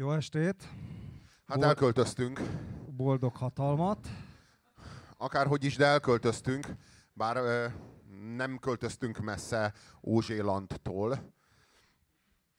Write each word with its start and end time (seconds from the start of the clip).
Jó 0.00 0.12
estét! 0.12 0.62
Hát 1.46 1.56
Bol- 1.56 1.64
elköltöztünk, 1.64 2.40
Boldog 2.96 3.36
hatalmat! 3.36 4.08
akárhogy 5.16 5.64
is, 5.64 5.76
de 5.76 5.86
elköltöztünk, 5.86 6.66
bár 7.12 7.36
ö, 7.36 7.66
nem 8.36 8.58
költöztünk 8.58 9.18
messze 9.18 9.72
Ózsélandtól. 10.02 11.32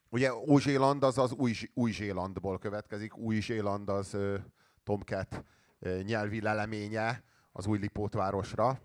Ugye 0.10 0.34
Ózséland 0.34 1.04
az 1.04 1.18
az 1.18 1.32
új, 1.32 1.54
Új-Zélandból 1.74 2.60
következik, 2.60 3.18
Új-Zéland 3.18 3.90
az 3.90 4.14
ö, 4.14 4.38
Tomcat 4.84 5.44
ö, 5.80 6.02
nyelvi 6.02 6.42
leleménye 6.42 7.24
az 7.52 7.66
új 7.68 7.78
Lipótvárosra. 7.78 8.82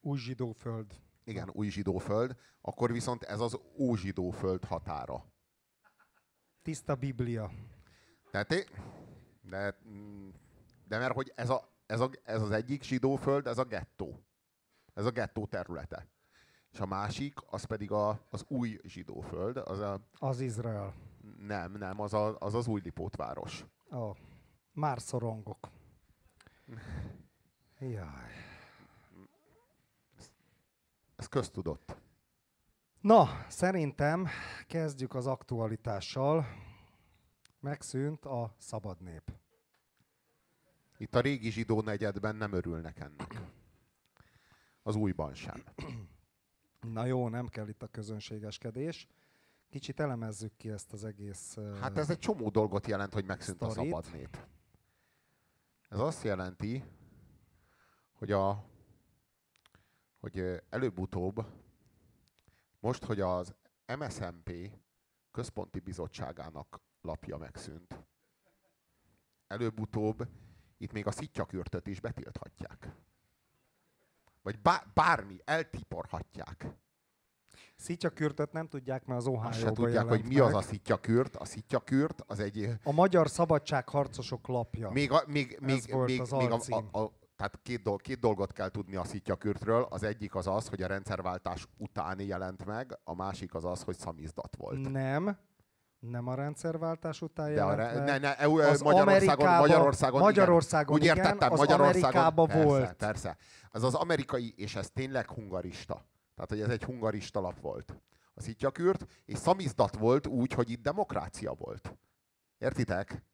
Új 0.00 0.18
zsidóföld. 0.18 0.86
Igen, 1.24 1.50
új 1.52 1.68
zsidóföld, 1.68 2.36
akkor 2.60 2.92
viszont 2.92 3.22
ez 3.22 3.40
az 3.40 3.58
ózsidóföld 3.78 4.64
határa. 4.64 5.24
Tiszta 6.62 6.94
Biblia. 6.94 7.50
Tehát, 8.34 8.52
é- 8.52 8.70
de, 9.42 9.78
de 10.88 10.98
mert 10.98 11.14
hogy 11.14 11.32
ez, 11.34 11.50
a, 11.50 11.68
ez, 11.86 12.00
a, 12.00 12.10
ez 12.24 12.42
az 12.42 12.50
egyik 12.50 12.82
zsidóföld, 12.82 13.46
ez 13.46 13.58
a 13.58 13.64
gettó. 13.64 14.24
Ez 14.94 15.04
a 15.04 15.10
gettó 15.10 15.46
területe. 15.46 16.06
És 16.72 16.80
a 16.80 16.86
másik, 16.86 17.34
az 17.46 17.64
pedig 17.64 17.90
a, 17.90 18.20
az 18.30 18.44
új 18.48 18.80
zsidóföld, 18.84 19.56
az 19.56 19.78
a, 19.80 20.00
Az 20.18 20.40
Izrael. 20.40 20.94
nem, 21.38 21.72
nem, 21.72 22.00
az 22.00 22.14
a, 22.14 22.38
az, 22.38 22.54
az 22.54 22.66
új 22.66 22.80
Lipótváros. 22.84 23.64
Ó, 23.92 24.12
már 24.72 25.00
szorongok. 25.00 25.68
Jaj. 27.78 28.32
Ez 31.16 31.26
köztudott. 31.26 31.96
Na, 33.00 33.44
szerintem 33.48 34.28
kezdjük 34.66 35.14
az 35.14 35.26
aktualitással. 35.26 36.46
Megszűnt 37.64 38.24
a 38.24 38.54
szabad 38.58 39.00
nép. 39.00 39.32
Itt 40.96 41.14
a 41.14 41.20
régi 41.20 41.50
zsidó 41.50 41.80
negyedben 41.80 42.36
nem 42.36 42.52
örülnek 42.52 42.98
ennek. 42.98 43.40
Az 44.82 44.94
újban 44.96 45.34
sem. 45.34 45.64
Na 46.80 47.04
jó, 47.04 47.28
nem 47.28 47.48
kell 47.48 47.68
itt 47.68 47.82
a 47.82 47.86
közönségeskedés. 47.86 49.06
Kicsit 49.68 50.00
elemezzük 50.00 50.56
ki 50.56 50.70
ezt 50.70 50.92
az 50.92 51.04
egész... 51.04 51.56
Hát 51.80 51.98
ez 51.98 52.10
egy 52.10 52.18
csomó 52.18 52.48
dolgot 52.48 52.86
jelent, 52.86 53.12
hogy 53.12 53.24
megszűnt 53.24 53.62
a 53.62 53.70
Sztorit. 53.70 53.90
szabad 53.90 54.12
nép. 54.12 54.46
Ez 55.88 55.98
azt 55.98 56.22
jelenti, 56.22 56.84
hogy 58.12 58.32
a 58.32 58.64
hogy 60.18 60.62
előbb-utóbb, 60.70 61.46
most, 62.80 63.04
hogy 63.04 63.20
az 63.20 63.54
MSMP 63.98 64.50
központi 65.30 65.80
bizottságának 65.80 66.80
lapja 67.04 67.36
megszűnt, 67.36 68.04
előbb-utóbb 69.46 70.28
itt 70.78 70.92
még 70.92 71.06
a 71.06 71.10
szittyakürtöt 71.10 71.86
is 71.86 72.00
betilthatják. 72.00 72.94
Vagy 74.42 74.60
bá- 74.60 74.92
bármi, 74.94 75.36
eltiporhatják. 75.44 76.66
Szityakürtöt 77.76 78.52
nem 78.52 78.68
tudják, 78.68 79.04
mert 79.04 79.20
az 79.20 79.26
Ohio-ba 79.26 79.52
se 79.52 79.72
tudják, 79.72 80.04
hogy 80.04 80.24
mi 80.24 80.38
az 80.38 80.46
meg. 80.46 80.56
a 80.56 80.62
szittyakürt. 80.62 81.36
A 81.36 81.44
szittyakürt 81.44 82.22
az 82.26 82.38
egy 82.38 82.68
A 82.82 82.92
Magyar 82.92 83.28
Szabadságharcosok 83.28 84.46
lapja. 84.46 84.90
Még, 84.90 85.12
a, 85.12 85.22
még, 85.26 85.58
még, 85.60 85.82
volt 85.90 86.08
még, 86.08 86.20
az 86.20 86.30
még 86.30 86.50
a, 86.50 86.60
a, 86.68 87.02
a, 87.02 87.12
tehát 87.36 87.60
két, 87.62 87.82
dolg, 87.82 88.00
két 88.00 88.18
dolgot 88.18 88.52
kell 88.52 88.68
tudni 88.68 88.96
a 88.96 89.04
szittyakürtről. 89.04 89.82
Az 89.82 90.02
egyik 90.02 90.34
az 90.34 90.46
az, 90.46 90.68
hogy 90.68 90.82
a 90.82 90.86
rendszerváltás 90.86 91.66
után 91.76 92.20
jelent 92.20 92.64
meg, 92.64 92.98
a 93.04 93.14
másik 93.14 93.54
az 93.54 93.64
az, 93.64 93.82
hogy 93.82 93.98
szamizdat 93.98 94.56
volt. 94.56 94.90
Nem. 94.90 95.38
Nem 96.10 96.26
a 96.26 96.34
rendszerváltás 96.34 97.22
után 97.22 97.54
De 97.54 97.62
a, 97.62 97.74
re, 97.74 97.92
ne, 97.92 98.18
ne, 98.18 98.38
EU, 98.38 98.58
Az 98.58 98.80
Magyarországon, 98.80 99.56
Magyarországon, 99.58 100.20
Magyarországon 100.20 100.96
igen. 100.96 101.10
Úgy 101.10 101.18
értettem, 101.18 101.52
az 101.52 101.58
Magyarországon, 101.58 102.08
Amerikába 102.08 102.44
persze, 102.44 102.64
volt. 102.64 102.92
Persze, 102.92 103.36
Ez 103.70 103.82
az 103.82 103.94
amerikai, 103.94 104.54
és 104.56 104.74
ez 104.74 104.90
tényleg 104.90 105.30
hungarista. 105.30 106.06
Tehát, 106.34 106.50
hogy 106.50 106.60
ez 106.60 106.68
egy 106.68 106.84
hungarista 106.84 107.40
lap 107.40 107.60
volt. 107.60 108.00
A 108.34 108.40
szittyakürt, 108.40 109.06
és 109.24 109.38
szamizdat 109.38 109.96
volt 109.96 110.26
úgy, 110.26 110.52
hogy 110.52 110.70
itt 110.70 110.82
demokrácia 110.82 111.52
volt. 111.52 111.96
Értitek? 112.58 113.24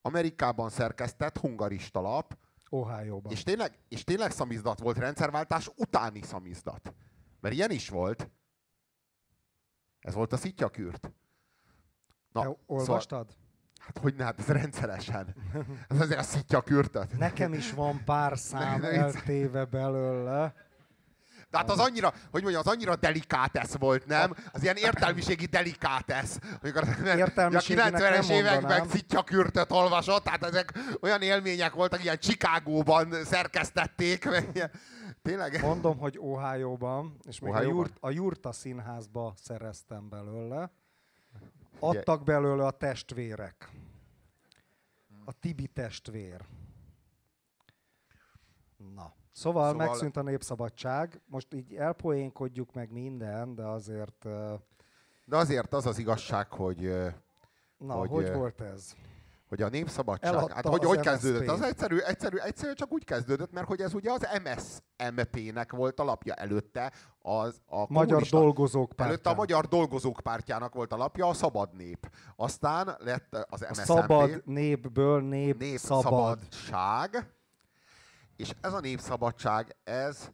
Amerikában 0.00 0.70
szerkesztett 0.70 1.38
hungarista 1.38 2.00
lap, 2.00 2.38
Ohio-ban. 2.68 3.32
és 3.32 3.42
tényleg, 3.42 3.78
és 3.88 4.04
tényleg 4.04 4.30
szamizdat 4.30 4.80
volt, 4.80 4.98
rendszerváltás 4.98 5.70
utáni 5.76 6.22
szamizdat. 6.22 6.94
Mert 7.40 7.54
ilyen 7.54 7.70
is 7.70 7.88
volt. 7.88 8.30
Ez 10.02 10.14
volt 10.14 10.32
a 10.32 10.36
szittyakürt. 10.36 11.00
Te 11.00 11.08
Na, 12.32 12.40
szóval, 12.40 12.58
olvastad? 12.66 13.36
hát 13.78 13.98
hogy 13.98 14.14
ne, 14.14 14.24
hát 14.24 14.38
ez 14.38 14.46
rendszeresen. 14.46 15.34
Ez 15.88 16.00
azért 16.00 16.18
a 16.18 16.22
szittyakürtöt. 16.22 17.18
Nekem 17.18 17.52
is 17.52 17.72
van 17.72 18.04
pár 18.04 18.38
szám 18.38 18.84
eltéve 18.84 19.64
belőle. 19.64 20.54
De 21.52 21.58
hát 21.58 21.70
az 21.70 21.78
annyira, 21.78 22.12
hogy 22.30 22.42
mondjam, 22.42 22.62
az 22.66 22.72
annyira 22.72 22.96
delikátesz 22.96 23.76
volt, 23.76 24.06
nem? 24.06 24.34
Az 24.52 24.62
ilyen 24.62 24.76
értelmiségi 24.76 25.46
delikátesz. 25.46 26.38
Amikor 26.62 26.82
a 26.82 27.16
Értelmiséginek 27.16 27.92
90-es 27.94 27.98
nem 27.98 28.30
években 28.30 28.60
mondanám. 28.60 28.88
szittyakürtöt 28.88 29.72
olvasott, 29.72 30.24
tehát 30.24 30.44
ezek 30.44 30.78
olyan 31.00 31.22
élmények 31.22 31.72
voltak, 31.72 32.02
ilyen 32.02 32.18
Chicagóban 32.18 33.24
szerkesztették. 33.24 34.28
Tényleg? 35.22 35.60
Mondom, 35.60 35.98
hogy 35.98 36.18
Ohio-ban, 36.18 37.16
és 37.22 37.38
még 37.38 37.52
a, 37.52 37.56
Ohio-ban? 37.56 37.76
Jurt, 37.76 37.96
a 38.00 38.10
Jurta 38.10 38.52
színházba 38.52 39.34
szereztem 39.36 40.08
belőle. 40.08 40.70
Adtak 41.78 42.24
belőle 42.24 42.66
a 42.66 42.70
testvérek. 42.70 43.68
A 45.24 45.32
Tibi 45.32 45.66
testvér. 45.66 46.40
Na. 48.94 49.14
Szóval, 49.32 49.70
Szóval- 49.70 49.86
megszűnt 49.86 50.16
a 50.16 50.22
népszabadság. 50.22 51.20
Most 51.26 51.54
így 51.54 51.74
elpoénkodjuk 51.74 52.72
meg 52.74 52.90
minden, 52.92 53.54
de 53.54 53.62
azért... 53.62 54.26
De 55.24 55.36
azért 55.36 55.74
az 55.74 55.86
az 55.86 55.98
igazság, 55.98 56.52
hogy 56.52 56.92
Na, 57.78 57.94
Hogy, 57.94 58.08
hogy, 58.08 58.32
volt 58.32 58.60
ez? 58.60 58.94
hogy 59.48 59.62
a 59.62 59.68
népszabadság, 59.68 60.32
Eladta 60.32 60.54
hát 60.54 60.66
hogy, 60.66 60.84
hogy 60.84 60.96
MSZP. 60.98 61.08
kezdődött? 61.08 61.48
Az 61.48 61.62
egyszerű, 61.62 61.98
egyszerű, 61.98 62.36
egyszerű, 62.36 62.72
csak 62.72 62.92
úgy 62.92 63.04
kezdődött, 63.04 63.52
mert 63.52 63.66
hogy 63.66 63.80
ez 63.80 63.94
ugye 63.94 64.12
az 64.12 64.26
MSZMP-nek 64.42 65.72
volt 65.72 66.00
a 66.00 66.04
lapja 66.04 66.34
előtte, 66.34 66.92
az 67.18 67.60
a 67.66 67.92
Magyar 67.92 68.22
dolgozók 68.22 68.92
Előtte 68.96 69.30
a. 69.30 69.34
Magyar 69.34 69.66
Dolgozók 69.66 70.20
Pártjának 70.22 70.74
volt 70.74 70.92
a 70.92 70.96
lapja, 70.96 71.26
a 71.26 71.32
Szabad 71.32 71.76
Nép. 71.76 72.10
Aztán 72.36 72.96
lett 72.98 73.46
az 73.50 73.62
A 73.62 73.66
MSZMP, 73.70 73.84
szabad 73.84 74.42
népből 74.44 75.20
nép, 75.20 75.58
Nép 75.58 75.78
szabad. 75.78 76.02
Szabadság, 76.02 77.32
és 78.42 78.54
ez 78.60 78.72
a 78.72 78.80
népszabadság, 78.80 79.76
ez 79.84 80.30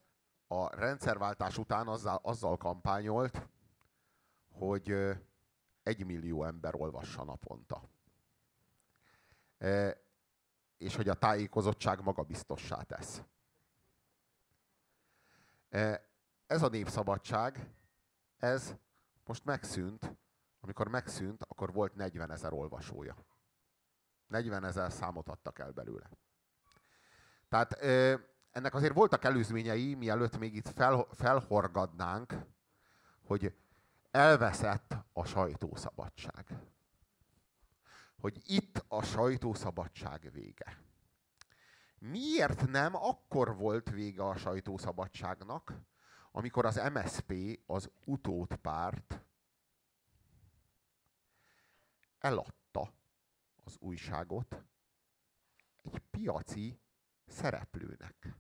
a 0.47 0.77
rendszerváltás 0.77 1.59
után 1.59 1.89
azzal, 1.89 2.21
azzal 2.23 2.57
kampányolt, 2.57 3.49
hogy 4.53 4.91
egy 5.83 6.05
millió 6.05 6.45
ember 6.45 6.75
olvassa 6.75 7.25
naponta. 7.25 7.89
E, 9.59 10.01
és 10.77 10.97
hogy 10.97 11.09
a 11.09 11.15
tájékozottság 11.15 12.03
magabiztossá 12.03 12.83
tesz. 12.83 13.23
E, 15.69 16.09
ez 16.47 16.63
a 16.63 16.69
népszabadság, 16.69 17.71
ez 18.39 18.75
most 19.25 19.45
megszűnt. 19.45 20.17
Amikor 20.61 20.89
megszűnt, 20.89 21.43
akkor 21.43 21.73
volt 21.73 21.95
40 21.95 22.31
ezer 22.31 22.53
olvasója. 22.53 23.17
40 24.27 24.65
ezer 24.65 24.93
számot 24.93 25.29
adtak 25.29 25.59
el 25.59 25.71
belőle. 25.73 26.11
Tehát 27.49 27.77
ö, 27.81 28.15
ennek 28.51 28.75
azért 28.75 28.95
voltak 28.95 29.25
előzményei, 29.25 29.95
mielőtt 29.95 30.39
még 30.39 30.55
itt 30.55 30.69
fel, 30.69 31.07
felhorgadnánk, 31.11 32.35
hogy 33.23 33.55
elveszett 34.11 34.95
a 35.13 35.25
sajtószabadság. 35.25 36.59
Hogy 38.21 38.39
itt 38.45 38.85
a 38.89 39.03
sajtószabadság 39.03 40.31
vége. 40.33 40.83
Miért 41.99 42.67
nem 42.67 42.95
akkor 42.95 43.57
volt 43.57 43.91
vége 43.91 44.23
a 44.23 44.37
sajtószabadságnak, 44.37 45.73
amikor 46.33 46.65
az 46.65 46.81
MSP, 46.93 47.61
az 47.67 47.91
utódpárt 48.05 49.21
eladta 52.19 52.93
az 53.65 53.77
újságot 53.79 54.63
egy 55.83 56.03
piaci 56.11 56.81
szereplőnek. 57.29 58.37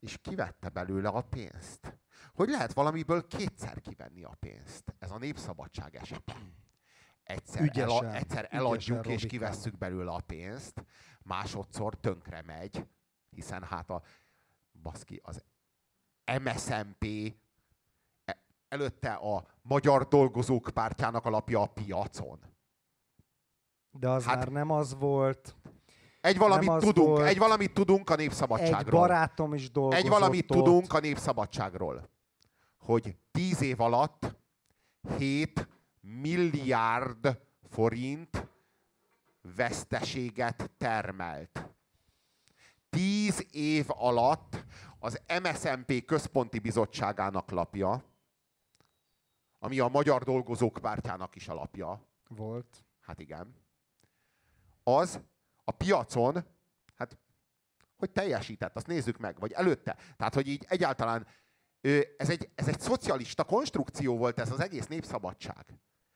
És 0.00 0.18
kivette 0.18 0.68
belőle 0.68 1.08
a 1.08 1.22
pénzt. 1.22 1.98
Hogy 2.32 2.48
lehet 2.48 2.72
valamiből 2.72 3.26
kétszer 3.26 3.80
kivenni 3.80 4.22
a 4.22 4.36
pénzt? 4.40 4.94
Ez 4.98 5.10
a 5.10 5.18
népszabadság 5.18 5.96
esete. 5.96 6.36
Egyszer, 7.22 7.62
Ügyesen, 7.62 8.04
ela, 8.04 8.14
egyszer 8.14 8.46
eladjuk 8.50 9.06
és 9.06 9.26
kivesszük 9.26 9.78
belőle 9.78 10.10
a 10.10 10.20
pénzt, 10.26 10.84
másodszor 11.22 11.94
tönkre 11.94 12.42
megy, 12.42 12.86
hiszen 13.30 13.62
hát 13.62 13.90
a 13.90 14.02
baszki, 14.82 15.20
az 15.22 15.44
MSMP 16.42 17.04
e- 18.24 18.44
előtte 18.68 19.12
a 19.12 19.46
Magyar 19.62 20.08
Dolgozók 20.08 20.70
Pártjának 20.74 21.24
a 21.24 21.30
lapja 21.30 21.60
a 21.60 21.66
piacon. 21.66 22.38
De 23.90 24.08
az 24.08 24.24
hát, 24.24 24.36
már 24.36 24.48
nem 24.48 24.70
az 24.70 24.94
volt. 24.94 25.56
Egy 26.20 26.38
valamit 26.38 26.78
tudunk, 26.78 27.08
volt. 27.08 27.26
egy 27.26 27.38
valamit 27.38 27.72
tudunk 27.72 28.10
a 28.10 28.14
népszabadságról. 28.16 29.02
Egy 29.02 29.08
barátom 29.08 29.54
is 29.54 29.70
dolgozott 29.70 30.04
Egy 30.04 30.10
valamit 30.10 30.50
ott. 30.50 30.56
tudunk 30.56 30.92
a 30.92 31.00
népszabadságról. 31.00 32.08
Hogy 32.78 33.16
tíz 33.30 33.60
év 33.60 33.80
alatt 33.80 34.36
7 35.18 35.68
milliárd 36.00 37.38
forint 37.70 38.48
veszteséget 39.56 40.70
termelt. 40.78 41.68
Tíz 42.90 43.46
év 43.50 43.84
alatt 43.88 44.64
az 44.98 45.20
MSZMP 45.42 46.04
központi 46.04 46.58
bizottságának 46.58 47.50
lapja, 47.50 48.04
ami 49.58 49.78
a 49.78 49.88
Magyar 49.88 50.22
Dolgozók 50.22 50.78
Pártjának 50.80 51.34
is 51.34 51.48
alapja. 51.48 52.00
Volt. 52.28 52.84
Hát 53.00 53.20
igen. 53.20 53.54
Az 54.82 55.20
a 55.68 55.70
piacon, 55.70 56.44
hát 56.96 57.18
hogy 57.96 58.10
teljesített, 58.10 58.76
azt 58.76 58.86
nézzük 58.86 59.18
meg, 59.18 59.38
vagy 59.38 59.52
előtte. 59.52 59.96
Tehát, 60.16 60.34
hogy 60.34 60.48
így 60.48 60.64
egyáltalán 60.68 61.26
ez 62.16 62.30
egy, 62.30 62.48
ez 62.54 62.68
egy 62.68 62.80
szocialista 62.80 63.44
konstrukció 63.44 64.16
volt 64.16 64.40
ez 64.40 64.50
az 64.50 64.60
egész 64.60 64.86
népszabadság. 64.86 65.64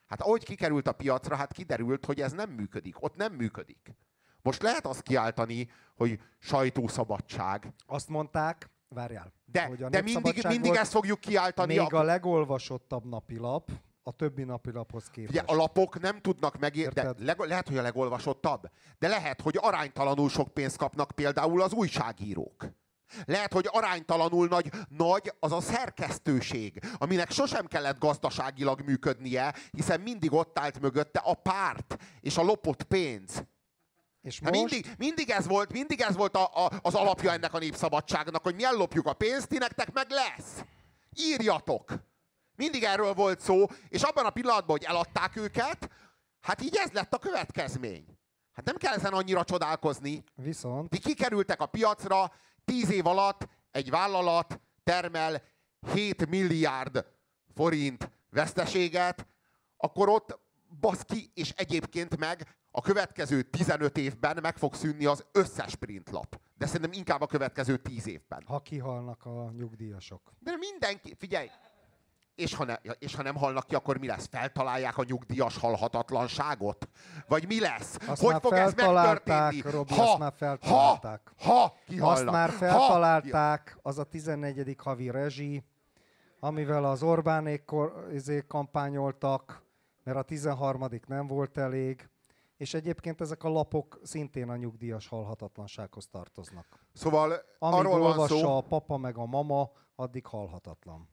Hát 0.06 0.20
ahogy 0.20 0.44
kikerült 0.44 0.88
a 0.88 0.92
piacra, 0.92 1.36
hát 1.36 1.52
kiderült, 1.52 2.04
hogy 2.04 2.20
ez 2.20 2.32
nem 2.32 2.50
működik. 2.50 3.02
Ott 3.02 3.16
nem 3.16 3.32
működik. 3.32 3.94
Most 4.42 4.62
lehet 4.62 4.86
azt 4.86 5.02
kiáltani, 5.02 5.70
hogy 5.94 6.20
sajtószabadság. 6.38 7.72
Azt 7.86 8.08
mondták, 8.08 8.70
várjál. 8.88 9.32
De, 9.44 9.64
hogy 9.64 9.82
a 9.82 9.88
de 9.88 10.00
mindig, 10.00 10.46
mindig 10.46 10.74
ezt 10.74 10.92
fogjuk 10.92 11.20
kiáltani. 11.20 11.78
Még 11.78 11.92
a, 11.92 11.98
a 11.98 12.02
legolvasottabb 12.02 13.04
napilap, 13.04 13.70
a 14.02 14.12
többi 14.12 14.42
napilaphoz 14.42 15.10
képest. 15.10 15.30
Ugye 15.30 15.52
a 15.52 15.54
lapok 15.54 16.00
nem 16.00 16.20
tudnak 16.20 16.58
megérni, 16.58 17.02
le, 17.18 17.34
lehet, 17.38 17.68
hogy 17.68 17.76
a 17.76 17.82
legolvasottabb, 17.82 18.70
de 18.98 19.08
lehet, 19.08 19.40
hogy 19.40 19.58
aránytalanul 19.60 20.28
sok 20.28 20.48
pénzt 20.54 20.76
kapnak 20.76 21.10
például 21.10 21.62
az 21.62 21.72
újságírók. 21.72 22.66
Lehet, 23.24 23.52
hogy 23.52 23.68
aránytalanul 23.70 24.48
nagy, 24.48 24.70
nagy 24.88 25.32
az 25.40 25.52
a 25.52 25.60
szerkesztőség, 25.60 26.82
aminek 26.98 27.30
sosem 27.30 27.66
kellett 27.66 27.98
gazdaságilag 27.98 28.80
működnie, 28.80 29.54
hiszen 29.70 30.00
mindig 30.00 30.32
ott 30.32 30.58
állt 30.58 30.80
mögötte 30.80 31.20
a 31.24 31.34
párt 31.34 31.96
és 32.20 32.36
a 32.36 32.42
lopott 32.42 32.82
pénz. 32.82 33.44
És 34.22 34.40
most... 34.40 34.54
mindig, 34.54 34.94
mindig, 34.98 35.30
ez 35.30 35.46
volt, 35.46 35.72
mindig 35.72 36.00
ez 36.00 36.16
volt 36.16 36.36
a, 36.36 36.64
a, 36.64 36.70
az 36.82 36.94
alapja 36.94 37.32
ennek 37.32 37.54
a 37.54 37.58
népszabadságnak, 37.58 38.42
hogy 38.42 38.54
mi 38.54 38.64
ellopjuk 38.64 39.06
a 39.06 39.12
pénzt, 39.12 39.48
ti 39.48 39.58
nektek 39.58 39.92
meg 39.92 40.06
lesz. 40.10 40.64
Írjatok! 41.16 42.10
Mindig 42.56 42.82
erről 42.82 43.14
volt 43.14 43.40
szó, 43.40 43.66
és 43.88 44.02
abban 44.02 44.24
a 44.24 44.30
pillanatban, 44.30 44.76
hogy 44.76 44.86
eladták 44.86 45.36
őket, 45.36 45.90
hát 46.40 46.62
így 46.62 46.76
ez 46.76 46.90
lett 46.90 47.14
a 47.14 47.18
következmény. 47.18 48.18
Hát 48.52 48.64
nem 48.64 48.76
kell 48.76 48.94
ezen 48.94 49.12
annyira 49.12 49.44
csodálkozni. 49.44 50.24
Viszont... 50.34 50.88
Ti 50.88 50.98
kikerültek 50.98 51.60
a 51.60 51.66
piacra, 51.66 52.32
tíz 52.64 52.90
év 52.90 53.06
alatt 53.06 53.48
egy 53.70 53.90
vállalat 53.90 54.60
termel 54.84 55.42
7 55.92 56.28
milliárd 56.28 57.06
forint 57.54 58.10
veszteséget, 58.30 59.26
akkor 59.76 60.08
ott 60.08 60.38
baszki, 60.80 61.30
és 61.34 61.50
egyébként 61.50 62.16
meg 62.16 62.56
a 62.70 62.80
következő 62.80 63.42
15 63.42 63.96
évben 63.96 64.38
meg 64.42 64.56
fog 64.56 64.74
szűnni 64.74 65.04
az 65.04 65.24
összes 65.32 65.74
printlap. 65.74 66.40
De 66.54 66.66
szerintem 66.66 66.92
inkább 66.92 67.20
a 67.20 67.26
következő 67.26 67.76
10 67.76 68.06
évben. 68.06 68.42
Ha 68.46 68.60
kihalnak 68.60 69.24
a 69.24 69.50
nyugdíjasok. 69.50 70.32
De 70.38 70.56
mindenki, 70.56 71.14
figyelj, 71.18 71.50
és 72.34 72.54
ha, 72.54 72.64
ne, 72.64 72.74
és 72.98 73.14
ha 73.14 73.22
nem 73.22 73.36
halnak 73.36 73.66
ki, 73.66 73.74
akkor 73.74 73.98
mi 73.98 74.06
lesz? 74.06 74.26
Feltalálják 74.26 74.98
a 74.98 75.04
nyugdíjas 75.04 75.58
halhatatlanságot? 75.58 76.88
Vagy 77.28 77.46
mi 77.46 77.60
lesz? 77.60 77.96
Azt 78.06 78.22
hogy 78.22 78.36
fog 78.40 78.52
ez 78.52 78.74
megtörténni? 78.74 79.60
Robi, 79.70 79.94
ha, 79.94 80.02
azt 80.02 80.18
már 80.18 80.32
feltalálták. 80.36 81.32
Ha, 81.36 81.52
ha 81.52 81.74
kihalnak. 81.86 82.16
Azt 82.16 82.30
már 82.30 82.50
feltalálták, 82.50 83.78
az 83.82 83.98
a 83.98 84.04
14. 84.04 84.74
havi 84.78 85.10
rezsi, 85.10 85.64
amivel 86.40 86.84
az 86.84 87.02
Orbánék 87.02 87.64
kor, 87.64 88.08
izé, 88.12 88.44
kampányoltak, 88.48 89.62
mert 90.04 90.16
a 90.16 90.22
13. 90.22 90.88
nem 91.06 91.26
volt 91.26 91.58
elég, 91.58 92.08
és 92.56 92.74
egyébként 92.74 93.20
ezek 93.20 93.44
a 93.44 93.48
lapok 93.48 94.00
szintén 94.02 94.48
a 94.48 94.56
nyugdíjas 94.56 95.08
halhatatlansághoz 95.08 96.06
tartoznak. 96.06 96.66
Szóval 96.92 97.32
Amíg 97.58 97.78
arról 97.78 98.14
van 98.14 98.28
szó... 98.28 98.56
a 98.56 98.60
papa 98.60 98.96
meg 98.96 99.16
a 99.16 99.26
mama, 99.26 99.70
addig 99.94 100.26
halhatatlan. 100.26 101.08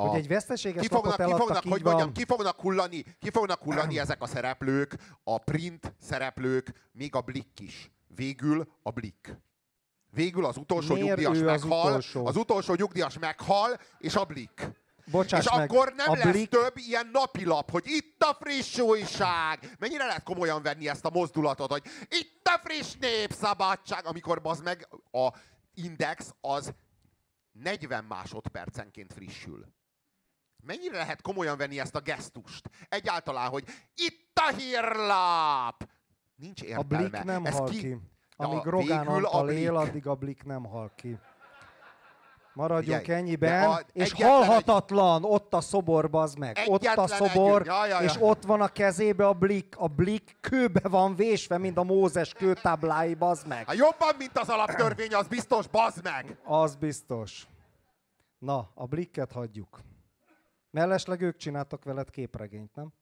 A... 0.00 0.06
Hogy 0.06 0.18
egy 0.18 0.28
veszteséges 0.28 0.82
ki 0.82 0.88
fognak, 0.88 1.16
ki 1.16 1.34
fognak, 1.34 1.62
hogy 1.68 1.82
mondjam, 1.82 2.12
ki 2.12 2.24
fognak 2.24 2.60
hullani, 2.60 3.04
ki 3.18 3.30
fognak 3.30 3.62
hullani 3.62 3.98
ezek 3.98 4.22
a 4.22 4.26
szereplők, 4.26 4.94
a 5.24 5.38
print 5.38 5.94
szereplők, 6.00 6.72
még 6.92 7.14
a 7.14 7.20
Blick 7.20 7.60
is. 7.60 7.90
Végül 8.06 8.68
a 8.82 8.90
Blick. 8.90 9.38
Végül 10.10 10.44
az 10.44 10.56
utolsó 10.56 10.94
Miért 10.94 11.20
nyugdíjas 11.20 11.38
meghal, 11.38 11.80
az 11.80 11.88
utolsó? 11.88 12.26
az 12.26 12.36
utolsó 12.36 12.74
nyugdíjas 12.74 13.18
meghal, 13.18 13.80
és 13.98 14.14
a 14.14 14.24
Blick. 14.24 14.70
Bocsáss 15.10 15.44
és 15.44 15.50
meg, 15.50 15.70
akkor 15.70 15.92
nem 15.96 16.10
a 16.10 16.14
lesz 16.14 16.32
Blick... 16.32 16.50
több 16.50 16.76
ilyen 16.76 17.08
napilap, 17.12 17.70
hogy 17.70 17.84
itt 17.86 18.22
a 18.22 18.36
friss 18.40 18.78
újság. 18.78 19.76
Mennyire 19.78 20.06
lehet 20.06 20.22
komolyan 20.22 20.62
venni 20.62 20.88
ezt 20.88 21.04
a 21.04 21.10
mozdulatot, 21.10 21.70
hogy 21.70 21.82
itt 22.08 22.48
a 22.48 22.60
friss 22.64 22.94
népszabadság, 23.00 24.06
amikor 24.06 24.40
bazd 24.40 24.64
meg 24.64 24.88
a 25.10 25.32
index 25.74 26.34
az 26.40 26.72
40 27.52 28.04
másodpercenként 28.04 29.12
frissül. 29.12 29.76
Mennyire 30.64 30.96
lehet 30.96 31.22
komolyan 31.22 31.56
venni 31.56 31.80
ezt 31.80 31.94
a 31.94 32.00
gesztust? 32.00 32.70
Egyáltalán, 32.88 33.48
hogy 33.48 33.64
itt 33.94 34.38
a 34.38 34.56
hírlap! 34.56 35.88
Nincs 36.36 36.62
értelme. 36.62 36.96
A 36.96 37.08
Blik 37.08 37.24
nem 37.24 37.44
Ez 37.44 37.54
hal 37.54 37.68
ki. 37.68 37.78
ki. 37.78 37.96
Amíg 38.36 38.66
a, 38.66 38.70
Rogán 38.70 39.06
Antal 39.06 39.50
él, 39.50 39.76
addig 39.76 40.06
a 40.06 40.14
Blik 40.14 40.44
nem 40.44 40.64
hal 40.64 40.92
ki. 40.96 41.18
Maradjunk 42.58 43.00
Figyelj, 43.00 43.20
ennyiben, 43.20 43.70
a, 43.70 43.80
és 43.92 44.12
halhatatlan, 44.12 45.24
egy, 45.24 45.30
ott 45.30 45.54
a 45.54 45.60
szobor, 45.60 46.10
bazd 46.10 46.38
meg. 46.38 46.58
Ott 46.66 46.84
a 46.84 47.06
szobor, 47.06 47.66
ja, 47.66 47.86
ja, 47.86 48.00
ja. 48.00 48.06
és 48.06 48.16
ott 48.20 48.44
van 48.44 48.60
a 48.60 48.68
kezébe 48.68 49.26
a 49.26 49.32
blik. 49.32 49.74
A 49.76 49.88
blik 49.88 50.36
kőbe 50.40 50.88
van 50.88 51.14
vésve, 51.14 51.58
mint 51.58 51.76
a 51.76 51.82
Mózes 51.82 52.32
kőtáblái, 52.32 53.14
bazd 53.14 53.46
meg. 53.46 53.66
Hát 53.66 53.76
jobban, 53.76 54.14
mint 54.18 54.38
az 54.38 54.48
alaptörvény, 54.48 55.14
az 55.14 55.26
biztos, 55.26 55.66
bazd 55.66 56.02
meg. 56.02 56.38
Az 56.44 56.74
biztos. 56.76 57.46
Na, 58.38 58.70
a 58.74 58.86
blikket 58.86 59.32
hagyjuk. 59.32 59.80
Mellesleg 60.70 61.20
ők 61.20 61.36
csináltak 61.36 61.84
veled 61.84 62.10
képregényt, 62.10 62.74
nem? 62.74 62.92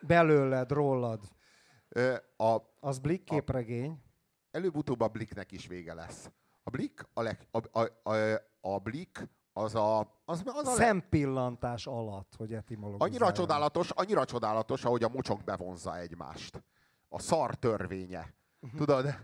Belőled, 0.00 0.72
rólad. 0.72 1.20
Ö, 1.88 2.16
a, 2.36 2.56
az 2.80 2.98
Blick 2.98 3.24
képregény. 3.24 4.02
Előbb-utóbb 4.50 5.00
a 5.00 5.08
Blicknek 5.08 5.52
is 5.52 5.66
vége 5.66 5.94
lesz. 5.94 6.30
A 6.62 6.70
Blick, 6.70 7.08
a, 7.12 7.22
leg, 7.22 7.46
a, 7.50 7.80
a, 7.80 8.10
a, 8.10 8.42
a 8.60 8.78
Blick 8.78 9.28
az 9.52 9.74
a... 9.74 9.98
Az, 10.24 10.42
az 10.44 10.68
a 10.68 10.70
Szempillantás 10.70 11.86
alatt, 11.86 12.34
hogy 12.36 12.52
etimologizáljon. 12.52 13.08
Annyira 13.10 13.32
csodálatos, 13.32 13.90
annyira 13.90 14.24
csodálatos, 14.24 14.84
ahogy 14.84 15.02
a 15.02 15.08
mocsok 15.08 15.44
bevonza 15.44 15.98
egymást. 15.98 16.62
A 17.08 17.18
szar 17.18 17.54
törvénye. 17.54 18.34
Mhm. 18.60 18.76
Tudod? 18.76 19.14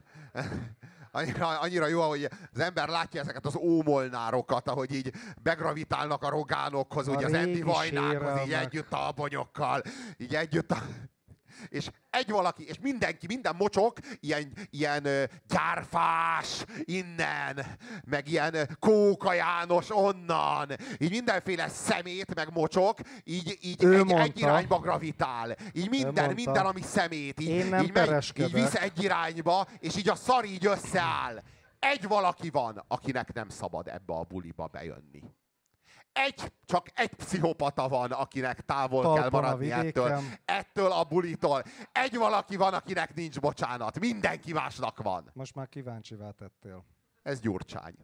Annyira, 1.16 1.58
annyira 1.60 1.86
jó, 1.86 2.08
hogy 2.08 2.28
az 2.52 2.60
ember 2.60 2.88
látja 2.88 3.20
ezeket 3.20 3.46
az 3.46 3.56
ómolnárokat, 3.56 4.68
ahogy 4.68 4.94
így 4.94 5.12
begravitálnak 5.42 6.22
a 6.22 6.28
rogánokhoz, 6.28 7.08
a 7.08 7.12
ugye 7.12 7.26
az 7.26 7.32
Endi 7.32 7.62
Vajnákhoz, 7.62 8.46
így 8.46 8.52
együtt 8.52 8.92
a 8.92 9.12
bonyokkal, 9.16 9.82
így 10.18 10.34
együtt 10.34 10.70
a 10.70 10.82
és 11.68 11.88
egy 12.10 12.30
valaki, 12.30 12.66
és 12.66 12.78
mindenki, 12.80 13.26
minden 13.26 13.56
mocsok, 13.56 13.98
ilyen, 14.20 14.52
ilyen 14.70 15.08
gyárfás 15.48 16.64
innen, 16.84 17.66
meg 18.04 18.28
ilyen 18.28 18.76
Kóka 18.78 19.32
János 19.32 19.90
onnan, 19.90 20.76
így 20.98 21.10
mindenféle 21.10 21.68
szemét, 21.68 22.34
meg 22.34 22.52
mocsok, 22.52 22.98
így, 23.24 23.58
így 23.60 23.84
egy, 23.84 24.12
egy 24.12 24.38
irányba 24.38 24.78
gravitál. 24.78 25.56
Így 25.72 25.88
minden, 25.88 26.34
minden, 26.34 26.66
ami 26.66 26.82
szemét, 26.82 27.40
így, 27.40 27.48
Én 27.48 27.66
nem 27.66 27.82
így, 27.82 27.92
megy, 27.92 28.32
így 28.36 28.52
visz 28.52 28.74
egy 28.74 29.02
irányba, 29.02 29.66
és 29.78 29.96
így 29.96 30.08
a 30.08 30.14
szar 30.14 30.44
így 30.44 30.66
összeáll. 30.66 31.42
Egy 31.78 32.08
valaki 32.08 32.50
van, 32.50 32.84
akinek 32.88 33.32
nem 33.32 33.48
szabad 33.48 33.88
ebbe 33.88 34.14
a 34.14 34.22
buliba 34.22 34.66
bejönni 34.66 35.22
egy, 36.16 36.52
csak 36.64 36.86
egy 36.94 37.14
pszichopata 37.14 37.88
van, 37.88 38.12
akinek 38.12 38.60
távol 38.60 39.02
Talpon 39.02 39.20
kell 39.20 39.30
maradni 39.30 39.70
ettől. 39.70 40.20
Ettől 40.44 40.92
a 40.92 41.04
bulitól. 41.04 41.62
Egy 41.92 42.16
valaki 42.16 42.56
van, 42.56 42.74
akinek 42.74 43.14
nincs 43.14 43.40
bocsánat. 43.40 43.98
Mindenki 43.98 44.52
másnak 44.52 45.02
van. 45.02 45.30
Most 45.32 45.54
már 45.54 45.68
kíváncsi 45.68 46.16
tettél. 46.38 46.84
Ez 47.22 47.40
Gyurcsány. 47.40 47.94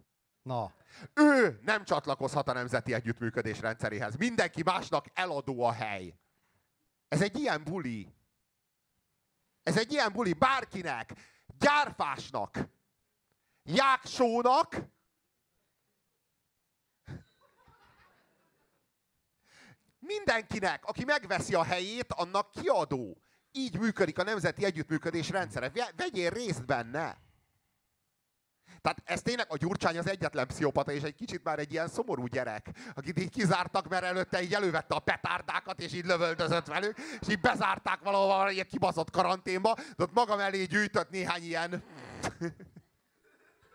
Na. 0.42 0.72
Ő 1.14 1.60
nem 1.64 1.84
csatlakozhat 1.84 2.48
a 2.48 2.52
nemzeti 2.52 2.94
együttműködés 2.94 3.60
rendszeréhez. 3.60 4.16
Mindenki 4.16 4.62
másnak 4.62 5.06
eladó 5.14 5.62
a 5.62 5.72
hely. 5.72 6.14
Ez 7.08 7.22
egy 7.22 7.38
ilyen 7.38 7.64
buli. 7.64 8.14
Ez 9.62 9.78
egy 9.78 9.92
ilyen 9.92 10.12
buli 10.12 10.32
bárkinek. 10.32 11.12
Gyárfásnak. 11.58 12.58
Jáksónak, 13.64 14.76
Mindenkinek, 20.06 20.84
aki 20.84 21.04
megveszi 21.04 21.54
a 21.54 21.64
helyét, 21.64 22.12
annak 22.12 22.50
kiadó. 22.50 23.22
Így 23.52 23.78
működik 23.78 24.18
a 24.18 24.22
nemzeti 24.22 24.64
együttműködés 24.64 25.30
rendszere. 25.30 25.72
Vegyél 25.96 26.30
részt 26.30 26.66
benne! 26.66 27.18
Tehát 28.80 29.02
ez 29.04 29.22
tényleg 29.22 29.46
a 29.48 29.56
Gyurcsány 29.56 29.98
az 29.98 30.08
egyetlen 30.08 30.46
pszichopata, 30.46 30.92
és 30.92 31.02
egy 31.02 31.14
kicsit 31.14 31.44
már 31.44 31.58
egy 31.58 31.72
ilyen 31.72 31.88
szomorú 31.88 32.26
gyerek, 32.26 32.70
akit 32.94 33.18
így 33.18 33.30
kizártak, 33.30 33.88
mert 33.88 34.04
előtte 34.04 34.42
így 34.42 34.54
elővette 34.54 34.94
a 34.94 34.98
petárdákat, 34.98 35.80
és 35.80 35.92
így 35.92 36.04
lövöldözött 36.04 36.66
velük, 36.66 36.98
és 37.20 37.28
így 37.28 37.40
bezárták 37.40 38.00
valahol 38.02 38.50
ilyen 38.50 38.66
kibaszott 38.66 39.10
karanténba, 39.10 39.74
de 39.96 40.02
ott 40.02 40.12
maga 40.12 40.36
mellé 40.36 40.64
gyűjtött 40.64 41.10
néhány 41.10 41.42
ilyen 41.42 41.82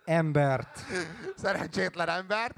embert. 0.05 0.79
Szerencsétlen 1.43 2.10
embert. 2.10 2.57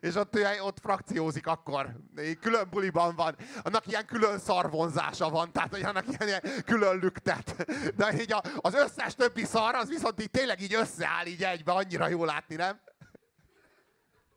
És 0.00 0.14
ott, 0.14 0.38
ott 0.60 0.78
frakciózik 0.80 1.46
akkor. 1.46 1.96
Külön 2.40 2.68
buliban 2.70 3.14
van. 3.16 3.36
Annak 3.62 3.86
ilyen 3.86 4.06
külön 4.06 4.38
szarvonzása 4.38 5.30
van. 5.30 5.52
Tehát, 5.52 5.70
hogy 5.70 5.82
annak 5.82 6.04
ilyen, 6.08 6.26
ilyen 6.26 6.62
külön 6.64 6.98
lüktet. 6.98 7.66
De 7.96 8.12
így 8.20 8.32
a, 8.32 8.42
az 8.60 8.74
összes 8.74 9.14
többi 9.14 9.44
szar, 9.44 9.74
az 9.74 9.88
viszont 9.88 10.20
így 10.22 10.30
tényleg 10.30 10.60
így 10.60 10.74
összeáll 10.74 11.26
így 11.26 11.42
egybe. 11.42 11.72
Annyira 11.72 12.08
jó 12.08 12.24
látni, 12.24 12.54
nem? 12.54 12.80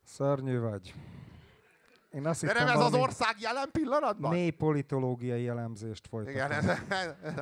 Szörnyű 0.03 0.60
vagy. 0.60 0.93
Én 2.12 2.25
azt 2.25 2.46
De 2.46 2.53
nem 2.53 2.67
ez 2.67 2.79
az 2.79 2.93
ország 2.93 3.36
jelen 3.39 3.69
pillanatban? 3.72 4.31
Mély 4.31 4.50
politológiai 4.50 5.48
elemzést 5.48 6.08
folytatom. 6.08 6.36
Igen, 6.36 6.51
ez, 6.51 6.65
ez, 7.24 7.34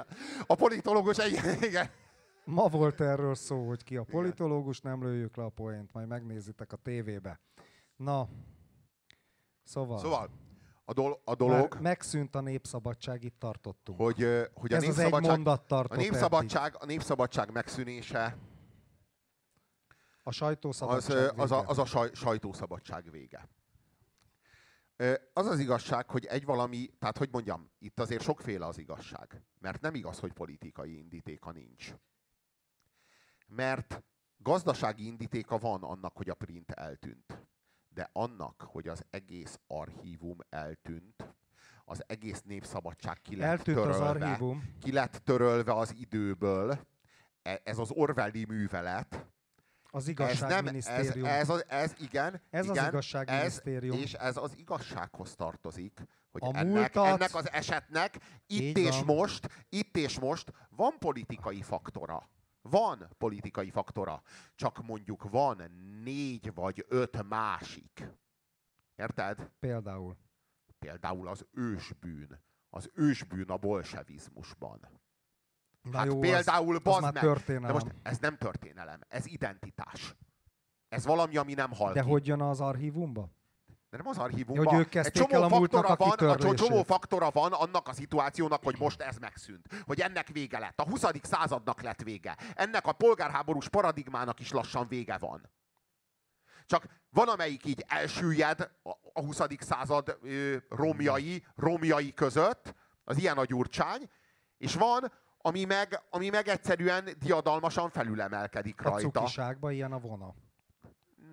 a 0.48 0.56
politológus 0.56 1.18
egy, 1.18 1.39
igen. 1.62 1.89
Ma 2.44 2.68
volt 2.68 3.01
erről 3.01 3.36
szó, 3.36 3.68
hogy 3.68 3.84
ki 3.84 3.98
a 3.98 4.04
politológus, 4.04 4.82
nem 4.82 5.04
lőjük 5.04 5.36
le 5.36 5.44
a 5.44 5.50
poént, 5.50 5.89
majd 5.94 6.08
megnézitek 6.08 6.72
a 6.72 6.75
tévébe. 6.75 7.39
Na, 7.98 8.30
szóval... 9.63 9.98
Szóval, 9.98 10.30
a, 10.86 10.94
dol- 10.94 11.22
a 11.24 11.36
dolog... 11.36 11.74
Már 11.74 11.82
megszűnt 11.82 12.36
a 12.36 12.42
népszabadság, 12.42 13.24
itt 13.24 13.39
tartottunk. 13.39 14.00
Hogy, 14.00 14.50
hogy 14.54 14.74
Ez 14.74 14.84
a 14.84 14.86
népszabadság, 14.86 15.13
az 15.13 15.30
egy 15.30 15.36
mondat 15.36 15.72
a 15.72 15.96
népszabadság, 15.96 16.75
a 16.80 16.86
népszabadság 16.86 17.51
megszűnése 17.51 18.38
a 20.27 20.32
sajtószabadság 20.32 21.18
az, 21.18 21.34
az, 21.36 21.51
a, 21.51 21.63
az 21.68 21.77
a 21.77 21.86
saj, 21.86 22.10
sajtószabadság 22.13 23.12
vége. 23.12 23.50
Az 25.34 25.46
az 25.46 25.60
igazság, 25.60 26.10
hogy 26.10 26.25
egy 26.25 26.46
valami, 26.46 26.89
tehát 27.00 27.18
hogy 27.18 27.30
mondjam, 27.32 27.72
itt 27.80 28.00
azért 28.00 28.24
sokféle 28.24 28.66
az 28.66 28.77
igazság. 28.77 29.44
Mert 29.60 29.82
nem 29.82 29.96
igaz, 29.96 30.20
hogy 30.20 30.34
politikai 30.34 30.98
indítéka 30.98 31.51
nincs. 31.51 31.94
Mert 33.48 34.04
gazdasági 34.38 35.06
indítéka 35.06 35.58
van 35.58 35.84
annak, 35.84 36.16
hogy 36.18 36.30
a 36.30 36.34
print 36.34 36.72
eltűnt. 36.72 37.47
De 37.98 38.10
annak, 38.13 38.62
hogy 38.62 38.88
az 38.88 39.06
egész 39.10 39.60
archívum 39.68 40.38
eltűnt, 40.50 41.34
az 41.86 42.04
egész 42.08 42.42
népszabadság 42.42 43.22
ki 43.22 43.36
lett 43.36 43.48
eltűnt 43.48 43.77
törölve, 43.77 44.06
az 44.06 44.22
archívum. 44.22 44.74
ki 44.82 44.92
lett 44.92 45.22
törölve 45.24 45.74
az 45.74 45.94
időből, 45.98 46.80
e, 47.42 47.62
ez 47.63 47.77
az 47.77 47.92
Orwelli 47.92 48.46
művelet, 48.46 49.25
az 49.84 50.08
igazságminisztérium. 50.08 51.25
Ez, 51.25 51.50
ez, 51.50 51.50
ez, 51.50 51.63
ez 51.68 51.94
igen. 52.00 52.42
Ez 52.50 52.66
igen, 52.66 52.84
az 52.84 52.88
igazságminisztérium. 52.88 53.96
Ez, 53.96 54.01
és 54.01 54.13
ez 54.13 54.38
az 54.38 54.54
igazsághoz 54.58 55.36
tartozik, 55.36 56.04
hogy 56.32 56.42
a 56.44 56.58
ennek, 56.58 56.66
múltat, 56.66 57.06
ennek 57.06 57.36
az 57.36 57.51
esetnek 57.51 58.18
itt 58.48 58.77
és 58.77 58.96
van. 58.96 59.16
most, 59.16 59.50
itt 59.70 59.98
és 59.98 60.20
most 60.20 60.51
van 60.70 60.98
politikai 61.00 61.62
faktora. 61.62 62.30
Van 62.69 63.09
politikai 63.17 63.69
faktora, 63.69 64.21
csak 64.55 64.83
mondjuk 64.86 65.29
van 65.29 65.62
négy 66.03 66.53
vagy 66.53 66.86
öt 66.88 67.27
másik. 67.27 68.09
Érted? 68.95 69.51
Például. 69.59 70.17
Például 70.79 71.27
az 71.27 71.45
ősbűn. 71.51 72.39
Az 72.69 72.89
ősbűn 72.93 73.50
a 73.50 73.57
bolsevizmusban. 73.57 74.79
Na 75.81 75.97
hát 75.97 76.05
jó, 76.05 76.19
például, 76.19 76.75
az, 76.75 76.95
az 76.95 77.01
meg. 77.01 77.21
történelem. 77.24 77.67
De 77.67 77.74
most 77.74 77.95
ez 78.03 78.17
nem 78.17 78.38
történelem, 78.38 79.00
ez 79.07 79.25
identitás. 79.25 80.15
Ez 80.89 81.05
valami, 81.05 81.38
ami 81.38 81.53
nem 81.53 81.71
hal 81.71 81.93
De 81.93 82.01
ki. 82.01 82.09
hogy 82.09 82.27
jön 82.27 82.41
az 82.41 82.62
archívumba? 82.62 83.29
De 83.98 84.04
nem 84.04 84.12
az 84.12 84.18
archívumban. 84.18 84.66
Hogy 84.66 84.80
ők 84.80 84.96
egy 84.96 85.12
csomó 85.12 85.42
a 85.44 85.50
faktora 85.50 85.96
van, 85.96 86.30
a 86.30 86.54
csomó 86.54 86.84
faktora 86.84 87.30
van 87.32 87.54
annak 87.54 87.88
a 87.88 87.94
szituációnak, 87.94 88.63
hogy 88.63 88.75
most 88.80 89.01
ez 89.01 89.18
megszűnt. 89.18 89.68
Hogy 89.86 90.00
ennek 90.00 90.27
vége 90.27 90.60
lett. 90.60 90.80
A 90.80 90.84
20. 90.84 91.04
századnak 91.22 91.82
lett 91.82 92.01
vége. 92.01 92.38
Ennek 92.56 92.88
a 92.88 92.92
polgárháborús 92.92 93.70
paradigmának 93.70 94.39
is 94.39 94.51
lassan 94.51 94.88
vége 94.88 95.18
van. 95.18 95.50
Csak 96.66 96.86
van, 97.10 97.27
amelyik 97.27 97.66
így 97.66 97.86
elsüllyed 97.88 98.72
a 99.13 99.22
20. 99.22 99.42
század 99.60 100.20
romjai, 100.70 101.46
romjai 101.56 102.13
között, 102.13 102.75
az 103.04 103.18
ilyen 103.18 103.38
a 103.38 103.46
gyurcsány, 103.46 104.10
és 104.58 104.75
van, 104.75 105.12
ami 105.38 105.66
meg, 105.66 106.01
ami 106.10 106.30
meg 106.30 106.48
egyszerűen 106.48 107.10
diadalmasan 107.20 107.89
felülemelkedik 107.89 108.86
a 108.86 108.89
rajta. 108.89 109.08
A 109.08 109.12
cukiságban 109.12 109.72
ilyen 109.72 109.92
a 109.92 110.00
vona. 110.00 110.34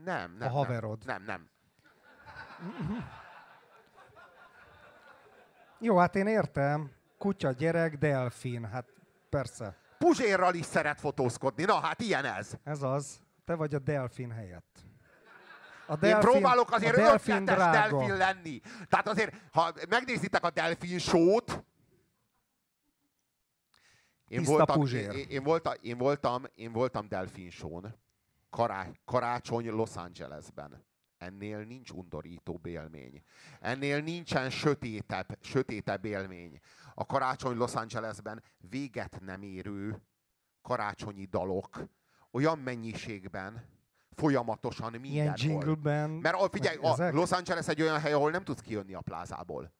Nem, 0.04 0.36
nem. 0.38 0.48
A 0.48 0.50
haverod. 0.50 1.04
Nem, 1.04 1.22
nem. 1.22 1.52
Jó, 5.78 5.98
hát 5.98 6.16
én 6.16 6.26
értem. 6.26 6.90
Kutya, 7.18 7.52
gyerek, 7.52 7.98
delfin. 7.98 8.64
Hát 8.64 8.88
persze. 9.28 9.76
Puzsérral 9.98 10.54
is 10.54 10.64
szeret 10.64 11.00
fotózkodni. 11.00 11.64
Na, 11.64 11.80
hát 11.80 12.00
ilyen 12.00 12.24
ez. 12.24 12.52
Ez 12.64 12.82
az. 12.82 13.20
Te 13.44 13.54
vagy 13.54 13.74
a 13.74 13.78
delfin 13.78 14.30
helyett. 14.30 14.84
A 15.86 15.96
delfin, 15.96 16.28
Én 16.28 16.32
próbálok 16.32 16.72
azért 16.72 16.96
delfin 16.96 17.44
delfin 17.44 18.16
lenni. 18.16 18.60
Tehát 18.88 19.08
azért, 19.08 19.34
ha 19.52 19.72
megnézitek 19.88 20.44
a 20.44 20.50
delfin 20.50 20.98
sót, 20.98 21.64
én 24.28 24.42
voltam, 24.42 24.86
én, 24.86 25.26
én, 25.28 25.42
voltam, 25.42 25.74
én, 25.80 25.98
voltam, 25.98 26.44
én 26.54 26.72
voltam 26.72 27.08
delfin 27.08 27.50
show 27.50 27.80
Kará, 28.50 28.86
karácsony 29.04 29.70
Los 29.70 29.96
Angelesben. 29.96 30.84
Ennél 31.24 31.58
nincs 31.58 31.90
undorítóbb 31.90 32.66
élmény. 32.66 33.22
Ennél 33.60 34.00
nincsen 34.00 34.50
sötétebb, 34.50 35.38
sötétebb 35.40 36.04
élmény. 36.04 36.60
A 36.94 37.06
karácsony 37.06 37.56
Los 37.56 37.74
Angelesben 37.74 38.42
véget 38.70 39.20
nem 39.20 39.42
érő 39.42 40.02
karácsonyi 40.62 41.24
dalok 41.24 41.84
olyan 42.30 42.58
mennyiségben, 42.58 43.64
folyamatosan 44.10 44.90
mindenhol. 44.90 45.22
Ilyen 45.22 45.34
jingleben. 45.36 46.10
Mert 46.10 46.52
figyelj, 46.52 46.76
a 46.76 47.10
Los 47.10 47.30
Angeles 47.30 47.68
egy 47.68 47.82
olyan 47.82 48.00
hely, 48.00 48.12
ahol 48.12 48.30
nem 48.30 48.44
tudsz 48.44 48.60
kijönni 48.60 48.94
a 48.94 49.00
plázából. 49.00 49.72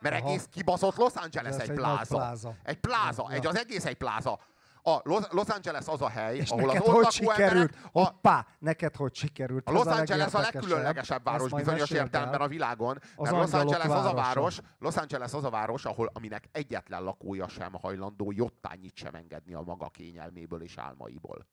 Mert 0.00 0.20
Aha. 0.20 0.28
egész 0.28 0.46
kibaszott 0.50 0.96
Los 0.96 1.14
Angeles 1.14 1.56
egy, 1.56 1.68
egy 1.70 1.76
pláza. 1.76 2.16
pláza. 2.16 2.56
Egy 2.62 2.80
pláza, 2.80 3.26
ja. 3.28 3.34
egy, 3.36 3.46
az 3.46 3.56
egész 3.56 3.84
egy 3.84 3.96
pláza. 3.96 4.40
A 4.86 5.00
Los 5.30 5.48
Angeles 5.48 5.86
az 5.86 6.02
a 6.02 6.08
hely, 6.08 6.36
és 6.36 6.50
ahol 6.50 6.70
az 6.70 6.76
ott 6.80 6.94
hogy 6.94 7.10
sikerült? 7.10 7.76
A... 7.92 8.00
Hoppá, 8.00 8.46
neked 8.58 8.96
hogy 8.96 9.14
sikerült? 9.14 9.68
A 9.68 9.72
Los 9.72 9.86
Angeles 9.86 10.34
a 10.34 10.38
legkülönlegesebb 10.40 11.24
város 11.24 11.52
bizonyos 11.52 11.90
értelemben 11.90 12.40
a 12.40 12.48
világon. 12.48 12.98
Az 13.16 13.30
mert 13.30 13.42
Los 13.42 13.52
Angeles 13.52 13.86
városa. 13.86 14.08
az 14.08 14.12
a 14.12 14.14
város, 14.14 14.60
Los 14.78 14.96
Angeles 14.96 15.32
az 15.32 15.44
a 15.44 15.50
város, 15.50 15.84
ahol 15.84 16.10
aminek 16.12 16.48
egyetlen 16.52 17.02
lakója 17.02 17.48
sem 17.48 17.72
hajlandó 17.72 18.32
jottányit 18.32 18.96
sem 18.96 19.14
engedni 19.14 19.54
a 19.54 19.60
maga 19.60 19.88
kényelméből 19.88 20.62
és 20.62 20.78
álmaiból. 20.78 21.46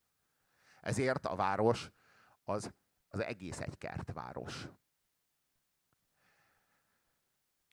Ezért 0.82 1.26
a 1.26 1.36
város 1.36 1.92
az, 2.44 2.74
az 3.10 3.24
egész 3.24 3.60
egy 3.60 3.78
kertváros 3.78 4.68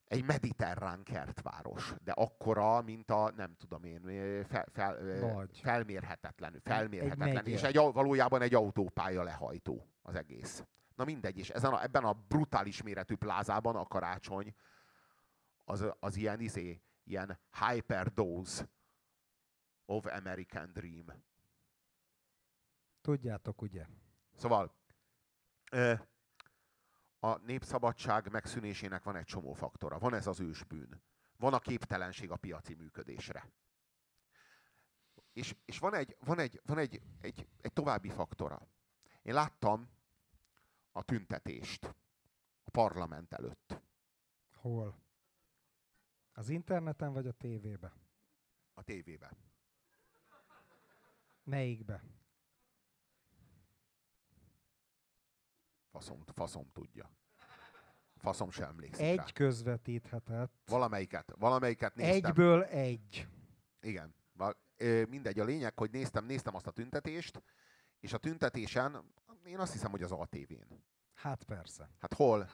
egy 0.08 0.24
mediterrán 0.24 1.02
kertváros, 1.02 1.94
de 2.02 2.12
akkora, 2.12 2.82
mint 2.82 3.10
a, 3.10 3.32
nem 3.36 3.54
tudom 3.54 3.84
én, 3.84 4.00
fel, 4.44 4.66
fel, 4.72 5.48
felmérhetetlen, 5.52 6.60
felmérhetetlen, 6.64 7.36
egy 7.36 7.48
és 7.48 7.62
egy, 7.62 7.76
valójában 7.76 8.42
egy 8.42 8.54
autópálya 8.54 9.22
lehajtó 9.22 9.88
az 10.02 10.14
egész. 10.14 10.64
Na 10.94 11.04
mindegy, 11.04 11.38
és 11.38 11.50
ezen 11.50 11.72
a, 11.72 11.82
ebben 11.82 12.04
a 12.04 12.12
brutális 12.12 12.82
méretű 12.82 13.14
plázában 13.14 13.76
a 13.76 13.86
karácsony 13.86 14.54
az, 15.64 15.84
az 16.00 16.16
ilyen 16.16 16.40
izé, 16.40 16.82
ilyen 17.04 17.38
hyperdose 17.68 18.68
of 19.86 20.06
American 20.06 20.72
Dream. 20.72 21.06
Tudjátok, 23.00 23.62
ugye? 23.62 23.86
Szóval, 24.34 24.74
a 27.20 27.36
népszabadság 27.36 28.30
megszűnésének 28.30 29.02
van 29.02 29.16
egy 29.16 29.24
csomó 29.24 29.52
faktora. 29.52 29.98
Van 29.98 30.14
ez 30.14 30.26
az 30.26 30.40
ősbűn. 30.40 31.02
Van 31.36 31.54
a 31.54 31.58
képtelenség 31.58 32.30
a 32.30 32.36
piaci 32.36 32.74
működésre. 32.74 33.52
És, 35.32 35.56
és 35.64 35.78
van, 35.78 35.94
egy, 35.94 36.16
van, 36.20 36.38
egy, 36.38 36.60
van 36.64 36.78
egy, 36.78 37.02
egy, 37.20 37.48
egy 37.60 37.72
további 37.72 38.08
faktora. 38.08 38.68
Én 39.22 39.34
láttam 39.34 39.90
a 40.92 41.02
tüntetést 41.02 41.94
a 42.64 42.70
parlament 42.70 43.32
előtt. 43.32 43.80
Hol? 44.52 45.02
Az 46.32 46.48
interneten 46.48 47.12
vagy 47.12 47.26
a 47.26 47.32
tévébe? 47.32 47.92
A 48.74 48.82
tévébe. 48.82 49.36
Melyikbe? 51.42 52.02
Faszom, 55.98 56.22
faszom 56.34 56.70
tudja. 56.72 57.10
Faszom 58.16 58.50
sem 58.50 58.68
emlékszik 58.68 59.04
Egy 59.04 59.16
rá. 59.16 59.24
közvetíthetett. 59.34 60.52
Valamelyiket, 60.66 61.32
valamelyiket 61.38 61.94
néztem. 61.94 62.30
Egyből 62.30 62.62
egy. 62.64 63.28
Igen. 63.80 64.14
Mindegy, 65.08 65.38
a 65.40 65.44
lényeg, 65.44 65.78
hogy 65.78 65.90
néztem, 65.90 66.24
néztem 66.24 66.54
azt 66.54 66.66
a 66.66 66.70
tüntetést, 66.70 67.42
és 68.00 68.12
a 68.12 68.18
tüntetésen, 68.18 69.12
én 69.44 69.58
azt 69.58 69.72
hiszem, 69.72 69.90
hogy 69.90 70.02
az 70.02 70.12
ATV-n. 70.12 70.82
Hát 71.14 71.44
persze. 71.44 71.90
Hát 72.00 72.14
hol? 72.14 72.50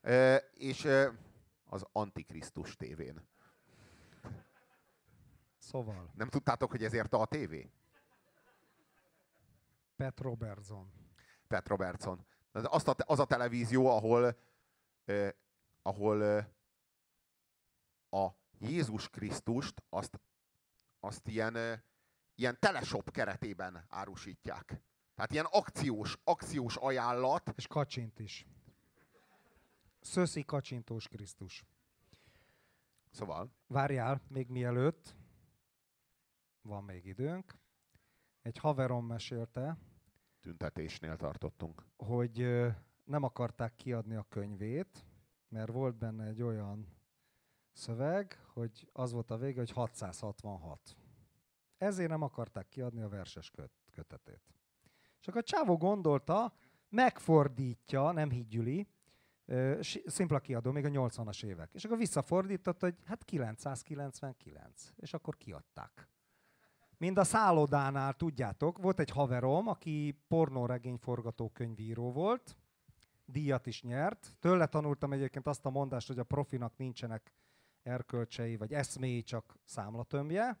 E, 0.00 0.36
és 0.52 0.88
az 1.64 1.86
Antikrisztus 1.92 2.76
tévén. 2.76 3.28
Szóval. 5.58 6.10
Nem 6.14 6.28
tudtátok, 6.28 6.70
hogy 6.70 6.84
ezért 6.84 7.12
a 7.12 7.26
TV? 7.26 7.54
Pet 9.96 10.20
Robertson. 10.20 10.92
Pet 11.48 11.68
Robertson. 11.68 12.26
Az 12.52 12.88
a, 12.88 12.94
az 12.98 13.18
a 13.18 13.24
televízió, 13.24 13.86
ahol, 13.86 14.38
eh, 15.04 15.30
ahol 15.82 16.24
eh, 16.24 16.46
a 18.10 18.36
Jézus 18.58 19.08
Krisztust 19.08 19.82
azt, 19.88 20.20
azt 21.00 21.28
ilyen, 21.28 21.56
eh, 21.56 21.80
ilyen 22.34 22.56
teleshop 22.60 23.10
keretében 23.10 23.84
árusítják. 23.88 24.82
Tehát 25.14 25.32
ilyen 25.32 25.46
akciós, 25.50 26.18
akciós 26.24 26.76
ajánlat. 26.76 27.52
És 27.56 27.66
kacsint 27.66 28.18
is. 28.18 28.46
Szöszi 30.00 30.44
kacsintós 30.44 31.08
Krisztus. 31.08 31.64
Szóval. 33.10 33.50
Várjál, 33.66 34.20
még 34.28 34.48
mielőtt, 34.48 35.16
van 36.62 36.84
még 36.84 37.06
időnk. 37.06 37.58
Egy 38.42 38.58
haverom 38.58 39.06
mesélte, 39.06 39.78
tüntetésnél 40.44 41.16
tartottunk. 41.16 41.84
Hogy 41.96 42.46
nem 43.04 43.22
akarták 43.22 43.74
kiadni 43.74 44.14
a 44.14 44.26
könyvét, 44.28 45.06
mert 45.48 45.70
volt 45.70 45.96
benne 45.96 46.26
egy 46.26 46.42
olyan 46.42 46.86
szöveg, 47.72 48.38
hogy 48.52 48.88
az 48.92 49.12
volt 49.12 49.30
a 49.30 49.36
vége, 49.36 49.58
hogy 49.58 49.70
666. 49.70 50.96
Ezért 51.76 52.08
nem 52.08 52.22
akarták 52.22 52.68
kiadni 52.68 53.02
a 53.02 53.08
verses 53.08 53.50
köt- 53.50 53.84
kötetét. 53.90 54.42
Csak 55.20 55.34
a 55.34 55.42
csávó 55.42 55.76
gondolta, 55.76 56.54
megfordítja, 56.88 58.12
nem 58.12 58.30
higgyüli, 58.30 58.88
szimpla 60.06 60.40
kiadó, 60.40 60.70
még 60.70 60.84
a 60.84 60.88
80-as 60.88 61.44
évek. 61.44 61.74
És 61.74 61.84
akkor 61.84 61.98
visszafordított, 61.98 62.80
hogy 62.80 62.96
hát 63.04 63.24
999. 63.24 64.92
És 64.96 65.14
akkor 65.14 65.36
kiadták. 65.36 66.08
Mind 67.04 67.18
a 67.18 67.24
szállodánál, 67.24 68.12
tudjátok, 68.12 68.78
volt 68.78 69.00
egy 69.00 69.10
haverom, 69.10 69.68
aki 69.68 70.18
pornóregény 70.28 70.96
forgatókönyvíró 70.96 72.12
volt, 72.12 72.56
díjat 73.24 73.66
is 73.66 73.82
nyert. 73.82 74.36
Tőle 74.40 74.66
tanultam 74.66 75.12
egyébként 75.12 75.46
azt 75.46 75.66
a 75.66 75.70
mondást, 75.70 76.06
hogy 76.06 76.18
a 76.18 76.24
profinak 76.24 76.76
nincsenek 76.76 77.32
erkölcsei 77.82 78.56
vagy 78.56 78.72
eszméi, 78.72 79.22
csak 79.22 79.56
számlatömbje. 79.64 80.58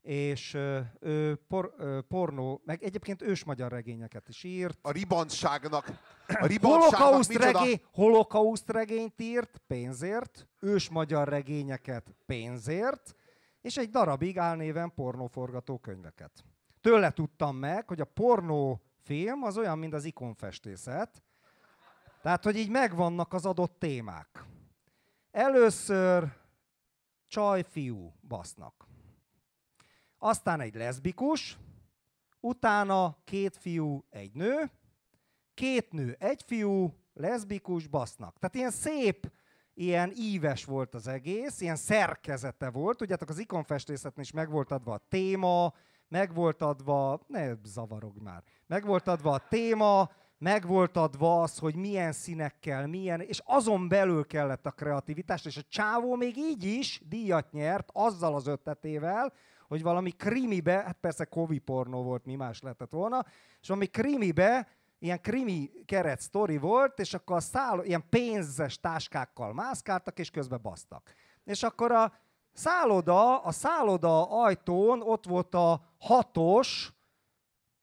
És 0.00 0.54
ő 1.00 1.34
por, 1.48 1.74
pornó, 2.08 2.60
meg 2.64 2.82
egyébként 2.82 3.22
ős 3.22 3.44
magyar 3.44 3.70
regényeket 3.70 4.28
is 4.28 4.44
írt. 4.44 4.78
A 4.82 4.90
ribancságnak, 4.90 5.86
a 6.26 6.46
ribancságnak 6.46 7.00
holokauszt, 7.00 7.32
regény, 7.32 7.82
holokauszt 7.92 8.70
regényt 8.70 9.20
írt 9.20 9.60
pénzért, 9.66 10.48
ős 10.60 10.88
magyar 10.88 11.28
regényeket 11.28 12.14
pénzért, 12.26 13.14
és 13.60 13.76
egy 13.76 13.90
darabig 13.90 14.38
álnéven 14.38 14.94
pornóforgatókönyveket. 14.94 16.44
Tőle 16.80 17.10
tudtam 17.10 17.56
meg, 17.56 17.88
hogy 17.88 18.00
a 18.00 18.04
pornófilm 18.04 19.42
az 19.42 19.56
olyan, 19.56 19.78
mint 19.78 19.94
az 19.94 20.04
ikonfestészet, 20.04 21.22
tehát, 22.22 22.44
hogy 22.44 22.56
így 22.56 22.70
megvannak 22.70 23.32
az 23.32 23.46
adott 23.46 23.78
témák. 23.78 24.44
Először 25.30 26.32
csaj-fiú 27.26 28.14
basznak. 28.28 28.86
Aztán 30.18 30.60
egy 30.60 30.74
leszbikus, 30.74 31.58
utána 32.40 33.16
két 33.24 33.56
fiú, 33.56 34.04
egy 34.10 34.32
nő, 34.32 34.70
két 35.54 35.92
nő, 35.92 36.16
egy 36.18 36.42
fiú, 36.46 36.94
leszbikus, 37.14 37.86
basznak. 37.86 38.38
Tehát 38.38 38.54
ilyen 38.54 38.70
szép 38.70 39.30
ilyen 39.80 40.12
íves 40.16 40.64
volt 40.64 40.94
az 40.94 41.08
egész, 41.08 41.60
ilyen 41.60 41.76
szerkezete 41.76 42.70
volt. 42.70 42.96
Tudjátok, 42.96 43.28
az 43.28 43.38
ikonfestészetnél 43.38 44.24
is 44.24 44.32
meg 44.32 44.50
volt 44.50 44.70
adva 44.70 44.92
a 44.92 45.06
téma, 45.08 45.72
meg 46.08 46.34
volt 46.34 46.62
adva, 46.62 47.20
ne 47.26 47.52
zavarog 47.64 48.22
már, 48.22 48.42
meg 48.66 48.84
volt 48.86 49.08
adva 49.08 49.30
a 49.30 49.46
téma, 49.48 50.10
meg 50.38 50.66
volt 50.66 50.96
adva 50.96 51.42
az, 51.42 51.58
hogy 51.58 51.74
milyen 51.74 52.12
színekkel, 52.12 52.86
milyen, 52.86 53.20
és 53.20 53.42
azon 53.44 53.88
belül 53.88 54.26
kellett 54.26 54.66
a 54.66 54.70
kreativitás, 54.70 55.44
és 55.44 55.56
a 55.56 55.62
csávó 55.68 56.14
még 56.14 56.36
így 56.36 56.64
is 56.64 57.02
díjat 57.08 57.52
nyert 57.52 57.88
azzal 57.92 58.34
az 58.34 58.46
ötletével, 58.46 59.32
hogy 59.68 59.82
valami 59.82 60.10
krimibe, 60.10 60.72
hát 60.72 60.98
persze 61.00 61.24
kovi 61.24 61.58
pornó 61.58 62.02
volt, 62.02 62.24
mi 62.24 62.34
más 62.34 62.60
lehetett 62.60 62.92
volna, 62.92 63.26
és 63.60 63.68
valami 63.68 63.86
krimibe 63.86 64.68
ilyen 65.00 65.20
krimi 65.20 65.70
keret 65.84 66.20
sztori 66.20 66.56
volt, 66.56 66.98
és 66.98 67.14
akkor 67.14 67.36
a 67.36 67.40
száll, 67.40 67.84
ilyen 67.84 68.08
pénzes 68.08 68.80
táskákkal 68.80 69.52
mászkáltak, 69.52 70.18
és 70.18 70.30
közben 70.30 70.62
basztak. 70.62 71.12
És 71.44 71.62
akkor 71.62 71.92
a 71.92 72.12
szálloda, 72.52 73.38
a 73.38 73.52
szálloda 73.52 74.42
ajtón 74.42 75.02
ott 75.02 75.26
volt 75.26 75.54
a 75.54 75.94
hatos, 75.98 76.92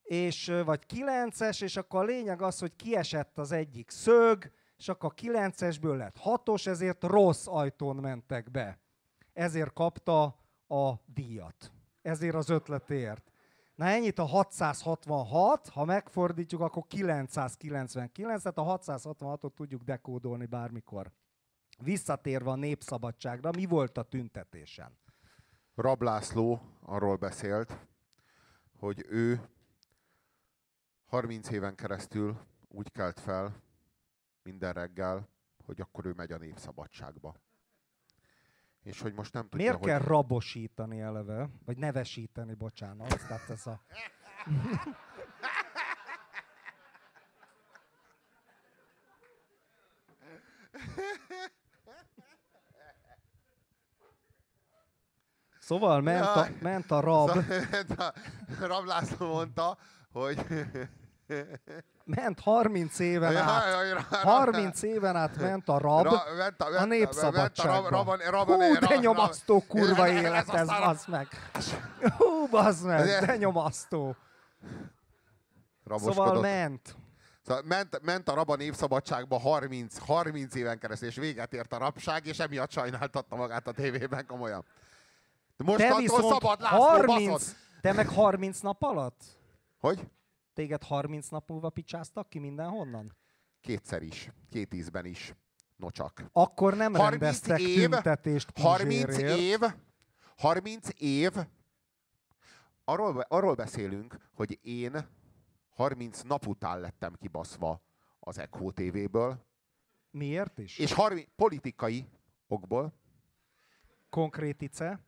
és, 0.03 0.51
vagy 0.65 0.85
kilences, 0.85 1.61
és 1.61 1.77
akkor 1.77 2.01
a 2.01 2.05
lényeg 2.05 2.41
az, 2.41 2.59
hogy 2.59 2.75
kiesett 2.75 3.37
az 3.37 3.51
egyik 3.51 3.89
szög, 3.89 4.51
és 4.77 4.87
akkor 4.87 5.09
a 5.09 5.13
kilencesből 5.13 5.97
lett 5.97 6.17
hatos, 6.17 6.67
ezért 6.67 7.03
rossz 7.03 7.47
ajtón 7.47 7.95
mentek 7.95 8.51
be. 8.51 8.79
Ezért 9.33 9.73
kapta 9.73 10.23
a 10.67 10.93
díjat. 11.05 11.71
Ezért 12.01 12.35
az 12.35 12.49
ötletért. 12.49 13.31
Na 13.77 13.85
ennyit 13.85 14.19
a 14.19 14.25
666, 14.25 15.67
ha 15.67 15.85
megfordítjuk, 15.85 16.61
akkor 16.61 16.83
999, 16.87 18.41
tehát 18.41 18.57
a 18.57 18.79
666-ot 18.79 19.53
tudjuk 19.53 19.81
dekódolni 19.81 20.45
bármikor. 20.45 21.11
Visszatérve 21.79 22.49
a 22.49 22.55
népszabadságra, 22.55 23.51
mi 23.51 23.65
volt 23.65 23.97
a 23.97 24.03
tüntetésen? 24.03 24.97
Rablászló 25.75 26.61
arról 26.81 27.15
beszélt, 27.15 27.87
hogy 28.79 29.05
ő 29.09 29.49
30 31.05 31.49
éven 31.49 31.75
keresztül 31.75 32.37
úgy 32.67 32.91
kelt 32.91 33.19
fel 33.19 33.63
minden 34.43 34.73
reggel, 34.73 35.29
hogy 35.65 35.81
akkor 35.81 36.05
ő 36.05 36.13
megy 36.13 36.31
a 36.31 36.37
népszabadságba 36.37 37.35
és 38.87 39.01
hogy 39.01 39.13
most 39.13 39.33
nem 39.33 39.43
tudja, 39.43 39.57
Miért 39.57 39.77
hogy... 39.77 39.87
kell 39.87 39.99
rabosítani 39.99 40.99
eleve? 40.99 41.49
Vagy 41.65 41.77
nevesíteni, 41.77 42.53
bocsánat. 42.53 43.27
Tehát 43.27 43.49
ez 43.49 43.67
a... 43.67 43.81
Szóval 55.59 56.01
ment 56.01 56.25
a, 56.25 56.47
ment 56.61 56.91
a 56.91 56.99
rab. 56.99 57.29
Szóval, 57.87 58.13
rab 58.71 58.85
László 58.85 59.27
mondta, 59.27 59.77
hogy 60.11 60.45
ment 62.07 62.39
30 62.39 62.99
éven 62.99 63.35
át. 63.35 63.63
30 64.09 64.81
éven 64.81 65.15
át 65.15 65.37
ment 65.37 65.69
a 65.69 65.77
rab 65.77 66.07
a 66.77 66.85
népszabadságba. 66.85 68.03
Hú, 68.43 68.73
de 68.87 68.95
nyomasztó 68.95 69.63
kurva 69.67 70.07
élet 70.07 70.49
ez, 70.49 70.67
bazd 70.67 71.09
meg. 71.09 71.27
Hú, 72.17 72.47
bazd 72.49 72.85
meg, 72.85 73.25
de 73.25 73.35
nyomasztó. 73.37 74.15
Szóval 75.95 76.39
ment. 76.41 76.95
Szóval 77.45 77.63
ment, 77.65 77.99
ment 78.01 78.29
a 78.29 78.33
rab 78.33 78.49
a 78.49 78.55
népszabadságba 78.55 79.39
30, 79.39 79.97
30 79.97 80.55
éven 80.55 80.79
keresztül, 80.79 81.07
és 81.07 81.15
véget 81.15 81.53
ért 81.53 81.73
a 81.73 81.77
rabság, 81.77 82.25
és 82.25 82.39
emiatt 82.39 82.71
sajnáltatta 82.71 83.35
magát 83.35 83.67
a 83.67 83.71
tévében 83.71 84.25
komolyan. 84.25 84.65
De 85.57 85.63
most 85.63 85.77
te 85.77 85.95
viszont 85.95 86.33
szabad 86.33 86.61
László, 86.61 86.79
30, 86.79 87.31
baszod. 87.31 87.55
te 87.81 87.93
meg 87.93 88.07
30 88.07 88.59
nap 88.59 88.83
alatt? 88.83 89.21
Hogy? 89.79 90.07
Téged 90.57 90.83
30 90.83 91.27
nap 91.27 91.49
múlva 91.49 91.69
picsáztak 91.69 92.29
ki 92.29 92.39
mindenhonnan? 92.39 93.15
Kétszer 93.61 94.01
is. 94.01 94.31
Két 94.49 94.73
ízben 94.73 95.05
is. 95.05 95.33
No 95.75 95.89
csak. 95.89 96.23
Akkor 96.31 96.75
nem 96.75 96.95
rendeztek 96.95 97.59
év, 97.59 97.89
tüntetést 97.89 98.59
30 98.59 99.17
év, 99.17 99.59
30 100.37 100.87
év, 100.97 101.31
arról, 102.83 103.19
arról 103.19 103.55
beszélünk, 103.55 104.17
hogy 104.33 104.59
én 104.61 105.07
30 105.69 106.21
nap 106.21 106.47
után 106.47 106.79
lettem 106.79 107.13
kibaszva 107.13 107.81
az 108.19 108.37
Echo 108.37 108.71
TV-ből. 108.71 109.45
Miért 110.11 110.57
is? 110.57 110.77
És 110.77 110.93
30, 110.93 111.27
politikai 111.35 112.05
okból. 112.47 112.93
Konkrétice? 114.09 114.99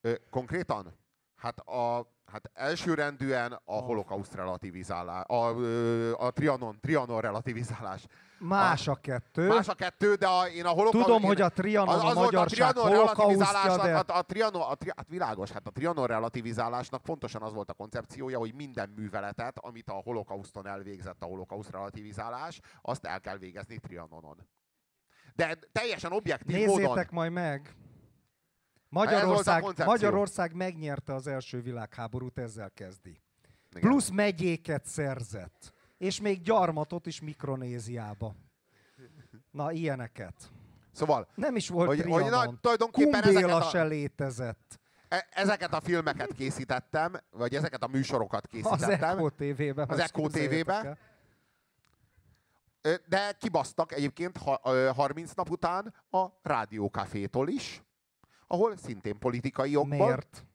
Ö, 0.00 0.14
konkrétan? 0.30 0.98
Hát 1.34 1.58
a 1.58 2.12
Hát 2.32 2.50
elsőrendűen 2.54 3.60
a 3.64 3.74
holokauszt 3.74 4.34
relativizálás, 4.34 5.24
a, 5.26 5.34
a, 5.34 6.26
a 6.26 6.30
trianon, 6.30 6.78
trianon 6.80 7.20
relativizálás. 7.20 8.06
Más 8.38 8.88
a 8.88 8.94
kettő. 8.94 9.46
Más 9.46 9.68
a 9.68 9.74
kettő, 9.74 10.14
de 10.14 10.26
a, 10.26 10.48
én 10.48 10.64
a 10.64 10.68
holokauszt... 10.68 11.06
Tudom, 11.06 11.22
én, 11.22 11.28
hogy 11.28 11.40
a 11.40 11.48
trianon 11.48 11.94
az, 11.94 12.04
az 12.04 12.16
a 12.16 12.20
magyarság 12.20 12.76
a 12.76 12.88
holokausztja, 12.88 13.76
de... 13.76 13.96
A, 13.96 14.04
a, 14.06 14.22
trianon, 14.22 14.62
a, 14.62 14.74
tri, 14.74 14.90
hát 14.96 15.08
világos, 15.08 15.50
hát 15.50 15.66
a 15.66 15.70
trianon 15.70 16.06
relativizálásnak 16.06 17.02
pontosan 17.02 17.42
az 17.42 17.52
volt 17.52 17.70
a 17.70 17.74
koncepciója, 17.74 18.38
hogy 18.38 18.54
minden 18.54 18.92
műveletet, 18.96 19.58
amit 19.58 19.88
a 19.88 20.00
holokauszton 20.04 20.66
elvégzett 20.66 21.22
a 21.22 21.26
holokauszt 21.26 21.70
relativizálás, 21.70 22.60
azt 22.82 23.04
el 23.04 23.20
kell 23.20 23.36
végezni 23.36 23.78
trianonon. 23.78 24.36
De 25.34 25.58
teljesen 25.72 26.12
objektív 26.12 26.56
Nézzétek 26.56 26.86
módon... 26.86 27.06
majd 27.10 27.32
meg! 27.32 27.74
Magyarország, 28.92 29.64
Magyarország 29.84 30.54
megnyerte 30.54 31.14
az 31.14 31.26
első 31.26 31.60
világháborút, 31.60 32.38
ezzel 32.38 32.70
kezdi. 32.74 33.20
Igen. 33.70 33.90
Plusz 33.90 34.08
megyéket 34.08 34.86
szerzett. 34.86 35.72
És 35.98 36.20
még 36.20 36.42
gyarmatot 36.42 37.06
is 37.06 37.20
Mikronéziába. 37.20 38.34
Na, 39.50 39.72
ilyeneket. 39.72 40.34
Szóval... 40.92 41.28
Nem 41.34 41.56
is 41.56 41.68
volt 41.68 41.88
hogy, 41.88 41.98
Trianon. 41.98 42.22
Hogy 42.22 42.48
na, 42.48 42.58
tulajdonképpen 42.60 43.22
ezeket 43.22 43.50
a, 43.50 43.62
se 43.62 43.84
létezett. 43.84 44.80
E, 45.08 45.26
ezeket 45.30 45.74
a 45.74 45.80
filmeket 45.80 46.32
készítettem, 46.32 47.12
vagy 47.30 47.54
ezeket 47.54 47.82
a 47.82 47.86
műsorokat 47.86 48.46
készítettem. 48.46 49.18
Az 49.18 49.18
Echo 49.18 49.30
TV-ben. 49.30 49.88
Az 49.88 49.98
Echo 49.98 50.28
TV-ben. 50.28 50.98
De 53.06 53.32
kibasztak 53.38 53.92
egyébként 53.92 54.38
30 54.94 55.32
nap 55.32 55.50
után 55.50 55.94
a 56.10 56.26
Rádiókafétól 56.42 57.48
is 57.48 57.82
ahol 58.52 58.76
szintén 58.76 59.18
politikai 59.18 59.76
okból... 59.76 60.06
Miért? 60.06 60.46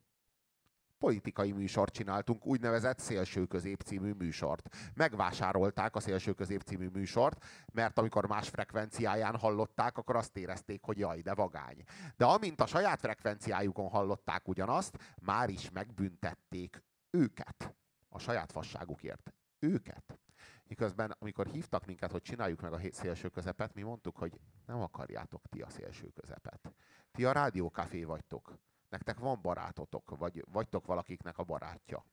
politikai 0.99 1.51
műsort 1.51 1.93
csináltunk, 1.93 2.45
úgynevezett 2.45 2.99
Szélső 2.99 3.45
Közép 3.45 3.81
című 3.81 4.11
műsort. 4.11 4.75
Megvásárolták 4.95 5.95
a 5.95 5.99
Szélső 5.99 6.33
Közép 6.33 6.61
című 6.61 6.87
műsort, 6.87 7.45
mert 7.73 7.99
amikor 7.99 8.27
más 8.27 8.49
frekvenciáján 8.49 9.37
hallották, 9.37 9.97
akkor 9.97 10.15
azt 10.15 10.37
érezték, 10.37 10.83
hogy 10.83 10.97
jaj, 10.97 11.21
de 11.21 11.33
vagány. 11.33 11.83
De 12.15 12.25
amint 12.25 12.61
a 12.61 12.65
saját 12.65 12.99
frekvenciájukon 12.99 13.89
hallották 13.89 14.47
ugyanazt, 14.47 14.97
már 15.21 15.49
is 15.49 15.71
megbüntették 15.71 16.83
őket 17.09 17.75
a 18.09 18.19
saját 18.19 18.51
fasságukért. 18.51 19.33
Őket. 19.59 20.19
Miközben, 20.67 21.15
amikor 21.19 21.47
hívtak 21.47 21.85
minket, 21.85 22.11
hogy 22.11 22.21
csináljuk 22.21 22.61
meg 22.61 22.73
a 22.73 22.79
szélső 22.91 23.29
közepet, 23.29 23.73
mi 23.73 23.81
mondtuk, 23.81 24.17
hogy 24.17 24.39
nem 24.65 24.81
akarjátok 24.81 25.47
ti 25.49 25.61
a 25.61 25.69
szélső 25.69 26.09
közepet. 26.09 26.73
Ti 27.11 27.25
a 27.25 27.31
rádiókafé 27.31 28.03
vagytok. 28.03 28.57
Nektek 28.89 29.19
van 29.19 29.41
barátotok, 29.41 30.17
vagy 30.17 30.45
vagytok 30.51 30.85
valakiknek 30.85 31.37
a 31.37 31.43
barátja. 31.43 32.05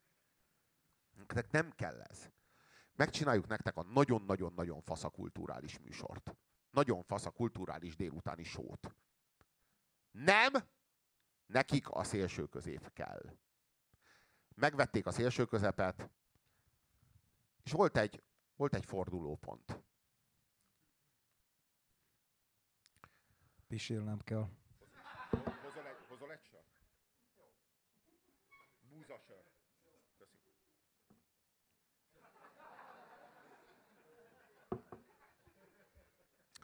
Nektek 1.16 1.50
nem 1.50 1.70
kell 1.70 2.00
ez. 2.00 2.30
Megcsináljuk 2.92 3.46
nektek 3.46 3.76
a 3.76 3.82
nagyon-nagyon-nagyon 3.82 4.80
faszakulturális 4.80 5.78
műsort. 5.78 6.36
Nagyon 6.70 7.02
faszakulturális 7.02 7.96
délutáni 7.96 8.42
sót. 8.42 8.94
Nem! 10.10 10.52
Nekik 11.46 11.90
a 11.90 12.04
szélső 12.04 12.46
közép 12.46 12.92
kell. 12.92 13.36
Megvették 14.54 15.06
a 15.06 15.10
szélső 15.10 15.44
közepet, 15.44 16.10
és 17.64 17.72
volt 17.72 17.96
egy, 17.96 18.22
volt 18.56 18.74
egy 18.74 18.84
fordulópont. 18.84 19.82
Pisélnem 23.66 24.18
kell. 24.18 24.48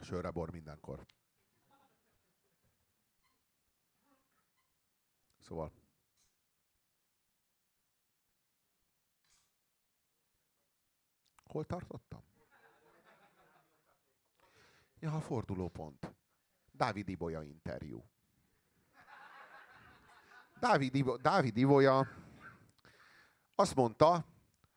Sörre 0.01 0.31
bor 0.31 0.51
mindenkor. 0.51 1.07
Szóval. 5.39 5.80
Hol 11.51 11.65
tartottam? 11.65 12.23
Ja, 14.99 15.15
a 15.15 15.21
fordulópont. 15.21 16.15
Dávid 16.73 17.09
Ibolya 17.09 17.43
interjú. 17.43 18.05
Dávid, 20.61 20.95
Ibo, 20.95 21.17
Dávid 21.17 21.57
Ibolya 21.57 22.07
azt 23.55 23.75
mondta, 23.75 24.25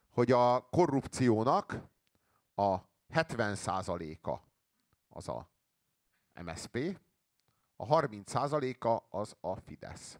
hogy 0.10 0.32
a 0.32 0.70
korrupciónak 0.70 1.76
a 2.56 2.78
70%-a 3.10 4.40
az 5.10 5.28
a 5.28 5.50
MSP, 6.34 7.00
a 7.76 7.86
30%-a 7.86 9.18
az 9.18 9.36
a 9.42 9.56
Fidesz. 9.56 10.20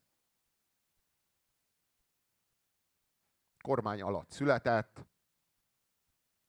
Kormány 3.62 4.02
alatt 4.02 4.32
született, 4.32 5.06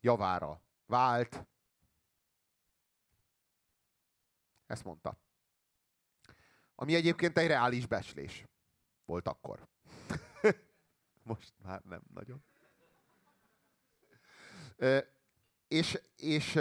javára 0.04 0.60
vált. 0.86 1.46
Ezt 4.66 4.84
mondta. 4.84 5.16
Ami 6.74 6.94
egyébként 6.94 7.38
egy 7.38 7.46
reális 7.46 7.86
beslés 7.86 8.46
volt 9.04 9.28
akkor. 9.28 9.68
Most 11.22 11.54
már 11.62 11.82
nem 11.82 12.02
nagyon. 12.14 12.44
és, 15.68 16.02
és 16.16 16.58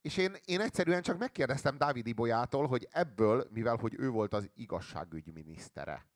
és 0.00 0.16
én, 0.16 0.36
én 0.44 0.60
egyszerűen 0.60 1.02
csak 1.02 1.18
megkérdeztem 1.18 1.78
Dávid 1.78 2.06
Ibolyától, 2.06 2.66
hogy 2.66 2.88
ebből, 2.90 3.48
mivel 3.50 3.76
hogy 3.76 3.94
ő 3.98 4.10
volt 4.10 4.34
az 4.34 4.50
igazságügyminisztere 4.54 6.06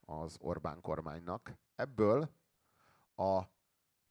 az 0.00 0.36
Orbán 0.40 0.80
kormánynak, 0.80 1.52
ebből 1.74 2.30
a 3.16 3.42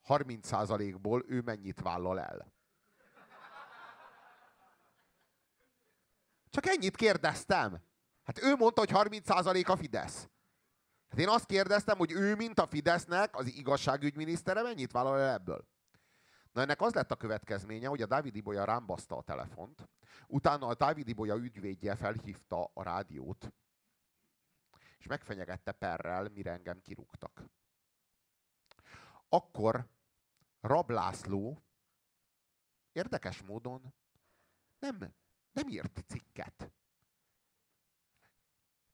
30%-ból 0.08 1.24
ő 1.28 1.42
mennyit 1.42 1.82
vállal 1.82 2.20
el. 2.20 2.54
Csak 6.50 6.66
ennyit 6.66 6.96
kérdeztem. 6.96 7.82
Hát 8.24 8.44
ő 8.44 8.56
mondta, 8.56 8.80
hogy 8.80 9.10
30% 9.10 9.68
a 9.68 9.76
Fidesz. 9.76 10.30
Hát 11.10 11.20
én 11.20 11.30
azt 11.30 11.46
kérdeztem, 11.46 11.98
hogy 11.98 12.12
ő, 12.12 12.36
mint 12.36 12.60
a 12.60 12.68
Fidesznek, 12.68 13.36
az 13.36 13.48
igazságügyminisztere, 13.48 14.62
mennyit 14.62 14.92
vállal 14.92 15.20
el 15.20 15.34
ebből. 15.34 15.68
Na 16.52 16.62
ennek 16.62 16.82
az 16.82 16.94
lett 16.94 17.12
a 17.12 17.16
következménye, 17.16 17.88
hogy 17.88 18.02
a 18.02 18.06
Dávid 18.06 18.36
Ibolya 18.36 18.64
rámbaszta 18.64 19.18
a 19.18 19.22
telefont, 19.22 19.90
utána 20.28 20.68
a 20.68 20.76
Dávid 20.76 21.08
Ibolya 21.08 21.36
ügyvédje 21.36 21.96
felhívta 21.96 22.72
a 22.74 22.84
rádiót, 22.84 23.54
és 24.98 25.08
megfenyegette 25.08 25.72
perrel, 25.72 26.30
mire 26.30 26.52
engem 26.52 26.82
kirúgtak. 26.82 27.44
Akkor 29.34 29.88
Rab 30.62 30.90
László 30.90 31.62
érdekes 32.92 33.42
módon 33.42 33.94
nem, 34.80 35.14
nem 35.52 35.68
írt 35.68 36.04
cikket. 36.08 36.72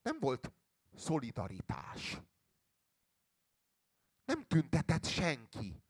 Nem 0.01 0.19
volt 0.19 0.51
szolidaritás. 0.95 2.21
Nem 4.25 4.43
tüntetett 4.47 5.05
senki 5.05 5.81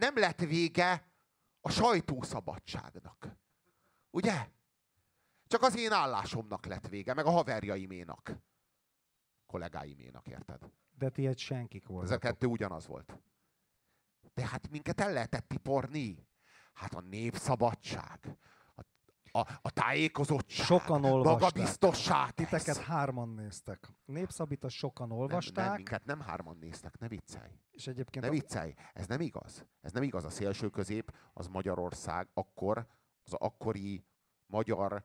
nem 0.00 0.16
lett 0.16 0.40
vége 0.40 1.12
a 1.60 1.70
sajtószabadságnak. 1.70 3.36
Ugye? 4.10 4.48
Csak 5.46 5.62
az 5.62 5.78
én 5.78 5.92
állásomnak 5.92 6.66
lett 6.66 6.88
vége, 6.88 7.14
meg 7.14 7.26
a 7.26 7.30
haverjaiménak. 7.30 8.36
Kollégáiménak, 9.46 10.26
érted? 10.26 10.70
De 10.98 11.10
ti 11.10 11.26
egy 11.26 11.38
senkik 11.38 11.86
volt. 11.86 12.04
Ez 12.04 12.10
a 12.10 12.18
kettő 12.18 12.46
ugyanaz 12.46 12.86
volt. 12.86 13.18
De 14.34 14.46
hát 14.46 14.70
minket 14.70 15.00
el 15.00 15.12
lehetett 15.12 15.48
tiporni. 15.48 16.28
Hát 16.72 16.94
a 16.94 17.00
népszabadság, 17.00 18.38
a, 19.32 19.38
a 19.62 19.70
tájékozottság, 19.70 20.66
sokan 20.66 21.04
olvasták. 21.04 21.40
magabiztosság. 21.40 22.30
Titeket 22.30 22.76
hárman 22.76 23.28
néztek. 23.28 23.88
Népszabit 24.04 24.70
sokan 24.70 25.12
olvasták. 25.12 25.54
Nem, 25.54 25.64
nem, 25.64 25.74
minket 25.74 26.04
nem 26.04 26.20
hárman 26.20 26.56
néztek, 26.60 26.98
ne 26.98 27.08
viccelj. 27.08 27.50
És 27.70 27.86
egyébként 27.86 28.24
ne 28.24 28.30
viccelj, 28.30 28.74
ez 28.92 29.06
nem 29.06 29.20
igaz. 29.20 29.66
Ez 29.80 29.92
nem 29.92 30.02
igaz. 30.02 30.24
A 30.24 30.30
szélső 30.30 30.68
közép 30.68 31.14
az 31.32 31.46
Magyarország 31.46 32.28
akkor, 32.34 32.86
az 33.22 33.32
akkori 33.32 34.04
magyar 34.46 35.04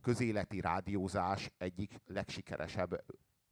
közéleti 0.00 0.60
rádiózás 0.60 1.52
egyik 1.56 2.00
legsikeresebb, 2.06 3.04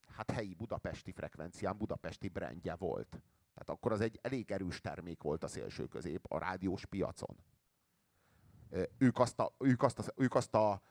hát 0.07 0.31
helyi 0.31 0.55
budapesti 0.55 1.13
frekvencián, 1.13 1.79
budapesti 1.79 2.29
brandje 2.29 2.75
volt. 2.75 3.23
Tehát 3.55 3.69
akkor 3.69 3.93
az 3.93 4.01
egy 4.01 4.19
elég 4.23 4.51
erős 4.51 4.81
termék 4.81 5.23
volt 5.23 5.45
a 5.45 5.49
szélső 5.49 5.87
közép 5.87 6.33
a 6.33 6.39
rádiós 6.39 6.87
piacon 6.87 7.37
ők 8.99 9.19
azt 9.19 9.39
a, 9.39 9.55
ők 9.59 9.83
azt 9.83 9.99
a, 9.99 10.05
ők 10.17 10.35
azt 10.35 10.55
a 10.55 10.83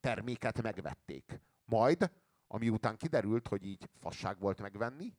terméket 0.00 0.62
megvették. 0.62 1.40
Majd, 1.64 2.10
ami 2.46 2.68
után 2.68 2.96
kiderült, 2.96 3.48
hogy 3.48 3.64
így 3.64 3.88
fasság 4.00 4.38
volt 4.38 4.60
megvenni, 4.60 5.16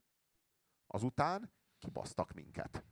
azután 0.87 1.51
kibasztak 1.77 2.33
minket. 2.33 2.83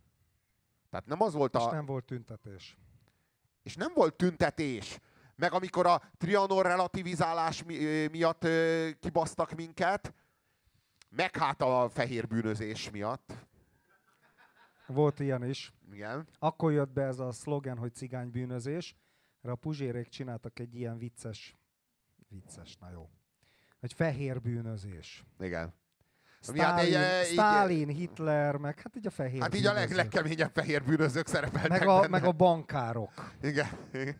Tehát 0.89 1.05
nem 1.05 1.21
az 1.21 1.33
volt 1.33 1.55
a... 1.55 1.59
És 1.59 1.65
nem 1.65 1.85
volt 1.85 2.05
tüntetés. 2.05 2.77
És 3.63 3.75
nem 3.75 3.93
volt 3.93 4.15
tüntetés. 4.15 4.99
Meg 5.35 5.53
amikor 5.53 5.85
a 5.85 6.01
Trianon 6.17 6.63
relativizálás 6.63 7.63
mi, 7.63 8.07
miatt 8.07 8.47
kibasztak 8.99 9.51
minket, 9.51 10.13
meg 11.09 11.37
hát 11.37 11.61
a 11.61 11.89
fehér 11.89 12.27
bűnözés 12.27 12.89
miatt. 12.89 13.33
Volt 14.87 15.19
ilyen 15.19 15.43
is. 15.43 15.73
Igen. 15.91 16.27
Akkor 16.39 16.71
jött 16.71 16.91
be 16.91 17.03
ez 17.03 17.19
a 17.19 17.31
szlogen, 17.31 17.77
hogy 17.77 17.93
cigány 17.93 18.31
bűnözés. 18.31 18.95
A 19.41 19.55
puzsérék 19.55 20.07
csináltak 20.07 20.59
egy 20.59 20.75
ilyen 20.75 20.97
vicces, 20.97 21.57
vicces, 22.29 22.77
na 22.77 22.89
jó, 22.91 23.09
hogy 23.79 23.93
fehér 23.93 24.41
bűnözés. 24.41 25.23
Igen. 25.39 25.73
Stalin, 26.55 26.93
hát 26.93 27.25
Stalin, 27.25 27.87
Hitler, 27.87 28.55
meg 28.55 28.79
hát 28.83 28.95
így 28.95 29.07
a 29.07 29.09
fehér 29.09 29.41
Hát 29.41 29.55
így 29.55 29.65
a 29.65 29.73
leg, 29.73 29.91
legkeményebb 29.91 30.51
fehér 30.53 30.83
bűnözők 30.83 31.27
szerepeltek 31.27 31.69
meg 31.69 31.87
a, 31.87 31.99
benne. 31.99 32.07
meg 32.07 32.23
a 32.23 32.31
bankárok. 32.31 33.33
Igen. 33.41 33.67
igen. 33.93 34.15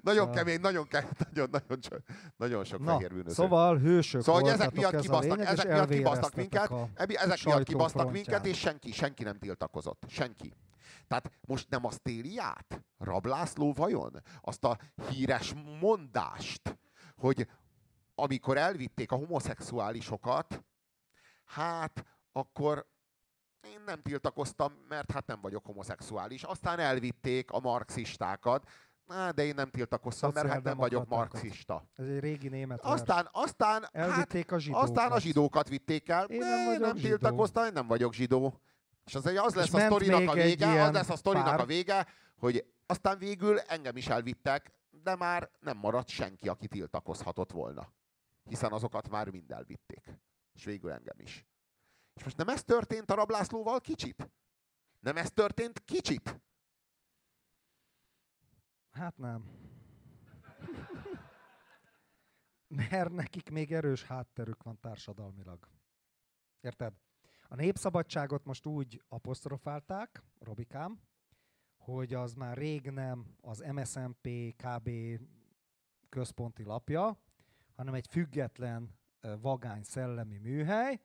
nagyon 0.00 0.26
ja. 0.26 0.32
kemény, 0.32 0.60
nagyon, 0.60 0.86
kemény, 0.88 1.10
nagyon, 1.32 1.48
nagyon, 1.50 2.02
nagyon 2.36 2.64
sok 2.64 2.80
Na, 2.80 2.92
fehér 2.92 3.08
bűnöző. 3.08 3.32
Szóval 3.34 3.78
hősök 3.78 4.22
Szóval 4.22 4.50
ezek 4.50 4.72
miatt 4.72 5.00
kibasztak, 5.00 5.36
lényeg, 5.36 5.52
ezek 5.52 5.66
miatt 5.66 5.88
kibasztak 5.88 6.34
minket, 6.34 6.70
ezek 6.94 7.44
miatt 7.44 7.64
kibasztak 7.64 8.12
minket, 8.12 8.46
és 8.46 8.58
senki, 8.58 8.92
senki 8.92 9.22
nem 9.22 9.38
tiltakozott. 9.38 10.02
Senki. 10.08 10.54
Tehát 11.08 11.30
most 11.40 11.70
nem 11.70 11.84
azt 11.84 12.08
éli 12.08 12.38
át? 12.38 12.84
Rablászló 12.98 13.72
vajon? 13.72 14.22
Azt 14.40 14.64
a 14.64 14.78
híres 15.10 15.54
mondást, 15.80 16.78
hogy 17.16 17.48
amikor 18.14 18.56
elvitték 18.56 19.12
a 19.12 19.16
homoszexuálisokat, 19.16 20.64
hát 21.44 22.04
akkor 22.32 22.86
én 23.60 23.80
nem 23.86 24.02
tiltakoztam, 24.02 24.72
mert 24.88 25.10
hát 25.10 25.26
nem 25.26 25.40
vagyok 25.40 25.64
homoszexuális. 25.64 26.42
Aztán 26.42 26.78
elvitték 26.78 27.50
a 27.50 27.60
marxistákat, 27.60 28.68
Na, 29.06 29.32
de 29.32 29.44
én 29.44 29.54
nem 29.54 29.70
tiltakoztam, 29.70 30.30
mert 30.34 30.48
hát 30.48 30.62
nem 30.62 30.76
vagyok 30.76 31.08
marxista. 31.08 31.88
Ez 31.94 32.06
egy 32.06 32.18
régi 32.18 32.48
német 32.48 32.80
Aztán, 32.80 33.28
aztán, 33.32 33.82
hát, 33.82 33.94
Elvitték 33.94 34.50
hát, 34.50 34.58
a 34.58 34.60
zsidókat. 34.60 34.88
aztán 34.88 35.12
a 35.12 35.20
zsidókat 35.20 35.68
vitték 35.68 36.08
el. 36.08 36.24
Én 36.24 36.38
nem, 36.38 36.64
vagyok 36.64 36.80
nem 36.80 36.96
tiltakoztam, 36.96 37.64
én 37.64 37.72
nem 37.72 37.86
vagyok 37.86 38.12
zsidó. 38.12 38.60
És 39.04 39.14
az, 39.14 39.26
az 39.26 39.54
lesz 39.54 39.66
és 39.66 39.72
a 39.72 39.78
sztorinak 39.78 40.28
a 40.28 40.32
vége, 40.32 40.82
az 40.82 40.92
lesz 40.92 41.08
a 41.08 41.16
sztorinak 41.16 41.48
pár... 41.48 41.60
a 41.60 41.64
vége, 41.66 42.06
hogy 42.38 42.64
aztán 42.86 43.18
végül 43.18 43.58
engem 43.58 43.96
is 43.96 44.06
elvittek, 44.06 44.72
de 44.90 45.16
már 45.16 45.50
nem 45.60 45.76
maradt 45.76 46.08
senki, 46.08 46.48
aki 46.48 46.68
tiltakozhatott 46.68 47.52
volna. 47.52 47.92
Hiszen 48.44 48.72
azokat 48.72 49.08
már 49.08 49.30
mind 49.30 49.50
elvitték. 49.50 50.18
És 50.54 50.64
végül 50.64 50.90
engem 50.90 51.18
is. 51.18 51.46
És 52.14 52.24
most 52.24 52.36
nem 52.36 52.48
ez 52.48 52.64
történt 52.64 53.10
a 53.10 53.14
rablászlóval 53.14 53.80
kicsit? 53.80 54.30
Nem 55.00 55.16
ez 55.16 55.30
történt 55.30 55.84
kicsit? 55.84 56.40
Hát 58.90 59.16
nem. 59.16 59.50
Mert 62.90 63.10
nekik 63.10 63.50
még 63.50 63.72
erős 63.72 64.04
hátterük 64.04 64.62
van 64.62 64.80
társadalmilag. 64.80 65.68
Érted? 66.60 66.94
A 67.48 67.54
népszabadságot 67.54 68.44
most 68.44 68.66
úgy 68.66 69.02
apostrofálták, 69.08 70.22
Robikám, 70.38 71.00
hogy 71.76 72.14
az 72.14 72.34
már 72.34 72.56
rég 72.56 72.90
nem 72.90 73.36
az 73.40 73.64
MSMP 73.72 74.28
KB 74.56 74.90
központi 76.08 76.62
lapja, 76.62 77.18
hanem 77.74 77.94
egy 77.94 78.06
független 78.06 78.98
vagány 79.40 79.82
szellemi 79.82 80.38
műhely, 80.38 81.00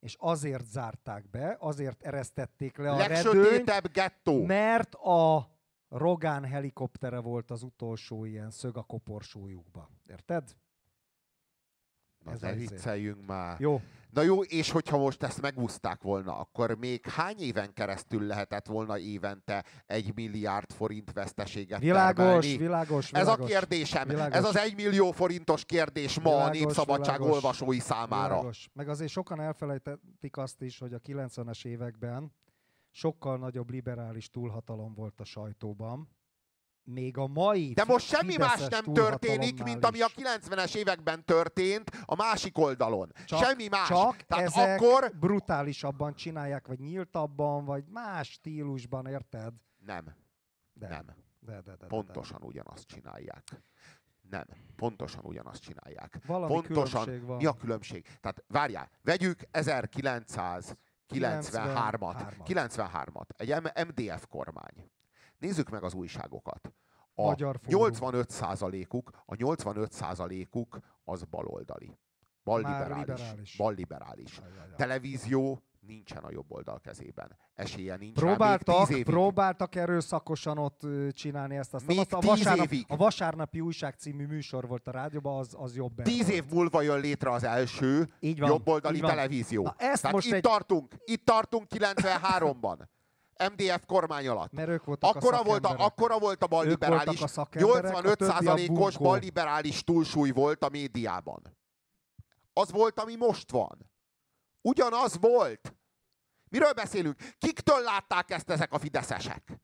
és 0.00 0.16
azért 0.18 0.66
zárták 0.66 1.30
be, 1.30 1.56
azért 1.60 2.02
eresztették 2.02 2.76
le 2.76 2.90
a 2.90 2.96
Legsötétebb 2.96 3.92
gettó. 3.92 4.44
mert 4.44 4.94
a 4.94 5.50
Rogán 5.88 6.44
helikoptere 6.44 7.18
volt 7.18 7.50
az 7.50 7.62
utolsó 7.62 8.24
ilyen 8.24 8.50
szög 8.50 8.76
a 8.76 8.82
koporsójukba. 8.82 9.90
Érted? 10.06 10.56
Na 12.24 12.30
Ez 12.30 12.40
ne 12.40 12.54
izé. 12.54 12.66
vicceljünk 12.66 13.26
már. 13.26 13.60
Jó. 13.60 13.80
Na 14.10 14.22
jó, 14.22 14.42
és 14.42 14.70
hogyha 14.70 14.98
most 14.98 15.22
ezt 15.22 15.40
megúzták 15.40 16.02
volna, 16.02 16.38
akkor 16.38 16.76
még 16.78 17.06
hány 17.06 17.38
éven 17.40 17.72
keresztül 17.72 18.22
lehetett 18.26 18.66
volna 18.66 18.98
évente 18.98 19.64
egy 19.86 20.14
milliárd 20.14 20.72
forint 20.72 21.12
veszteséget 21.12 21.80
világos, 21.80 22.16
termelni? 22.16 22.56
Világos, 22.56 23.10
világos. 23.10 23.12
Ez 23.12 23.28
a 23.28 23.44
kérdésem. 23.44 24.08
Világos. 24.08 24.36
Ez 24.36 24.44
az 24.44 24.56
egy 24.56 24.74
millió 24.74 25.10
forintos 25.10 25.64
kérdés 25.64 26.20
ma 26.20 26.30
világos, 26.30 26.48
a 26.48 26.50
Népszabadság 26.64 27.16
világos, 27.18 27.34
olvasói 27.36 27.78
számára. 27.78 28.34
Világos. 28.34 28.68
Meg 28.72 28.88
azért 28.88 29.10
sokan 29.10 29.40
elfelejtették 29.40 30.36
azt 30.36 30.62
is, 30.62 30.78
hogy 30.78 30.92
a 30.92 30.98
90-es 30.98 31.64
években 31.64 32.32
sokkal 32.90 33.38
nagyobb 33.38 33.70
liberális 33.70 34.28
túlhatalom 34.30 34.94
volt 34.94 35.20
a 35.20 35.24
sajtóban, 35.24 36.08
még 36.92 37.16
a 37.16 37.26
mai 37.26 37.72
De 37.72 37.84
most 37.84 38.06
semmi 38.06 38.36
más 38.36 38.68
nem 38.68 38.84
történik, 38.84 39.62
mint 39.62 39.84
ami 39.84 40.00
a 40.00 40.06
90-es 40.06 40.74
években 40.74 41.24
történt 41.24 41.90
a 42.04 42.14
másik 42.14 42.58
oldalon. 42.58 43.12
Csak, 43.24 43.44
semmi 43.44 43.68
más. 43.68 43.88
Csak 43.88 44.16
Tehát 44.16 44.44
ezek 44.44 44.80
akkor... 44.80 45.12
brutálisabban 45.18 46.14
csinálják, 46.14 46.66
vagy 46.66 46.78
nyíltabban, 46.78 47.64
vagy 47.64 47.84
más 47.88 48.30
stílusban, 48.30 49.06
érted? 49.06 49.52
Nem. 49.78 50.16
De. 50.72 50.88
Nem. 50.88 51.04
De, 51.38 51.60
de, 51.60 51.76
de, 51.76 51.86
Pontosan 51.86 52.38
de, 52.38 52.40
de. 52.40 52.46
ugyanazt 52.46 52.86
csinálják. 52.86 53.42
Nem, 54.30 54.44
pontosan 54.76 55.24
ugyanazt 55.24 55.62
csinálják. 55.62 56.18
Valami 56.26 56.52
pontosan, 56.52 57.26
van. 57.26 57.36
Mi 57.36 57.46
a 57.46 57.52
különbség? 57.52 58.06
Tehát 58.20 58.44
várjál, 58.48 58.90
vegyük 59.02 59.40
1993-at. 59.52 60.76
93-at. 62.46 63.28
Egy 63.36 63.54
MDF 63.86 64.26
kormány. 64.28 64.90
Nézzük 65.40 65.70
meg 65.70 65.82
az 65.82 65.94
újságokat. 65.94 66.72
A 67.14 67.22
Magyar 67.22 67.60
85%-uk, 67.66 69.10
a 69.26 69.34
85%-uk 69.34 70.78
az 71.04 71.24
baloldali. 71.24 71.98
Balliberális. 72.44 73.56
Balliberális. 73.56 74.40
Televízió 74.76 75.62
nincsen 75.80 76.22
a 76.22 76.30
jobb 76.30 76.52
oldal 76.52 76.80
kezében. 76.80 77.36
Esélye 77.54 77.96
nincs 77.96 78.18
próbáltak, 78.18 78.88
rá, 78.88 79.02
próbáltak 79.02 79.74
erőszakosan 79.74 80.58
ott 80.58 80.80
csinálni 81.12 81.56
ezt. 81.56 81.74
Azt, 81.74 81.86
még 81.86 81.98
azt 81.98 82.12
a, 82.12 82.20
vasárnap, 82.20 82.64
évig. 82.64 82.84
a 82.88 82.96
Vasárnapi 82.96 83.60
Újság 83.60 83.94
című 83.94 84.26
műsor 84.26 84.68
volt 84.68 84.86
a 84.86 84.90
rádióban, 84.90 85.38
az, 85.38 85.54
az 85.58 85.76
jobb. 85.76 86.02
Tíz 86.02 86.30
év 86.30 86.44
múlva 86.50 86.82
jön 86.82 87.00
létre 87.00 87.30
az 87.32 87.44
első 87.44 88.12
jobboldali 88.20 89.00
televízió. 89.00 89.62
Na, 89.62 89.74
ezt 89.78 90.00
Tehát 90.00 90.16
most 90.16 90.26
itt 90.26 90.32
egy... 90.32 90.42
tartunk, 90.42 90.94
itt 91.04 91.24
tartunk 91.24 91.66
93-ban. 91.70 92.78
MDF 93.48 93.84
kormány 93.86 94.28
alatt. 94.28 94.52
Mert 94.52 94.68
ők 94.68 94.84
voltak 94.84 95.16
akkora 95.16 95.38
a 95.38 95.42
volt 95.42 95.64
a, 95.64 95.74
akkora 95.78 96.18
volt 96.18 96.42
a 96.42 96.46
balliberális, 96.46 97.20
85%-os 97.20 98.96
balliberális 98.96 99.84
túlsúly 99.84 100.30
volt 100.30 100.64
a 100.64 100.68
médiában. 100.68 101.56
Az 102.52 102.70
volt, 102.70 103.00
ami 103.00 103.16
most 103.16 103.50
van. 103.50 103.90
Ugyanaz 104.60 105.18
volt. 105.20 105.74
Miről 106.50 106.72
beszélünk? 106.72 107.16
Kiktől 107.38 107.80
látták 107.80 108.30
ezt 108.30 108.50
ezek 108.50 108.72
a 108.72 108.78
fideszesek? 108.78 109.60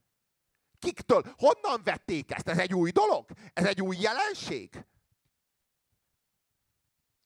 Kiktől? 0.79 1.23
Honnan 1.37 1.81
vették 1.83 2.31
ezt? 2.31 2.47
Ez 2.47 2.57
egy 2.57 2.73
új 2.73 2.91
dolog? 2.91 3.25
Ez 3.53 3.65
egy 3.65 3.81
új 3.81 3.97
jelenség? 3.99 4.85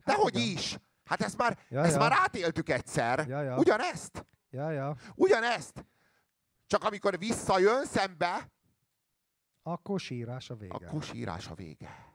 Dehogy 0.05 0.37
hát 0.37 0.43
is. 0.43 0.77
Hát 1.03 1.21
ezt 1.21 1.37
már, 1.37 1.59
ja, 1.69 1.83
ezt 1.83 1.93
ja. 1.93 1.99
már 1.99 2.11
átéltük 2.11 2.69
egyszer. 2.69 3.27
Ja, 3.27 3.41
ja. 3.41 3.57
Ugyanezt. 3.57 4.25
Ja, 4.49 4.69
ja. 4.69 4.95
Ugyanezt. 5.15 5.85
Csak 6.71 6.83
amikor 6.83 7.17
visszajön 7.17 7.85
szembe, 7.85 8.51
akkor 9.63 9.99
sírás 9.99 10.49
a 10.49 10.55
vége. 10.55 10.73
Akkor 10.73 11.03
sírás 11.03 11.47
a 11.47 11.53
vége. 11.53 12.13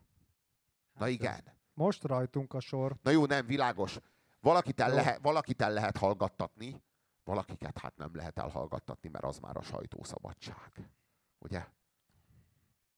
Na 0.92 1.05
hát 1.05 1.09
igen. 1.09 1.40
Most 1.75 2.05
rajtunk 2.05 2.55
a 2.55 2.61
sor. 2.61 2.97
Na 3.03 3.11
jó, 3.11 3.27
nem, 3.27 3.47
világos. 3.47 3.99
Valakit 4.40 4.81
el, 4.81 4.95
lehet, 4.95 5.19
valakit 5.23 5.62
el 5.62 5.73
lehet 5.73 5.97
hallgattatni, 5.97 6.83
valakiket 7.25 7.79
hát 7.79 7.97
nem 7.97 8.11
lehet 8.14 8.38
elhallgattatni, 8.38 9.09
mert 9.09 9.25
az 9.25 9.38
már 9.38 9.57
a 9.57 9.62
sajtószabadság. 9.62 10.90
Ugye? 11.38 11.64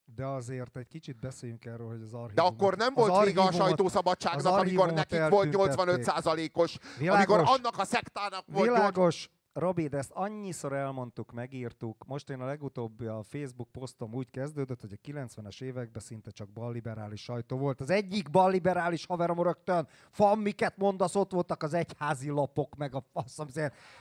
De 0.05 0.25
azért 0.25 0.77
egy 0.77 0.87
kicsit 0.87 1.19
beszéljünk 1.19 1.65
erről, 1.65 1.87
hogy 1.87 2.01
az 2.01 2.13
archívumot... 2.13 2.33
De 2.33 2.41
akkor 2.41 2.77
nem 2.77 2.93
volt 2.93 3.25
vége 3.25 3.41
a 3.41 3.51
sajtószabadságnak, 3.51 4.57
amikor 4.57 4.93
nekik 4.93 5.27
volt 5.27 5.49
85%-os, 5.57 6.77
amikor 7.07 7.39
annak 7.39 7.77
a 7.77 7.85
szektának 7.85 8.45
volt... 8.47 8.67
Világos, 8.67 9.29
Robi, 9.53 9.87
de 9.87 9.97
ezt 9.97 10.11
annyiszor 10.13 10.73
elmondtuk, 10.73 11.31
megírtuk. 11.31 12.05
Most 12.07 12.29
én 12.29 12.41
a 12.41 12.45
legutóbbi 12.45 13.05
a 13.05 13.23
Facebook 13.23 13.71
posztom 13.71 14.13
úgy 14.13 14.29
kezdődött, 14.29 14.81
hogy 14.81 14.93
a 14.93 15.07
90-es 15.11 15.61
években 15.61 16.01
szinte 16.01 16.31
csak 16.31 16.49
balliberális 16.49 17.21
sajtó 17.21 17.57
volt. 17.57 17.81
Az 17.81 17.89
egyik 17.89 18.29
balliberális 18.29 19.05
haverom 19.05 19.41
rögtön, 19.41 19.87
fan, 20.11 20.37
miket 20.37 20.77
mondasz, 20.77 21.15
ott 21.15 21.31
voltak 21.31 21.63
az 21.63 21.73
egyházi 21.73 22.29
lapok, 22.29 22.75
meg 22.75 22.95
a 22.95 23.03
faszom, 23.13 23.47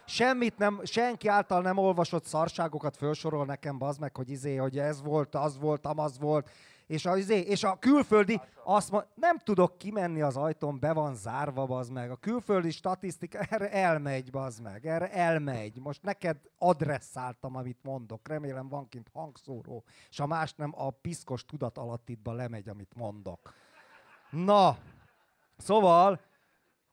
semmit 0.04 0.58
nem, 0.58 0.80
senki 0.84 1.28
által 1.28 1.62
nem 1.62 1.76
olvasott 1.78 2.24
szarságokat 2.24 2.96
felsorol 2.96 3.44
nekem, 3.44 3.82
az 3.82 3.98
meg, 3.98 4.16
hogy 4.16 4.30
izé, 4.30 4.56
hogy 4.56 4.78
ez 4.78 5.02
volt, 5.02 5.34
az 5.34 5.58
volt, 5.58 5.86
amaz 5.86 6.18
volt 6.18 6.50
És 6.88 7.06
a, 7.06 7.16
izé, 7.16 7.40
és 7.40 7.64
a 7.64 7.78
külföldi, 7.78 8.40
azt 8.64 8.90
ma, 8.90 9.04
nem 9.14 9.38
tudok 9.38 9.78
kimenni 9.78 10.20
az 10.20 10.36
ajtón, 10.36 10.78
be 10.80 10.92
van 10.92 11.14
zárva, 11.14 11.66
bazd 11.66 11.92
meg. 11.92 12.10
A 12.10 12.16
külföldi 12.16 12.70
statisztika 12.70 13.38
erre 13.38 13.70
elmegy, 13.70 14.30
bazd 14.30 14.62
meg. 14.62 14.86
Erre 14.86 15.12
elmegy. 15.12 15.80
Most 15.80 16.02
neked 16.02 16.36
adresszáltam, 16.58 17.56
amit 17.56 17.78
mondok. 17.82 18.28
Remélem 18.28 18.68
van 18.68 18.88
kint 18.88 19.08
hangszóró. 19.12 19.84
És 20.10 20.18
ha 20.18 20.26
más 20.26 20.54
nem, 20.54 20.72
a 20.76 20.90
piszkos 20.90 21.44
tudat 21.44 21.78
alattitba 21.78 22.32
lemegy, 22.32 22.68
amit 22.68 22.94
mondok. 22.94 23.54
Na, 24.30 24.78
szóval 25.56 26.20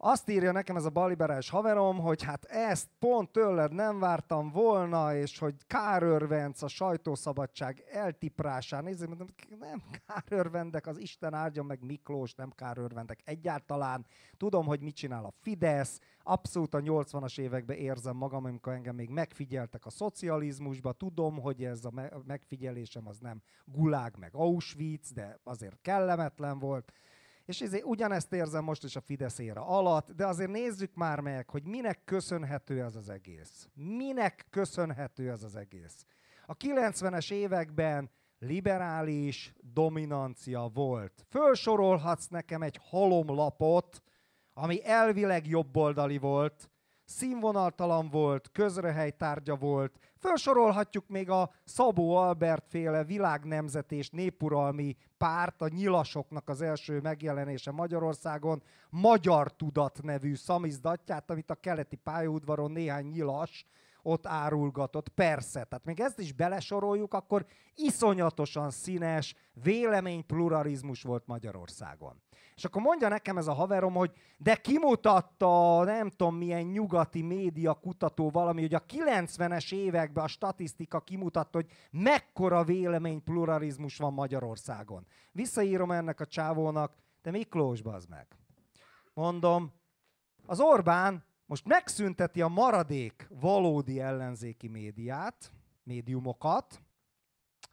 azt 0.08 0.30
írja 0.30 0.52
nekem 0.52 0.76
ez 0.76 0.86
a 0.86 0.90
baliberális 0.90 1.50
haverom, 1.50 2.00
hogy 2.00 2.24
hát 2.24 2.46
ezt 2.46 2.90
pont 3.00 3.32
tőled 3.32 3.74
nem 3.74 4.00
vártam 4.00 4.52
volna, 4.52 5.16
és 5.16 5.40
hogy 5.40 5.56
kárörvenc 5.68 6.62
a 6.62 6.68
sajtószabadság 6.68 7.84
eltiprásán. 7.92 8.84
Nézzük, 8.84 9.08
mondom, 9.08 9.28
nem 9.60 9.84
kárörvendek, 10.06 10.88
az 10.88 10.98
Isten 10.98 11.34
áldjon 11.34 11.66
meg 11.66 11.84
Miklós, 11.86 12.34
nem 12.34 12.52
kárörvendek 12.56 13.20
egyáltalán. 13.24 14.06
Tudom, 14.38 14.66
hogy 14.66 14.82
mit 14.82 14.96
csinál 14.96 15.26
a 15.26 15.34
Fidesz, 15.42 16.00
abszolút 16.24 16.74
a 16.74 16.80
80-as 16.80 17.40
években 17.40 17.78
érzem 17.78 18.16
magam, 18.16 18.46
amikor 18.46 18.74
engem 18.74 18.96
még 18.96 19.10
megfigyeltek 19.10 19.86
a 19.86 19.90
szocializmusba. 19.90 20.92
Tudom, 20.92 21.40
hogy 21.40 21.64
ez 21.64 21.86
a 21.86 21.92
megfigyelésem 22.26 23.08
az 23.08 23.20
nem 23.20 23.42
gulág 23.66 24.16
meg 24.18 24.36
Auschwitz, 24.36 25.12
de 25.12 25.40
azért 25.44 25.82
kellemetlen 25.82 26.60
volt. 26.60 26.92
És 27.46 27.62
ezért 27.62 27.84
ugyanezt 27.84 28.34
érzem 28.34 28.64
most 28.64 28.84
is 28.84 28.96
a 28.96 29.02
Fidesz 29.02 29.40
éra 29.40 29.68
alatt, 29.68 30.12
de 30.12 30.26
azért 30.26 30.52
nézzük 30.52 30.94
már 30.94 31.20
meg, 31.20 31.50
hogy 31.50 31.64
minek 31.64 32.04
köszönhető 32.06 32.84
ez 32.84 32.96
az 32.96 33.10
egész. 33.10 33.70
Minek 33.74 34.48
köszönhető 34.50 35.30
ez 35.30 35.44
az 35.44 35.56
egész. 35.56 36.06
A 36.46 36.58
90-es 36.58 37.32
években 37.32 38.12
liberális 38.40 39.54
dominancia 39.60 40.70
volt. 40.74 41.26
Fölsorolhatsz 41.30 42.28
nekem 42.28 42.62
egy 42.62 42.80
halomlapot, 42.82 44.02
ami 44.54 44.86
elvileg 44.86 45.48
jobboldali 45.48 46.18
volt, 46.18 46.70
színvonaltalan 47.04 48.10
volt, 48.10 48.52
közrehely 48.52 49.12
tárgya 49.12 49.56
volt. 49.56 49.98
Felsorolhatjuk 50.26 51.08
még 51.08 51.30
a 51.30 51.52
Szabó 51.64 52.16
Albert 52.16 52.66
féle 52.70 53.04
világnemzet 53.04 53.92
és 53.92 54.10
népuralmi 54.10 54.98
párt, 55.18 55.62
a 55.62 55.68
nyilasoknak 55.68 56.50
az 56.50 56.62
első 56.62 57.00
megjelenése 57.00 57.72
Magyarországon, 57.72 58.64
Magyar 58.90 59.56
Tudat 59.56 60.00
nevű 60.04 60.36
szamizdatját, 60.36 61.30
amit 61.32 61.52
a 61.52 61.56
keleti 61.56 61.96
pályaudvaron 61.96 62.72
néhány 62.72 63.06
nyilas 63.06 63.66
ott 64.06 64.28
árulgatott. 64.28 65.10
Persze, 65.10 65.64
tehát 65.64 65.86
még 65.86 66.00
ezt 66.00 66.20
is 66.20 66.34
belesoroljuk, 66.34 67.14
akkor 67.14 67.46
iszonyatosan 67.76 68.72
színes 68.72 69.36
véleménypluralizmus 69.54 71.02
volt 71.02 71.28
Magyarországon. 71.28 72.22
És 72.56 72.66
akkor 72.66 72.82
mondja 72.82 73.08
nekem 73.08 73.38
ez 73.38 73.48
a 73.48 73.54
haverom, 73.54 73.94
hogy 73.94 74.12
de 74.38 74.56
kimutatta 74.56 75.84
nem 75.84 76.10
tudom 76.10 76.36
milyen 76.36 76.62
nyugati 76.62 77.22
média 77.22 77.74
kutató 77.74 78.30
valami, 78.30 78.62
hogy 78.62 78.74
a 78.74 78.86
90-es 78.86 79.74
években 79.74 80.24
a 80.24 80.28
statisztika 80.28 81.00
kimutatta, 81.00 81.58
hogy 81.58 81.72
mekkora 81.92 82.64
véleménypluralizmus 82.64 83.98
van 83.98 84.14
Magyarországon. 84.14 85.06
Visszaírom 85.32 85.92
ennek 85.92 86.20
a 86.20 86.26
csávónak, 86.26 86.96
de 87.22 87.32
Miklós, 87.32 87.82
bazd 87.82 88.10
meg. 88.10 88.28
Mondom, 89.14 89.74
az 90.46 90.60
Orbán 90.60 91.24
most 91.46 91.66
megszünteti 91.66 92.42
a 92.42 92.48
maradék 92.48 93.28
valódi 93.30 94.00
ellenzéki 94.00 94.68
médiát, 94.68 95.52
médiumokat, 95.84 96.82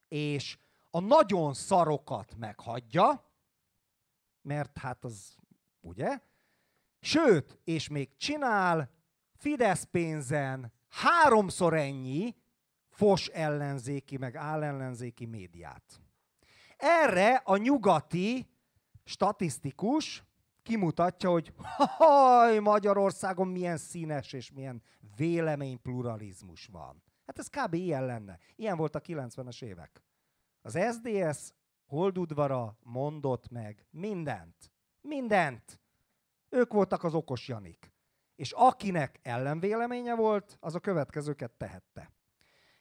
és 0.08 0.58
a 0.90 1.00
nagyon 1.00 1.54
szarokat 1.54 2.35
meghagyja, 2.37 3.30
mert 4.42 4.78
hát 4.78 5.04
az, 5.04 5.37
ugye? 5.80 6.20
Sőt, 7.00 7.58
és 7.64 7.88
még 7.88 8.16
csinál 8.16 8.90
Fidesz 9.35 9.85
pénzen 9.85 10.72
háromszor 10.88 11.74
ennyi 11.74 12.37
fos 12.88 13.26
ellenzéki, 13.26 14.16
meg 14.16 14.37
állellenzéki 14.37 15.26
médiát. 15.26 16.00
Erre 16.76 17.35
a 17.44 17.56
nyugati 17.56 18.46
statisztikus 19.04 20.24
kimutatja, 20.62 21.31
hogy 21.31 21.53
haj, 21.77 22.59
Magyarországon 22.59 23.48
milyen 23.48 23.77
színes 23.77 24.33
és 24.33 24.51
milyen 24.51 24.83
véleménypluralizmus 25.16 26.66
van. 26.66 27.03
Hát 27.27 27.38
ez 27.38 27.48
kb. 27.48 27.75
ilyen 27.75 28.07
lenne. 28.07 28.38
Ilyen 28.57 28.77
volt 28.77 28.94
a 28.94 29.01
90-es 29.01 29.62
évek. 29.62 30.03
Az 30.62 30.79
SDS 30.92 31.53
Holdudvara 31.87 32.79
mondott 32.83 33.51
meg 33.51 33.87
mindent. 33.90 34.72
Mindent. 35.01 35.81
Ők 36.48 36.72
voltak 36.72 37.05
az 37.05 37.14
okos 37.14 37.48
Janik. 37.48 37.92
És 38.37 38.53
akinek 38.53 39.18
ellenvéleménye 39.22 40.14
volt, 40.14 40.57
az 40.61 40.75
a 40.75 40.81
következőket 40.81 41.53
tehette. 41.53 42.12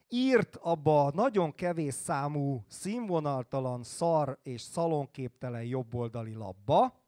Írt 0.08 0.56
abba 0.56 1.06
a 1.06 1.12
nagyon 1.14 1.56
kevés 1.56 1.94
számú, 1.94 2.64
színvonaltalan, 2.68 3.84
szar 3.84 4.40
és 4.44 4.62
szalonképtelen 4.62 5.64
jobboldali 5.64 6.34
labba, 6.34 7.01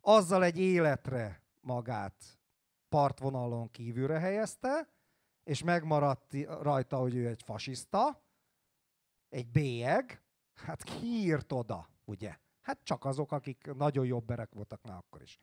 azzal 0.00 0.44
egy 0.44 0.58
életre 0.58 1.42
magát 1.60 2.38
partvonalon 2.88 3.70
kívülre 3.70 4.18
helyezte, 4.18 4.88
és 5.44 5.62
megmaradt 5.62 6.32
rajta, 6.62 6.96
hogy 6.96 7.14
ő 7.14 7.28
egy 7.28 7.42
fasiszta, 7.42 8.24
egy 9.28 9.50
bélyeg, 9.50 10.22
hát 10.54 10.82
ki 10.82 11.06
írt 11.06 11.52
oda, 11.52 11.88
ugye? 12.04 12.36
Hát 12.60 12.80
csak 12.82 13.04
azok, 13.04 13.32
akik 13.32 13.70
nagyon 13.74 14.06
jobb 14.06 14.24
berek 14.24 14.52
voltak 14.52 14.82
már 14.82 14.96
akkor 14.96 15.22
is. 15.22 15.40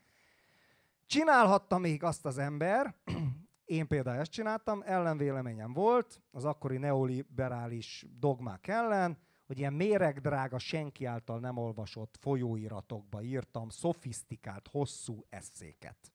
Csinálhatta 1.06 1.78
még 1.78 2.04
azt 2.04 2.26
az 2.26 2.38
ember, 2.38 2.96
én 3.66 3.88
például 3.88 4.20
ezt 4.20 4.32
csináltam, 4.32 4.82
ellenvéleményem 4.86 5.74
volt 5.74 6.22
az 6.32 6.46
akkori 6.46 6.78
neoliberális 6.78 8.06
dogmák 8.10 8.68
ellen, 8.68 9.18
hogy 9.48 9.60
ilyen 9.60 9.74
méregdrága, 9.74 10.60
senki 10.60 11.06
által 11.06 11.40
nem 11.40 11.58
olvasott 11.58 12.18
folyóiratokba 12.20 13.22
írtam 13.22 13.70
szofisztikált, 13.70 14.68
hosszú 14.68 15.26
eszéket. 15.30 16.12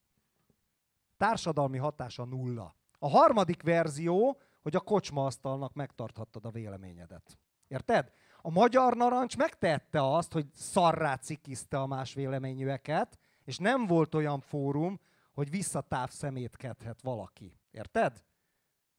Társadalmi 1.16 1.79
hatása 1.79 2.25
nulla. 2.25 2.75
A 2.99 3.09
harmadik 3.09 3.62
verzió, 3.62 4.40
hogy 4.62 4.77
a 4.77 4.81
kocsmaasztalnak 4.81 5.75
megtarthattad 5.75 6.45
a 6.45 6.51
véleményedet. 6.51 7.38
Érted? 7.68 8.12
A 8.42 8.51
magyar 8.51 8.97
narancs 8.97 9.37
megtette 9.37 10.14
azt, 10.14 10.33
hogy 10.33 10.47
szarrá 10.55 11.16
cikizte 11.16 11.81
a 11.81 11.87
más 11.87 12.14
véleményűeket, 12.14 13.18
és 13.45 13.59
nem 13.59 13.87
volt 13.87 14.14
olyan 14.14 14.40
fórum, 14.40 15.01
hogy 15.33 15.51
visszatáv 15.51 16.11
szemétkedhet 16.11 17.03
valaki. 17.03 17.59
Érted? 17.71 18.23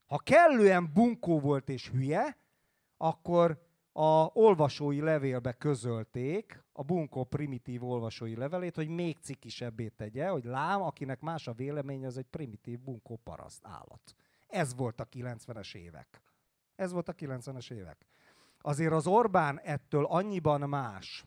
Ha 0.06 0.18
kellően 0.18 0.94
bunkó 0.94 1.40
volt 1.40 1.70
és 1.70 1.90
hülye, 1.90 2.38
akkor 2.98 3.62
a 3.94 4.30
olvasói 4.34 5.02
levélbe 5.02 5.54
közölték 5.54 6.64
a 6.72 6.84
bunkó 6.84 7.24
primitív 7.24 7.84
olvasói 7.84 8.36
levelét, 8.36 8.76
hogy 8.76 8.88
még 8.88 9.18
cikisebbé 9.18 9.88
tegye, 9.88 10.28
hogy 10.28 10.44
lám, 10.44 10.82
akinek 10.82 11.20
más 11.22 11.48
a 11.48 11.54
vélemény, 11.54 12.06
az 12.06 12.18
egy 12.18 12.26
primitív 12.26 12.80
bunkó 12.80 13.20
paraszt 13.24 13.66
állat. 13.66 14.16
Ez 14.48 14.76
volt 14.76 15.00
a 15.00 15.08
90-es 15.08 15.76
évek. 15.76 16.22
Ez 16.76 16.92
volt 16.92 17.10
a 17.10 17.14
90-es 17.14 17.72
évek. 17.72 18.06
Azért 18.60 18.92
az 18.92 19.08
Orbán 19.08 19.60
ettől 19.60 20.06
annyiban 20.06 20.70
más. 20.70 21.26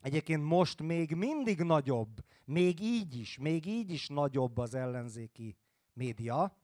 Egyébként 0.00 0.44
most 0.44 0.82
még 0.82 1.14
mindig 1.14 1.62
nagyobb, 1.62 2.24
még 2.44 2.80
így 2.80 3.18
is, 3.18 3.38
még 3.38 3.66
így 3.66 3.90
is 3.90 4.08
nagyobb 4.08 4.58
az 4.58 4.74
ellenzéki 4.74 5.56
média, 5.92 6.56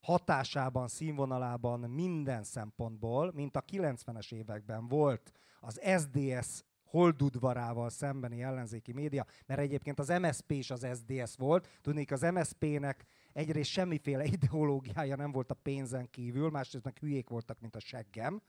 hatásában, 0.00 0.88
színvonalában, 0.88 1.80
minden 1.80 2.42
szempontból, 2.42 3.32
mint 3.34 3.56
a 3.56 3.64
90-es 3.64 4.32
években 4.32 4.88
volt 4.88 5.32
az 5.60 5.80
SDS 5.98 6.62
holdudvarával 6.84 7.90
szembeni 7.90 8.42
ellenzéki 8.42 8.92
média, 8.92 9.26
mert 9.46 9.60
egyébként 9.60 9.98
az 9.98 10.08
MSP 10.08 10.50
is 10.50 10.70
az 10.70 10.86
SDS 10.94 11.36
volt. 11.36 11.68
Tudnék, 11.82 12.12
az 12.12 12.20
MSP-nek 12.20 13.06
egyrészt 13.32 13.70
semmiféle 13.70 14.24
ideológiája 14.36 15.16
nem 15.16 15.32
volt 15.32 15.50
a 15.50 15.54
pénzen 15.54 16.10
kívül, 16.10 16.50
másrészt 16.50 16.84
meg 16.84 16.98
hülyék 16.98 17.28
voltak, 17.28 17.60
mint 17.60 17.76
a 17.76 17.80
seggem 17.80 18.42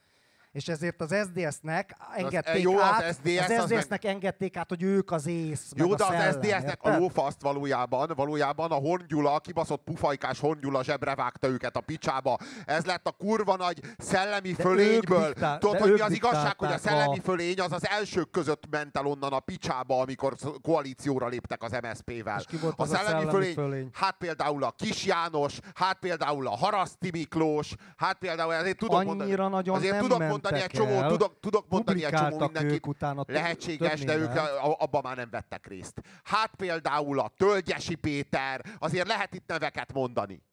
és 0.51 0.67
ezért 0.67 1.01
az 1.01 1.15
SDS-nek 1.33 1.95
engedték 2.15 2.55
az, 2.55 2.61
jó, 2.61 2.79
át, 2.79 3.03
az, 3.03 3.15
SDS 3.15 3.49
az 3.49 3.61
SDS-nek 3.61 4.03
meg... 4.03 4.05
engedték 4.05 4.57
át, 4.57 4.69
hogy 4.69 4.83
ők 4.83 5.11
az 5.11 5.27
ész, 5.27 5.71
Jó, 5.75 5.95
de 5.95 6.05
az 6.05 6.35
SDS-nek 6.35 6.83
a 6.83 6.97
lófaszt 6.97 7.41
valójában, 7.41 8.11
valójában 8.15 8.71
a 8.71 8.75
Hongyula, 8.75 9.33
a 9.33 9.39
kibaszott 9.39 9.83
pufajkás 9.83 10.39
Hongyula 10.39 10.83
zsebre 10.83 11.15
vágta 11.15 11.47
őket 11.47 11.75
a 11.75 11.79
picsába. 11.79 12.37
Ez 12.65 12.85
lett 12.85 13.07
a 13.07 13.11
kurva 13.11 13.55
nagy 13.55 13.79
szellemi 13.97 14.51
de 14.51 14.63
fölényből. 14.63 15.33
Tudod, 15.33 15.77
hogy 15.77 15.91
mi 15.91 15.99
az 15.99 16.11
igazság, 16.11 16.57
hogy 16.57 16.71
a 16.71 16.77
szellemi 16.77 17.17
a... 17.17 17.21
fölény 17.21 17.59
az 17.59 17.71
az 17.71 17.87
elsők 17.87 18.31
között 18.31 18.63
ment 18.69 18.97
el 18.97 19.05
onnan 19.05 19.33
a 19.33 19.39
picsába, 19.39 19.99
amikor 20.01 20.35
koalícióra 20.61 21.27
léptek 21.27 21.63
az 21.63 21.77
MSZP-vel. 21.81 22.43
A, 22.61 22.73
a 22.75 22.85
szellemi, 22.85 23.07
szellemi 23.07 23.29
fölény, 23.29 23.53
fölény, 23.53 23.89
hát 23.93 24.15
például 24.17 24.63
a 24.63 24.71
Kis 24.71 25.05
János, 25.05 25.59
hát 25.75 25.97
például 25.99 26.47
a 26.47 26.57
Haraszti 26.57 27.09
Miklós, 27.11 27.75
hát 27.95 28.17
például 28.17 28.53
azért 28.53 28.77
tudom 28.77 28.95
Annyira 28.95 29.15
mondani, 29.15 29.49
nagyon 29.49 29.75
azért 29.75 29.93
nem 29.93 30.01
tudom 30.01 30.40
mondani, 30.41 30.63
egy 30.63 30.69
csomó, 30.69 30.91
el, 30.91 31.09
tudok, 31.09 31.39
tudok 31.39 31.65
mondani 31.69 32.05
egy 32.05 32.13
csomó 32.13 32.39
mindenkit 32.39 32.85
utána 32.85 33.23
lehetséges, 33.27 34.03
de 34.03 34.17
ők 34.17 34.31
abban 34.77 35.01
már 35.03 35.15
nem 35.15 35.29
vettek 35.29 35.67
részt. 35.67 36.01
Hát 36.23 36.55
például 36.55 37.19
a 37.19 37.31
Tölgyesi 37.37 37.95
Péter, 37.95 38.65
azért 38.79 39.07
lehet 39.07 39.33
itt 39.33 39.47
neveket 39.47 39.93
mondani. 39.93 40.43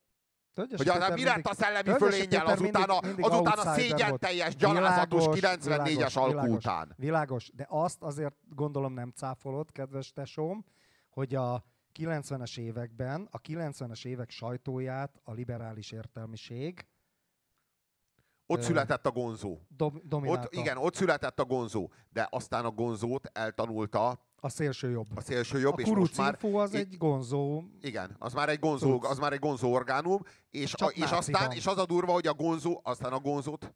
Tölgyesi 0.54 0.88
hogy 0.88 1.02
az, 1.02 1.14
mi 1.14 1.24
lett 1.24 1.46
a 1.46 1.54
szellemi 1.54 1.90
fölénnyel 1.98 2.46
azután 2.46 2.88
a, 2.88 3.00
azután 3.16 3.58
a 3.58 3.74
szégyen 3.74 4.18
teljes, 4.18 4.56
gyalázatos 4.56 5.24
94-es 5.26 6.14
alkú 6.14 6.46
után. 6.46 6.94
Világos, 6.96 7.50
de 7.54 7.66
azt 7.68 8.02
azért 8.02 8.34
gondolom 8.48 8.92
nem 8.92 9.10
cáfolod, 9.10 9.72
kedves 9.72 10.12
tesóm, 10.12 10.64
hogy 11.10 11.34
a 11.34 11.64
90-es 11.98 12.58
években, 12.58 13.28
a 13.30 13.40
90-es 13.40 14.04
évek 14.04 14.30
sajtóját 14.30 15.20
a 15.22 15.32
liberális 15.32 15.92
értelmiség 15.92 16.86
ott 18.50 18.62
született 18.62 19.06
a 19.06 19.10
gonzó. 19.10 19.58
Dom, 19.68 20.26
ott, 20.26 20.54
igen, 20.54 20.76
ott 20.76 20.94
született 20.94 21.40
a 21.40 21.44
gonzó, 21.44 21.90
de 22.12 22.28
aztán 22.30 22.64
a 22.64 22.70
gonzót 22.70 23.30
eltanulta 23.32 24.26
a 24.40 24.48
szélső 24.48 24.90
jobb. 24.90 25.06
A 25.14 25.20
szélső 25.20 25.58
jobb, 25.58 25.76
a 25.76 25.80
és 25.80 25.88
most 25.88 26.16
már... 26.16 26.38
az 26.52 26.74
egy 26.74 26.96
gonzó... 26.96 27.62
Igen, 27.80 28.16
az 28.18 28.32
már 28.32 28.48
egy 28.48 28.58
gonzó, 28.58 29.02
az 29.02 29.18
már 29.18 29.32
egy 29.32 29.38
gonzó 29.38 29.72
orgánum, 29.72 30.22
és, 30.50 30.74
a, 30.74 30.86
és 30.86 31.10
aztán, 31.10 31.50
és 31.50 31.66
az 31.66 31.78
a 31.78 31.86
durva, 31.86 32.12
hogy 32.12 32.26
a 32.26 32.34
gonzó, 32.34 32.80
aztán 32.82 33.12
a 33.12 33.18
gonzót 33.18 33.74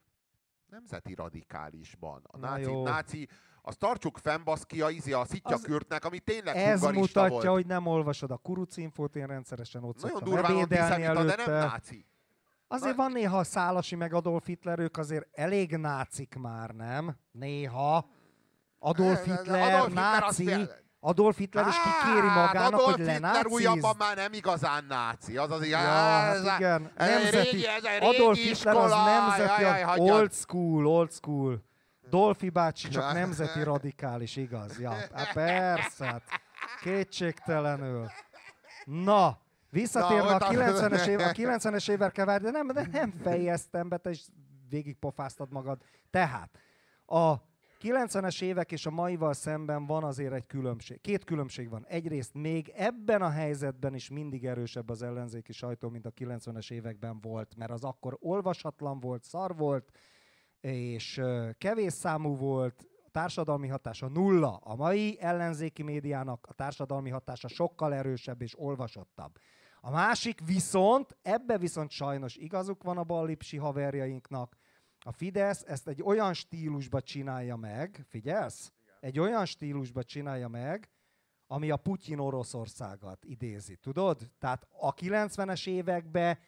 nemzeti 0.67 1.15
radikálisban. 1.15 2.23
A 2.27 2.39
náci, 2.39 2.73
náci, 2.83 3.29
azt 3.63 3.79
tartsuk 3.79 4.19
fenn, 4.19 4.45
baszki, 4.45 4.81
a, 4.81 4.91
izé, 4.91 5.13
a 5.13 5.25
szitja 5.25 5.55
az, 5.55 5.63
kürtnek, 5.63 6.05
ami 6.05 6.19
tényleg 6.19 6.57
Ez 6.57 6.83
mutatja, 6.83 7.29
volt. 7.29 7.47
hogy 7.47 7.67
nem 7.67 7.87
olvasod 7.87 8.31
a 8.31 8.37
kurucinfót, 8.37 9.17
én 9.17 9.27
rendszeresen 9.27 9.85
ott 9.85 10.03
Nagyon 10.03 10.25
durván 10.25 10.57
antiszemita, 10.57 11.25
de 11.25 11.37
nem 11.37 11.51
náci. 11.51 12.07
Azért 12.73 12.97
van 12.97 13.13
néha 13.13 13.45
Szálasi 13.45 13.95
meg 13.95 14.15
Adolf 14.15 14.47
Hitler, 14.47 14.79
ők 14.79 14.97
azért 14.97 15.27
elég 15.33 15.77
nácik 15.77 16.35
már, 16.35 16.71
nem? 16.71 17.17
Néha. 17.33 18.07
Adolf 18.79 19.25
Hitler, 19.25 19.75
Adolf 19.75 19.93
náci. 19.93 20.45
Hitler 20.45 20.81
Adolf 21.01 21.37
Hitler 21.37 21.67
is 21.67 21.75
kikéri 21.75 22.27
magának, 22.27 22.73
Adolf 22.73 22.85
hogy 22.85 23.05
lenáciz. 23.05 23.43
Hitler 23.43 23.47
újabban 23.47 23.97
már 23.99 24.17
nem 24.17 24.33
igazán 24.33 24.85
náci. 24.89 25.37
Az 25.37 25.51
az 25.51 25.67
ja, 25.67 25.79
hát 25.79 26.59
igen. 26.59 26.93
Ez 26.97 27.09
nemzeti, 27.09 27.51
régi, 27.51 27.67
ez 27.67 27.85
Adolf 28.01 28.39
Hitler 28.39 28.77
az 28.77 28.91
nemzeti, 28.91 29.63
jaj, 29.63 29.81
jaj, 29.81 29.99
old 29.99 30.33
school, 30.33 30.87
old 30.87 31.13
school. 31.13 31.63
Dolfi 32.11 32.51
bácsi 32.51 32.89
csak 32.89 33.13
nemzeti 33.13 33.63
radikális, 33.63 34.37
igaz? 34.37 34.79
Ja, 34.79 34.91
hát 35.15 35.33
persze, 35.33 36.05
hát 36.05 36.23
kétségtelenül. 36.81 38.11
Na, 38.85 39.42
visszatérve 39.73 40.35
a 40.35 40.39
90-es 40.39 41.07
év, 41.07 41.19
a 41.19 41.33
90-es 41.57 41.91
évekkel 41.91 42.39
de 42.39 42.51
nem, 42.51 42.67
de 42.67 42.89
nem 42.93 43.11
fejeztem 43.11 43.89
be, 43.89 43.97
te 43.97 44.11
is 44.11 44.27
végigpofáztad 44.69 45.53
magad. 45.53 45.83
Tehát, 46.11 46.59
a 47.07 47.35
90-es 47.81 48.43
évek 48.43 48.73
és 48.73 48.87
a 48.87 48.91
maival 48.91 49.33
szemben 49.33 49.87
van 49.87 50.05
azért 50.05 50.33
egy 50.33 50.47
különbség. 50.47 51.01
Két 51.01 51.25
különbség 51.25 51.69
van. 51.69 51.87
Egyrészt 51.89 52.35
még 52.35 52.73
ebben 52.77 53.23
a 53.23 53.31
helyzetben 53.31 53.95
is 53.95 54.11
mindig 54.11 54.47
erősebb 54.47 54.89
az 54.89 55.03
ellenzéki 55.03 55.53
sajtó, 55.53 55.89
mint 55.89 56.07
a 56.07 56.11
90-es 56.11 56.71
években 56.71 57.21
volt, 57.21 57.57
mert 57.57 57.71
az 57.71 57.85
akkor 57.85 58.17
olvasatlan 58.21 59.01
volt, 59.01 59.23
szar 59.23 59.57
volt, 59.57 59.91
és 60.61 61.21
kevés 61.59 61.93
számú 61.93 62.37
volt, 62.37 62.87
a 63.05 63.11
társadalmi 63.11 63.69
hatása 63.69 64.09
nulla. 64.09 64.57
A 64.57 64.75
mai 64.75 65.21
ellenzéki 65.21 65.83
médiának 65.83 66.47
a 66.49 66.53
társadalmi 66.53 67.11
hatása 67.11 67.49
sokkal 67.49 67.95
erősebb 67.95 68.43
és 68.43 68.59
olvasottabb. 68.59 69.39
A 69.85 69.91
másik 69.91 70.41
viszont, 70.45 71.17
ebbe 71.23 71.59
viszont 71.59 71.91
sajnos 71.91 72.37
igazuk 72.37 72.83
van 72.83 72.99
a 72.99 73.05
ballipsi 73.05 73.57
haverjainknak, 73.57 74.57
a 75.05 75.13
Fidesz 75.13 75.63
ezt 75.67 75.89
egy 75.89 76.03
olyan 76.03 76.35
stílusba 76.35 77.01
csinálja 77.01 77.57
meg, 77.57 78.05
figyelsz? 78.09 78.73
Egy 79.01 79.19
olyan 79.19 79.45
stílusba 79.45 80.03
csinálja 80.03 80.49
meg, 80.49 80.91
ami 81.47 81.71
a 81.71 81.77
Putyin 81.77 82.19
Oroszországat 82.19 83.25
idézi, 83.25 83.77
tudod? 83.77 84.31
Tehát 84.39 84.67
a 84.81 84.95
90-es 84.95 85.69
években 85.69 86.39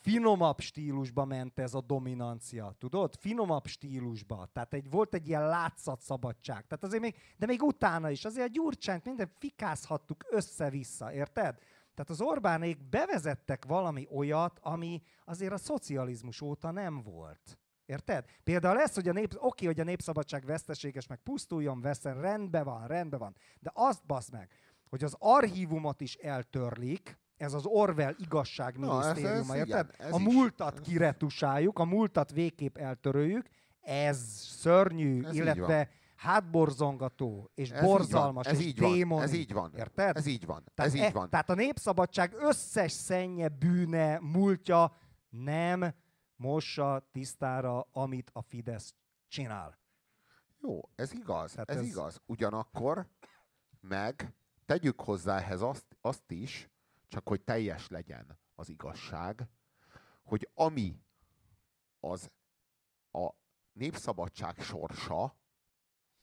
finomabb 0.00 0.60
stílusba 0.60 1.24
ment 1.24 1.58
ez 1.58 1.74
a 1.74 1.80
dominancia, 1.80 2.74
tudod? 2.78 3.14
Finomabb 3.18 3.66
stílusba. 3.66 4.48
Tehát 4.52 4.74
egy, 4.74 4.90
volt 4.90 5.14
egy 5.14 5.28
ilyen 5.28 5.46
látszatszabadság. 5.46 6.66
Tehát 6.66 6.84
azért 6.84 7.02
még, 7.02 7.16
de 7.36 7.46
még 7.46 7.62
utána 7.62 8.10
is, 8.10 8.24
azért 8.24 8.48
a 8.48 8.52
Gyurcsányt 8.52 9.04
minden 9.04 9.30
fikázhattuk 9.38 10.24
össze-vissza, 10.30 11.12
érted? 11.12 11.58
Tehát 12.00 12.20
az 12.20 12.28
Orbánék 12.28 12.88
bevezettek 12.88 13.64
valami 13.64 14.06
olyat, 14.10 14.58
ami 14.62 15.02
azért 15.24 15.52
a 15.52 15.56
szocializmus 15.56 16.40
óta 16.40 16.70
nem 16.70 17.02
volt. 17.02 17.58
Érted? 17.86 18.24
Például 18.44 18.80
ez, 18.80 18.94
hogy 18.94 19.08
a 19.08 19.12
nép, 19.12 19.34
oké, 19.36 19.66
hogy 19.66 19.80
a 19.80 19.84
népszabadság 19.84 20.44
veszteséges, 20.44 21.06
meg 21.06 21.18
pusztuljon, 21.18 21.80
veszen, 21.80 22.20
rendben 22.20 22.64
van, 22.64 22.86
rendben 22.86 23.18
van. 23.18 23.36
De 23.58 23.70
azt 23.74 24.06
basz 24.06 24.30
meg, 24.30 24.50
hogy 24.88 25.04
az 25.04 25.16
archívumot 25.18 26.00
is 26.00 26.14
eltörlik, 26.14 27.18
ez 27.36 27.52
az 27.52 27.66
Orwell 27.66 28.14
igazságminisztériuma, 28.18 29.52
no, 29.52 29.56
érted? 29.56 29.94
Igen, 29.98 30.12
a 30.12 30.18
múltat 30.18 30.80
kiretusáljuk, 30.80 31.78
a 31.78 31.84
múltat 31.84 32.32
végképp 32.32 32.76
eltöröljük, 32.76 33.48
ez 33.80 34.18
szörnyű, 34.58 35.24
ez 35.24 35.34
illetve 35.34 35.88
hátborzongató, 36.20 37.50
és 37.54 37.70
ez 37.70 37.84
borzalmas, 37.84 38.46
ez 38.46 38.58
és 38.58 38.66
így 38.66 38.78
démoni. 38.78 39.22
Ez 39.22 39.32
így 39.32 39.52
van. 39.52 39.72
Érted? 39.76 40.16
Ez 40.16 40.26
így 40.26 40.46
van. 40.46 40.64
Tehát, 40.74 40.90
ez 40.90 40.96
így 40.96 41.06
e- 41.06 41.10
van. 41.10 41.30
tehát 41.30 41.50
a 41.50 41.54
népszabadság 41.54 42.34
összes 42.34 42.92
szennye, 42.92 43.48
bűne, 43.48 44.18
múltja 44.18 44.96
nem 45.28 45.94
mossa 46.36 47.08
tisztára, 47.12 47.88
amit 47.92 48.30
a 48.32 48.42
Fidesz 48.42 48.94
csinál. 49.28 49.78
Jó, 50.62 50.80
ez 50.94 51.12
igaz, 51.12 51.58
ez, 51.58 51.76
ez 51.76 51.82
igaz. 51.82 52.20
Ugyanakkor 52.26 53.06
meg 53.80 54.34
tegyük 54.66 55.00
hozzá 55.00 55.38
ehhez 55.38 55.62
azt, 55.62 55.96
azt 56.00 56.30
is, 56.30 56.70
csak 57.08 57.28
hogy 57.28 57.40
teljes 57.40 57.88
legyen 57.88 58.38
az 58.54 58.68
igazság, 58.68 59.48
hogy 60.22 60.48
ami 60.54 61.02
az 62.00 62.30
a 63.12 63.30
népszabadság 63.72 64.58
sorsa, 64.58 65.38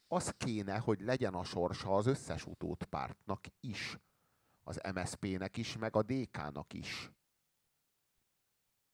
az 0.08 0.34
kéne, 0.36 0.78
hogy 0.78 1.00
legyen 1.00 1.34
a 1.34 1.44
sorsa 1.44 1.94
az 1.94 2.06
összes 2.06 2.46
utódpártnak 2.46 3.44
is. 3.60 3.98
Az 4.62 4.80
MSZP-nek 4.94 5.56
is, 5.56 5.76
meg 5.76 5.96
a 5.96 6.02
DK-nak 6.02 6.72
is. 6.72 7.10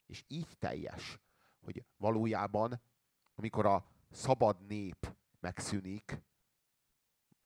És 0.07 0.25
így 0.29 0.59
teljes, 0.59 1.19
hogy 1.61 1.85
valójában, 1.97 2.81
amikor 3.35 3.67
a 3.67 3.87
szabad 4.11 4.67
nép 4.67 5.17
megszűnik, 5.41 6.23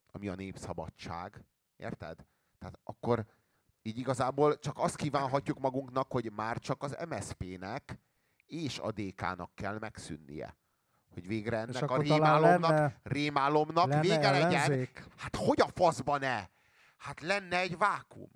ami 0.06 0.28
a 0.28 0.34
népszabadság, 0.34 1.44
érted? 1.76 2.26
Tehát 2.58 2.78
akkor 2.82 3.26
így 3.82 3.98
igazából 3.98 4.58
csak 4.58 4.78
azt 4.78 4.96
kívánhatjuk 4.96 5.58
magunknak, 5.58 6.12
hogy 6.12 6.32
már 6.32 6.58
csak 6.58 6.82
az 6.82 6.96
MSZP-nek 7.08 7.98
és 8.46 8.78
a 8.78 8.92
DK-nak 8.92 9.54
kell 9.54 9.78
megszűnnie. 9.78 10.56
Hogy 11.18 11.28
végre 11.28 11.56
ennek 11.56 11.90
a 11.90 11.96
rémálomnak, 11.96 12.70
lenne, 12.70 13.00
rémálomnak 13.02 13.88
lenne 13.88 14.00
vége 14.00 14.30
legyen. 14.30 14.88
Hát 15.16 15.36
hogy 15.36 15.60
a 15.60 15.68
faszba 15.74 16.18
ne? 16.18 16.44
Hát 16.96 17.20
lenne 17.20 17.58
egy 17.58 17.78
vákum. 17.78 18.30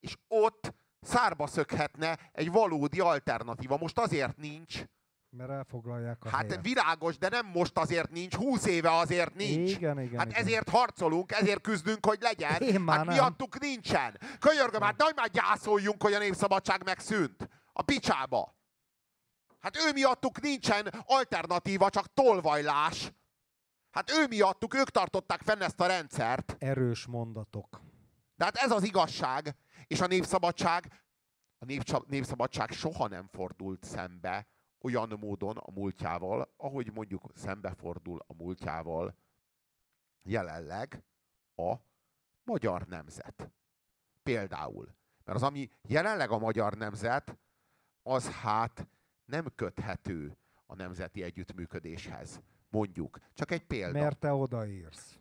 És 0.00 0.16
ott 0.28 0.74
szárba 1.00 1.46
szökhetne 1.46 2.18
egy 2.32 2.50
valódi 2.50 3.00
alternatíva. 3.00 3.76
Most 3.76 3.98
azért 3.98 4.36
nincs. 4.36 4.82
Mert 5.36 5.50
elfoglalják 5.50 6.24
a 6.24 6.28
Hát 6.28 6.46
helyet. 6.46 6.62
virágos, 6.62 7.18
de 7.18 7.28
nem 7.28 7.46
most 7.46 7.78
azért 7.78 8.10
nincs, 8.10 8.34
húsz 8.34 8.66
éve 8.66 8.96
azért 8.96 9.34
nincs. 9.34 9.70
Igen, 9.70 10.00
igen, 10.00 10.18
hát 10.18 10.28
igen. 10.28 10.40
ezért 10.40 10.68
harcolunk, 10.68 11.32
ezért 11.32 11.60
küzdünk, 11.60 12.06
hogy 12.06 12.18
legyen. 12.20 12.62
Én 12.62 12.80
már 12.80 12.96
hát 12.96 13.06
nem. 13.06 13.14
miattuk 13.14 13.60
nincsen. 13.60 14.18
Könyörgöm, 14.38 14.82
hát 14.82 14.96
nagy 14.96 15.12
már 15.16 15.30
gyászoljunk, 15.30 16.02
hogy 16.02 16.12
a 16.12 16.18
népszabadság 16.18 16.84
megszűnt. 16.84 17.48
A 17.72 17.82
picsába. 17.82 18.54
Hát 19.64 19.76
ő 19.76 19.92
miattuk 19.92 20.40
nincsen 20.40 20.86
alternatíva, 21.06 21.90
csak 21.90 22.12
tolvajlás. 22.12 23.12
Hát 23.90 24.10
ő 24.10 24.26
miattuk, 24.26 24.74
ők 24.74 24.90
tartották 24.90 25.42
fenn 25.42 25.60
ezt 25.62 25.80
a 25.80 25.86
rendszert. 25.86 26.56
Erős 26.58 27.06
mondatok. 27.06 27.80
De 28.36 28.44
hát 28.44 28.56
ez 28.56 28.70
az 28.70 28.82
igazság. 28.82 29.56
És 29.86 30.00
a 30.00 30.06
népszabadság, 30.06 31.04
a 31.58 31.64
népszabadság 32.06 32.70
soha 32.70 33.08
nem 33.08 33.28
fordult 33.32 33.84
szembe 33.84 34.46
olyan 34.80 35.16
módon 35.20 35.56
a 35.56 35.70
múltjával, 35.70 36.54
ahogy 36.56 36.92
mondjuk 36.92 37.30
szembefordul 37.34 38.24
a 38.26 38.34
múltjával 38.34 39.16
jelenleg 40.22 41.04
a 41.56 41.74
magyar 42.42 42.86
nemzet. 42.86 43.50
Például. 44.22 44.94
Mert 45.24 45.38
az, 45.38 45.44
ami 45.44 45.68
jelenleg 45.82 46.30
a 46.30 46.38
magyar 46.38 46.74
nemzet, 46.74 47.38
az 48.02 48.30
hát 48.30 48.88
nem 49.24 49.46
köthető 49.54 50.36
a 50.66 50.74
nemzeti 50.74 51.22
együttműködéshez. 51.22 52.40
Mondjuk. 52.70 53.18
Csak 53.34 53.50
egy 53.50 53.64
példa. 53.66 54.00
Mert 54.00 54.18
te 54.18 54.32
odaírsz. 54.32 55.18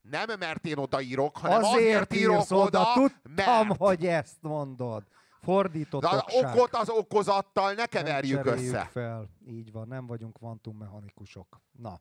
Nem 0.00 0.38
mert 0.38 0.66
én 0.66 0.78
odaírok, 0.78 1.36
hanem 1.36 1.62
azért, 1.62 1.86
azért 1.86 2.14
írok 2.14 2.50
oda, 2.50 2.56
oda 2.56 2.92
tudtam, 2.94 3.66
mert... 3.66 3.78
hogy 3.78 4.06
ezt 4.06 4.42
mondod. 4.42 5.04
Fordított 5.40 6.00
De 6.00 6.08
az 6.08 6.22
okot 6.26 6.74
az 6.74 6.88
okozattal 6.88 7.72
ne 7.72 7.86
keverjük 7.86 8.44
nem 8.44 8.54
össze. 8.54 8.84
fel. 8.84 9.28
Így 9.46 9.72
van, 9.72 9.88
nem 9.88 10.06
vagyunk 10.06 10.32
kvantummechanikusok. 10.32 11.60
Na. 11.72 12.00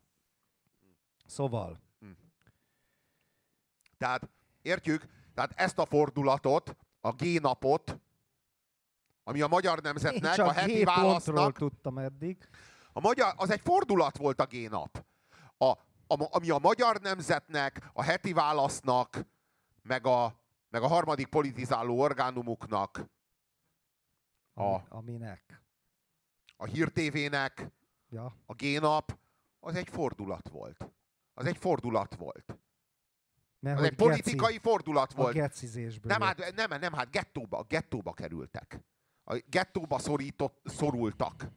Szóval. 1.25 1.79
Hm. 1.99 2.07
Tehát 3.97 4.29
értjük, 4.61 5.05
tehát 5.33 5.51
ezt 5.55 5.79
a 5.79 5.85
fordulatot, 5.85 6.75
a 7.01 7.11
G-napot, 7.11 7.99
ami 9.27 9.41
a 9.41 9.47
magyar 9.47 9.81
nemzetnek, 9.81 10.37
a 10.37 10.51
heti 10.51 10.83
válasznak... 10.83 11.57
tudtam 11.57 11.97
eddig. 11.97 12.49
A 12.93 12.99
magyar, 12.99 13.33
az 13.37 13.49
egy 13.49 13.61
fordulat 13.63 14.17
volt 14.17 14.39
a 14.39 14.45
G-nap. 14.45 15.05
A, 15.57 15.65
a, 15.65 15.77
ami 16.07 16.49
a 16.49 16.57
magyar 16.57 16.99
nemzetnek, 16.99 17.89
a 17.93 18.03
heti 18.03 18.33
válasznak, 18.33 19.25
meg 19.81 20.05
a, 20.05 20.39
meg 20.69 20.81
a 20.81 20.87
harmadik 20.87 21.27
politizáló 21.27 21.99
orgánumuknak, 21.99 23.05
a, 24.53 24.79
aminek? 24.89 25.61
A 26.57 26.65
hírtévének, 26.65 27.67
ja. 28.09 28.35
a 28.45 28.53
G-nap, 28.53 29.17
az 29.59 29.75
egy 29.75 29.89
fordulat 29.89 30.49
volt. 30.49 30.89
Az 31.33 31.45
egy 31.45 31.57
fordulat 31.57 32.15
volt. 32.15 32.57
Mert 33.59 33.79
az 33.79 33.83
egy 33.83 33.95
politikai 33.95 34.53
geci, 34.53 34.59
fordulat 34.59 35.13
volt. 35.13 35.35
A 35.35 35.39
gecizésből. 35.39 36.11
Nem, 36.11 36.21
hát, 36.21 36.53
nem, 36.55 36.79
nem, 36.79 36.93
hát 36.93 37.11
gettóba, 37.11 37.63
gettóba 37.63 38.13
kerültek. 38.13 38.79
A 39.25 39.43
gettóba 39.49 39.99
szorított, 39.99 40.61
szorultak. 40.65 41.47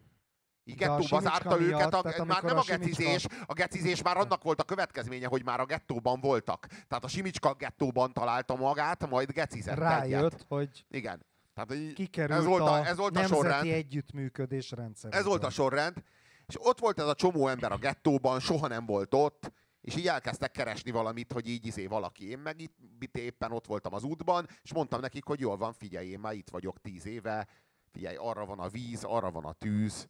Így 0.64 0.76
gettóba 0.76 1.20
zárta 1.20 1.60
őket, 1.60 1.94
a, 1.94 2.02
tehát 2.02 2.24
már 2.24 2.42
nem 2.42 2.56
a, 2.56 2.60
a 2.60 2.64
gecizés, 2.66 3.26
a 3.46 3.52
gecizés 3.52 4.02
már 4.02 4.16
annak 4.16 4.42
volt 4.42 4.60
a 4.60 4.64
következménye, 4.64 5.26
hogy 5.26 5.44
már 5.44 5.60
a 5.60 5.64
gettóban 5.64 6.20
voltak. 6.20 6.66
Tehát 6.66 7.04
a 7.04 7.08
Simicska 7.08 7.54
gettóban 7.54 8.12
találta 8.12 8.56
magát, 8.56 9.08
majd 9.08 9.32
gecizett 9.32 9.76
Rájött, 9.78 10.32
egyet. 10.32 10.44
hogy 10.48 10.84
Igen. 10.90 11.26
Tehát, 11.54 11.92
kikerült 11.94 12.38
ez 12.38 12.44
volt 12.44 12.62
a, 12.62 12.86
ez 12.86 12.96
volt 12.96 13.16
a 13.16 13.26
sorrend. 13.26 13.66
együttműködés 13.66 14.70
rendszer. 14.70 15.14
Ez 15.14 15.24
volt 15.24 15.44
a 15.44 15.50
sorrend, 15.50 16.02
és 16.46 16.54
ott 16.58 16.78
volt 16.78 17.00
ez 17.00 17.06
a 17.06 17.14
csomó 17.14 17.48
ember 17.48 17.72
a 17.72 17.76
gettóban, 17.76 18.40
soha 18.40 18.68
nem 18.68 18.86
volt 18.86 19.14
ott, 19.14 19.52
és 19.88 19.96
így 19.96 20.06
elkezdtek 20.06 20.50
keresni 20.50 20.90
valamit, 20.90 21.32
hogy 21.32 21.48
így 21.48 21.66
izé 21.66 21.86
valaki. 21.86 22.30
Én 22.30 22.38
meg 22.38 22.60
itt, 22.60 22.76
itt 23.00 23.16
éppen 23.16 23.52
ott 23.52 23.66
voltam 23.66 23.94
az 23.94 24.04
útban, 24.04 24.46
és 24.62 24.72
mondtam 24.72 25.00
nekik, 25.00 25.24
hogy 25.24 25.40
jól 25.40 25.56
van, 25.56 25.72
figyelj, 25.72 26.08
én 26.08 26.20
már 26.20 26.34
itt 26.34 26.50
vagyok 26.50 26.80
tíz 26.80 27.06
éve, 27.06 27.48
figyelj, 27.90 28.16
arra 28.16 28.46
van 28.46 28.58
a 28.58 28.68
víz, 28.68 29.04
arra 29.04 29.30
van 29.30 29.44
a 29.44 29.52
tűz, 29.52 30.08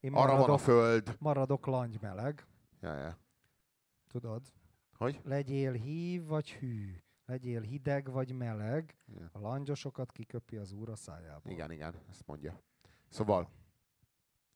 én 0.00 0.14
arra 0.14 0.22
maradok, 0.22 0.46
van 0.46 0.54
a 0.54 0.58
föld. 0.58 1.16
Maradok 1.18 1.66
langymeleg. 1.66 2.46
Ja, 2.80 2.94
ja. 2.94 3.18
Tudod? 4.06 4.42
Hogy? 4.96 5.20
Legyél 5.24 5.72
hív 5.72 6.26
vagy 6.26 6.52
hű. 6.52 7.02
Legyél 7.26 7.60
hideg 7.60 8.10
vagy 8.10 8.32
meleg. 8.32 8.96
Igen. 9.06 9.28
A 9.32 9.38
langyosokat 9.38 10.12
kiköpi 10.12 10.56
az 10.56 10.72
úr 10.72 10.88
a 10.88 10.96
szájából. 10.96 11.52
Igen, 11.52 11.70
igen, 11.70 11.94
ezt 12.08 12.26
mondja. 12.26 12.62
Szóval, 13.08 13.50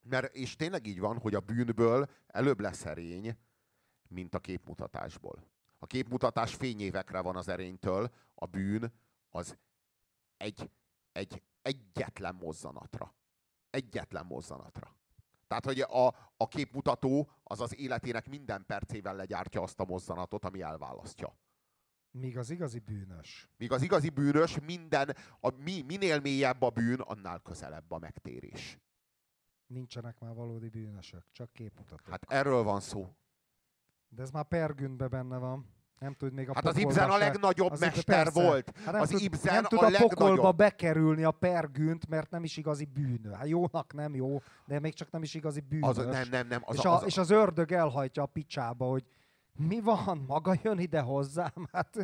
mert, 0.03 0.35
és 0.35 0.57
tényleg 0.57 0.87
így 0.87 1.01
van, 1.01 1.19
hogy 1.19 1.35
a 1.35 1.41
bűnből 1.41 2.09
előbb 2.27 2.61
lesz 2.61 2.85
erény, 2.85 3.37
mint 4.13 4.35
a 4.35 4.39
képmutatásból. 4.39 5.45
A 5.79 5.87
képmutatás 5.87 6.55
fényévekre 6.55 7.21
van 7.21 7.37
az 7.37 7.49
erénytől, 7.49 8.11
a 8.35 8.47
bűn 8.47 8.93
az 9.31 9.57
egy, 10.37 10.71
egy 11.13 11.43
egyetlen 11.63 12.35
mozzanatra. 12.35 13.15
Egyetlen 13.71 14.27
mozzanatra. 14.27 14.97
Tehát, 15.47 15.65
hogy 15.65 15.81
a, 15.81 16.07
a 16.37 16.49
képmutató 16.49 17.31
az 17.43 17.61
az 17.61 17.79
életének 17.79 18.29
minden 18.29 18.65
percével 18.67 19.17
legyártja 19.17 19.63
azt 19.63 19.81
a 19.81 19.85
mozzanatot, 19.85 20.45
ami 20.45 20.63
elválasztja. 20.63 21.37
Míg 22.11 22.39
az 22.39 22.51
igazi 22.51 22.79
bűnös. 22.79 23.49
Míg 23.57 23.73
az 23.73 23.83
igazi 23.83 24.09
bűnös 24.09 24.61
minden, 24.61 25.17
a, 25.41 25.51
mi, 25.51 25.83
minél 25.83 26.21
mélyebb 26.21 26.63
a 26.63 26.71
bűn, 26.71 27.01
annál 27.01 27.39
közelebb 27.39 27.91
a 27.91 27.99
megtérés. 27.99 28.79
Nincsenek 29.67 30.19
már 30.19 30.35
valódi 30.35 30.69
bűnösök, 30.69 31.25
csak 31.33 31.53
képmutatók. 31.53 32.09
Hát 32.09 32.33
erről 32.33 32.63
van 32.63 32.81
szó. 32.81 33.17
De 34.15 34.23
ez 34.23 34.31
már 34.31 34.45
pergüntbe 34.45 35.09
benne 35.09 35.37
van. 35.37 35.67
Nem 35.99 36.15
tud 36.15 36.33
még 36.33 36.49
a 36.49 36.55
Hát 36.55 36.67
az 36.67 36.77
Ibsen 36.77 37.11
a 37.11 37.17
legnagyobb 37.17 37.71
az 37.73 37.81
mester 37.81 38.05
persze. 38.05 38.43
volt. 38.43 38.73
Hát 38.85 38.93
nem 38.93 39.01
az 39.03 39.09
tud, 39.09 39.21
Ibsen 39.21 39.55
nem 39.55 39.65
tud 39.65 39.83
a, 39.83 39.87
a 39.87 39.99
pokolba 39.99 40.53
bekerülni 40.53 41.23
a 41.23 41.31
pergünt, 41.31 42.09
mert 42.09 42.31
nem 42.31 42.45
is 42.45 42.57
igazi 42.57 42.85
bűnő. 42.85 43.31
Hát 43.31 43.49
jónak 43.49 43.93
nem 43.93 44.15
jó, 44.15 44.43
de 44.67 44.81
még 44.81 44.95
csak 44.95 45.11
nem 45.11 45.23
is 45.23 45.35
igazi 45.35 45.61
bűnös. 45.61 45.89
Az, 45.89 45.97
nem, 45.97 46.29
nem, 46.31 46.47
nem. 46.47 46.63
Az, 46.65 46.77
és, 46.77 46.85
a, 46.85 46.95
az, 46.95 47.05
és 47.05 47.17
az 47.17 47.31
ördög 47.31 47.73
elhajtja 47.73 48.23
a 48.23 48.27
picsába, 48.27 48.87
hogy 48.87 49.05
mi 49.69 49.81
van, 49.81 50.25
maga 50.27 50.55
jön 50.63 50.79
ide 50.79 51.01
hozzám? 51.01 51.69
Hát 51.73 51.97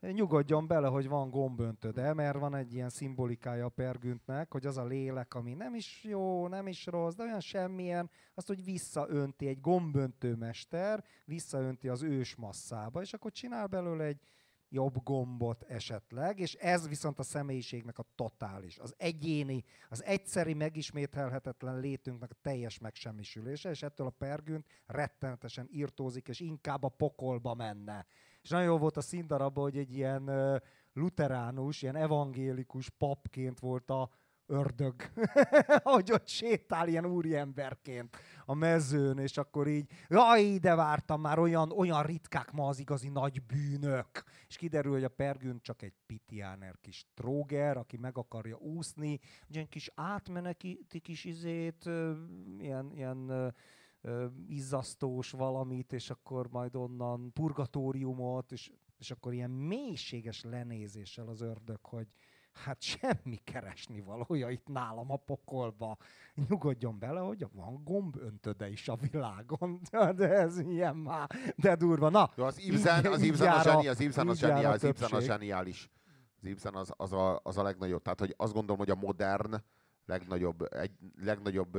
nyugodjon 0.00 0.66
bele, 0.66 0.88
hogy 0.88 1.08
van 1.08 1.30
gomböntöde, 1.30 2.14
mert 2.14 2.38
van 2.38 2.54
egy 2.54 2.74
ilyen 2.74 2.88
szimbolikája 2.88 3.64
a 3.64 3.68
pergüntnek, 3.68 4.52
hogy 4.52 4.66
az 4.66 4.76
a 4.76 4.84
lélek, 4.84 5.34
ami 5.34 5.54
nem 5.54 5.74
is 5.74 6.04
jó, 6.04 6.48
nem 6.48 6.66
is 6.66 6.86
rossz, 6.86 7.14
de 7.14 7.22
olyan 7.22 7.40
semmilyen, 7.40 8.10
azt, 8.34 8.46
hogy 8.46 8.64
visszaönti 8.64 9.46
egy 9.46 9.60
gomböntő 9.60 10.34
mester, 10.34 11.04
visszaönti 11.24 11.88
az 11.88 12.02
ős 12.02 12.34
masszába, 12.34 13.00
és 13.00 13.12
akkor 13.12 13.32
csinál 13.32 13.66
belőle 13.66 14.04
egy 14.04 14.20
jobb 14.68 15.02
gombot 15.02 15.62
esetleg, 15.62 16.38
és 16.38 16.54
ez 16.54 16.88
viszont 16.88 17.18
a 17.18 17.22
személyiségnek 17.22 17.98
a 17.98 18.06
totális, 18.14 18.78
az 18.78 18.94
egyéni, 18.96 19.64
az 19.88 20.04
egyszeri 20.04 20.54
megismételhetetlen 20.54 21.80
létünknek 21.80 22.30
a 22.30 22.36
teljes 22.42 22.78
megsemmisülése, 22.78 23.70
és 23.70 23.82
ettől 23.82 24.06
a 24.06 24.10
pergünt 24.10 24.66
rettenetesen 24.86 25.68
írtózik, 25.70 26.28
és 26.28 26.40
inkább 26.40 26.82
a 26.82 26.88
pokolba 26.88 27.54
menne. 27.54 28.06
És 28.46 28.52
nagyon 28.52 28.66
jó 28.66 28.78
volt 28.78 28.96
a 28.96 29.00
színdarabban, 29.00 29.62
hogy 29.62 29.76
egy 29.76 29.96
ilyen 29.96 30.30
luteránus, 30.92 31.82
ilyen 31.82 31.96
evangélikus 31.96 32.88
papként 32.88 33.58
volt 33.58 33.90
a 33.90 34.10
ördög, 34.46 34.94
hogy 35.94 36.12
ott 36.12 36.28
sétál 36.28 36.88
ilyen 36.88 37.06
úriemberként 37.06 38.16
a 38.44 38.54
mezőn, 38.54 39.18
és 39.18 39.36
akkor 39.36 39.68
így, 39.68 39.90
jaj, 40.08 40.42
ide 40.42 40.74
vártam 40.74 41.20
már, 41.20 41.38
olyan, 41.38 41.72
olyan 41.72 42.02
ritkák 42.02 42.52
ma 42.52 42.66
az 42.66 42.78
igazi 42.78 43.08
nagy 43.08 43.42
bűnök. 43.42 44.22
És 44.48 44.56
kiderül, 44.56 44.92
hogy 44.92 45.04
a 45.04 45.08
Pergün 45.08 45.60
csak 45.62 45.82
egy 45.82 45.94
pitiáner 46.06 46.74
kis 46.80 47.06
tróger, 47.14 47.76
aki 47.76 47.96
meg 47.96 48.18
akarja 48.18 48.56
úszni, 48.56 49.20
egy 49.52 49.68
kis 49.68 49.90
átmeneti 49.94 50.86
kis 51.02 51.24
izét, 51.24 51.90
ilyen, 52.58 52.92
ilyen 52.94 53.54
izzasztós 54.48 55.30
valamit, 55.30 55.92
és 55.92 56.10
akkor 56.10 56.48
majd 56.48 56.76
onnan 56.76 57.32
purgatóriumot, 57.32 58.52
és, 58.52 58.72
és 58.98 59.10
akkor 59.10 59.32
ilyen 59.32 59.50
mélységes 59.50 60.42
lenézéssel 60.42 61.28
az 61.28 61.40
ördög, 61.40 61.84
hogy 61.84 62.06
hát 62.64 62.82
semmi 62.82 63.36
keresni 63.44 64.00
valója 64.00 64.50
itt 64.50 64.66
nálam 64.66 65.10
a 65.10 65.16
pokolba. 65.16 65.96
Nyugodjon 66.48 66.98
bele, 66.98 67.20
hogy 67.20 67.46
van 67.52 67.84
gomböntöde 67.84 68.68
is 68.68 68.88
a 68.88 68.96
világon. 68.96 69.80
De 70.16 70.28
ez 70.28 70.58
ilyen 70.58 70.96
már, 70.96 71.30
de 71.56 71.76
durva. 71.76 72.08
Na, 72.08 72.30
Jó, 72.36 72.44
az 72.44 72.58
Ibsen, 72.58 73.06
az 73.06 73.22
Ibsen 73.22 73.52
a, 73.52 73.62
zseni, 73.62 73.88
az 73.88 74.00
Ibsen 74.00 74.28
a, 74.28 74.34
zseniális, 74.34 74.82
az 74.82 74.84
Ibsen 74.84 75.18
a 75.18 75.20
zseniális. 75.20 75.90
Az 76.40 76.46
Ibsen 76.46 76.74
az, 76.74 76.92
az, 76.96 77.12
a, 77.12 77.40
az 77.42 77.58
a 77.58 77.62
legnagyobb. 77.62 78.02
Tehát, 78.02 78.20
hogy 78.20 78.34
azt 78.36 78.52
gondolom, 78.52 78.78
hogy 78.78 78.90
a 78.90 78.94
modern 78.94 79.54
legnagyobb, 80.04 80.72
egy, 80.72 80.92
legnagyobb 81.20 81.78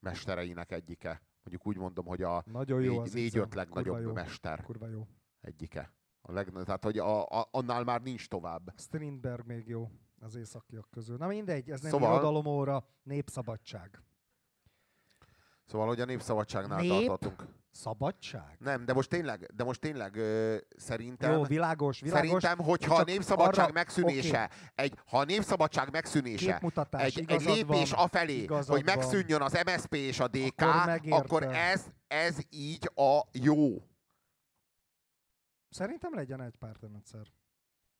mestereinek 0.00 0.72
egyike. 0.72 1.22
Mondjuk 1.42 1.66
úgy 1.66 1.76
mondom, 1.76 2.06
hogy 2.06 2.22
a 2.22 2.42
Nagyon 2.46 2.82
jó 2.82 3.02
négy, 3.02 3.12
négy-öt 3.14 3.54
legnagyobb 3.54 4.00
jó. 4.00 4.12
mester 4.12 4.62
Kurva 4.62 4.88
jó. 4.88 5.06
egyike. 5.40 5.92
A 6.20 6.32
leg, 6.32 6.52
tehát, 6.64 6.84
hogy 6.84 6.98
a, 6.98 7.26
a, 7.26 7.48
annál 7.50 7.84
már 7.84 8.02
nincs 8.02 8.28
tovább. 8.28 8.72
Strindberg 8.76 9.46
még 9.46 9.68
jó 9.68 9.90
az 10.20 10.34
északiak 10.34 10.88
közül. 10.90 11.16
Na 11.16 11.26
mindegy, 11.26 11.70
ez 11.70 11.80
nem 11.80 11.90
szóval... 11.90 12.12
irodalomóra, 12.12 12.88
népszabadság. 13.02 14.02
Szóval, 15.64 15.86
hogy 15.86 16.00
a 16.00 16.04
népszabadságnál 16.04 16.80
Nép? 16.80 17.06
tartottunk. 17.06 17.61
Szabadság? 17.72 18.56
Nem, 18.58 18.84
de 18.84 18.92
most 18.92 19.08
tényleg, 19.08 19.50
de 19.54 19.64
most 19.64 19.80
tényleg 19.80 20.16
ö, 20.16 20.56
szerintem... 20.76 21.32
Jó, 21.32 21.42
világos, 21.44 22.00
világos. 22.00 22.28
Szerintem, 22.28 22.66
hogyha 22.66 22.94
a 22.94 23.02
népszabadság 23.02 23.64
arra, 23.64 23.72
megszűnése, 23.72 24.44
okay. 24.44 24.68
egy, 24.74 24.98
ha 25.06 25.18
a 25.18 25.24
népszabadság 25.24 25.90
megszűnése, 25.90 26.62
egy, 26.90 27.24
egy 27.26 27.44
lépés 27.44 27.90
van, 27.90 28.04
afelé, 28.04 28.46
hogy 28.46 28.84
megszűnjön 28.84 29.38
van. 29.38 29.48
az 29.52 29.62
MSP 29.66 29.94
és 29.94 30.20
a 30.20 30.28
DK, 30.28 30.60
akkor, 30.60 31.12
akkor 31.12 31.42
ez, 31.42 31.86
ez 32.06 32.38
így 32.50 32.90
a 32.94 33.20
jó. 33.32 33.82
Szerintem 35.68 36.14
legyen 36.14 36.40
egy 36.40 36.56
pártrendszer. 36.58 37.26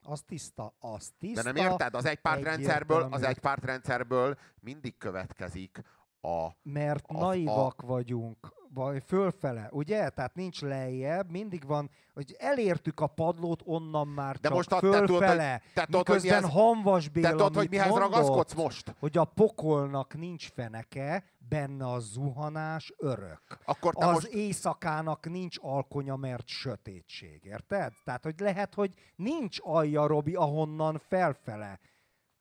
Az 0.03 0.23
tiszta, 0.23 0.75
az 0.79 1.13
tiszta. 1.19 1.43
De 1.43 1.53
nem 1.53 1.71
érted? 1.71 1.95
Az 1.95 2.05
egy 2.05 2.19
pártrendszerből, 2.19 3.09
az 3.11 3.23
egy 3.23 3.39
pártrendszerből 3.39 4.39
mindig 4.61 4.97
következik 4.97 5.81
a... 6.21 6.49
Mert 6.63 7.05
a, 7.07 7.19
naivak 7.19 7.83
a, 7.83 7.87
vagyunk 7.87 8.61
vagy 8.75 9.03
fölfele, 9.07 9.69
ugye? 9.71 10.09
Tehát 10.09 10.35
nincs 10.35 10.61
lejjebb, 10.61 11.31
mindig 11.31 11.67
van, 11.67 11.91
hogy 12.15 12.37
elértük 12.39 13.01
a 13.01 13.07
padlót, 13.07 13.63
onnan 13.65 14.09
már 14.09 14.37
de 14.37 14.49
csak 14.49 14.57
most 14.57 14.73
a, 14.73 14.79
fölfele. 14.79 15.63
Te 15.75 15.85
tudod, 15.85 16.07
miközben 16.07 16.39
mihez, 16.39 16.55
Hanvas 16.55 17.09
Béla 17.09 17.29
te 17.29 17.37
tudod, 17.37 17.55
hogy 17.55 17.71
mihez 17.71 17.89
mondott, 17.89 18.11
ragaszkodsz 18.11 18.55
most? 18.55 18.95
Hogy 18.99 19.19
a 19.19 19.25
pokolnak 19.25 20.15
nincs 20.15 20.51
feneke, 20.51 21.25
benne 21.49 21.87
a 21.87 21.99
zuhanás 21.99 22.93
örök. 22.99 23.43
Akkor 23.65 23.95
te 23.95 24.07
az 24.07 24.13
most... 24.13 24.27
éjszakának 24.27 25.29
nincs 25.29 25.57
alkonya, 25.61 26.17
mert 26.17 26.47
sötétség, 26.47 27.45
érted? 27.45 27.93
Tehát, 28.05 28.23
hogy 28.25 28.35
lehet, 28.39 28.75
hogy 28.75 28.95
nincs 29.17 29.59
alja, 29.61 30.07
Robi, 30.07 30.35
ahonnan 30.35 31.01
felfele 31.09 31.81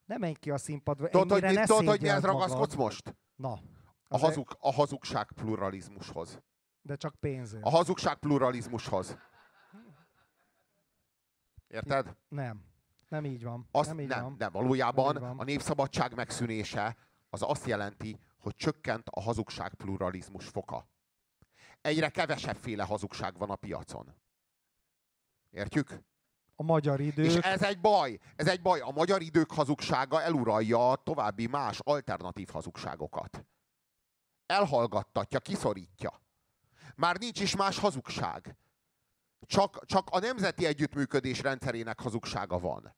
Nem 0.05 0.19
menj 0.19 0.33
ki 0.33 0.51
a 0.51 0.57
színpadra, 0.57 1.07
tudod, 1.07 1.31
hogy, 1.31 1.53
ne 1.53 1.65
tudod, 1.65 1.87
hogy 1.87 2.01
mihez 2.01 2.23
ragaszkodsz 2.23 2.75
most? 2.75 3.15
Na. 3.35 3.59
A, 4.13 4.17
hazug, 4.17 4.57
a 4.59 4.71
hazugság 4.71 5.31
pluralizmushoz. 5.31 6.41
De 6.81 6.95
csak 6.95 7.15
pénzért. 7.15 7.65
A 7.65 7.69
hazugság 7.69 8.17
pluralizmushoz. 8.17 9.17
Érted? 11.67 12.15
Nem. 12.27 12.65
Nem 13.07 13.25
így 13.25 13.43
van. 13.43 13.67
Azt, 13.71 13.89
nem, 13.89 13.99
így 13.99 14.07
nem, 14.07 14.23
van. 14.23 14.37
de 14.37 14.49
valójában 14.49 15.17
van. 15.19 15.39
a 15.39 15.43
népszabadság 15.43 16.15
megszűnése 16.15 16.97
az 17.29 17.41
azt 17.41 17.65
jelenti, 17.65 18.19
hogy 18.37 18.55
csökkent 18.55 19.09
a 19.09 19.21
hazugság 19.21 19.73
pluralizmus 19.73 20.47
foka. 20.47 20.87
Egyre 21.81 22.09
kevesebb 22.09 22.55
féle 22.55 22.83
hazugság 22.83 23.37
van 23.37 23.49
a 23.49 23.55
piacon. 23.55 24.15
Értjük? 25.49 26.01
A 26.55 26.63
magyar 26.63 26.99
idők... 26.99 27.25
És 27.25 27.35
ez 27.35 27.63
egy 27.63 27.79
baj. 27.79 28.19
Ez 28.35 28.47
egy 28.47 28.61
baj. 28.61 28.79
A 28.79 28.91
magyar 28.91 29.21
idők 29.21 29.51
hazugsága 29.51 30.21
eluralja 30.21 30.91
a 30.91 30.95
további 30.95 31.47
más 31.47 31.79
alternatív 31.79 32.49
hazugságokat. 32.49 33.45
Elhallgattatja, 34.51 35.39
kiszorítja. 35.39 36.21
Már 36.95 37.17
nincs 37.17 37.39
is 37.39 37.55
más 37.55 37.77
hazugság. 37.79 38.55
Csak, 39.45 39.85
csak 39.85 40.07
a 40.09 40.19
nemzeti 40.19 40.65
együttműködés 40.65 41.41
rendszerének 41.41 41.99
hazugsága 41.99 42.59
van. 42.59 42.95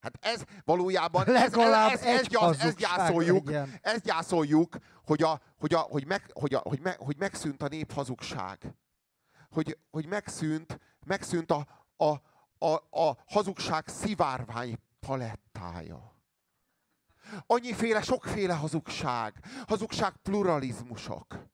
Hát 0.00 0.18
ez 0.20 0.44
valójában, 0.64 1.26
ez, 1.26 1.34
ez, 1.34 1.56
ez, 1.56 2.26
ez, 2.30 2.60
ez, 2.60 2.74
gyászoljuk, 2.74 3.52
ezt 3.80 4.02
gyászoljuk, 4.02 4.76
hogy, 5.04 5.22
a, 5.22 5.40
hogy, 5.58 5.74
a, 5.74 5.78
hogy, 5.78 6.06
meg, 6.06 6.30
hogy, 6.32 6.54
a, 6.54 6.58
hogy, 6.58 6.80
me, 6.80 6.96
hogy 6.98 7.16
megszűnt 7.18 7.62
a 7.62 7.68
nép 7.68 7.92
hazugság. 7.92 8.74
Hogy, 9.50 9.78
hogy 9.90 10.06
megszűnt, 10.06 10.80
megszűnt 11.06 11.50
a, 11.50 11.66
a, 11.96 12.06
a, 12.58 12.74
a 12.90 13.16
hazugság 13.26 13.88
szivárvány 13.88 14.78
palettája. 15.00 16.19
Annyiféle, 17.46 18.02
sokféle 18.02 18.54
hazugság, 18.54 19.44
hazugság 19.66 20.16
pluralizmusok. 20.16 21.48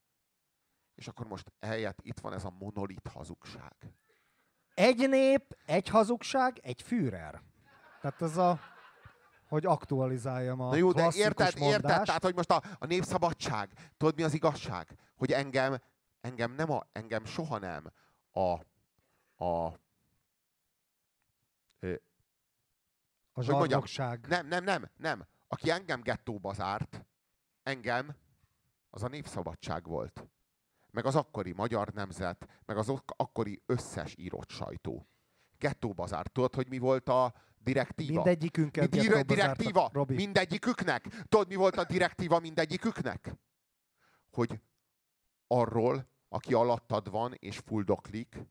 És 0.94 1.08
akkor 1.08 1.26
most 1.26 1.52
eljött, 1.58 1.98
itt 2.02 2.18
van 2.18 2.32
ez 2.32 2.44
a 2.44 2.54
monolit 2.58 3.08
hazugság. 3.12 3.74
Egy 4.74 5.08
nép, 5.08 5.56
egy 5.66 5.88
hazugság, 5.88 6.58
egy 6.62 6.82
Führer. 6.82 7.42
Tehát 8.00 8.22
ez 8.22 8.36
a, 8.36 8.60
hogy 9.48 9.66
aktualizáljam 9.66 10.60
a 10.60 10.68
Na 10.68 10.76
jó, 10.76 10.92
de 10.92 11.08
érted, 11.14 11.58
mondást. 11.58 11.84
érted, 11.84 12.04
tehát 12.04 12.24
hogy 12.24 12.34
most 12.34 12.50
a, 12.50 12.62
a 12.78 12.86
népszabadság, 12.86 13.70
tudod 13.96 14.14
mi 14.14 14.22
az 14.22 14.34
igazság? 14.34 14.96
Hogy 15.16 15.32
engem, 15.32 15.80
engem 16.20 16.52
nem 16.52 16.70
a, 16.70 16.86
engem 16.92 17.24
soha 17.24 17.58
nem 17.58 17.92
a, 18.30 18.58
a 19.44 19.78
a 23.36 23.42
zsarnokság. 23.42 24.26
Nem, 24.28 24.46
nem, 24.46 24.64
nem, 24.64 24.90
nem. 24.96 25.26
Aki 25.48 25.70
engem 25.70 26.00
gettóba 26.00 26.52
zárt, 26.52 27.04
engem, 27.62 28.16
az 28.90 29.02
a 29.02 29.08
népszabadság 29.08 29.86
volt. 29.86 30.26
Meg 30.90 31.04
az 31.04 31.16
akkori 31.16 31.52
magyar 31.52 31.88
nemzet, 31.88 32.62
meg 32.64 32.76
az 32.76 32.92
akkori 33.06 33.62
összes 33.66 34.14
írott 34.18 34.50
sajtó. 34.50 35.08
Gettóba 35.58 36.06
zárt. 36.06 36.32
Tudod, 36.32 36.54
hogy 36.54 36.68
mi 36.68 36.78
volt 36.78 37.08
a, 37.08 37.34
direktíva. 37.66 38.12
Mindegyikünket 38.12 38.90
Mind, 38.90 39.26
direktíva. 39.26 39.90
Robi. 39.92 40.14
Mindegyiküknek. 40.14 41.06
Tudod, 41.28 41.48
mi 41.48 41.54
volt 41.54 41.76
a 41.76 41.84
direktíva 41.84 42.38
mindegyiküknek? 42.38 43.34
Hogy 44.30 44.60
arról, 45.46 46.08
aki 46.28 46.54
alattad 46.54 47.10
van 47.10 47.34
és 47.38 47.58
fuldoklik, 47.58 48.46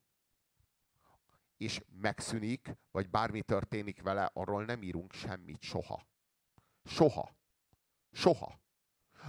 és 1.58 1.82
megszűnik, 2.02 2.78
vagy 2.91 3.10
bármi 3.10 3.41
történik 3.41 4.02
vele, 4.02 4.30
arról 4.34 4.66
nem 4.66 4.84
írunk 4.84 5.14
semmit 5.14 5.62
soha. 5.62 6.08
Soha. 6.86 7.36
Soha. 8.12 8.60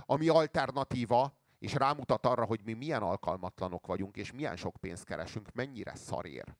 Ami 0.00 0.28
alternatíva, 0.28 1.38
és 1.58 1.74
rámutat 1.74 2.26
arra, 2.26 2.44
hogy 2.44 2.60
mi 2.64 2.72
milyen 2.72 3.02
alkalmatlanok 3.02 3.86
vagyunk, 3.86 4.16
és 4.16 4.32
milyen 4.32 4.56
sok 4.56 4.76
pénzt 4.76 5.04
keresünk, 5.04 5.52
mennyire 5.52 5.94
szarér 5.94 6.56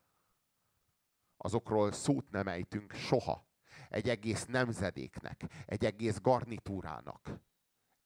azokról 1.36 1.92
szót 1.92 2.30
nem 2.30 2.48
ejtünk 2.48 2.92
soha. 2.92 3.46
Egy 3.88 4.08
egész 4.08 4.44
nemzedéknek, 4.44 5.44
egy 5.66 5.84
egész 5.84 6.20
garnitúrának. 6.20 7.40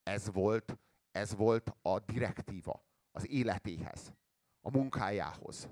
Ez 0.03 0.31
volt, 0.33 0.79
ez 1.11 1.35
volt 1.35 1.77
a 1.83 1.99
direktíva 1.99 2.85
az 3.11 3.29
életéhez, 3.29 4.15
a 4.61 4.71
munkájához. 4.71 5.69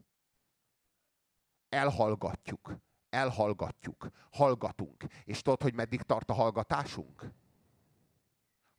Elhallgatjuk, 1.69 2.77
elhallgatjuk, 3.11 4.09
hallgatunk. 4.31 5.05
És 5.25 5.43
tudod, 5.43 5.63
hogy 5.63 5.75
meddig 5.75 6.03
tart 6.03 6.31
a 6.31 6.35
hallgatásunk? 6.35 7.31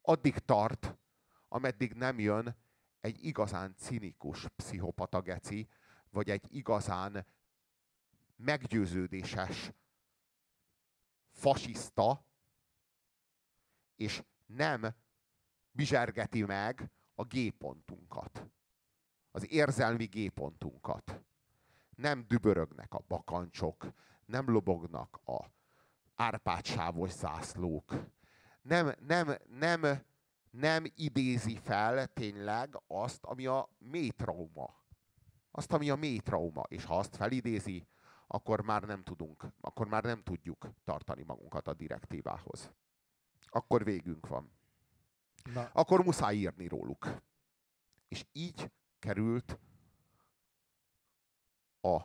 Addig 0.01 0.37
tart, 0.37 0.95
ameddig 1.47 1.93
nem 1.93 2.19
jön 2.19 2.55
egy 3.01 3.23
igazán 3.25 3.75
cinikus 3.77 4.47
pszichopata 4.55 5.21
geci, 5.21 5.67
vagy 6.09 6.29
egy 6.29 6.55
igazán 6.55 7.25
meggyőződéses 8.35 9.71
fasiszta, 11.31 12.25
és 13.95 14.23
nem 14.45 14.95
bizsergeti 15.71 16.43
meg 16.43 16.91
a 17.15 17.23
G-pontunkat. 17.23 18.47
Az 19.31 19.51
érzelmi 19.51 20.05
G-pontunkat. 20.05 21.21
Nem 21.95 22.25
dübörögnek 22.27 22.93
a 22.93 23.03
bakancsok, 23.07 23.93
nem 24.29 24.49
lobognak 24.49 25.19
a 25.25 25.45
árpádsávos 26.15 27.11
zászlók. 27.11 27.93
Nem, 28.61 28.93
nem, 28.99 29.35
nem, 29.47 30.05
nem 30.51 30.83
idézi 30.95 31.57
fel 31.57 32.07
tényleg 32.07 32.81
azt, 32.87 33.25
ami 33.25 33.45
a 33.45 33.69
mély 33.77 34.09
trauma. 34.09 34.77
Azt, 35.51 35.73
ami 35.73 35.89
a 35.89 35.95
mély 35.95 36.19
trauma. 36.19 36.63
És 36.67 36.85
ha 36.85 36.97
azt 36.97 37.15
felidézi, 37.15 37.87
akkor 38.27 38.61
már 38.61 38.83
nem 38.83 39.03
tudunk, 39.03 39.45
akkor 39.61 39.87
már 39.87 40.03
nem 40.03 40.23
tudjuk 40.23 40.69
tartani 40.83 41.23
magunkat 41.23 41.67
a 41.67 41.73
direktívához. 41.73 42.71
Akkor 43.45 43.83
végünk 43.83 44.27
van. 44.27 44.51
Na. 45.53 45.69
Akkor 45.73 46.03
muszáj 46.03 46.35
írni 46.35 46.67
róluk. 46.67 47.21
És 48.07 48.25
így 48.31 48.71
került 48.99 49.59
a 51.81 52.01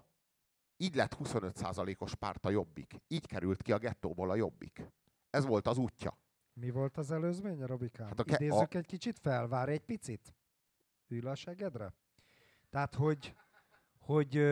így 0.76 0.94
lett 0.94 1.16
25%-os 1.18 2.14
párt 2.14 2.44
a 2.46 2.50
jobbik. 2.50 3.00
Így 3.08 3.26
került 3.26 3.62
ki 3.62 3.72
a 3.72 3.78
gettóból 3.78 4.30
a 4.30 4.34
jobbik. 4.34 4.92
Ez 5.30 5.46
volt 5.46 5.66
az 5.66 5.78
útja. 5.78 6.18
Mi 6.52 6.70
volt 6.70 6.96
az 6.96 7.10
előzménye, 7.10 7.66
Robikám? 7.66 8.06
Hát 8.06 8.20
a 8.20 8.24
ke- 8.24 8.40
Idézzük 8.40 8.74
a... 8.74 8.78
egy 8.78 8.86
kicsit 8.86 9.18
fel, 9.18 9.48
várj 9.48 9.72
egy 9.72 9.84
picit. 9.84 10.34
Ül 11.08 11.26
a 11.28 11.34
segedre? 11.34 11.94
Tehát, 12.70 12.94
hogy, 12.94 13.34
hogy 13.98 14.42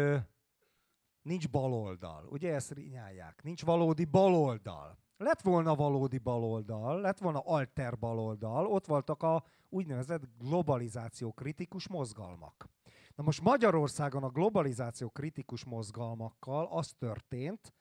nincs 1.22 1.50
baloldal. 1.50 2.26
Ugye 2.26 2.54
ezt 2.54 2.70
rinyálják. 2.70 3.42
Nincs 3.42 3.64
valódi 3.64 4.04
baloldal. 4.04 4.98
Lett 5.16 5.40
volna 5.40 5.74
valódi 5.74 6.18
baloldal, 6.18 7.00
lett 7.00 7.18
volna 7.18 7.38
alter 7.38 7.98
baloldal, 7.98 8.66
ott 8.66 8.86
voltak 8.86 9.22
a 9.22 9.44
úgynevezett 9.68 10.22
globalizáció 10.38 11.32
kritikus 11.32 11.88
mozgalmak. 11.88 12.68
Na 13.14 13.22
most 13.22 13.40
Magyarországon 13.40 14.22
a 14.22 14.28
globalizáció 14.28 15.10
kritikus 15.10 15.64
mozgalmakkal 15.64 16.66
az 16.66 16.92
történt, 16.98 17.72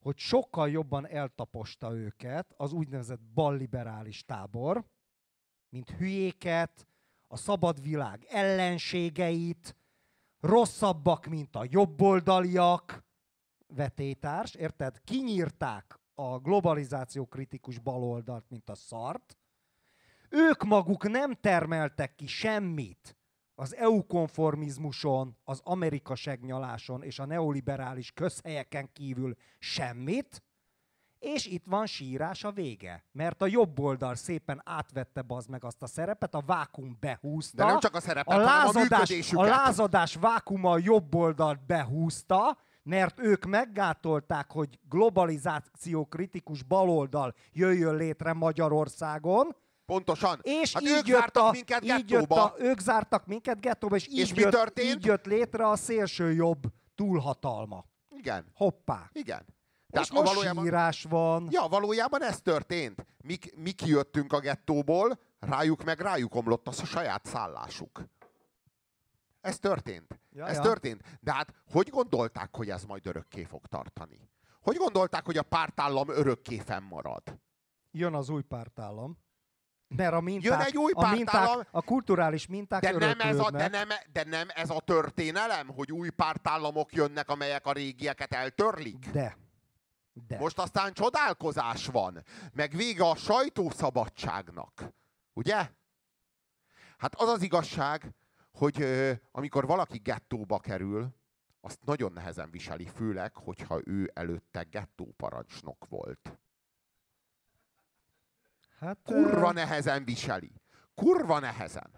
hogy 0.00 0.18
sokkal 0.18 0.70
jobban 0.70 1.06
eltaposta 1.06 1.94
őket 1.94 2.54
az 2.56 2.72
úgynevezett 2.72 3.20
balliberális 3.20 4.24
tábor, 4.24 4.84
mint 5.68 5.90
hülyéket, 5.90 6.86
a 7.28 7.36
szabad 7.36 7.82
világ 7.82 8.26
ellenségeit, 8.28 9.76
rosszabbak, 10.40 11.26
mint 11.26 11.56
a 11.56 11.66
jobboldaliak, 11.68 13.04
vetétárs, 13.66 14.54
érted? 14.54 15.00
Kinyírták 15.04 16.00
a 16.14 16.38
globalizáció 16.38 17.26
kritikus 17.26 17.78
baloldalt, 17.78 18.44
mint 18.48 18.70
a 18.70 18.74
szart. 18.74 19.38
Ők 20.28 20.62
maguk 20.62 21.08
nem 21.08 21.34
termeltek 21.34 22.14
ki 22.14 22.26
semmit 22.26 23.19
az 23.60 23.76
EU 23.76 24.06
konformizmuson, 24.06 25.36
az 25.44 25.60
Amerika 25.64 26.14
segnyaláson 26.14 27.02
és 27.02 27.18
a 27.18 27.26
neoliberális 27.26 28.12
közhelyeken 28.12 28.92
kívül 28.92 29.34
semmit, 29.58 30.42
és 31.18 31.46
itt 31.46 31.64
van 31.66 31.86
sírás 31.86 32.44
a 32.44 32.52
vége. 32.52 33.04
Mert 33.12 33.42
a 33.42 33.46
jobb 33.46 33.80
oldal 33.80 34.14
szépen 34.14 34.62
átvette 34.64 35.22
bazd 35.22 35.48
meg 35.50 35.64
azt 35.64 35.82
a 35.82 35.86
szerepet, 35.86 36.34
a 36.34 36.42
vákum 36.46 36.96
behúzta. 37.00 37.56
De 37.56 37.64
nem 37.64 37.78
csak 37.78 37.94
a 37.94 38.00
szerepet, 38.00 38.36
a 38.36 38.40
lázadás, 38.40 39.32
a, 39.32 39.40
a 39.40 39.44
lázadás 39.44 40.14
vákuma 40.14 40.70
a 40.70 40.78
jobb 40.78 41.14
oldalt 41.14 41.66
behúzta, 41.66 42.58
mert 42.82 43.20
ők 43.20 43.44
meggátolták, 43.44 44.50
hogy 44.50 44.78
globalizáció 44.88 46.06
kritikus 46.06 46.62
baloldal 46.62 47.34
jöjjön 47.52 47.96
létre 47.96 48.32
Magyarországon, 48.32 49.56
Pontosan. 49.90 50.40
És 50.42 50.72
hát 50.72 50.82
így 50.82 50.88
ők 50.88 51.06
jött 51.06 51.20
zártak 51.20 51.42
a, 51.42 51.50
minket 51.50 51.84
így 51.84 52.10
jött 52.10 52.30
a, 52.30 52.54
ők 52.58 52.78
zártak 52.80 53.26
minket 53.26 53.60
gettóba, 53.60 53.96
és, 53.96 54.06
és 54.06 54.28
így, 54.28 54.36
mi 54.36 54.40
jött, 54.40 54.52
történt? 54.52 54.88
így 54.88 55.04
jött 55.04 55.26
létre 55.26 55.68
a 55.68 55.76
szélső 55.76 56.32
jobb 56.32 56.62
túlhatalma. 56.94 57.84
Igen. 58.08 58.44
Hoppá. 58.54 59.10
Igen. 59.12 59.46
Tehát 59.90 60.06
és 60.06 60.12
most 60.12 60.32
valójában, 60.32 60.64
sírás 60.64 61.02
van. 61.02 61.48
Ja, 61.50 61.66
valójában 61.68 62.22
ez 62.22 62.40
történt. 62.40 63.06
Mi, 63.24 63.38
mi 63.56 63.70
kijöttünk 63.70 64.32
a 64.32 64.40
gettóból, 64.40 65.18
rájuk 65.38 65.84
meg 65.84 66.00
rájuk 66.00 66.34
omlott 66.34 66.68
az 66.68 66.80
a 66.80 66.84
saját 66.84 67.26
szállásuk. 67.26 68.04
Ez 69.40 69.58
történt. 69.58 70.20
Ja, 70.32 70.46
ez 70.46 70.56
ja. 70.56 70.62
történt. 70.62 71.02
De 71.20 71.32
hát 71.32 71.54
hogy 71.72 71.88
gondolták, 71.88 72.56
hogy 72.56 72.70
ez 72.70 72.84
majd 72.84 73.06
örökké 73.06 73.44
fog 73.44 73.66
tartani? 73.66 74.28
Hogy 74.60 74.76
gondolták, 74.76 75.24
hogy 75.24 75.36
a 75.36 75.42
pártállam 75.42 76.08
örökké 76.08 76.58
fennmarad? 76.58 77.22
Jön 77.90 78.14
az 78.14 78.28
új 78.28 78.42
pártállam. 78.42 79.18
Mert 79.96 80.12
a 80.12 80.20
minták, 80.20 80.50
Jön 80.50 80.60
egy 80.60 80.76
új 80.76 80.92
a, 80.94 81.10
minták, 81.10 81.68
a 81.70 81.82
kulturális 81.82 82.46
minták 82.46 82.82
de 82.82 82.92
nem, 82.98 83.20
ez 83.20 83.38
a, 83.38 83.50
de, 83.50 83.68
nem, 83.68 83.88
de 84.12 84.24
nem 84.24 84.48
ez 84.54 84.70
a 84.70 84.80
történelem, 84.80 85.68
hogy 85.68 85.92
új 85.92 86.08
pártállamok 86.08 86.92
jönnek, 86.92 87.28
amelyek 87.28 87.66
a 87.66 87.72
régieket 87.72 88.32
eltörlik? 88.32 89.10
De. 89.10 89.36
De. 90.26 90.38
Most 90.38 90.58
aztán 90.58 90.92
csodálkozás 90.92 91.86
van, 91.86 92.22
meg 92.52 92.76
vége 92.76 93.04
a 93.04 93.16
sajtószabadságnak. 93.16 94.92
Ugye? 95.32 95.68
Hát 96.98 97.14
az 97.14 97.28
az 97.28 97.42
igazság, 97.42 98.14
hogy 98.52 98.80
ö, 98.80 99.12
amikor 99.32 99.66
valaki 99.66 99.98
gettóba 99.98 100.58
kerül, 100.58 101.08
azt 101.60 101.78
nagyon 101.84 102.12
nehezen 102.12 102.50
viseli, 102.50 102.86
főleg, 102.86 103.34
hogyha 103.34 103.80
ő 103.84 104.10
előtte 104.14 104.62
gettóparancsnok 104.62 105.86
volt. 105.88 106.38
Hát, 108.80 108.98
Kurva 109.02 109.52
nehezen 109.52 110.04
viseli. 110.04 110.52
Kurva 110.94 111.38
nehezen. 111.38 111.90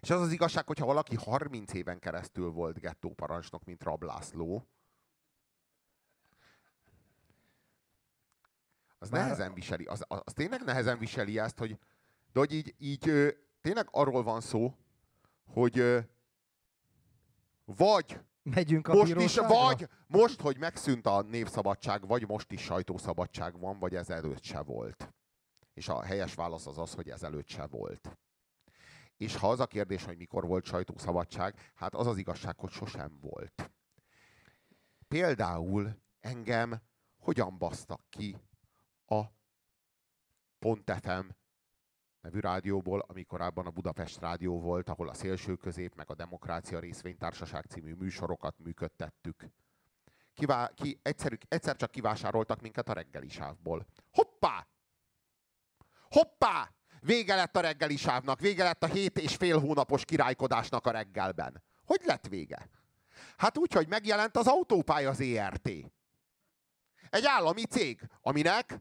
És 0.00 0.10
az 0.10 0.20
az 0.20 0.32
igazság, 0.32 0.66
hogyha 0.66 0.86
valaki 0.86 1.16
30 1.16 1.72
éven 1.72 1.98
keresztül 1.98 2.50
volt 2.50 2.80
gettóparancsnok, 2.80 3.64
mint 3.64 3.82
Rablászló, 3.82 4.68
az 8.98 9.10
Bár... 9.10 9.22
nehezen 9.22 9.54
viseli. 9.54 9.84
Az, 9.84 10.04
az, 10.08 10.20
az 10.24 10.32
tényleg 10.32 10.64
nehezen 10.64 10.98
viseli 10.98 11.38
ezt, 11.38 11.58
hogy, 11.58 11.78
de 12.32 12.38
hogy 12.38 12.52
így, 12.52 12.74
így 12.78 13.36
tényleg 13.60 13.88
arról 13.90 14.22
van 14.22 14.40
szó, 14.40 14.76
hogy 15.46 16.04
vagy 17.64 18.20
Megyünk 18.42 18.88
a 18.88 18.94
most 18.94 19.16
is, 19.16 19.36
vagy 19.36 19.88
most, 20.06 20.40
hogy 20.40 20.58
megszűnt 20.58 21.06
a 21.06 21.22
névszabadság, 21.22 22.06
vagy 22.06 22.26
most 22.28 22.52
is 22.52 22.62
sajtószabadság 22.62 23.58
van, 23.58 23.78
vagy 23.78 23.94
ez 23.94 24.10
előtt 24.10 24.42
se 24.42 24.60
volt. 24.60 25.14
És 25.74 25.88
a 25.88 26.02
helyes 26.02 26.34
válasz 26.34 26.66
az 26.66 26.78
az, 26.78 26.94
hogy 26.94 27.08
ezelőtt 27.10 27.48
se 27.48 27.66
volt. 27.66 28.18
És 29.16 29.36
ha 29.36 29.50
az 29.50 29.60
a 29.60 29.66
kérdés, 29.66 30.04
hogy 30.04 30.16
mikor 30.16 30.46
volt 30.46 30.64
sajtószabadság, 30.64 31.72
hát 31.74 31.94
az 31.94 32.06
az 32.06 32.16
igazság, 32.16 32.58
hogy 32.58 32.70
sosem 32.70 33.18
volt. 33.20 33.70
Például 35.08 36.02
engem 36.20 36.80
hogyan 37.16 37.58
basztak 37.58 38.00
ki 38.10 38.36
a 39.06 39.22
Pont 40.58 40.92
FM 41.02 41.28
nevű 42.20 42.38
rádióból, 42.38 43.00
ami 43.00 43.24
korábban 43.24 43.66
a 43.66 43.70
Budapest 43.70 44.20
Rádió 44.20 44.60
volt, 44.60 44.88
ahol 44.88 45.08
a 45.08 45.14
Szélső 45.14 45.56
Közép 45.56 45.94
meg 45.94 46.10
a 46.10 46.14
Demokrácia 46.14 46.78
Részvénytársaság 46.78 47.64
című 47.64 47.94
műsorokat 47.94 48.58
működtettük. 48.58 49.48
Kivá- 50.34 50.74
ki, 50.74 50.98
egyszerű, 51.02 51.36
egyszer 51.48 51.76
csak 51.76 51.90
kivásároltak 51.90 52.60
minket 52.60 52.88
a 52.88 52.92
reggeli 52.92 53.28
sávból. 53.28 53.86
Hoppá! 54.10 54.66
Hoppá! 56.14 56.70
Vége 57.00 57.34
lett 57.34 57.56
a 57.56 57.60
reggeli 57.60 57.96
sávnak, 57.96 58.40
vége 58.40 58.64
lett 58.64 58.82
a 58.82 58.86
hét 58.86 59.18
és 59.18 59.36
fél 59.36 59.60
hónapos 59.60 60.04
királykodásnak 60.04 60.86
a 60.86 60.90
reggelben. 60.90 61.62
Hogy 61.84 62.00
lett 62.04 62.26
vége? 62.26 62.68
Hát 63.36 63.58
úgy, 63.58 63.72
hogy 63.72 63.88
megjelent 63.88 64.36
az 64.36 64.46
autópálya 64.46 65.12
ZRT. 65.12 65.68
Egy 67.10 67.24
állami 67.24 67.64
cég, 67.64 68.00
aminek 68.20 68.78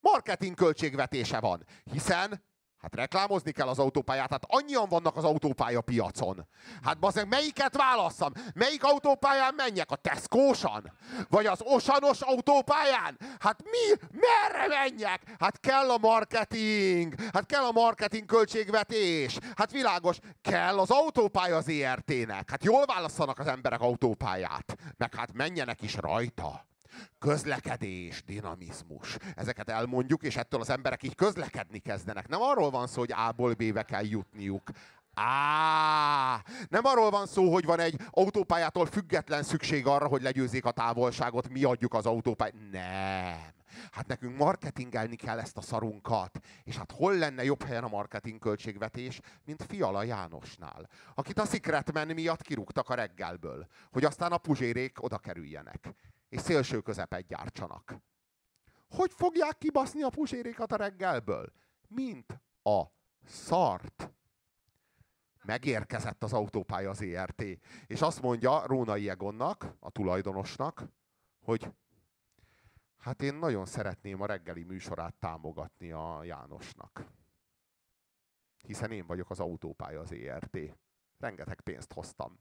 marketing 0.00 0.54
költségvetése 0.54 1.40
van, 1.40 1.64
hiszen 1.84 2.44
Hát 2.84 2.94
reklámozni 2.94 3.52
kell 3.52 3.68
az 3.68 3.78
autópályát, 3.78 4.30
hát 4.30 4.44
annyian 4.46 4.88
vannak 4.88 5.16
az 5.16 5.24
autópálya 5.24 5.80
piacon. 5.80 6.46
Hát 6.82 6.98
bazeg, 6.98 7.28
melyiket 7.28 7.76
válasszam? 7.76 8.32
Melyik 8.54 8.84
autópályán 8.84 9.54
menjek? 9.54 9.90
A 9.90 9.96
Tesco-san? 9.96 10.92
Vagy 11.28 11.46
az 11.46 11.60
Osanos 11.62 12.20
autópályán? 12.20 13.18
Hát 13.38 13.62
mi? 13.62 14.06
Merre 14.10 14.66
menjek? 14.66 15.22
Hát 15.38 15.60
kell 15.60 15.90
a 15.90 15.98
marketing, 15.98 17.14
hát 17.32 17.46
kell 17.46 17.64
a 17.64 17.72
marketing 17.72 18.24
költségvetés. 18.24 19.38
Hát 19.56 19.70
világos, 19.70 20.18
kell 20.42 20.78
az 20.78 20.90
autópálya 20.90 21.56
az 21.56 21.68
ERT-nek. 21.68 22.50
Hát 22.50 22.64
jól 22.64 22.84
válasszanak 22.84 23.38
az 23.38 23.46
emberek 23.46 23.80
autópályát. 23.80 24.76
Meg 24.96 25.14
hát 25.14 25.32
menjenek 25.32 25.82
is 25.82 25.94
rajta 25.94 26.64
közlekedés, 27.18 28.22
dinamizmus. 28.24 29.16
Ezeket 29.36 29.68
elmondjuk, 29.68 30.22
és 30.22 30.36
ettől 30.36 30.60
az 30.60 30.70
emberek 30.70 31.02
így 31.02 31.14
közlekedni 31.14 31.78
kezdenek. 31.78 32.28
Nem 32.28 32.42
arról 32.42 32.70
van 32.70 32.86
szó, 32.86 32.98
hogy 32.98 33.12
A-ból 33.12 33.54
B-be 33.54 33.82
kell 33.82 34.04
jutniuk. 34.04 34.70
Á, 35.14 36.42
nem 36.68 36.84
arról 36.84 37.10
van 37.10 37.26
szó, 37.26 37.52
hogy 37.52 37.64
van 37.64 37.80
egy 37.80 38.00
autópályától 38.10 38.86
független 38.86 39.42
szükség 39.42 39.86
arra, 39.86 40.06
hogy 40.06 40.22
legyőzzék 40.22 40.64
a 40.64 40.70
távolságot, 40.70 41.48
mi 41.48 41.64
adjuk 41.64 41.94
az 41.94 42.06
autópályát. 42.06 42.54
Nem. 42.70 43.52
Hát 43.90 44.06
nekünk 44.06 44.36
marketingelni 44.36 45.16
kell 45.16 45.38
ezt 45.38 45.56
a 45.56 45.60
szarunkat. 45.60 46.38
És 46.64 46.76
hát 46.76 46.92
hol 46.92 47.14
lenne 47.14 47.44
jobb 47.44 47.62
helyen 47.62 47.84
a 47.84 47.88
marketing 47.88 48.38
költségvetés, 48.38 49.20
mint 49.44 49.64
Fiala 49.68 50.02
Jánosnál, 50.02 50.88
akit 51.14 51.38
a 51.38 51.44
Secretman 51.44 52.06
miatt 52.06 52.42
kirúgtak 52.42 52.88
a 52.88 52.94
reggelből, 52.94 53.66
hogy 53.92 54.04
aztán 54.04 54.32
a 54.32 54.38
puzsérék 54.38 55.02
oda 55.02 55.18
kerüljenek 55.18 55.94
és 56.34 56.40
szélső 56.40 56.80
közepet 56.80 57.26
gyártsanak. 57.26 57.96
Hogy 58.88 59.12
fogják 59.12 59.58
kibaszni 59.58 60.02
a 60.02 60.08
pusérékat 60.08 60.72
a 60.72 60.76
reggelből? 60.76 61.52
Mint 61.88 62.40
a 62.62 62.82
szart. 63.24 64.12
Megérkezett 65.44 66.22
az 66.22 66.32
autópálya 66.32 66.90
az 66.90 67.02
ERT, 67.02 67.42
és 67.86 68.00
azt 68.00 68.22
mondja 68.22 68.66
Rónai 68.66 69.08
Egonnak, 69.08 69.74
a 69.78 69.90
tulajdonosnak, 69.90 70.84
hogy 71.40 71.72
hát 72.98 73.22
én 73.22 73.34
nagyon 73.34 73.66
szeretném 73.66 74.20
a 74.20 74.26
reggeli 74.26 74.62
műsorát 74.62 75.14
támogatni 75.14 75.92
a 75.92 76.24
Jánosnak. 76.24 77.06
Hiszen 78.62 78.90
én 78.92 79.06
vagyok 79.06 79.30
az 79.30 79.40
autópálya 79.40 80.00
az 80.00 80.12
ERT. 80.12 80.58
Rengeteg 81.18 81.60
pénzt 81.60 81.92
hoztam. 81.92 82.38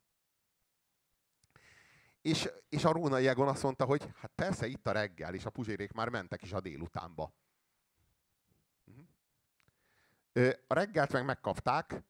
És, 2.23 2.49
és 2.69 2.85
a 2.85 2.91
Róna 2.91 3.17
Jegon 3.17 3.47
azt 3.47 3.63
mondta, 3.63 3.85
hogy 3.85 4.07
hát 4.15 4.31
persze 4.35 4.67
itt 4.67 4.87
a 4.87 4.91
reggel, 4.91 5.33
és 5.33 5.45
a 5.45 5.49
puzsérék 5.49 5.91
már 5.91 6.09
mentek 6.09 6.41
is 6.41 6.53
a 6.53 6.61
délutánba. 6.61 7.33
Mhm. 8.83 8.99
A 10.67 10.73
reggelt 10.73 11.11
meg 11.11 11.25
megkapták, 11.25 12.03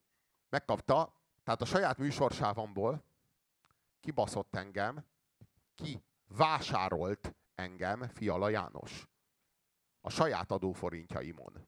megkapta, 0.49 1.13
tehát 1.43 1.61
a 1.61 1.65
saját 1.65 1.97
műsorsávamból 1.97 3.03
kibaszott 3.99 4.55
engem, 4.55 5.05
ki 5.75 6.03
vásárolt 6.27 7.33
engem 7.55 8.07
Fiala 8.07 8.49
János. 8.49 9.07
A 10.01 10.09
saját 10.09 10.51
adóforintjaimon. 10.51 11.67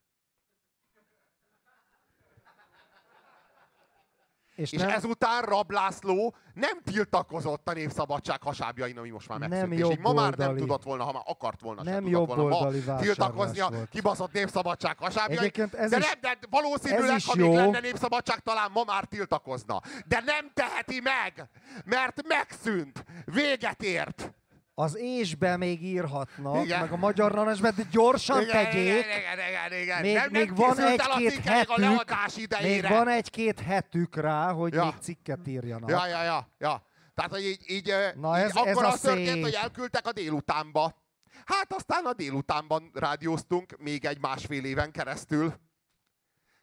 És, 4.55 4.71
és 4.71 4.79
nem... 4.79 4.89
ezután 4.89 5.41
Rab 5.41 5.71
László 5.71 6.35
nem 6.53 6.81
tiltakozott 6.83 7.67
a 7.67 7.73
népszabadság 7.73 8.41
hasábjain, 8.43 8.97
ami 8.97 9.09
most 9.09 9.27
már 9.27 9.39
megszűnt. 9.39 9.73
És 9.73 9.89
így 9.89 9.99
ma 9.99 10.13
már 10.13 10.33
nem 10.33 10.55
tudott 10.55 10.83
volna, 10.83 11.03
ha 11.03 11.11
már 11.11 11.23
akart 11.25 11.61
volna, 11.61 11.83
nem 11.83 11.93
sem 11.93 12.03
tudott 12.03 12.35
volna 12.35 12.59
ma 12.59 12.97
tiltakozni 12.97 13.59
a 13.59 13.71
kibaszott 13.91 14.31
népszabadság 14.31 14.97
hasábjain. 14.97 15.51
Ez 15.77 15.89
de, 15.89 15.97
is, 15.97 16.03
nem, 16.03 16.19
de 16.21 16.37
valószínűleg, 16.49 17.21
ha 17.25 17.35
még 17.35 17.53
lenne 17.53 17.79
népszabadság, 17.79 18.39
talán 18.39 18.71
ma 18.73 18.83
már 18.83 19.05
tiltakozna. 19.05 19.81
De 20.05 20.21
nem 20.25 20.51
teheti 20.53 20.99
meg, 21.03 21.49
mert 21.85 22.27
megszűnt, 22.27 23.05
véget 23.25 23.83
ért 23.83 24.33
az 24.77 24.97
ésbe 24.97 25.57
még 25.57 25.83
írhatnak, 25.83 26.65
igen. 26.65 26.79
meg 26.79 26.91
a 26.91 26.97
magyar 26.97 27.33
narancsbe, 27.33 27.71
de 27.71 27.83
gyorsan 27.91 28.41
igen, 28.41 28.63
tegyék. 28.63 29.05
Igen, 29.05 29.17
igen, 29.17 29.71
igen, 29.71 29.81
igen. 29.81 30.01
Még, 30.01 30.15
nem, 30.15 30.29
még 30.31 30.51
nem 30.51 30.55
van 30.55 30.79
egy-két 30.79 31.43
hetük, 31.43 32.61
még 32.61 32.87
van 32.87 33.07
egy-két 33.07 33.59
hetük 33.59 34.15
rá, 34.15 34.51
hogy 34.51 34.73
ja. 34.73 34.83
még 34.83 34.93
cikket 34.99 35.47
írjanak. 35.47 35.89
Ja, 35.89 36.07
ja, 36.07 36.23
ja, 36.23 36.47
ja. 36.57 36.85
Tehát, 37.13 37.31
hogy 37.31 37.45
így, 37.45 37.63
így, 37.67 37.93
Na 38.15 38.37
ez, 38.37 38.49
így 38.49 38.65
ez 38.65 38.75
akkor 38.75 38.83
az 38.83 38.99
történt, 38.99 39.43
hogy 39.43 39.53
elküldtek 39.53 40.07
a 40.07 40.11
délutánba. 40.11 41.03
Hát 41.45 41.73
aztán 41.73 42.05
a 42.05 42.13
délutánban 42.13 42.91
rádióztunk 42.93 43.77
még 43.77 44.05
egy 44.05 44.19
másfél 44.19 44.65
éven 44.65 44.91
keresztül. 44.91 45.53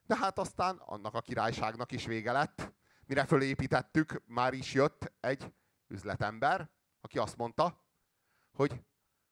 De 0.06 0.16
hát 0.16 0.38
aztán 0.38 0.82
annak 0.86 1.14
a 1.14 1.20
királyságnak 1.20 1.92
is 1.92 2.06
vége 2.06 2.32
lett. 2.32 2.72
Mire 3.06 3.24
fölépítettük, 3.24 4.22
már 4.26 4.52
is 4.52 4.72
jött 4.72 5.12
egy 5.20 5.52
üzletember, 5.88 6.70
aki 7.00 7.18
azt 7.18 7.36
mondta, 7.36 7.80
hogy 8.52 8.82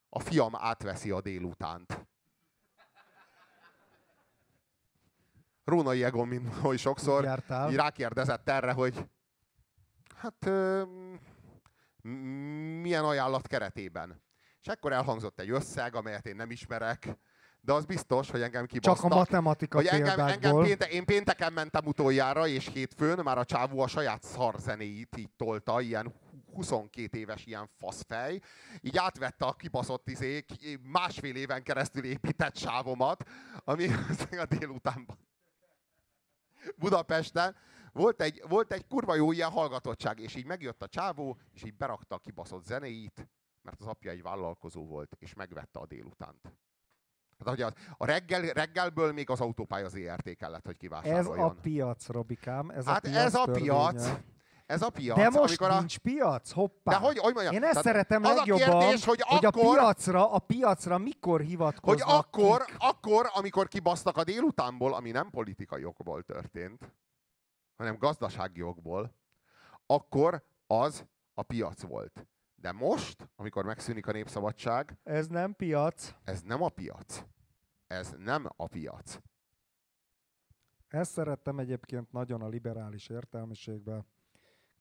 a 0.08 0.20
fiam 0.20 0.56
átveszi 0.56 1.10
a 1.10 1.20
délutánt. 1.20 2.06
Rónai 5.64 6.04
Egon, 6.04 6.28
mint 6.28 6.54
hogy 6.54 6.78
sokszor, 6.78 7.42
így 7.68 7.76
rákérdezett 7.76 8.48
erre, 8.48 8.72
hogy 8.72 9.06
hát 10.16 10.50
milyen 12.80 13.04
ajánlat 13.04 13.46
keretében. 13.46 14.22
És 14.60 14.66
ekkor 14.66 14.92
elhangzott 14.92 15.40
egy 15.40 15.50
összeg, 15.50 15.94
amelyet 15.94 16.26
én 16.26 16.36
nem 16.36 16.50
ismerek, 16.50 17.18
de 17.60 17.72
az 17.72 17.84
biztos, 17.84 18.30
hogy 18.30 18.42
engem 18.42 18.66
kibasztak. 18.66 19.02
Csak 19.02 19.12
a 19.12 19.16
matematika 19.16 19.76
hogy 19.76 19.86
engem, 19.86 20.20
engem 20.20 20.56
pénte, 20.56 20.88
Én 20.88 21.04
pénteken 21.04 21.52
mentem 21.52 21.86
utoljára, 21.86 22.46
és 22.46 22.68
hétfőn 22.72 23.18
már 23.22 23.38
a 23.38 23.44
csávó 23.44 23.80
a 23.80 23.86
saját 23.86 24.22
szarzenéit 24.22 25.16
így 25.16 25.30
tolta, 25.36 25.80
ilyen 25.80 26.14
22 26.52 27.18
éves 27.18 27.46
ilyen 27.46 27.68
faszfej, 27.78 28.40
így 28.80 28.96
átvette 28.96 29.44
a 29.44 29.52
kibaszott 29.52 30.08
izé, 30.08 30.44
másfél 30.82 31.36
éven 31.36 31.62
keresztül 31.62 32.04
épített 32.04 32.56
sávomat, 32.56 33.28
ami 33.64 33.86
a 34.30 34.44
délutánban 34.44 35.18
Budapesten, 36.76 37.56
volt 37.92 38.22
egy, 38.22 38.42
volt 38.48 38.72
egy 38.72 38.86
kurva 38.86 39.14
jó 39.14 39.32
ilyen 39.32 39.50
hallgatottság, 39.50 40.18
és 40.18 40.34
így 40.34 40.46
megjött 40.46 40.82
a 40.82 40.88
csávó, 40.88 41.38
és 41.52 41.64
így 41.64 41.76
berakta 41.76 42.14
a 42.14 42.18
kibaszott 42.18 42.64
zenéit, 42.64 43.28
mert 43.62 43.80
az 43.80 43.86
apja 43.86 44.10
egy 44.10 44.22
vállalkozó 44.22 44.86
volt, 44.86 45.16
és 45.18 45.34
megvette 45.34 45.78
a 45.78 45.86
délutánt. 45.86 46.52
Hát, 47.38 47.48
hogy 47.48 47.62
az, 47.62 47.72
a 47.96 48.04
reggel, 48.04 48.40
reggelből 48.40 49.12
még 49.12 49.30
az 49.30 49.40
autópálya 49.40 49.88
ZRT 49.88 50.36
kellett, 50.36 50.64
hogy 50.64 50.76
kivásároljon. 50.76 51.44
Ez 51.44 51.56
a 51.56 51.60
piac, 51.60 52.06
Robikám. 52.06 52.70
Ez 52.70 52.84
hát 52.84 53.06
a 53.06 53.08
piac 53.08 53.24
ez 53.24 53.34
a 53.34 53.44
piac. 53.44 54.10
Ez 54.70 54.82
a 54.82 54.90
piac. 54.90 55.16
De 55.16 55.28
most 55.28 55.60
amikor 55.60 55.78
nincs 55.78 55.96
a... 55.96 56.00
piac? 56.02 56.50
Hoppá. 56.50 56.92
De 56.92 56.98
hogy, 56.98 57.18
hogy 57.18 57.34
mondjam, 57.34 57.54
Én 57.54 57.62
ezt 57.62 57.82
szeretem 57.82 58.24
az 58.24 58.36
legjobban, 58.36 58.68
a 58.68 58.78
kérdés, 58.78 59.04
hogy, 59.04 59.20
hogy 59.20 59.44
akkor, 59.44 59.78
a 59.78 59.80
piacra, 59.80 60.32
a 60.32 60.38
piacra 60.38 60.98
mikor 60.98 61.40
hivatkoznak 61.40 62.08
Hogy 62.08 62.16
akkor, 62.18 62.64
kik? 62.64 62.76
akkor, 62.78 63.30
amikor 63.34 63.68
kibasztak 63.68 64.16
a 64.16 64.24
délutánból, 64.24 64.94
ami 64.94 65.10
nem 65.10 65.30
politikai 65.30 65.84
okból 65.84 66.22
történt, 66.22 66.92
hanem 67.76 67.98
gazdasági 67.98 68.62
okból, 68.62 69.14
akkor 69.86 70.44
az 70.66 71.04
a 71.34 71.42
piac 71.42 71.82
volt. 71.82 72.26
De 72.54 72.72
most, 72.72 73.30
amikor 73.36 73.64
megszűnik 73.64 74.06
a 74.06 74.12
népszabadság... 74.12 74.98
Ez 75.02 75.26
nem 75.26 75.54
piac. 75.56 76.14
Ez 76.24 76.40
nem 76.42 76.62
a 76.62 76.68
piac. 76.68 77.24
Ez 77.86 78.14
nem 78.18 78.48
a 78.56 78.66
piac. 78.66 79.18
Ezt 80.88 81.12
szerettem 81.12 81.58
egyébként 81.58 82.12
nagyon 82.12 82.42
a 82.42 82.48
liberális 82.48 83.08
értelmiségben. 83.08 84.06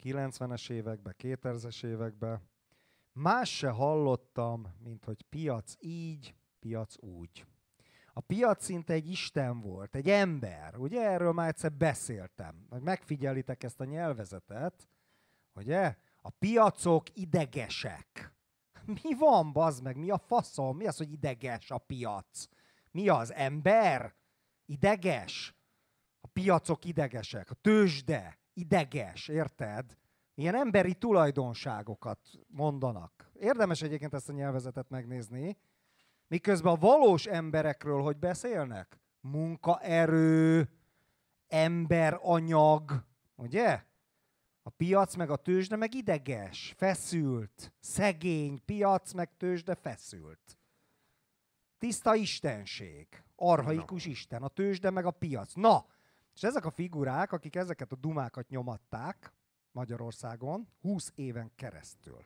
90-es 0.04 0.70
években, 0.70 1.16
2000-es 1.18 1.84
években. 1.84 2.50
Más 3.12 3.58
se 3.58 3.70
hallottam, 3.70 4.76
mint 4.84 5.06
hogy 5.06 5.22
piac 5.22 5.74
így, 5.80 6.36
piac 6.60 7.04
úgy. 7.04 7.46
A 8.14 8.22
piac 8.22 8.64
szinte 8.64 8.94
egy 8.94 9.10
isten 9.10 9.62
volt, 9.62 9.96
egy 9.96 10.10
ember. 10.10 10.78
Ugye 10.78 11.02
erről 11.02 11.32
már 11.32 11.48
egyszer 11.48 11.74
beszéltem. 11.74 12.68
Megfigyelitek 12.80 13.64
ezt 13.64 13.80
a 13.80 13.86
nyelvezetet, 13.86 14.90
ugye? 15.54 15.96
A 16.22 16.30
piacok 16.30 17.04
idegesek. 17.14 18.34
Mi 19.04 19.14
van, 19.18 19.52
bazd 19.52 19.84
meg? 19.84 19.98
Mi 19.98 20.10
a 20.10 20.18
faszom? 20.18 20.78
Mi 20.78 20.88
az, 20.88 20.98
hogy 20.98 21.12
ideges 21.12 21.72
a 21.72 21.78
piac? 21.78 22.48
Mi 22.92 23.10
az? 23.10 23.34
Ember? 23.34 24.16
Ideges? 24.66 25.56
A 26.22 26.28
piacok 26.28 26.86
idegesek. 26.86 27.50
A 27.50 27.54
tőzsde 27.54 28.39
ideges, 28.60 29.28
érted? 29.28 29.98
Ilyen 30.36 30.56
emberi 30.56 30.94
tulajdonságokat 30.94 32.20
mondanak. 32.48 33.32
Érdemes 33.40 33.82
egyébként 33.82 34.14
ezt 34.14 34.30
a 34.30 34.34
nyelvezetet 34.34 34.90
megnézni. 34.90 35.58
Miközben 36.28 36.74
a 36.74 36.80
valós 36.80 37.26
emberekről 37.26 38.02
hogy 38.02 38.18
beszélnek? 38.18 39.00
Munkaerő, 39.22 40.70
emberanyag, 41.48 43.06
ugye? 43.36 43.84
A 44.64 44.70
piac 44.70 45.16
meg 45.16 45.30
a 45.30 45.36
tőzsde 45.36 45.76
meg 45.76 45.94
ideges, 45.94 46.74
feszült, 46.78 47.74
szegény, 47.80 48.66
piac 48.66 49.12
meg 49.12 49.38
tőzsde 49.38 49.76
feszült. 49.76 50.58
Tiszta 51.78 52.16
istenség, 52.16 53.08
arhaikus 53.36 54.06
no. 54.06 54.12
isten, 54.12 54.44
a 54.44 54.48
tőzsde 54.48 54.90
meg 54.90 55.06
a 55.06 55.12
piac. 55.12 55.54
Na, 55.54 55.86
és 56.36 56.44
ezek 56.44 56.66
a 56.66 56.72
figurák, 56.72 57.32
akik 57.32 57.56
ezeket 57.56 57.92
a 57.92 57.96
dumákat 57.96 58.50
nyomatták 58.50 59.34
Magyarországon 59.72 60.68
20 60.82 61.12
éven 61.16 61.52
keresztül. 61.56 62.26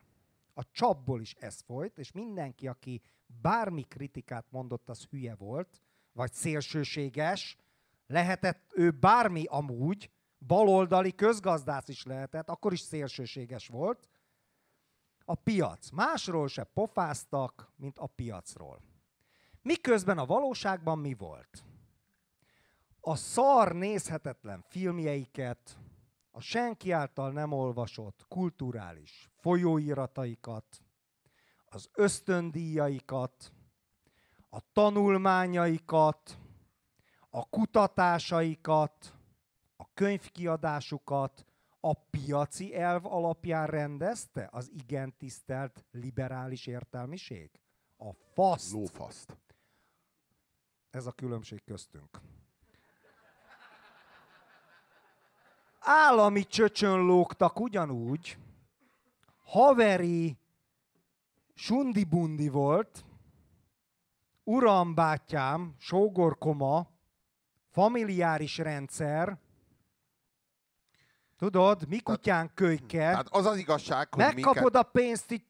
A 0.54 0.70
csapból 0.70 1.20
is 1.20 1.34
ez 1.34 1.60
folyt, 1.60 1.98
és 1.98 2.12
mindenki, 2.12 2.68
aki 2.68 3.02
bármi 3.26 3.82
kritikát 3.82 4.46
mondott, 4.50 4.88
az 4.88 5.04
hülye 5.04 5.34
volt, 5.34 5.80
vagy 6.12 6.32
szélsőséges, 6.32 7.56
lehetett 8.06 8.70
ő 8.74 8.90
bármi 8.90 9.44
amúgy, 9.44 10.10
baloldali 10.46 11.14
közgazdász 11.14 11.88
is 11.88 12.04
lehetett, 12.04 12.48
akkor 12.48 12.72
is 12.72 12.80
szélsőséges 12.80 13.68
volt. 13.68 14.08
A 15.24 15.34
piac. 15.34 15.90
Másról 15.90 16.48
se 16.48 16.64
pofáztak, 16.64 17.72
mint 17.76 17.98
a 17.98 18.06
piacról. 18.06 18.82
Miközben 19.62 20.18
a 20.18 20.26
valóságban 20.26 20.98
mi 20.98 21.14
volt? 21.14 21.64
A 23.06 23.16
szar 23.16 23.72
nézhetetlen 23.72 24.64
filmjeiket, 24.68 25.78
a 26.30 26.40
senki 26.40 26.90
által 26.90 27.32
nem 27.32 27.52
olvasott 27.52 28.24
kulturális 28.28 29.30
folyóirataikat, 29.36 30.82
az 31.64 31.88
ösztöndíjaikat, 31.92 33.52
a 34.50 34.72
tanulmányaikat, 34.72 36.38
a 37.30 37.48
kutatásaikat, 37.48 39.14
a 39.76 39.92
könyvkiadásukat 39.94 41.44
a 41.80 41.92
piaci 41.92 42.76
elv 42.76 43.06
alapján 43.06 43.66
rendezte 43.66 44.48
az 44.52 44.70
igen 44.72 45.16
tisztelt 45.16 45.84
liberális 45.90 46.66
értelmiség? 46.66 47.50
A 47.96 48.12
faszt. 48.12 48.72
Lófaszt. 48.72 49.38
Ez 50.90 51.06
a 51.06 51.12
különbség 51.12 51.64
köztünk. 51.64 52.20
Állami 55.86 56.46
csöcsön 56.46 56.98
lógtak 56.98 57.60
ugyanúgy, 57.60 58.38
haveri 59.44 60.36
sundi-bundi 61.54 62.48
volt, 62.48 63.04
uram, 64.44 64.94
bátyám, 64.94 65.74
sógorkoma, 65.78 66.86
familiáris 67.70 68.58
rendszer, 68.58 69.38
Tudod, 71.38 71.88
mi 71.88 71.98
kutyán 71.98 72.50
kölyke. 72.54 72.98
Tehát 72.98 73.28
az 73.30 73.46
az 73.46 73.56
igazság, 73.56 74.14
hogy 74.14 74.24
Megkapod 74.24 74.54
minket... 74.54 74.74
a 74.74 74.82
pénzt, 74.82 75.30
így 75.30 75.44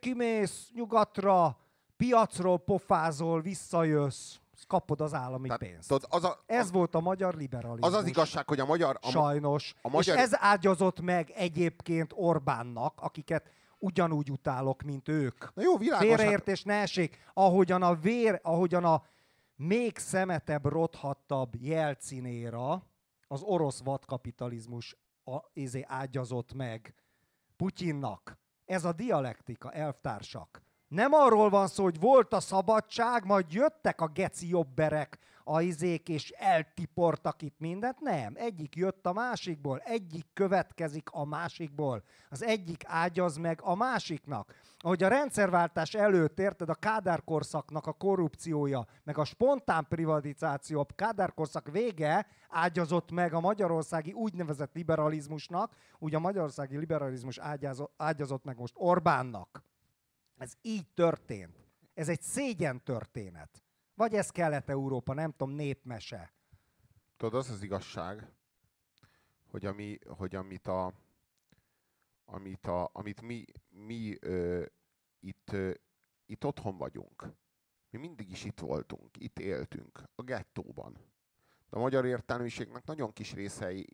kimész 0.00 0.70
nyugatra, 0.74 1.58
piacról 1.96 2.58
pofázol, 2.58 3.40
visszajössz, 3.40 4.36
kapod 4.66 5.00
az 5.00 5.14
állami 5.14 5.46
Tehát, 5.46 5.60
pénzt. 5.60 5.88
Tudod, 5.88 6.06
az 6.10 6.24
a, 6.24 6.42
Ez 6.46 6.70
volt 6.70 6.94
a 6.94 7.00
magyar 7.00 7.34
liberalizmus. 7.34 7.92
Az 7.92 7.94
az 7.94 8.06
igazság, 8.06 8.48
hogy 8.48 8.60
a 8.60 8.66
magyar... 8.66 8.98
A, 9.02 9.10
Sajnos. 9.10 9.74
A 9.82 9.88
magyar... 9.88 10.16
És 10.16 10.22
ez 10.22 10.30
ágyazott 10.34 11.00
meg 11.00 11.30
egyébként 11.30 12.12
Orbánnak, 12.14 13.00
akiket 13.00 13.50
ugyanúgy 13.78 14.30
utálok, 14.30 14.82
mint 14.82 15.08
ők. 15.08 15.54
Na 15.54 15.62
jó, 15.62 15.76
világos. 15.76 16.06
Félreértés 16.06 16.62
ne 16.62 16.74
esik. 16.74 17.18
Ahogyan 17.34 17.82
a 17.82 17.94
vér, 17.94 18.40
ahogyan 18.42 18.84
a 18.84 19.02
még 19.56 19.98
szemetebb, 19.98 20.64
rothattabb 20.64 21.54
jelcinéra, 21.54 22.82
az 23.28 23.42
orosz 23.42 23.80
vadkapitalizmus 23.80 24.96
a, 25.24 25.36
izé 25.52 25.84
ágyazott 25.86 26.52
meg 26.52 26.94
Putyinnak. 27.56 28.38
Ez 28.64 28.84
a 28.84 28.92
dialektika, 28.92 29.72
elvtársak. 29.72 30.62
Nem 30.88 31.12
arról 31.12 31.50
van 31.50 31.66
szó, 31.66 31.82
hogy 31.82 32.00
volt 32.00 32.32
a 32.32 32.40
szabadság, 32.40 33.24
majd 33.24 33.52
jöttek 33.52 34.00
a 34.00 34.06
geci 34.06 34.48
jobberek, 34.48 35.18
a 35.44 35.60
izék, 35.60 36.08
és 36.08 36.30
eltiportak 36.30 37.42
itt 37.42 37.58
mindent. 37.58 38.00
Nem, 38.00 38.32
egyik 38.36 38.76
jött 38.76 39.06
a 39.06 39.12
másikból, 39.12 39.78
egyik 39.78 40.26
következik 40.32 41.08
a 41.10 41.24
másikból. 41.24 42.02
Az 42.30 42.42
egyik 42.42 42.82
ágyaz 42.86 43.36
meg 43.36 43.60
a 43.62 43.74
másiknak. 43.74 44.54
Ahogy 44.78 45.02
a 45.02 45.08
rendszerváltás 45.08 45.94
előtt, 45.94 46.38
érted, 46.38 46.68
a 46.68 46.74
kádárkorszaknak 46.74 47.86
a 47.86 47.92
korrupciója, 47.92 48.86
meg 49.04 49.18
a 49.18 49.24
spontán 49.24 49.86
privatizáció, 49.88 50.80
a 50.80 50.94
kádárkorszak 50.94 51.70
vége 51.70 52.26
ágyazott 52.48 53.10
meg 53.10 53.34
a 53.34 53.40
magyarországi 53.40 54.12
úgynevezett 54.12 54.74
liberalizmusnak, 54.74 55.72
úgy 55.98 56.14
a 56.14 56.18
magyarországi 56.18 56.76
liberalizmus 56.76 57.38
ágyazott 57.96 58.44
meg 58.44 58.58
most 58.58 58.74
Orbánnak. 58.76 59.66
Ez 60.38 60.52
így 60.62 60.86
történt. 60.94 61.66
Ez 61.94 62.08
egy 62.08 62.22
szégyen 62.22 62.84
történet. 62.84 63.62
Vagy 63.94 64.14
ez 64.14 64.30
Kelet-Európa, 64.30 65.14
nem 65.14 65.30
tudom, 65.30 65.54
népmese. 65.54 66.32
Tudod, 67.16 67.34
az 67.34 67.50
az 67.50 67.62
igazság, 67.62 68.32
hogy, 69.50 69.66
ami, 69.66 69.98
hogy 70.06 70.34
amit, 70.34 70.66
a, 70.66 70.92
amit, 72.24 72.66
a, 72.66 72.90
amit 72.92 73.20
mi, 73.20 73.44
mi 73.68 74.16
ö, 74.20 74.64
itt, 75.20 75.52
ö, 75.52 75.72
itt 76.26 76.44
otthon 76.44 76.76
vagyunk. 76.76 77.26
Mi 77.90 77.98
mindig 77.98 78.30
is 78.30 78.44
itt 78.44 78.60
voltunk, 78.60 79.16
itt 79.16 79.38
éltünk, 79.38 80.02
a 80.14 80.22
gettóban. 80.22 80.92
De 81.70 81.76
a 81.76 81.80
magyar 81.80 82.06
értelmiségnek 82.06 82.84
nagyon 82.84 83.12
kis 83.12 83.32
részei 83.32 83.86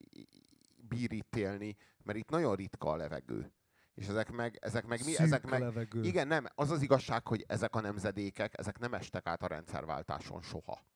bír 0.88 1.12
itt 1.12 1.36
élni, 1.36 1.76
mert 2.02 2.18
itt 2.18 2.28
nagyon 2.28 2.54
ritka 2.54 2.90
a 2.90 2.96
levegő. 2.96 3.52
És 3.94 4.06
ezek 4.06 4.30
meg, 4.30 4.58
ezek 4.60 4.86
meg 4.86 5.04
mi? 5.04 5.18
ezek 5.18 5.44
meg, 5.46 5.60
levegő. 5.60 6.02
Igen, 6.02 6.26
nem, 6.26 6.46
az 6.54 6.70
az 6.70 6.82
igazság, 6.82 7.26
hogy 7.26 7.44
ezek 7.48 7.74
a 7.74 7.80
nemzedékek, 7.80 8.58
ezek 8.58 8.78
nem 8.78 8.94
estek 8.94 9.26
át 9.26 9.42
a 9.42 9.46
rendszerváltáson 9.46 10.42
soha. 10.42 10.86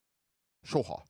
Soha. 0.63 1.03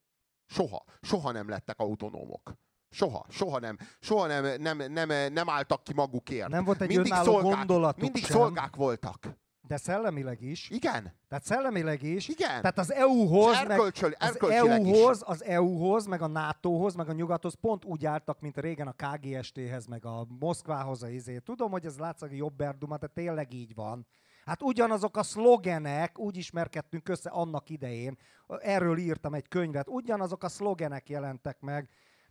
Soha. 0.46 0.84
Soha 1.00 1.32
nem 1.32 1.48
lettek 1.48 1.78
autonómok. 1.78 2.52
Soha, 2.90 3.24
soha 3.28 3.58
nem, 3.58 3.78
soha 4.00 4.26
nem, 4.26 4.62
nem, 4.62 4.92
nem, 4.92 5.32
nem 5.32 5.48
álltak 5.48 5.84
ki 5.84 5.92
magukért. 5.94 6.48
Nem 6.48 6.64
volt 6.64 6.80
egy 6.80 6.88
mindig 6.88 7.14
szolgák, 7.14 7.56
gondolatuk 7.56 8.02
Mindig 8.02 8.24
sem. 8.24 8.36
szolgák 8.36 8.76
voltak. 8.76 9.28
De 9.68 9.76
szellemileg 9.76 10.42
is. 10.42 10.70
Igen. 10.70 11.12
Tehát 11.28 11.44
szellemileg 11.44 12.02
is. 12.02 12.28
Igen. 12.28 12.48
Tehát 12.48 12.78
az 12.78 12.92
EU-hoz, 12.92 13.56
erkölcsöl, 13.56 14.12
meg, 14.18 14.42
az 14.42 14.50
EU-hoz, 14.50 15.22
az 15.26 15.44
EU-hoz, 15.44 16.06
meg 16.06 16.22
a 16.22 16.26
NATO-hoz, 16.26 16.94
meg 16.94 17.08
a 17.08 17.12
nyugathoz 17.12 17.54
pont 17.60 17.84
úgy 17.84 18.06
álltak, 18.06 18.40
mint 18.40 18.58
régen 18.58 18.86
a 18.86 18.92
KGST-hez, 18.92 19.86
meg 19.86 20.04
a 20.04 20.26
Moszkvához 20.38 21.02
a 21.02 21.08
izé. 21.08 21.38
Tudom, 21.38 21.70
hogy 21.70 21.86
ez 21.86 21.98
látszik 21.98 22.30
jobb 22.32 22.60
erduma, 22.60 22.96
de 22.96 23.06
tényleg 23.06 23.52
így 23.52 23.74
van. 23.74 24.06
Hát 24.44 24.62
ugyanazok 24.62 25.16
a 25.16 25.22
szlogenek, 25.22 26.18
úgy 26.18 26.36
ismerkedtünk 26.36 27.08
össze 27.08 27.30
annak 27.30 27.70
idején, 27.70 28.18
erről 28.46 28.98
írtam 28.98 29.34
egy 29.34 29.48
könyvet, 29.48 29.88
ugyanazok 29.88 30.42
a 30.42 30.48
szlogenek 30.48 31.08
jelentek 31.08 31.60
meg. 31.60 31.88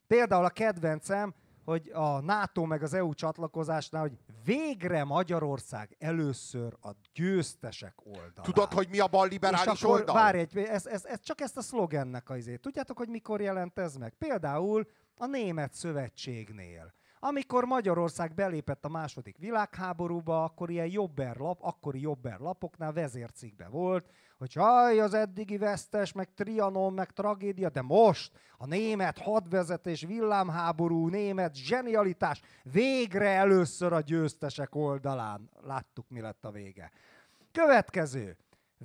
Például 0.08 0.46
a 0.46 0.50
kedvencem, 0.50 1.34
hogy 1.72 1.91
a 1.93 2.20
NATO 2.20 2.65
meg 2.65 2.84
az 2.84 2.93
EU 2.93 3.13
csatlakozásnál, 3.13 4.01
hogy 4.01 4.18
végre 4.43 5.03
Magyarország 5.03 5.95
először 5.99 6.78
a 6.82 6.89
győztesek 7.13 7.93
oldalán. 8.05 8.43
Tudod, 8.43 8.74
hogy 8.74 8.88
mi 8.89 8.99
a 8.99 9.07
bal 9.07 9.28
liberális 9.28 9.84
akkor, 9.84 9.99
oldal? 9.99 10.15
Várj 10.15 10.39
egy, 10.39 10.57
ez, 10.57 10.86
ez, 10.86 11.05
ez, 11.05 11.22
csak 11.22 11.41
ezt 11.41 11.57
a 11.57 11.61
szlogennek 11.61 12.30
az 12.30 12.38
izét. 12.38 12.61
Tudjátok, 12.61 12.97
hogy 12.97 13.09
mikor 13.09 13.41
jelent 13.41 13.80
ez 13.80 13.95
meg? 13.95 14.13
Például 14.18 14.88
a 15.18 15.26
Német 15.26 15.74
Szövetségnél. 15.74 16.93
Amikor 17.20 17.65
Magyarország 17.65 18.34
belépett 18.34 18.86
a 18.86 18.89
második 18.89 19.38
világháborúba, 19.38 20.43
akkor 20.43 20.70
ilyen 20.70 20.91
jobber 20.91 21.36
lap, 21.36 21.57
akkori 21.61 22.01
jobber 22.01 22.39
lapoknál 22.39 22.93
vezércikbe 22.93 23.68
volt, 23.68 24.09
hogy 24.38 24.54
haj, 24.54 25.00
az 25.00 25.14
eddigi 25.14 25.58
vesztes, 25.58 26.12
meg 26.12 26.34
Trianon, 26.34 26.94
meg 26.94 27.12
tragédia, 27.12 27.70
de 27.70 27.82
most 27.82 28.32
a 28.58 28.66
német 28.66 29.18
hadvezetés, 29.18 30.02
villámháború, 30.02 31.08
német 31.08 31.56
zsenialitás 31.56 32.42
végre 32.64 33.30
először 33.30 33.94
a 33.94 34.02
győztesek 34.02 34.76
oldalán. 34.76 35.50
Láttuk, 35.62 36.10
mi 36.10 36.22
lett 36.22 36.46
a 36.46 36.52
vége. 36.52 36.92
Következő. 37.52 38.38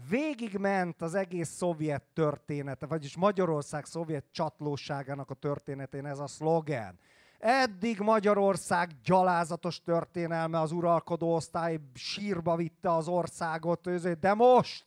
Végigment 0.08 1.02
az 1.02 1.14
egész 1.14 1.48
szovjet 1.48 2.02
története, 2.14 2.86
vagyis 2.86 3.16
Magyarország 3.16 3.84
szovjet 3.84 4.24
csatlóságának 4.30 5.30
a 5.30 5.34
történetén 5.34 6.06
ez 6.06 6.18
a 6.18 6.26
szlogen. 6.26 6.98
Eddig 7.38 7.98
Magyarország 7.98 8.90
gyalázatos 9.04 9.82
történelme, 9.82 10.60
az 10.60 10.72
uralkodó 10.72 11.34
osztály 11.34 11.78
sírba 11.94 12.56
vitte 12.56 12.94
az 12.94 13.08
országot, 13.08 14.18
de 14.20 14.34
most 14.34 14.84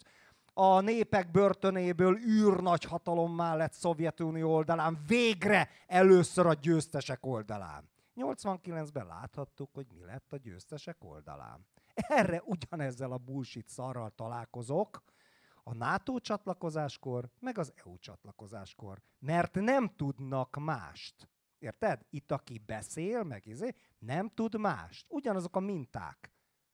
a 0.58 0.80
népek 0.80 1.32
börtönéből 1.32 2.18
űrnagy 2.18 2.84
hatalommá 2.84 3.56
lett 3.56 3.74
Szovjetunió 3.74 4.54
oldalán, 4.54 5.04
végre 5.08 5.70
először 5.88 6.46
a 6.46 6.54
győztesek 6.54 7.26
oldalán. 7.26 7.90
89-ben 8.16 9.06
láthattuk, 9.06 9.70
hogy 9.74 9.86
mi 9.94 10.04
lett 10.04 10.34
a 10.34 10.38
győztesek 10.38 11.04
oldalán. 11.04 11.66
Erre 11.94 12.42
ugyanezzel 12.46 13.12
a 13.12 13.18
bullshit 13.18 13.70
szarral 13.70 14.10
találkozok, 14.10 15.04
a 15.64 15.74
NATO 15.74 16.20
csatlakozáskor, 16.20 17.30
meg 17.40 17.58
az 17.58 17.74
EU 17.86 17.98
csatlakozáskor. 17.98 19.02
Mert 19.20 19.56
nem 19.56 19.96
tudnak 19.96 20.58
mást. 20.60 21.30
Érted? 21.60 22.06
Itt 22.10 22.32
aki 22.32 22.62
beszél, 22.66 23.24
meg 23.24 23.46
izé, 23.46 23.76
nem 24.00 24.30
tud 24.30 24.60
mást. 24.60 25.06
Ugyanazok 25.10 25.56
a 25.56 25.60
minták. 25.60 26.32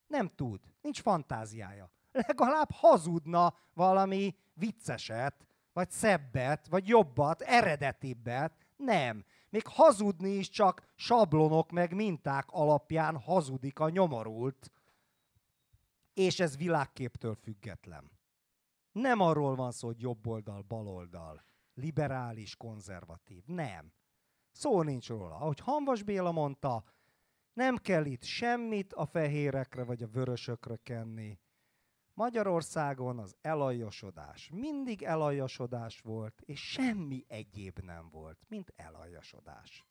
Nem 0.07 0.27
tud. 0.27 0.59
Nincs 0.81 1.01
fantáziája. 1.01 1.91
Legalább 2.11 2.71
hazudna 2.71 3.53
valami 3.73 4.35
vicceset, 4.53 5.45
vagy 5.73 5.91
szebbet, 5.91 6.67
vagy 6.67 6.87
jobbat, 6.87 7.41
eredetibbet. 7.41 8.53
Nem. 8.75 9.25
Még 9.49 9.67
hazudni 9.67 10.29
is 10.29 10.49
csak 10.49 10.93
sablonok 10.95 11.71
meg 11.71 11.93
minták 11.93 12.45
alapján 12.51 13.17
hazudik 13.17 13.79
a 13.79 13.89
nyomorult. 13.89 14.71
És 16.13 16.39
ez 16.39 16.57
világképtől 16.57 17.35
független. 17.35 18.11
Nem 18.91 19.19
arról 19.19 19.55
van 19.55 19.71
szó, 19.71 19.87
hogy 19.87 20.01
jobb 20.01 20.27
oldal, 20.27 20.61
bal 20.61 20.87
oldal, 20.87 21.43
liberális, 21.73 22.55
konzervatív. 22.55 23.43
Nem. 23.45 23.93
Szó 24.51 24.81
nincs 24.81 25.07
róla. 25.07 25.35
Ahogy 25.35 25.59
Hanvas 25.59 26.03
Béla 26.03 26.31
mondta, 26.31 26.83
nem 27.53 27.77
kell 27.77 28.05
itt 28.05 28.23
semmit 28.23 28.93
a 28.93 29.05
fehérekre 29.05 29.83
vagy 29.83 30.03
a 30.03 30.07
vörösökre 30.07 30.75
kenni. 30.75 31.39
Magyarországon 32.13 33.19
az 33.19 33.35
elajosodás 33.41 34.49
mindig 34.53 35.03
elajosodás 35.03 35.99
volt, 36.01 36.41
és 36.45 36.59
semmi 36.71 37.25
egyéb 37.27 37.79
nem 37.79 38.09
volt, 38.11 38.37
mint 38.47 38.73
elajosodás. 38.75 39.85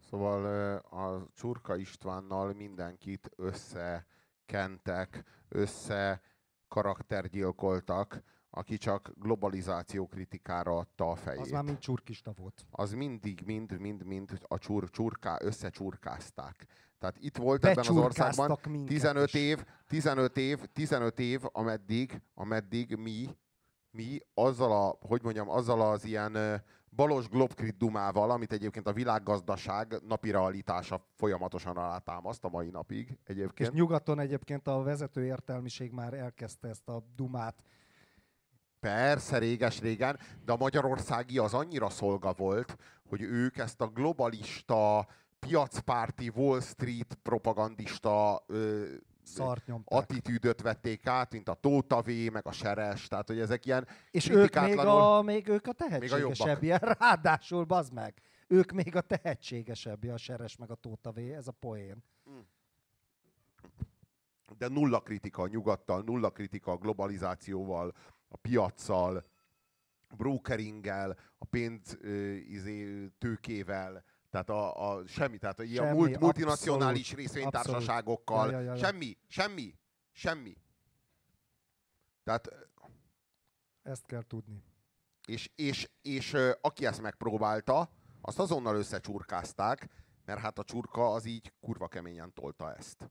Szóval 0.00 0.76
a 0.76 1.26
Csurka 1.34 1.76
Istvánnal 1.76 2.52
mindenkit 2.52 3.30
összekentek, 3.36 5.24
össze 5.48 6.20
karaktergyilkoltak, 6.68 8.22
aki 8.56 8.76
csak 8.76 9.12
globalizáció 9.14 10.06
kritikára 10.06 10.76
adta 10.76 11.10
a 11.10 11.14
fejét. 11.14 11.40
Az 11.40 11.50
már 11.50 11.62
mind 11.62 11.78
csurkista 11.78 12.32
volt. 12.36 12.66
Az 12.70 12.92
mindig, 12.92 13.42
mind, 13.44 13.78
mind, 13.80 14.04
mind 14.04 14.38
a 14.48 14.58
csur, 14.58 14.90
csurká, 14.90 15.36
összecsurkázták. 15.40 16.66
Tehát 16.98 17.16
itt 17.18 17.36
volt 17.36 17.64
ebben 17.64 17.84
az 17.88 17.96
országban 17.96 18.58
15 18.86 19.34
év, 19.34 19.64
15 19.86 20.36
év, 20.36 20.58
15 20.72 21.18
év, 21.18 21.40
ameddig, 21.52 22.20
ameddig 22.34 22.94
mi, 22.94 23.28
mi 23.90 24.18
azzal 24.34 24.72
a, 24.72 25.06
hogy 25.06 25.22
mondjam, 25.22 25.48
azzal 25.48 25.80
az 25.80 26.04
ilyen 26.04 26.62
balos 26.90 27.28
globkrit 27.28 27.76
dumával, 27.76 28.30
amit 28.30 28.52
egyébként 28.52 28.86
a 28.86 28.92
világgazdaság 28.92 30.00
napi 30.06 30.30
realitása 30.30 31.06
folyamatosan 31.14 31.76
alátámaszt 31.76 32.44
a 32.44 32.48
mai 32.48 32.70
napig 32.70 33.18
egyébként. 33.24 33.70
És 33.70 33.76
nyugaton 33.76 34.18
egyébként 34.18 34.68
a 34.68 34.82
vezető 34.82 35.24
értelmiség 35.24 35.92
már 35.92 36.14
elkezdte 36.14 36.68
ezt 36.68 36.88
a 36.88 37.02
dumát 37.16 37.62
Persze, 38.80 39.38
réges-régen, 39.38 40.18
de 40.44 40.52
a 40.52 40.56
magyarországi 40.56 41.38
az 41.38 41.54
annyira 41.54 41.88
szolga 41.88 42.32
volt, 42.32 42.76
hogy 43.08 43.22
ők 43.22 43.58
ezt 43.58 43.80
a 43.80 43.86
globalista, 43.86 45.06
piacpárti, 45.38 46.32
Wall 46.34 46.60
Street 46.60 47.18
propagandista 47.22 48.44
ö, 48.46 48.84
attitűdöt 49.84 50.62
vették 50.62 51.06
át, 51.06 51.32
mint 51.32 51.48
a 51.48 51.54
Tóta 51.54 52.00
V, 52.00 52.10
meg 52.32 52.46
a 52.46 52.52
Seres, 52.52 53.08
tehát 53.08 53.26
hogy 53.26 53.40
ezek 53.40 53.66
ilyen 53.66 53.86
És 54.10 54.28
ők 54.28 54.60
még 54.60 54.78
a, 54.78 55.22
még 55.22 55.48
ők 55.48 55.66
a 55.66 55.72
tehetségesebb, 55.72 56.62
ilyen, 56.62 56.78
ráadásul, 56.78 57.64
bazd 57.64 57.92
meg, 57.92 58.14
ők 58.46 58.72
még 58.72 58.96
a 58.96 59.00
tehetségesebb, 59.00 60.04
a 60.04 60.16
Seres 60.16 60.56
meg 60.56 60.70
a 60.70 60.74
Tóta 60.74 61.12
V, 61.12 61.18
ez 61.18 61.48
a 61.48 61.52
poén. 61.52 62.04
De 64.58 64.68
nulla 64.68 65.00
kritika 65.00 65.42
a 65.42 65.46
nyugattal, 65.46 66.02
nulla 66.06 66.30
kritika 66.30 66.72
a 66.72 66.76
globalizációval, 66.76 67.92
a 68.28 68.36
piaccal, 68.36 69.24
a 70.08 70.14
brokeringgel, 70.14 71.18
a 71.38 71.44
pénz 71.44 71.98
izé, 72.48 73.06
tőkével, 73.18 74.04
tehát 74.30 74.50
a, 74.50 74.90
a 74.90 75.06
semmi, 75.06 75.38
tehát 75.38 75.60
a, 75.60 75.66
semmi, 75.66 75.88
a 75.88 75.94
multi, 75.94 76.18
multinacionális 76.18 77.14
részvénytársaságokkal, 77.14 78.50
ja, 78.50 78.60
ja, 78.60 78.72
ja, 78.72 78.76
semmi, 78.76 79.18
semmi, 79.26 79.74
semmi. 80.12 80.56
Tehát... 82.24 82.48
Ezt 83.82 84.06
kell 84.06 84.22
tudni. 84.22 84.62
És, 85.26 85.50
és, 85.54 85.90
és, 86.02 86.36
aki 86.60 86.86
ezt 86.86 87.02
megpróbálta, 87.02 87.90
azt 88.20 88.38
azonnal 88.38 88.76
összecsurkázták, 88.76 89.88
mert 90.24 90.40
hát 90.40 90.58
a 90.58 90.64
csurka 90.64 91.12
az 91.12 91.24
így 91.24 91.52
kurva 91.60 91.88
keményen 91.88 92.32
tolta 92.32 92.74
ezt. 92.74 93.10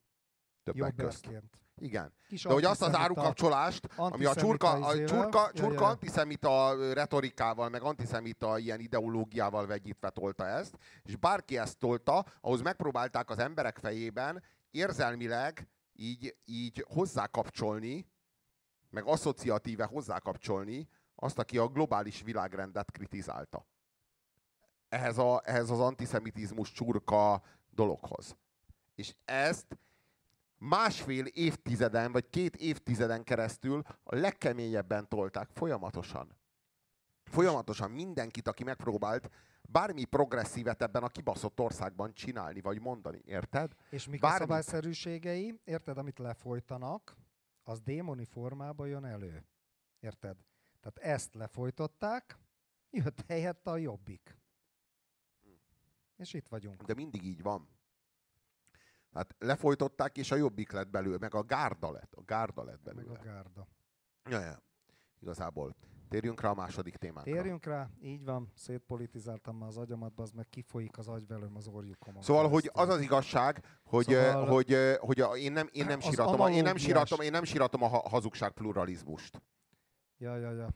Többek 0.64 0.96
közt. 0.96 1.30
Igen. 1.78 2.14
Kis 2.28 2.44
De 2.44 2.54
hogy 2.54 2.64
azt 2.64 2.82
az 2.82 2.96
árukapcsolást, 2.96 3.90
ami 3.96 4.26
a 4.26 4.34
csurka, 4.34 4.72
a 4.72 5.06
csurka, 5.06 5.52
csurka 5.54 5.84
ja, 5.84 5.88
antiszemita 5.88 6.76
retorikával, 6.94 7.70
meg 7.70 7.82
antiszemita 7.82 8.58
ilyen 8.58 8.80
ideológiával 8.80 9.66
vegyítve 9.66 10.10
tolta 10.10 10.48
ezt, 10.48 10.78
és 11.04 11.16
bárki 11.16 11.58
ezt 11.58 11.78
tolta, 11.78 12.26
ahhoz 12.42 12.62
megpróbálták 12.62 13.30
az 13.30 13.40
emberek 13.40 13.78
fejében 13.78 14.44
érzelmileg 14.72 15.68
így, 15.94 16.36
így 16.46 16.86
hozzákapcsolni, 16.88 18.08
meg 18.90 19.06
asszociatíve 19.06 19.86
hozzákapcsolni 19.86 20.90
azt, 21.16 21.40
aki 21.40 21.58
a 21.58 21.68
globális 21.68 22.22
világrendet 22.22 22.92
kritizálta. 22.92 23.66
Ehhez, 24.90 25.18
a, 25.18 25.42
ehhez 25.44 25.70
az 25.70 25.80
antiszemitizmus 25.80 26.72
csurka 26.72 27.42
dologhoz. 27.70 28.38
És 28.96 29.16
ezt 29.26 29.78
másfél 30.58 31.26
évtizeden, 31.26 32.12
vagy 32.12 32.30
két 32.30 32.56
évtizeden 32.56 33.24
keresztül 33.24 33.82
a 34.04 34.16
legkeményebben 34.16 35.08
tolták 35.08 35.50
folyamatosan. 35.54 36.38
Folyamatosan 37.24 37.92
mindenkit, 37.92 38.48
aki 38.48 38.64
megpróbált 38.64 39.30
bármi 39.70 40.04
progresszívet 40.06 40.82
ebben 40.82 41.04
a 41.04 41.08
kibaszott 41.08 41.60
országban 41.60 42.14
csinálni, 42.14 42.62
vagy 42.62 42.82
mondani, 42.82 43.22
érted? 43.26 43.74
És 43.90 44.08
mik 44.08 44.20
Bármit. 44.20 44.40
a 44.40 44.44
szabályszerűségei, 44.44 45.60
érted, 45.64 45.98
amit 45.98 46.20
lefolytanak, 46.20 47.16
az 47.64 47.82
démoni 47.82 48.26
formában 48.26 48.88
jön 48.88 49.06
elő. 49.06 49.46
Érted? 50.00 50.38
Tehát 50.82 51.16
ezt 51.16 51.34
lefolytották, 51.34 52.38
jött 52.90 53.24
helyette 53.28 53.70
a 53.72 53.78
jobbik. 53.78 54.38
És 56.16 56.34
itt 56.34 56.48
vagyunk. 56.48 56.84
De 56.84 56.94
mindig 56.94 57.24
így 57.24 57.42
van. 57.42 57.75
Hát 59.16 59.36
lefolytották, 59.40 60.18
és 60.18 60.32
a 60.32 60.36
jobbik 60.36 60.72
lett 60.72 60.90
belőle, 60.90 61.18
meg 61.20 61.34
a 61.34 61.44
gárda 61.44 61.92
lett. 61.92 62.14
A 62.14 62.22
gárda 62.22 62.64
lett 62.64 62.82
belőle. 62.82 63.12
Meg 63.12 63.20
a 63.20 63.24
gárda. 63.24 63.68
Ja, 64.30 64.40
ja. 64.40 64.64
Igazából. 65.20 65.76
Térjünk 66.10 66.42
rá 66.42 66.50
a 66.50 66.54
második 66.54 66.96
témánkra. 66.96 67.34
Térjünk 67.34 67.66
rá, 67.66 67.90
így 68.02 68.24
van, 68.24 68.52
szétpolitizáltam 68.56 69.58
már 69.58 69.68
az 69.68 69.78
agyamat, 69.78 70.20
az 70.20 70.32
meg 70.32 70.50
kifolyik 70.50 70.98
az 70.98 71.08
agyvelőm 71.08 71.56
az 71.56 71.68
orjukomon. 71.68 72.22
Szóval, 72.22 72.50
hogy 72.50 72.70
az 72.74 72.90
az 72.90 73.02
igazság, 73.02 73.80
hogy, 73.84 74.06
szóval, 74.06 74.46
hogy, 74.46 74.78
hogy, 75.00 75.20
hogy 75.20 75.40
én 75.40 75.52
nem, 75.52 75.70
én 75.72 75.86
nem 75.86 76.00
síratom, 76.00 76.48
én 76.48 76.64
nem 76.64 76.76
síratom, 76.76 77.20
én 77.20 77.32
nem 77.32 77.44
síratom 77.44 77.84
a 77.84 77.88
hazugság 77.88 78.52
pluralizmust. 78.52 79.42
Ja, 80.18 80.36
ja, 80.36 80.52
ja. 80.52 80.70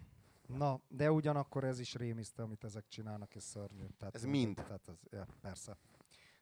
Na, 0.47 0.81
de 0.87 1.11
ugyanakkor 1.11 1.63
ez 1.63 1.79
is 1.79 1.95
rémisztő, 1.95 2.43
amit 2.43 2.63
ezek 2.63 2.87
csinálnak, 2.87 3.35
és 3.35 3.43
szörnyű. 3.43 3.85
Tehát, 3.97 4.15
ez 4.15 4.23
mind. 4.23 4.55
Tehát 4.55 4.87
ez, 4.87 4.95
ja, 5.11 5.25
persze. 5.41 5.77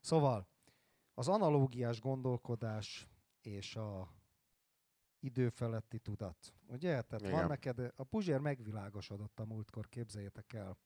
Szóval, 0.01 0.47
az 1.17 1.27
analógiás 1.27 2.01
gondolkodás 2.01 3.07
és 3.41 3.75
a 3.75 4.13
időfeletti 5.19 5.99
tudat. 5.99 6.53
Ugye? 6.67 7.01
Tehát 7.01 7.21
Igen. 7.21 7.31
van 7.31 7.47
neked, 7.47 7.79
a 7.95 8.03
Puzsér 8.03 8.39
megvilágosodott 8.39 9.39
a 9.39 9.45
múltkor, 9.45 9.89
képzeljétek 9.89 10.53
el. 10.53 10.77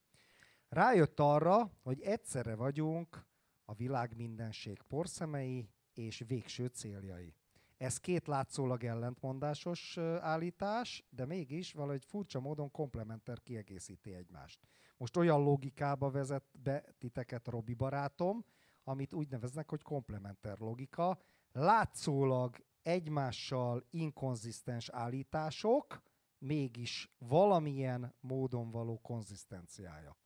Rájött 0.67 1.19
arra, 1.19 1.71
hogy 1.83 2.01
egyszerre 2.01 2.55
vagyunk 2.55 3.25
a 3.65 3.73
világ 3.73 4.15
mindenség 4.15 4.81
porszemei 4.81 5.69
és 5.93 6.23
végső 6.27 6.65
céljai. 6.65 7.35
Ez 7.77 7.97
két 7.97 8.27
látszólag 8.27 8.83
ellentmondásos 8.83 9.97
állítás, 10.19 11.03
de 11.09 11.25
mégis 11.25 11.73
valahogy 11.73 12.05
furcsa 12.05 12.39
módon 12.39 12.71
komplementer 12.71 13.41
kiegészíti 13.43 14.13
egymást. 14.13 14.59
Most 14.97 15.17
olyan 15.17 15.43
logikába 15.43 16.09
vezet 16.09 16.43
be 16.51 16.83
titeket 16.97 17.47
Robi 17.47 17.73
barátom, 17.73 18.45
amit 18.83 19.13
úgy 19.13 19.29
neveznek, 19.29 19.69
hogy 19.69 19.81
komplementer 19.81 20.57
logika. 20.57 21.19
Látszólag 21.51 22.55
egymással 22.81 23.87
inkonzisztens 23.89 24.89
állítások, 24.89 26.01
mégis 26.37 27.13
valamilyen 27.17 28.15
módon 28.19 28.71
való 28.71 28.99
konzisztenciája. 28.99 30.17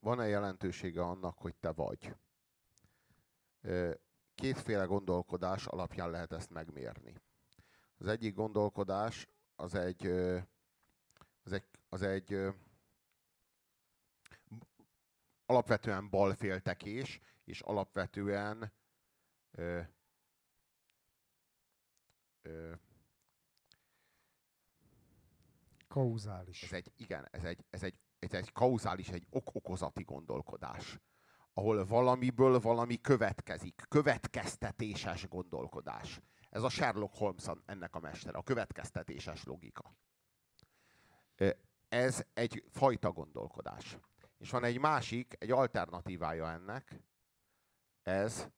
Van-e 0.00 0.26
jelentősége 0.26 1.02
annak, 1.02 1.38
hogy 1.38 1.56
te 1.56 1.72
vagy? 1.72 2.14
Kétféle 4.34 4.84
gondolkodás 4.84 5.66
alapján 5.66 6.10
lehet 6.10 6.32
ezt 6.32 6.50
megmérni. 6.50 7.14
Az 7.98 8.06
egyik 8.06 8.34
gondolkodás 8.34 9.28
az 9.54 9.74
egy, 9.74 10.06
az 11.42 11.52
egy, 11.52 11.64
az 11.88 12.02
egy 12.02 12.54
alapvetően 15.46 16.10
balféltekés, 16.10 17.20
és 17.44 17.60
alapvetően 17.60 18.72
kauzális. 25.88 26.62
Ez 26.62 26.72
egy, 26.72 26.92
igen, 26.96 27.28
ez 27.30 27.44
egy, 27.44 27.64
ez 27.70 27.82
egy, 27.82 27.98
ez 28.18 28.32
egy 28.32 28.52
kauzális, 28.52 29.08
egy 29.08 29.26
ok-okozati 29.30 30.02
gondolkodás, 30.02 30.98
ahol 31.52 31.86
valamiből 31.86 32.60
valami 32.60 33.00
következik, 33.00 33.82
következtetéses 33.88 35.28
gondolkodás. 35.28 36.20
Ez 36.50 36.62
a 36.62 36.68
Sherlock 36.68 37.16
Holmes 37.16 37.44
ennek 37.66 37.94
a 37.94 38.00
mestere, 38.00 38.38
a 38.38 38.42
következtetéses 38.42 39.44
logika. 39.44 39.96
Ez 41.88 42.24
egy 42.34 42.64
fajta 42.70 43.12
gondolkodás. 43.12 43.98
És 44.38 44.50
van 44.50 44.64
egy 44.64 44.78
másik, 44.78 45.34
egy 45.38 45.50
alternatívája 45.50 46.50
ennek, 46.50 47.00
ez 48.02 48.48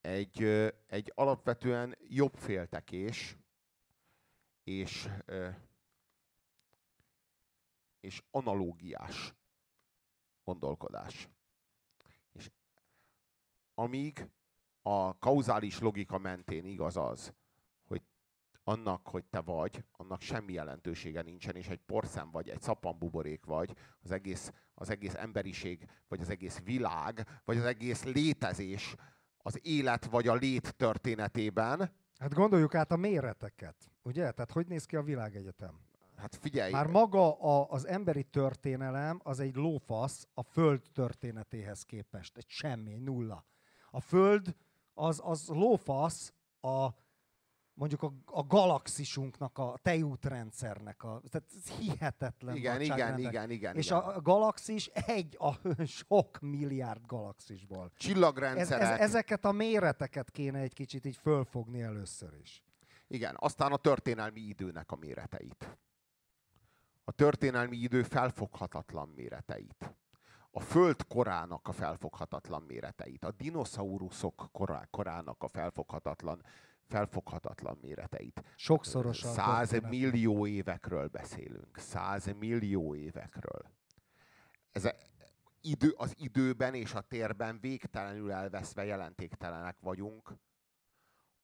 egy, 0.00 0.42
egy 0.86 1.12
alapvetően 1.14 1.96
jobb 2.08 2.34
féltekés 2.34 3.36
és, 4.64 5.08
és 8.00 8.22
analógiás 8.30 9.34
gondolkodás. 10.44 11.28
És 12.32 12.50
amíg 13.74 14.28
a 14.82 15.18
kauzális 15.18 15.78
logika 15.78 16.18
mentén 16.18 16.64
igaz 16.64 16.96
az, 16.96 17.34
annak, 18.64 19.08
hogy 19.08 19.24
te 19.24 19.40
vagy, 19.40 19.84
annak 19.92 20.20
semmi 20.20 20.52
jelentősége 20.52 21.22
nincsen, 21.22 21.56
és 21.56 21.68
egy 21.68 21.80
porszem 21.86 22.30
vagy, 22.30 22.48
egy 22.48 22.60
szappanbuborék 22.60 23.44
vagy, 23.44 23.74
az 24.02 24.10
egész, 24.10 24.52
az 24.74 24.90
egész 24.90 25.14
emberiség, 25.14 25.88
vagy 26.08 26.20
az 26.20 26.30
egész 26.30 26.60
világ, 26.64 27.26
vagy 27.44 27.56
az 27.56 27.64
egész 27.64 28.04
létezés 28.04 28.94
az 29.38 29.58
élet 29.62 30.04
vagy 30.04 30.28
a 30.28 30.34
lét 30.34 30.74
történetében. 30.76 31.92
Hát 32.18 32.34
gondoljuk 32.34 32.74
át 32.74 32.92
a 32.92 32.96
méreteket, 32.96 33.90
ugye? 34.02 34.30
Tehát 34.30 34.52
hogy 34.52 34.66
néz 34.66 34.84
ki 34.84 34.96
a 34.96 35.02
világegyetem? 35.02 35.80
Hát 36.16 36.36
figyelj! 36.36 36.72
Már 36.72 36.86
maga 36.86 37.40
a, 37.40 37.70
az 37.70 37.86
emberi 37.86 38.22
történelem 38.22 39.20
az 39.22 39.40
egy 39.40 39.54
lófasz 39.54 40.28
a 40.34 40.42
Föld 40.42 40.82
történetéhez 40.92 41.82
képest. 41.82 42.36
Egy 42.36 42.48
semmi, 42.48 42.94
nulla. 42.94 43.46
A 43.90 44.00
Föld 44.00 44.56
az, 44.94 45.20
az 45.24 45.48
lófasz 45.48 46.32
a 46.60 46.88
mondjuk 47.74 48.02
a, 48.02 48.12
a 48.24 48.42
galaxisunknak, 48.42 49.58
a 49.58 49.78
tejútrendszernek, 49.82 51.02
a, 51.02 51.20
tehát 51.30 51.48
ez 51.56 51.70
hihetetlen 51.70 52.56
Igen, 52.56 52.80
igen, 52.80 53.18
igen, 53.18 53.50
igen. 53.50 53.76
És 53.76 53.86
igen. 53.86 53.98
a 53.98 54.20
galaxis 54.20 54.86
egy 54.86 55.36
a 55.38 55.52
sok 55.84 56.40
milliárd 56.40 57.06
galaxisból. 57.06 57.92
Csillagrendszerek. 57.96 58.82
Ez, 58.82 58.88
ez, 58.90 58.98
ezeket 58.98 59.44
a 59.44 59.52
méreteket 59.52 60.30
kéne 60.30 60.58
egy 60.58 60.72
kicsit 60.72 61.04
így 61.06 61.16
fölfogni 61.16 61.82
először 61.82 62.34
is. 62.42 62.62
Igen, 63.06 63.36
aztán 63.38 63.72
a 63.72 63.76
történelmi 63.76 64.40
időnek 64.40 64.90
a 64.92 64.96
méreteit. 64.96 65.78
A 67.04 67.12
történelmi 67.12 67.76
idő 67.76 68.02
felfoghatatlan 68.02 69.08
méreteit. 69.08 69.94
A 70.50 70.60
föld 70.60 71.06
korának 71.06 71.68
a 71.68 71.72
felfoghatatlan 71.72 72.62
méreteit. 72.62 73.24
A 73.24 73.30
dinoszauruszok 73.30 74.48
korá, 74.52 74.86
korának 74.90 75.42
a 75.42 75.48
felfoghatatlan 75.48 76.42
felfoghatatlan 76.94 77.78
méreteit. 77.80 78.42
Sokszorosan. 78.56 79.32
Száz 79.32 79.80
millió 79.80 80.46
évekről 80.46 81.08
beszélünk. 81.08 81.78
Száz 81.78 82.32
millió 82.38 82.94
évekről. 82.94 83.70
Ez 84.72 84.88
idő, 85.60 85.94
az 85.96 86.14
időben 86.18 86.74
és 86.74 86.94
a 86.94 87.00
térben 87.00 87.58
végtelenül 87.60 88.32
elveszve 88.32 88.84
jelentéktelenek 88.84 89.76
vagyunk 89.80 90.34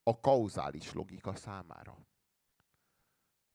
a 0.02 0.20
kauzális 0.20 0.92
logika 0.92 1.34
számára. 1.34 1.98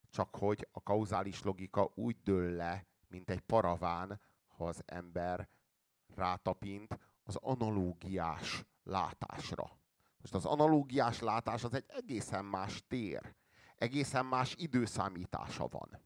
Csak 0.09 0.35
hogy 0.35 0.67
a 0.71 0.83
kauzális 0.83 1.43
logika 1.43 1.91
úgy 1.95 2.17
dől 2.23 2.51
le, 2.51 2.87
mint 3.07 3.29
egy 3.29 3.41
paraván, 3.41 4.21
ha 4.47 4.67
az 4.67 4.83
ember 4.85 5.49
rátapint 6.15 6.99
az 7.23 7.35
analógiás 7.35 8.65
látásra. 8.83 9.83
Most 10.25 10.45
az 10.45 10.51
analógiás 10.51 11.19
látás 11.19 11.63
az 11.63 11.73
egy 11.73 11.85
egészen 11.87 12.45
más 12.45 12.83
tér. 12.87 13.35
Egészen 13.75 14.25
más 14.25 14.55
időszámítása 14.57 15.67
van. 15.67 16.01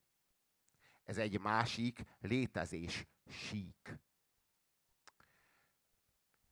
Ez 1.04 1.18
egy 1.18 1.40
másik 1.40 2.06
létezés 2.22 3.08
sík. 3.28 4.00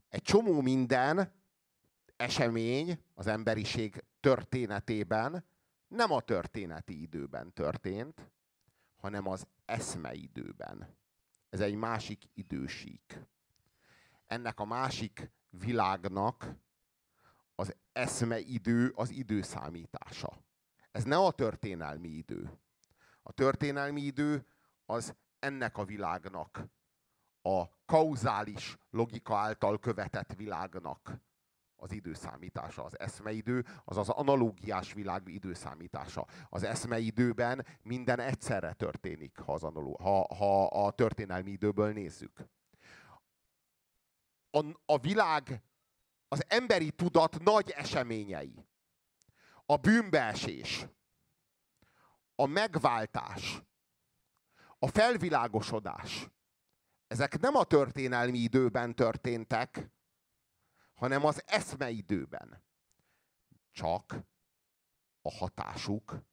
Egy 0.09 0.21
csomó 0.21 0.61
minden 0.61 1.33
esemény 2.15 3.03
az 3.13 3.27
emberiség 3.27 4.03
történetében 4.19 5.45
nem 5.87 6.11
a 6.11 6.21
történeti 6.21 7.01
időben 7.01 7.53
történt, 7.53 8.31
hanem 8.95 9.27
az 9.27 9.47
eszmeidőben. 9.65 10.97
Ez 11.49 11.59
egy 11.59 11.75
másik 11.75 12.29
idősík. 12.33 13.19
Ennek 14.27 14.59
a 14.59 14.65
másik 14.65 15.31
világnak 15.49 16.55
eszmeidő 17.97 18.91
az 18.95 19.09
időszámítása. 19.09 20.33
Ez 20.91 21.03
ne 21.03 21.17
a 21.17 21.31
történelmi 21.31 22.07
idő. 22.07 22.59
A 23.21 23.31
történelmi 23.31 24.01
idő 24.01 24.45
az 24.85 25.15
ennek 25.39 25.77
a 25.77 25.85
világnak, 25.85 26.65
a 27.41 27.63
kauzális 27.85 28.77
logika 28.89 29.37
által 29.37 29.79
követett 29.79 30.33
világnak 30.33 31.19
az 31.75 31.91
időszámítása. 31.91 32.83
Az 32.83 32.99
eszmeidő 32.99 33.65
az 33.85 33.97
az 33.97 34.09
analógiás 34.09 34.93
világ 34.93 35.27
időszámítása. 35.27 36.27
Az 36.49 36.63
eszmeidőben 36.63 37.65
minden 37.81 38.19
egyszerre 38.19 38.73
történik, 38.73 39.37
ha, 39.37 39.53
az 39.53 39.63
analó, 39.63 39.97
ha, 40.01 40.35
ha 40.35 40.65
a 40.65 40.91
történelmi 40.91 41.51
időből 41.51 41.93
nézzük. 41.93 42.47
a, 44.51 44.63
a 44.85 44.97
világ, 44.97 45.61
az 46.27 46.43
emberi 46.47 46.91
tudat 46.91 47.39
nagy 47.39 47.69
eseményei. 47.69 48.65
A 49.65 49.77
bűnbeesés, 49.77 50.87
a 52.35 52.45
megváltás, 52.45 53.61
a 54.79 54.87
felvilágosodás, 54.87 56.29
ezek 57.07 57.39
nem 57.39 57.55
a 57.55 57.63
történelmi 57.63 58.37
időben 58.37 58.95
történtek, 58.95 59.89
hanem 60.93 61.25
az 61.25 61.43
eszmeidőben. 61.45 62.63
Csak 63.71 64.15
a 65.21 65.31
hatásuk 65.31 66.25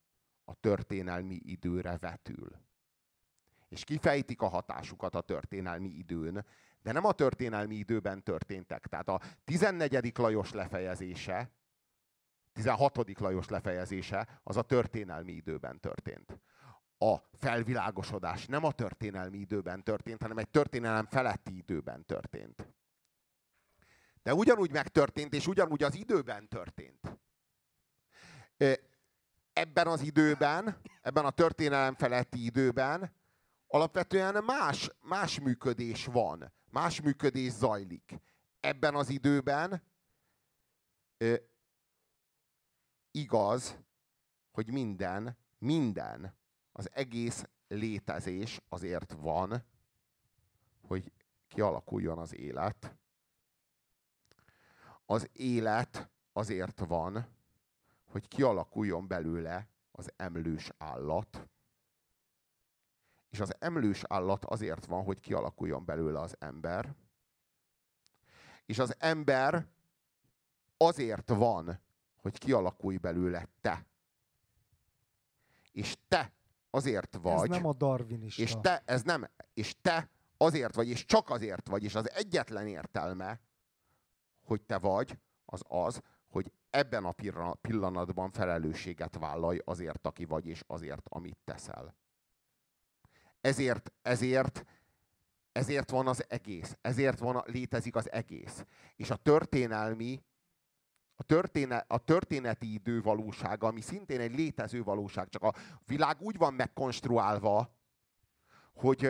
a 0.45 0.55
történelmi 0.55 1.35
időre 1.35 1.99
vetül. 1.99 2.63
És 3.69 3.85
kifejtik 3.85 4.43
a 4.43 4.49
hatásukat 4.49 5.15
a 5.15 5.21
történelmi 5.21 5.89
időn, 5.89 6.47
de 6.85 6.93
nem 6.93 7.05
a 7.05 7.13
történelmi 7.13 7.75
időben 7.75 8.23
történtek. 8.23 8.87
Tehát 8.87 9.09
a 9.09 9.21
14. 9.45 10.19
Lajos 10.19 10.53
lefejezése, 10.53 11.51
16. 12.53 13.19
Lajos 13.19 13.49
lefejezése, 13.49 14.41
az 14.43 14.57
a 14.57 14.63
történelmi 14.63 15.33
időben 15.33 15.81
történt. 15.81 16.41
A 16.99 17.17
felvilágosodás 17.33 18.47
nem 18.47 18.65
a 18.65 18.73
történelmi 18.73 19.39
időben 19.39 19.83
történt, 19.83 20.23
hanem 20.23 20.39
egy 20.39 20.49
történelem 20.49 21.07
feletti 21.07 21.57
időben 21.57 22.05
történt. 22.05 22.69
De 24.23 24.35
ugyanúgy 24.35 24.71
megtörtént, 24.71 25.35
és 25.35 25.47
ugyanúgy 25.47 25.83
az 25.83 25.95
időben 25.95 26.49
történt. 26.49 27.19
Ebben 29.53 29.87
az 29.87 30.03
időben, 30.03 30.81
ebben 31.03 31.25
a 31.25 31.31
történelem 31.31 31.95
feletti 31.95 32.45
időben 32.45 33.13
alapvetően 33.67 34.45
más, 34.45 34.91
más 35.01 35.41
működés 35.41 36.07
van, 36.07 36.53
más 36.75 37.01
működés 37.01 37.53
zajlik. 37.53 38.21
Ebben 38.61 38.95
az 38.95 39.09
időben 39.09 39.83
ö, 41.17 41.35
igaz, 43.11 43.79
hogy 44.51 44.71
minden, 44.71 45.37
minden, 45.59 46.37
az 46.73 46.91
egész 46.93 47.45
létezés 47.69 48.61
azért 48.69 49.13
van, 49.13 49.65
hogy 50.81 51.13
kialakuljon 51.49 52.19
az 52.19 52.35
élet. 52.35 52.97
Az 55.07 55.29
élet 55.33 56.11
azért 56.33 56.79
van, 56.79 57.27
hogy 58.05 58.29
kialakuljon 58.29 59.07
belőle 59.07 59.69
az 59.91 60.13
emlős 60.17 60.71
állat. 60.79 61.49
És 63.35 63.41
az 63.41 63.55
emlős 63.59 64.03
állat 64.09 64.45
azért 64.45 64.87
van, 64.87 65.05
hogy 65.05 65.21
kialakuljon 65.21 65.85
belőle 65.85 66.21
az 66.21 66.37
ember. 66.39 66.95
És 68.67 68.79
az 68.79 68.95
ember 68.99 69.67
azért 70.77 71.29
van, 71.29 71.81
hogy 72.17 72.39
kialakulj 72.39 72.97
belőle 72.97 73.49
te. 73.61 73.87
És 75.73 75.97
te 76.09 76.33
azért 76.71 77.17
vagy. 77.23 77.51
Ez 77.51 77.57
nem 77.57 77.67
a 77.67 77.73
darwinista. 77.73 78.43
És 78.43 78.55
te, 78.61 78.83
ez 78.85 79.03
nem, 79.03 79.29
és 79.55 79.77
te 79.81 80.11
azért 80.37 80.75
vagy, 80.75 80.89
és 80.89 81.05
csak 81.05 81.31
azért 81.31 81.69
vagy, 81.69 81.83
és 81.83 81.95
az 81.95 82.11
egyetlen 82.11 82.67
értelme, 82.67 83.41
hogy 84.43 84.63
te 84.63 84.79
vagy, 84.79 85.19
az 85.45 85.63
az, 85.69 86.03
hogy 86.27 86.53
ebben 86.71 87.05
a 87.05 87.15
pillanatban 87.61 88.31
felelősséget 88.31 89.17
vállalj 89.19 89.59
azért, 89.65 90.07
aki 90.07 90.25
vagy, 90.25 90.47
és 90.47 90.65
azért, 90.67 91.07
amit 91.09 91.39
teszel. 91.45 91.95
Ezért, 93.45 93.93
ezért, 94.03 94.65
ezért 95.53 95.91
van 95.91 96.07
az 96.07 96.25
egész. 96.29 96.77
Ezért 96.81 97.19
van, 97.19 97.43
létezik 97.47 97.97
az 97.97 98.11
egész. 98.13 98.65
És 98.97 99.11
a 99.11 99.17
történelmi, 99.17 100.23
a, 101.15 101.23
történe, 101.23 101.85
a 101.89 101.99
történeti 101.99 102.73
idő 102.73 103.03
valósága, 103.03 103.67
ami 103.67 103.81
szintén 103.81 104.21
egy 104.21 104.35
létező 104.35 104.83
valóság, 104.83 105.29
csak 105.29 105.43
a 105.43 105.55
világ 105.85 106.21
úgy 106.21 106.37
van 106.37 106.55
megkonstruálva, 106.55 107.75
hogy 108.75 109.09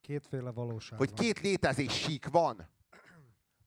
kétféle 0.00 0.50
valóság 0.50 0.98
hogy 0.98 1.12
két 1.12 1.40
létezés 1.40 1.92
sík 1.92 2.28
van. 2.28 2.68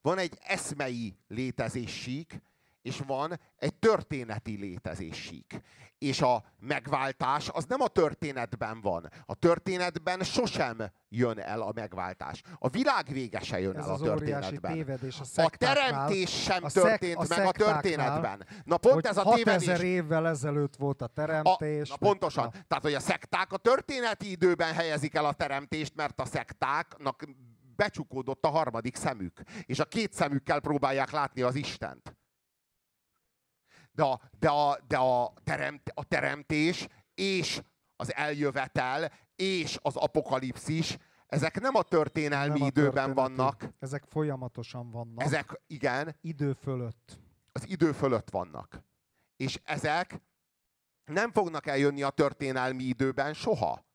Van 0.01 0.17
egy 0.17 0.37
eszmei 0.41 1.17
létezés 1.27 2.01
sík, 2.01 2.41
és 2.81 3.01
van 3.07 3.39
egy 3.57 3.73
történeti 3.73 4.57
létezésig. 4.57 5.61
És 5.97 6.21
a 6.21 6.43
megváltás 6.59 7.49
az 7.49 7.65
nem 7.65 7.81
a 7.81 7.87
történetben 7.87 8.81
van. 8.81 9.09
A 9.25 9.35
történetben 9.35 10.23
sosem 10.23 10.77
jön 11.09 11.39
el 11.39 11.61
a 11.61 11.71
megváltás. 11.75 12.41
A 12.59 12.69
világ 12.69 13.07
vége 13.11 13.39
se 13.39 13.59
jön 13.59 13.77
Ez 13.77 13.85
el 13.85 13.93
a 13.93 13.97
történetben. 13.97 14.73
Tévedés 14.73 15.19
a, 15.35 15.41
a 15.41 15.49
teremtés 15.49 16.43
sem 16.43 16.63
a 16.63 16.69
szek, 16.69 16.83
történt 16.83 17.15
a 17.15 17.25
meg 17.27 17.45
a 17.45 17.51
történetben. 17.51 18.45
Na 18.63 18.77
pont 18.77 19.07
ez 19.07 19.17
a 19.17 19.23
tévedés. 19.23 19.67
6000 19.67 19.81
évvel 19.81 20.27
ezelőtt 20.27 20.75
volt 20.75 21.01
a 21.01 21.07
teremtés. 21.07 21.89
A, 21.89 21.91
na 21.99 22.07
pontosan. 22.07 22.45
A... 22.45 22.51
Tehát, 22.67 22.83
hogy 22.83 22.93
a 22.93 22.99
szekták 22.99 23.53
a 23.53 23.57
történeti 23.57 24.31
időben 24.31 24.73
helyezik 24.73 25.15
el 25.15 25.25
a 25.25 25.33
teremtést, 25.33 25.95
mert 25.95 26.19
a 26.19 26.25
szektáknak 26.25 27.23
becsukódott 27.75 28.45
a 28.45 28.49
harmadik 28.49 28.95
szemük. 28.95 29.41
És 29.65 29.79
a 29.79 29.85
két 29.85 30.13
szemükkel 30.13 30.59
próbálják 30.59 31.11
látni 31.11 31.41
az 31.41 31.55
Istent. 31.55 32.18
De 33.99 34.05
a, 34.05 34.19
de 34.39 34.49
a, 34.49 34.79
de 34.87 34.97
a, 34.97 35.33
teremt, 35.43 35.91
a 35.93 36.03
teremtés 36.03 36.87
és 37.13 37.61
az 37.95 38.13
eljövetel 38.15 39.11
és 39.35 39.79
az 39.81 39.95
apokalipszis, 39.95 40.97
ezek 41.27 41.59
nem 41.59 41.75
a 41.75 41.81
történelmi 41.81 42.53
nem 42.53 42.61
a 42.61 42.65
időben 42.65 43.05
történeti. 43.05 43.35
vannak. 43.35 43.69
Ezek 43.79 44.03
folyamatosan 44.07 44.91
vannak. 44.91 45.23
Ezek, 45.23 45.61
igen. 45.67 46.15
Idő 46.21 46.53
fölött. 46.53 47.19
Az 47.51 47.69
idő 47.69 47.91
fölött 47.91 48.29
vannak. 48.29 48.83
És 49.35 49.59
ezek 49.63 50.21
nem 51.05 51.31
fognak 51.31 51.67
eljönni 51.67 52.01
a 52.01 52.09
történelmi 52.09 52.83
időben 52.83 53.33
soha 53.33 53.87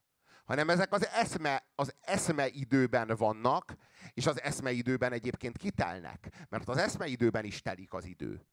hanem 0.44 0.70
ezek 0.70 0.92
az 0.92 1.06
eszme, 1.06 1.66
az 1.74 1.94
eszme 2.00 2.48
időben 2.48 3.14
vannak, 3.16 3.74
és 4.12 4.26
az 4.26 4.42
eszme 4.42 4.70
időben 4.70 5.12
egyébként 5.12 5.58
kitelnek, 5.58 6.46
mert 6.48 6.68
az 6.68 6.76
eszme 6.76 7.06
időben 7.06 7.44
is 7.44 7.62
telik 7.62 7.92
az 7.92 8.04
idő 8.04 8.46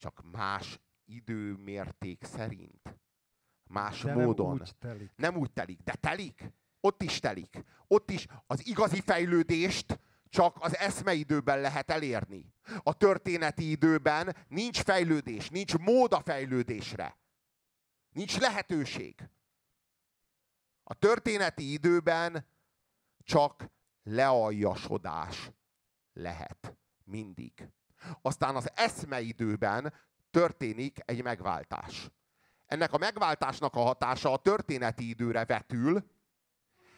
csak 0.00 0.22
más 0.32 0.80
időmérték 1.04 2.24
szerint. 2.24 2.98
Más 3.62 4.02
de 4.02 4.14
módon. 4.14 4.46
Nem 4.46 4.60
úgy, 4.60 4.76
telik. 4.78 5.12
nem 5.16 5.36
úgy 5.36 5.52
telik, 5.52 5.80
de 5.82 5.94
telik. 5.94 6.52
Ott 6.80 7.02
is 7.02 7.20
telik. 7.20 7.64
Ott 7.86 8.10
is 8.10 8.26
az 8.46 8.66
igazi 8.66 9.00
fejlődést 9.00 10.00
csak 10.28 10.56
az 10.60 10.76
eszmeidőben 10.76 11.60
lehet 11.60 11.90
elérni. 11.90 12.54
A 12.82 12.96
történeti 12.96 13.70
időben 13.70 14.36
nincs 14.48 14.80
fejlődés, 14.82 15.48
nincs 15.48 15.78
mód 15.78 16.12
a 16.12 16.20
fejlődésre. 16.20 17.18
Nincs 18.10 18.38
lehetőség. 18.38 19.28
A 20.82 20.94
történeti 20.94 21.72
időben 21.72 22.46
csak 23.22 23.70
lealjasodás 24.02 25.50
lehet. 26.12 26.76
Mindig. 27.04 27.68
Aztán 28.22 28.56
az 28.56 28.70
eszmeidőben 28.74 29.94
történik 30.30 30.98
egy 31.04 31.22
megváltás. 31.22 32.10
Ennek 32.66 32.92
a 32.92 32.98
megváltásnak 32.98 33.74
a 33.74 33.80
hatása 33.80 34.32
a 34.32 34.36
történeti 34.36 35.08
időre 35.08 35.44
vetül, 35.44 36.10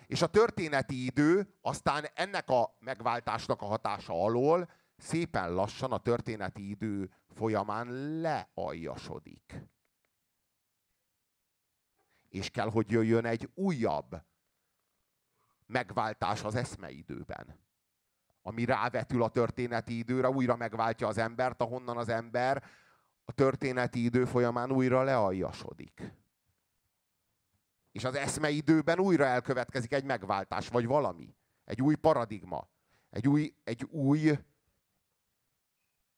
és 0.07 0.23
a 0.23 0.27
történeti 0.27 1.05
idő 1.05 1.55
aztán 1.61 2.07
ennek 2.15 2.49
a 2.49 2.77
megváltásnak 2.79 3.63
a 3.63 3.67
hatása 3.67 4.25
alól 4.25 4.71
szépen 4.97 5.55
lassan 5.55 5.93
a 5.93 5.99
történeti 5.99 6.71
idő 6.71 7.15
folyamán 7.29 7.87
lealjasodik. 8.21 9.63
És 12.29 12.51
kell, 12.51 12.71
hogy 12.71 12.91
jöjjön 12.91 13.25
egy 13.25 13.51
újabb 13.55 14.23
megváltás 15.67 16.43
az 16.43 16.55
eszmeidőben 16.55 17.61
ami 18.43 18.65
rávetül 18.65 19.23
a 19.23 19.29
történeti 19.29 19.99
időre, 19.99 20.29
újra 20.31 20.57
megváltja 20.57 21.07
az 21.07 21.19
embert, 21.19 21.63
ahonnan 21.63 21.97
az 21.97 22.09
ember 22.09 22.65
a 23.25 23.33
történeti 23.33 24.05
idő 24.05 24.25
folyamán 24.25 24.73
újra 24.73 25.03
lealjasodik. 25.03 26.15
És 27.93 28.05
az 28.05 28.15
eszmeidőben 28.15 28.99
újra 28.99 29.25
elkövetkezik 29.25 29.93
egy 29.93 30.05
megváltás, 30.05 30.69
vagy 30.69 30.87
valami. 30.87 31.37
Egy 31.65 31.83
új 31.83 31.95
paradigma. 31.95 32.69
Egy 33.11 33.29
új, 33.29 33.55
egy 33.65 33.85
új, 33.85 34.39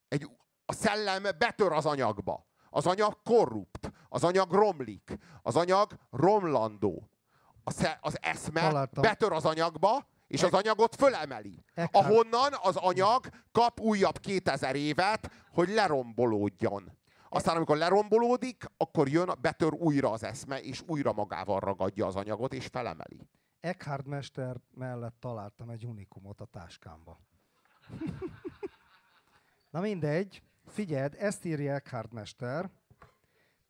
egy, 0.08 0.30
a 0.64 0.72
szellem 0.72 1.22
betör 1.38 1.72
az 1.72 1.86
anyagba. 1.86 2.46
Az 2.70 2.86
anyag 2.86 3.22
korrupt, 3.22 3.92
az 4.08 4.24
anyag 4.24 4.52
romlik, 4.52 5.18
az 5.42 5.56
anyag 5.56 5.92
romlandó. 6.10 7.10
A 7.64 7.70
sze, 7.70 7.98
az 8.00 8.22
eszme 8.22 8.60
Találtam. 8.60 9.02
betör 9.02 9.32
az 9.32 9.44
anyagba, 9.44 10.08
és 10.26 10.42
az 10.42 10.52
anyagot 10.52 10.94
fölemeli. 10.94 11.64
Eckhart. 11.74 12.06
Ahonnan 12.06 12.52
az 12.62 12.76
anyag 12.76 13.28
kap 13.52 13.80
újabb 13.80 14.18
2000 14.18 14.76
évet, 14.76 15.30
hogy 15.52 15.68
lerombolódjon. 15.68 16.92
Aztán, 17.28 17.56
amikor 17.56 17.76
lerombolódik, 17.76 18.64
akkor 18.76 19.08
jön, 19.08 19.30
betör 19.40 19.72
újra 19.72 20.10
az 20.10 20.22
eszme, 20.22 20.60
és 20.60 20.82
újra 20.86 21.12
magával 21.12 21.60
ragadja 21.60 22.06
az 22.06 22.16
anyagot, 22.16 22.52
és 22.52 22.66
felemeli. 22.66 23.28
Eckhart 23.60 24.06
mester 24.06 24.56
mellett 24.70 25.16
találtam 25.20 25.70
egy 25.70 25.86
unikumot 25.86 26.40
a 26.40 26.44
táskámba. 26.44 27.20
Na 29.70 29.80
mindegy, 29.80 30.42
figyeld, 30.66 31.14
ezt 31.18 31.44
írja 31.44 31.74
Eckhart 31.74 32.12
Mester, 32.12 32.70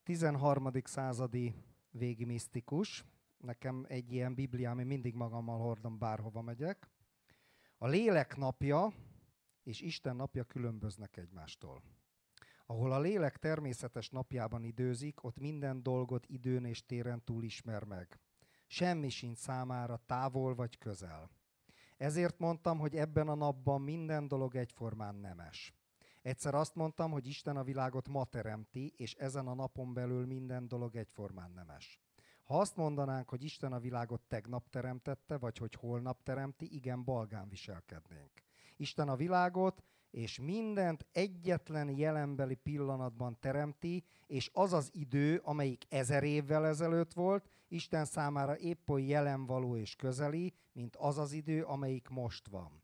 13. 0.02 0.70
századi 0.85 1.55
végi 1.90 2.24
misztikus. 2.24 3.05
Nekem 3.45 3.85
egy 3.89 4.12
ilyen 4.12 4.35
bibliám, 4.35 4.79
én 4.79 4.87
mindig 4.87 5.15
magammal 5.15 5.59
hordom, 5.59 5.99
bárhova 5.99 6.43
megyek. 6.43 6.91
A 7.79 7.87
lélek 7.87 8.37
napja 8.37 8.93
és 9.62 9.81
Isten 9.81 10.16
napja 10.16 10.45
különböznek 10.45 11.16
egymástól. 11.16 11.83
Ahol 12.66 12.93
a 12.93 13.01
lélek 13.01 13.37
természetes 13.37 14.09
napjában 14.09 14.65
időzik, 14.65 15.25
ott 15.25 15.39
minden 15.39 15.83
dolgot 15.83 16.27
időn 16.27 16.65
és 16.65 16.87
téren 16.87 17.25
túl 17.25 17.45
ismer 17.45 17.85
meg. 17.85 18.21
Semmi 18.66 19.09
sincs 19.09 19.39
számára 19.39 19.97
távol 20.07 20.55
vagy 20.55 20.79
közel. 20.79 21.31
Ezért 21.97 22.39
mondtam, 22.39 22.79
hogy 22.79 22.97
ebben 22.97 23.29
a 23.29 23.35
napban 23.35 23.81
minden 23.81 24.29
dolog 24.29 24.57
egyformán 24.57 25.15
nemes. 25.15 25.75
Egyszer 26.23 26.55
azt 26.55 26.75
mondtam, 26.75 27.11
hogy 27.11 27.27
Isten 27.27 27.57
a 27.57 27.65
világot 27.65 28.09
ma 28.09 28.25
teremti, 28.25 28.93
és 28.97 29.15
ezen 29.15 29.47
a 29.47 29.55
napon 29.55 29.95
belül 29.95 30.27
minden 30.27 30.69
dolog 30.69 30.97
egyformán 30.97 31.51
nemes. 31.51 32.03
Ha 32.45 32.59
azt 32.59 32.77
mondanánk, 32.77 33.29
hogy 33.29 33.45
Isten 33.45 33.73
a 33.73 33.79
világot 33.79 34.21
tegnap 34.29 34.71
teremtette, 34.71 35.37
vagy 35.37 35.59
hogy 35.59 35.75
holnap 35.75 36.23
teremti, 36.23 36.75
igen, 36.75 37.05
balgán 37.05 37.49
viselkednénk. 37.49 38.31
Isten 38.77 39.09
a 39.09 39.16
világot 39.16 39.83
és 40.11 40.39
mindent 40.39 41.07
egyetlen 41.12 41.89
jelenbeli 41.89 42.55
pillanatban 42.55 43.37
teremti, 43.41 44.05
és 44.27 44.51
az 44.53 44.73
az 44.73 44.91
idő, 44.93 45.41
amelyik 45.45 45.85
ezer 45.89 46.23
évvel 46.23 46.66
ezelőtt 46.66 47.12
volt, 47.12 47.49
Isten 47.69 48.05
számára 48.05 48.59
épp 48.59 48.89
oly 48.89 49.03
jelen 49.03 49.47
való 49.47 49.77
és 49.77 49.97
közeli, 49.97 50.55
mint 50.73 50.97
az 50.97 51.19
az 51.19 51.33
idő, 51.33 51.62
amelyik 51.62 52.09
most 52.09 52.49
van. 52.49 52.83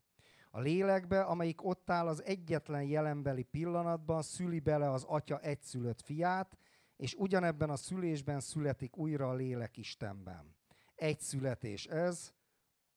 A 0.50 0.60
lélekbe, 0.60 1.20
amelyik 1.20 1.64
ott 1.64 1.90
áll 1.90 2.06
az 2.06 2.24
egyetlen 2.24 2.82
jelenbeli 2.82 3.42
pillanatban, 3.42 4.22
szüli 4.22 4.60
bele 4.60 4.90
az 4.90 5.04
atya 5.04 5.40
egyszülött 5.40 6.00
fiát, 6.00 6.56
és 7.00 7.14
ugyanebben 7.14 7.70
a 7.70 7.76
szülésben 7.76 8.40
születik 8.40 8.96
újra 8.96 9.28
a 9.28 9.34
lélek 9.34 9.76
Istenben. 9.76 10.56
Egy 10.94 11.20
születés 11.20 11.86
ez, 11.86 12.32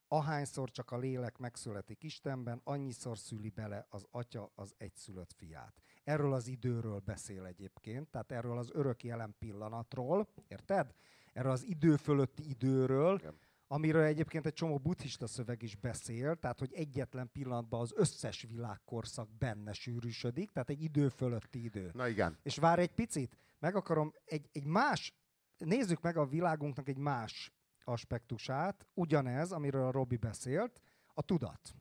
ahányszor 0.08 0.72
csak 0.72 0.92
a 0.92 0.98
lélek 0.98 1.38
megszületik 1.38 2.04
Istenben, 2.04 2.62
annyiszor 2.64 3.18
szüli 3.18 3.50
bele 3.50 3.88
az 3.90 4.06
atya 4.12 4.52
az 4.56 4.74
egyszülött 4.78 5.34
fiát. 5.34 5.82
Erről 6.04 6.34
az 6.34 6.48
időről 6.48 7.00
beszél 7.00 7.46
egyébként, 7.46 8.10
tehát 8.10 8.32
erről 8.32 8.58
az 8.58 8.70
örök 8.74 9.04
jelen 9.04 9.36
pillanatról, 9.40 10.28
érted? 10.48 10.94
Erről 11.34 11.52
az 11.52 11.66
idő 11.66 11.96
fölötti 11.96 12.50
időről, 12.50 13.20
Igen. 13.20 13.40
Amiről 13.74 14.04
egyébként 14.04 14.46
egy 14.46 14.54
csomó 14.54 14.78
buddhista 14.78 15.28
szöveg 15.28 15.62
is 15.62 15.76
beszél, 15.76 16.36
tehát 16.36 16.60
hogy 16.60 16.74
egyetlen 16.74 17.32
pillanatban 17.32 17.80
az 17.80 17.94
összes 17.96 18.46
világkorszak 18.50 19.38
benne 19.38 19.74
sűrűsödik, 19.74 20.52
tehát 20.52 20.70
egy 20.70 20.82
idő 20.82 21.10
fölötti 21.10 21.64
idő. 21.64 21.92
Na 21.94 22.08
igen. 22.08 22.38
És 22.44 22.58
vár 22.58 22.80
egy 22.80 22.94
picit, 22.94 23.38
meg 23.60 23.76
akarom 23.76 24.14
egy, 24.26 24.50
egy 24.52 24.66
más, 24.66 25.14
nézzük 25.58 26.02
meg 26.02 26.18
a 26.18 26.26
világunknak 26.26 26.88
egy 26.88 26.98
más 26.98 27.54
aspektusát, 27.84 28.86
ugyanez, 28.94 29.52
amiről 29.52 29.86
a 29.86 29.92
Robi 29.92 30.18
beszélt, 30.18 30.82
a 31.14 31.22
tudat. 31.22 31.76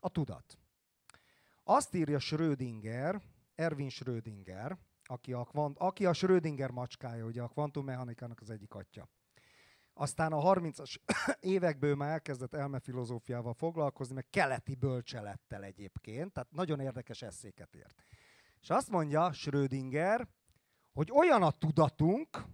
A 0.00 0.08
tudat. 0.08 0.58
Azt 1.64 1.94
írja 1.94 2.18
Schrödinger, 2.18 3.22
Erwin 3.54 3.88
Schrödinger, 3.88 4.78
aki 5.04 5.32
a, 5.32 5.44
kvant, 5.44 5.78
aki 5.78 6.06
a 6.06 6.12
Schrödinger 6.12 6.70
macskája, 6.70 7.24
ugye 7.24 7.42
a 7.42 7.48
kvantummechanikának 7.48 8.40
az 8.40 8.50
egyik 8.50 8.74
atya. 8.74 9.08
Aztán 10.00 10.32
a 10.32 10.54
30-as 10.54 10.96
évekből 11.40 11.94
már 11.94 12.10
elkezdett 12.10 12.54
elmefilozófiával 12.54 13.54
foglalkozni, 13.54 14.14
meg 14.14 14.26
keleti 14.30 14.74
bölcselettel 14.74 15.64
egyébként, 15.64 16.32
tehát 16.32 16.50
nagyon 16.50 16.80
érdekes 16.80 17.22
eszéket 17.22 17.74
ért. 17.74 18.02
És 18.60 18.70
azt 18.70 18.90
mondja 18.90 19.32
Schrödinger, 19.32 20.28
hogy 20.92 21.10
olyan 21.12 21.42
a 21.42 21.50
tudatunk, 21.50 22.44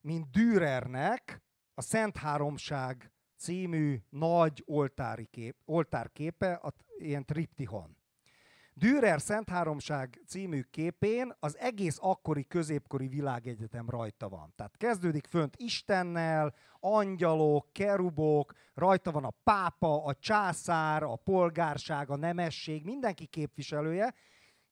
mint 0.00 0.30
Dürernek, 0.30 1.42
a 1.74 1.82
Szent 1.82 2.16
Háromság 2.16 3.12
című 3.36 4.02
nagy 4.10 4.62
oltári 4.66 5.26
kép, 5.26 5.56
oltárképe, 5.64 6.52
a, 6.52 6.72
ilyen 6.98 7.24
triptihon. 7.24 7.96
Dürer 8.76 9.20
Szent 9.20 9.48
Háromság 9.48 10.20
című 10.26 10.60
képén 10.70 11.32
az 11.38 11.58
egész 11.58 11.98
akkori 12.00 12.46
középkori 12.46 13.08
világegyetem 13.08 13.90
rajta 13.90 14.28
van. 14.28 14.52
Tehát 14.56 14.76
kezdődik 14.76 15.26
fönt 15.26 15.54
Istennel, 15.56 16.54
angyalok, 16.80 17.72
kerubok, 17.72 18.52
rajta 18.74 19.10
van 19.10 19.24
a 19.24 19.34
pápa, 19.44 20.04
a 20.04 20.14
császár, 20.14 21.02
a 21.02 21.16
polgárság, 21.16 22.10
a 22.10 22.16
nemesség, 22.16 22.84
mindenki 22.84 23.26
képviselője, 23.26 24.14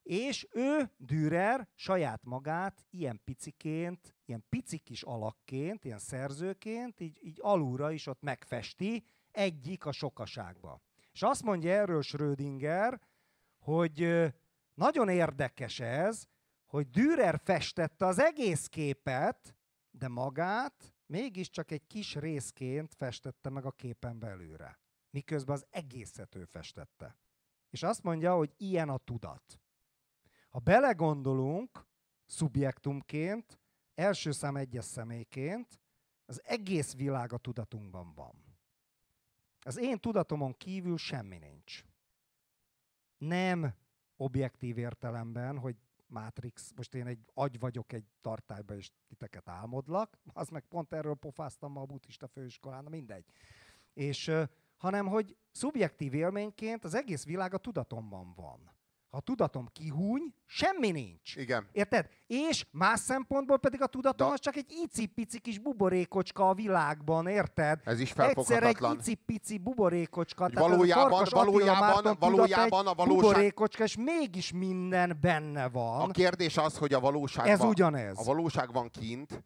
és 0.03 0.49
ő, 0.53 0.91
Dürer, 0.97 1.69
saját 1.75 2.25
magát 2.25 2.87
ilyen 2.91 3.21
piciként, 3.25 4.15
ilyen 4.25 4.45
pici 4.49 4.79
kis 4.79 5.03
alakként, 5.03 5.85
ilyen 5.85 5.99
szerzőként, 5.99 7.01
így, 7.01 7.19
így 7.23 7.39
alulra 7.41 7.91
is 7.91 8.07
ott 8.07 8.23
megfesti, 8.23 9.05
egyik 9.31 9.87
a 9.87 9.93
sokaságba. 9.93 10.81
És 11.13 11.23
azt 11.23 11.43
mondja 11.43 11.73
erről 11.73 12.03
Schrödinger, 12.03 13.01
hogy 13.63 14.33
nagyon 14.75 15.09
érdekes 15.09 15.81
ez, 15.81 16.27
hogy 16.67 16.91
Dürer 16.91 17.41
festette 17.45 18.07
az 18.07 18.19
egész 18.19 18.67
képet, 18.67 19.57
de 19.91 20.09
magát 20.09 20.95
mégiscsak 21.07 21.71
egy 21.71 21.87
kis 21.87 22.15
részként 22.15 22.95
festette 22.95 23.51
meg 23.51 23.65
a 23.65 23.71
képen 23.71 24.19
belőle. 24.19 24.79
Miközben 25.11 25.55
az 25.55 25.67
egészet 25.71 26.35
ő 26.35 26.45
festette. 26.45 27.17
És 27.71 27.83
azt 27.83 28.03
mondja, 28.03 28.35
hogy 28.35 28.55
ilyen 28.57 28.89
a 28.89 28.99
tudat. 28.99 29.61
Ha 30.49 30.59
belegondolunk 30.59 31.87
szubjektumként, 32.27 33.61
első 33.95 34.33
szám 34.33 34.57
egyes 34.57 34.85
személyként, 34.85 35.81
az 36.25 36.43
egész 36.45 36.95
világ 36.95 37.33
a 37.33 37.39
tudatunkban 37.39 38.15
van. 38.15 38.59
Az 39.61 39.79
én 39.79 39.99
tudatomon 39.99 40.53
kívül 40.53 40.97
semmi 40.97 41.39
nincs. 41.39 41.85
Nem 43.27 43.75
objektív 44.17 44.79
értelemben, 44.79 45.59
hogy 45.59 45.77
Matrix, 46.07 46.73
most 46.77 46.95
én 46.95 47.07
egy 47.07 47.19
agy 47.35 47.59
vagyok 47.59 47.93
egy 47.93 48.05
tartályba, 48.21 48.77
és 48.77 48.91
titeket 49.09 49.49
álmodlak, 49.49 50.19
az 50.33 50.49
meg 50.49 50.65
pont 50.69 50.93
erről 50.93 51.15
pofáztam 51.15 51.73
ma 51.73 51.81
a 51.81 51.85
buddhista 51.85 52.27
főiskolán, 52.27 52.85
mindegy. 52.85 53.25
És, 53.93 54.31
hanem, 54.77 55.07
hogy 55.07 55.37
szubjektív 55.51 56.15
élményként 56.15 56.85
az 56.85 56.95
egész 56.95 57.25
világ 57.25 57.55
a 57.55 57.59
tudatomban 57.59 58.33
van. 58.35 58.73
Ha 59.13 59.19
a 59.19 59.21
tudatom 59.21 59.69
kihúny, 59.73 60.23
semmi 60.47 60.91
nincs. 60.91 61.37
Igen. 61.37 61.69
Érted? 61.73 62.09
És 62.27 62.67
más 62.71 63.01
szempontból 63.01 63.59
pedig 63.59 63.83
a 63.83 63.87
tudatom 63.87 64.27
da. 64.27 64.33
az 64.33 64.41
csak 64.41 64.57
egy 64.57 64.73
icipici 64.85 65.41
kis 65.41 65.59
buborékocska 65.59 66.49
a 66.49 66.55
világban, 66.55 67.27
érted? 67.27 67.81
Ez 67.85 68.01
is. 68.01 68.13
Egyszer 68.13 68.63
egy 68.63 68.79
icipici 68.99 69.59
buborékocska. 69.59 70.51
Valójában, 70.55 71.27
valójában, 71.31 72.17
valójában 72.21 72.87
a 72.87 72.95
valóság... 72.95 73.21
Buborékocska, 73.21 73.83
és 73.85 73.97
mégis 73.97 74.53
minden 74.53 75.19
benne 75.21 75.69
van. 75.69 76.01
A 76.01 76.13
kérdés 76.13 76.57
az, 76.57 76.77
hogy 76.77 76.93
a 76.93 77.01
valóság 77.01 77.47
Ez 77.47 77.59
van, 77.59 77.69
ugyanez. 77.69 78.19
A 78.19 78.23
valóság 78.23 78.73
van 78.73 78.91
kint, 78.91 79.45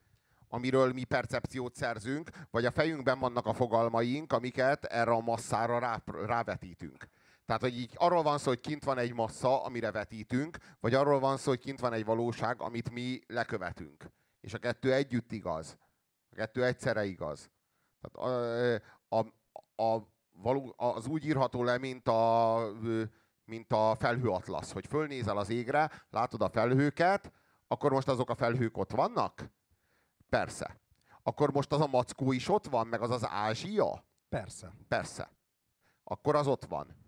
amiről 0.49 0.93
mi 0.93 1.05
percepciót 1.05 1.75
szerzünk, 1.75 2.31
vagy 2.51 2.65
a 2.65 2.71
fejünkben 2.71 3.19
vannak 3.19 3.47
a 3.47 3.53
fogalmaink, 3.53 4.33
amiket 4.33 4.85
erre 4.85 5.11
a 5.11 5.21
masszára 5.21 5.79
rá, 5.79 6.03
rávetítünk. 6.27 7.09
Tehát, 7.47 7.63
hogy 7.63 7.79
így 7.79 7.95
arról 7.97 8.23
van 8.23 8.39
szó, 8.39 8.49
hogy 8.49 8.61
kint 8.61 8.85
van 8.85 8.99
egy 8.99 9.15
massza, 9.15 9.63
amire 9.63 9.91
vetítünk, 9.91 10.57
vagy 10.81 10.95
arról 10.95 11.19
van 11.21 11.37
szó, 11.37 11.51
hogy 11.51 11.61
kint 11.61 11.81
van 11.81 11.93
egy 11.93 12.05
valóság, 12.05 12.61
amit 12.61 12.91
mi 12.91 13.21
lekövetünk. 13.27 14.11
És 14.41 14.55
a 14.55 14.59
kettő 14.59 14.93
együtt 14.93 15.33
igaz. 15.33 15.79
A 16.31 16.35
kettő 16.35 16.65
egyszerre 16.65 17.05
igaz. 17.05 17.51
Tehát 18.01 18.29
a, 19.09 19.17
a, 19.17 19.27
a, 19.83 20.09
való, 20.33 20.75
az 20.77 21.07
úgy 21.07 21.27
írható 21.27 21.63
le, 21.63 21.79
mint 21.79 22.09
a, 22.09 22.59
mint 23.45 23.73
a 23.73 23.95
felhőatlasz, 23.95 24.73
hogy 24.73 24.87
fölnézel 24.87 25.37
az 25.37 25.49
égre, 25.49 25.91
látod 26.11 26.43
a 26.43 26.49
felhőket, 26.49 27.33
akkor 27.67 27.93
most 27.93 28.09
azok 28.09 28.31
a 28.31 28.35
felhők 28.35 28.77
ott 28.77 28.91
vannak? 28.91 29.51
Persze. 30.29 30.81
Akkor 31.23 31.53
most 31.53 31.73
az 31.73 31.81
a 31.81 31.87
mackó 31.87 32.33
is 32.33 32.49
ott 32.49 32.67
van, 32.67 32.87
meg 32.87 33.01
az 33.03 33.11
az 33.11 33.27
Ázsia? 33.29 34.05
Persze. 34.29 34.73
Persze. 34.89 35.31
Akkor 36.05 36.37
az 36.37 36.47
ott 36.47 36.65
van. 36.65 37.06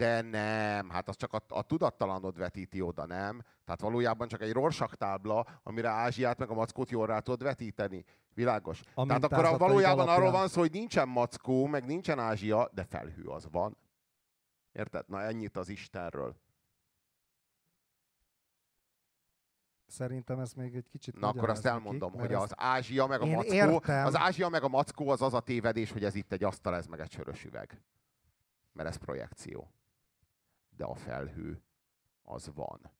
De 0.00 0.20
nem, 0.20 0.88
hát 0.88 1.08
az 1.08 1.16
csak 1.16 1.32
a, 1.32 1.42
a 1.48 1.62
tudattalanod 1.62 2.36
vetíti 2.36 2.80
oda, 2.80 3.06
nem? 3.06 3.42
Tehát 3.64 3.80
valójában 3.80 4.28
csak 4.28 4.42
egy 4.42 4.52
Rorschach 4.52 4.94
tábla, 4.94 5.46
amire 5.62 5.88
Ázsiát 5.88 6.38
meg 6.38 6.50
a 6.50 6.54
mackót 6.54 6.90
jól 6.90 7.06
rá 7.06 7.18
tudod 7.18 7.42
vetíteni. 7.42 8.04
Világos. 8.34 8.82
A 8.94 9.06
Tehát 9.06 9.24
akkor 9.24 9.44
a, 9.44 9.56
valójában 9.56 9.98
alapján... 9.98 10.16
arról 10.16 10.30
van 10.30 10.48
szó, 10.48 10.60
hogy 10.60 10.70
nincsen 10.70 11.08
mackó, 11.08 11.66
meg 11.66 11.84
nincsen 11.84 12.18
Ázsia, 12.18 12.70
de 12.72 12.84
felhő 12.84 13.24
az 13.24 13.48
van. 13.50 13.76
Érted? 14.72 15.08
Na 15.08 15.22
ennyit 15.22 15.56
az 15.56 15.68
Istenről. 15.68 16.36
Szerintem 19.86 20.38
ez 20.38 20.52
még 20.52 20.74
egy 20.74 20.88
kicsit 20.88 21.20
Na 21.20 21.28
akkor 21.28 21.50
azt 21.50 21.66
elmondom, 21.66 22.12
ki, 22.12 22.18
hogy 22.18 22.34
az 22.34 22.52
Ázsia 22.56 23.06
meg 23.06 23.20
a 23.20 23.26
mackó, 23.26 23.52
értem. 23.52 24.06
az 24.06 24.16
Ázsia 24.16 24.48
meg 24.48 24.62
a 24.62 24.68
mackó 24.68 25.08
az 25.08 25.22
az 25.22 25.34
a 25.34 25.40
tévedés, 25.40 25.92
hogy 25.92 26.04
ez 26.04 26.14
itt 26.14 26.32
egy 26.32 26.44
asztal, 26.44 26.74
ez 26.74 26.86
meg 26.86 27.00
egy 27.00 27.10
sörös 27.10 27.44
üveg. 27.44 27.82
Mert 28.72 28.88
ez 28.88 28.96
projekció 28.96 29.70
de 30.80 30.86
a 30.86 30.94
felhő 30.94 31.62
az 32.22 32.50
van. 32.54 32.90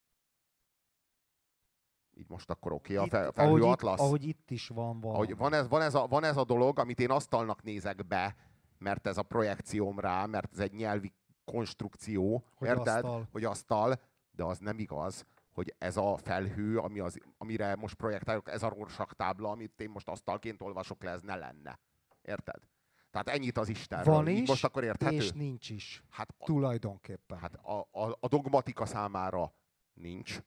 Így 2.14 2.28
most 2.28 2.50
akkor 2.50 2.72
oké, 2.72 2.94
okay, 2.96 3.06
a 3.06 3.10
fel, 3.10 3.32
felhő 3.32 3.50
ahogy 3.50 3.62
atlasz. 3.62 3.98
Itt, 3.98 4.04
ahogy 4.04 4.24
itt 4.24 4.50
is 4.50 4.68
van 4.68 5.00
van. 5.00 5.14
Ahogy 5.14 5.36
van, 5.36 5.52
ez, 5.52 5.68
van, 5.68 5.82
ez 5.82 5.94
a, 5.94 6.06
van 6.06 6.24
ez 6.24 6.36
a 6.36 6.44
dolog, 6.44 6.78
amit 6.78 7.00
én 7.00 7.10
asztalnak 7.10 7.62
nézek 7.62 8.06
be, 8.06 8.36
mert 8.78 9.06
ez 9.06 9.18
a 9.18 9.22
projekcióm 9.22 9.98
rá, 9.98 10.26
mert 10.26 10.52
ez 10.52 10.58
egy 10.58 10.72
nyelvi 10.72 11.14
konstrukció, 11.44 12.44
hogy 12.54 12.68
érted? 12.68 12.86
Asztal. 12.86 13.28
Hogy 13.32 13.44
asztal, 13.44 14.00
de 14.30 14.44
az 14.44 14.58
nem 14.58 14.78
igaz, 14.78 15.26
hogy 15.52 15.74
ez 15.78 15.96
a 15.96 16.16
felhő, 16.16 16.78
ami 16.78 16.98
az, 16.98 17.18
amire 17.38 17.76
most 17.76 17.94
projektálok, 17.94 18.48
ez 18.48 18.62
a 18.62 18.68
Rorschach 18.68 19.12
tábla, 19.12 19.50
amit 19.50 19.80
én 19.80 19.90
most 19.90 20.08
asztalként 20.08 20.62
olvasok 20.62 21.02
le, 21.02 21.10
ez 21.10 21.22
ne 21.22 21.36
lenne. 21.36 21.78
Érted? 22.22 22.62
Tehát 23.10 23.28
ennyit 23.28 23.58
az 23.58 23.68
Istenről. 23.68 24.14
Van 24.14 24.28
is, 24.28 24.48
most 24.48 24.64
akkor 24.64 24.84
érthető? 24.84 25.16
és 25.16 25.32
nincs 25.32 25.70
is. 25.70 26.02
Hát 26.10 26.34
a, 26.38 26.44
tulajdonképpen. 26.44 27.38
Hát 27.38 27.54
a, 27.54 27.88
a, 27.90 28.16
a 28.20 28.28
dogmatika 28.28 28.86
számára 28.86 29.54
nincs, 29.92 30.40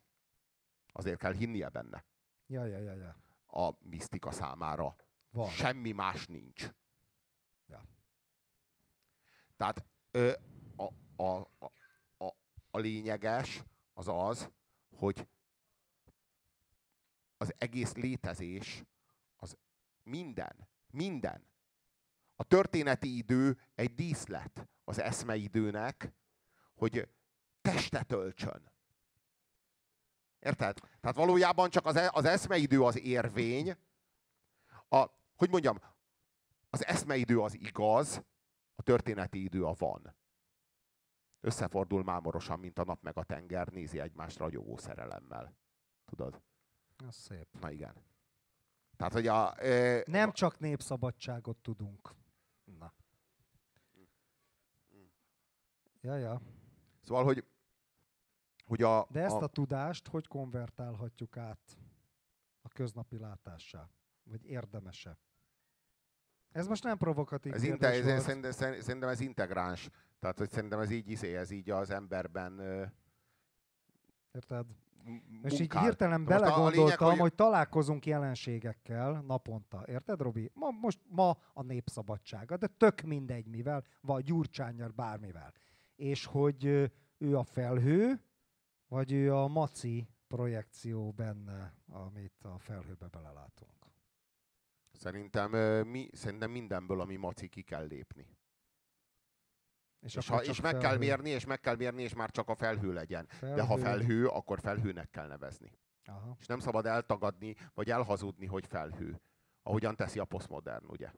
azért 0.91 1.19
kell 1.19 1.34
hinnie 1.34 1.69
benne. 1.69 2.06
Ja, 2.48 2.65
ja, 2.65 2.77
ja, 2.77 2.94
ja. 2.94 3.15
A 3.60 3.73
misztika 3.80 4.31
számára 4.31 4.95
Van. 5.30 5.49
semmi 5.49 5.91
más 5.91 6.27
nincs. 6.27 6.69
Ja. 7.68 7.81
Tehát 9.57 9.85
ö, 10.11 10.34
a, 10.76 10.84
a, 11.23 11.38
a, 11.60 11.72
a, 12.18 12.35
a 12.72 12.77
lényeges 12.77 13.64
az 13.94 14.07
az, 14.07 14.49
hogy 14.98 15.27
az 17.38 17.53
egész 17.57 17.94
létezés, 17.94 18.84
az 19.35 19.57
minden, 20.03 20.68
minden. 20.91 21.45
A 22.44 22.45
történeti 22.45 23.18
idő 23.18 23.57
egy 23.76 23.94
díszlet 23.94 24.70
az 24.84 24.99
eszmeidőnek, 24.99 26.14
hogy 26.74 27.10
testet 27.61 28.11
öltsön. 28.11 28.72
Érted? 30.40 30.78
Tehát 30.99 31.15
valójában 31.15 31.70
csak 31.70 31.86
az, 31.86 31.95
e, 31.95 32.10
az 32.14 32.26
eszmeidő 32.26 32.84
az 32.84 32.99
érvény, 32.99 33.78
a, 34.90 35.06
hogy 35.36 35.49
mondjam, 35.49 35.80
az 36.70 36.86
eszmeidő 36.86 37.40
az 37.40 37.56
igaz, 37.56 38.24
a 38.76 38.82
történeti 38.82 39.44
idő 39.44 39.65
a 39.65 39.74
van. 39.78 40.15
Összefordul 41.40 42.03
mámorosan, 42.03 42.60
mint 42.60 42.80
a 42.80 42.84
nap 42.84 43.02
meg 43.02 43.18
a 43.18 43.24
tenger, 43.24 43.68
nézi 43.68 43.99
egymást 43.99 44.38
ragyogó 44.38 44.78
szerelemmel. 44.78 45.56
Tudod? 46.06 46.41
Az 47.07 47.15
szép. 47.15 47.48
Na 47.60 47.72
igen. 47.72 47.95
Tehát, 48.95 49.14
hogy 49.14 49.28
a... 49.28 49.64
E, 49.64 50.03
Nem 50.07 50.32
csak 50.32 50.60
népszabadságot 50.60 51.57
tudunk. 51.57 52.22
Na. 52.65 52.94
Ja, 56.04 56.16
ja. 56.16 56.42
Szóval, 57.04 57.24
hogy, 57.24 57.46
hogy 58.66 58.82
a... 58.82 59.08
De 59.10 59.22
ezt 59.22 59.36
a, 59.36 59.44
a 59.44 59.48
tudást 59.48 60.08
hogy 60.08 60.28
konvertálhatjuk 60.28 61.38
át 61.38 61.78
a 62.62 62.68
köznapi 62.68 63.18
látássá? 63.18 63.90
Vagy 64.24 64.46
érdemese? 64.46 65.18
Ez 66.52 66.68
most 66.68 66.84
nem 66.84 66.98
provokatív 66.98 67.54
ez 67.54 67.64
inte, 67.64 67.88
ez, 67.88 68.24
szerintem, 68.24 68.52
szerintem 68.52 69.10
ez 69.10 69.20
integráns. 69.20 69.90
Tehát, 70.20 70.38
hogy 70.38 70.50
szerintem 70.50 70.80
ez 70.80 70.90
így 70.90 71.10
izé, 71.10 71.36
ez 71.36 71.50
így 71.50 71.70
az 71.70 71.90
emberben... 71.90 72.60
Érted? 74.32 74.66
Munkál. 75.04 75.52
És 75.52 75.60
így 75.60 75.74
hirtelen 75.74 76.26
belegondoltam, 76.26 76.66
a 76.66 76.70
lényeg, 76.70 76.98
hogy... 76.98 77.18
hogy 77.18 77.36
találkozunk 77.36 78.06
jelenségekkel 78.06 79.22
naponta. 79.22 79.84
Érted, 79.88 80.22
Robi? 80.22 80.52
Ma, 80.54 80.70
most 80.72 81.00
ma 81.08 81.38
a 81.54 81.64
népszabadsága, 81.64 82.58
de 82.58 82.68
tök 82.68 83.02
mindegy 83.02 83.48
mivel, 83.48 83.84
vagy 84.02 84.24
gyurcsányjal, 84.24 84.90
bármivel. 84.90 85.54
És 85.95 86.26
hogy 86.26 86.65
ő 87.18 87.38
a 87.38 87.44
felhő, 87.44 88.22
vagy 88.88 89.11
ő 89.11 89.36
a 89.36 89.48
maci 89.48 90.07
projekció 90.28 91.11
benne, 91.11 91.74
amit 91.88 92.44
a 92.44 92.60
felhőbe 92.60 93.07
belelátunk. 93.07 93.72
Szerintem, 94.91 95.52
mi, 95.88 96.10
szerintem 96.11 96.52
mindenből, 96.52 97.02
ami 97.02 97.15
maci, 97.15 97.48
ki 97.48 97.61
kell 97.61 97.86
lépni. 97.86 98.38
És, 99.99 100.15
és, 100.15 100.28
ha, 100.28 100.44
és 100.44 100.61
meg 100.61 100.72
felhő. 100.72 100.88
kell 100.88 100.98
mérni, 100.98 101.30
és 101.30 101.45
meg 101.45 101.60
kell 101.60 101.76
mérni, 101.76 102.02
és 102.02 102.14
már 102.14 102.32
csak 102.32 102.49
a 102.49 102.56
felhő 102.56 102.94
legyen. 102.94 103.26
Felhő. 103.28 103.56
De 103.56 103.61
ha 103.61 103.78
felhő, 103.78 104.28
akkor 104.28 104.60
felhőnek 104.60 105.10
kell 105.10 105.28
nevezni. 105.28 105.78
Aha. 106.06 106.36
És 106.40 106.45
nem 106.45 106.60
szabad 106.60 106.86
eltagadni, 106.86 107.56
vagy 107.74 107.90
elhazudni, 107.90 108.45
hogy 108.45 108.65
felhő. 108.65 109.22
Ahogyan 109.61 109.95
teszi 109.95 110.20
a 110.20 110.26
posztmodern, 110.26 110.86
ugye? 110.86 111.11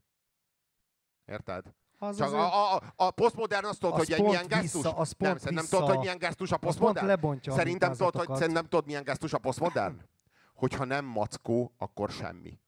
Érted? 1.26 1.76
Az 1.97 2.17
Csak 2.17 2.34
a, 2.34 2.76
a, 2.76 2.81
a 2.95 3.11
posztmodern 3.11 3.65
azt 3.65 3.80
tudod, 3.80 3.97
hogy 3.97 4.11
egy 4.11 4.23
milyen 4.23 4.47
gesztus. 4.47 4.84
Vissza, 4.84 4.95
az 4.97 5.15
nem, 5.17 5.38
nem 5.49 5.65
tudod, 5.65 5.88
hogy 5.88 5.97
milyen 5.97 6.17
gesztus 6.17 6.51
a 6.51 6.57
posztmodern? 6.57 7.39
Szerintem 7.41 7.91
tudod, 7.93 8.15
hogy, 8.15 8.35
szerintem 8.35 8.63
tudod, 8.63 8.85
milyen 8.85 9.03
gesztus 9.03 9.34
a 9.34 9.38
posztmodern? 9.38 10.01
Hogyha 10.53 10.85
nem 10.85 11.05
mackó, 11.05 11.73
akkor 11.77 12.09
semmi. 12.09 12.59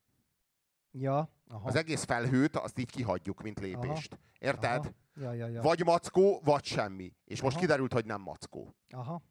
Ja, 0.92 1.30
aha. 1.50 1.68
Az 1.68 1.76
egész 1.76 2.04
felhőt, 2.04 2.56
azt 2.56 2.80
így 2.80 2.92
kihagyjuk, 2.92 3.42
mint 3.42 3.60
lépést. 3.60 4.14
Aha. 4.14 4.22
Érted? 4.40 4.80
Aha. 4.80 4.90
Ja, 5.20 5.34
ja, 5.34 5.48
ja. 5.48 5.62
Vagy 5.62 5.84
mackó, 5.84 6.42
vagy 6.44 6.64
semmi. 6.64 7.14
És 7.26 7.42
most 7.42 7.56
Aha. 7.56 7.66
kiderült, 7.66 7.94
hogy 7.94 8.06
nem 8.06 8.22
mackó. 8.22 8.76
Aha. 8.90 9.22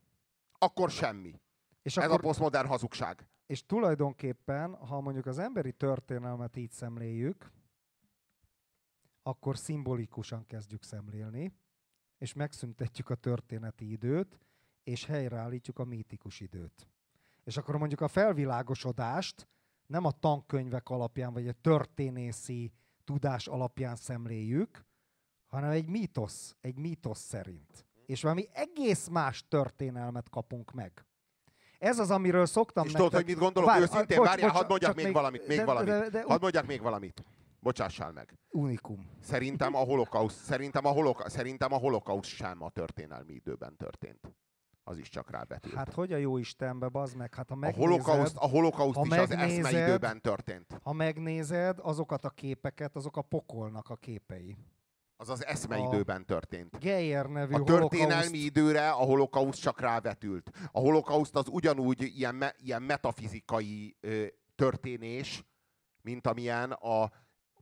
Akkor 0.59 0.91
semmi. 0.91 1.41
És 1.83 1.97
Ez 1.97 2.05
akkor, 2.05 2.19
a 2.19 2.23
posztmodern 2.23 2.69
hazugság. 2.69 3.29
És 3.47 3.67
tulajdonképpen, 3.67 4.75
ha 4.75 5.01
mondjuk 5.01 5.27
az 5.27 5.39
emberi 5.39 5.73
történelmet 5.73 6.57
így 6.57 6.71
szemléljük, 6.71 7.53
akkor 9.27 9.57
szimbolikusan 9.57 10.47
kezdjük 10.47 10.83
szemlélni, 10.83 11.53
és 12.19 12.33
megszüntetjük 12.33 13.11
a 13.11 13.15
történeti 13.15 13.91
időt, 13.91 14.39
és 14.85 15.05
helyreállítjuk 15.05 15.79
a 15.79 15.85
mítikus 15.85 16.41
időt. 16.41 16.89
És 17.45 17.57
akkor 17.57 17.77
mondjuk 17.77 18.01
a 18.01 18.09
felvilágosodást 18.09 19.49
nem 19.87 20.05
a 20.05 20.11
tankönyvek 20.11 20.89
alapján, 20.89 21.33
vagy 21.33 21.49
a 21.49 21.53
történészi 21.53 22.73
tudás 23.05 23.47
alapján 23.47 23.97
szemléljük, 23.97 24.85
hanem 25.47 25.71
egy 25.71 25.89
mítosz, 25.89 26.57
egy 26.61 26.79
mítosz 26.79 27.21
szerint. 27.21 27.87
És 28.07 28.23
valami 28.23 28.49
egész 28.53 29.09
más 29.09 29.45
történelmet 29.49 30.29
kapunk 30.29 30.73
meg. 30.73 31.07
Ez 31.79 31.99
az, 31.99 32.11
amiről 32.11 32.47
szoktam 32.47 32.87
És 32.87 32.93
tudod, 32.93 33.13
hogy 33.13 33.25
mit 33.25 33.39
gondolok 33.39 33.69
Vár, 33.69 33.81
őszintén? 33.81 34.17
Bocs, 34.17 34.27
Várjál, 34.29 34.51
hadd 34.51 34.69
mondjak 34.69 34.95
még, 34.95 35.05
még 35.05 35.15
valamit. 35.15 35.47
Még 35.47 35.57
de, 35.57 35.65
valamit. 35.65 36.11
De, 36.11 36.23
hadd 36.23 36.41
mondjak 36.41 36.67
még 36.67 36.81
valamit. 36.81 37.25
Bocsássál 37.67 38.13
meg. 38.13 38.39
Unikum. 38.51 39.11
Szerintem 39.21 39.75
a 39.75 39.79
holokauszt, 39.79 40.37
szerintem 40.37 40.87
a, 40.87 40.89
holoka, 40.89 41.29
szerintem 41.29 41.73
a 41.73 41.77
holokauszt 41.77 42.31
sem 42.31 42.63
a 42.63 42.71
történelmi 42.71 43.33
időben 43.33 43.77
történt 43.77 44.35
az 44.85 44.99
is 44.99 45.09
csak 45.09 45.31
rábetült. 45.31 45.75
Hát 45.75 45.93
hogy 45.93 46.13
a 46.13 46.17
jó 46.17 46.37
Istenbe, 46.37 46.89
bazd 46.89 47.17
meg? 47.17 47.35
Hát 47.35 47.49
ha 47.49 47.55
megnézed, 47.55 47.85
a 47.85 47.89
holokauszt, 47.89 48.37
a 48.37 48.49
holokauszt 48.49 48.99
is 49.03 49.09
megnézed, 49.09 49.39
az 49.39 49.45
eszmeidőben 49.45 50.21
történt. 50.21 50.81
Ha 50.83 50.93
megnézed 50.93 51.79
azokat 51.83 52.25
a 52.25 52.31
képeket, 52.31 52.97
azok 52.97 53.17
a 53.17 53.23
pokolnak 53.23 53.89
a 53.91 53.97
képei. 53.97 54.57
Az 55.17 55.29
az 55.29 55.47
eszmeidőben 55.47 56.25
történt. 56.25 56.79
Geyer 56.79 57.27
nevű 57.27 57.55
A 57.55 57.63
történelmi 57.63 58.13
holokauszt... 58.13 58.35
időre 58.35 58.91
a 58.91 59.05
holokauszt 59.05 59.61
csak 59.61 59.81
rávetült. 59.81 60.51
A 60.73 60.79
holokauszt 60.79 61.37
az 61.37 61.49
ugyanúgy 61.49 62.03
ilyen, 62.03 62.35
me, 62.35 62.55
ilyen 62.59 62.83
metafizikai 62.83 63.97
ö, 64.01 64.27
történés, 64.55 65.45
mint 66.03 66.27
amilyen 66.27 66.73
a, 66.73 67.11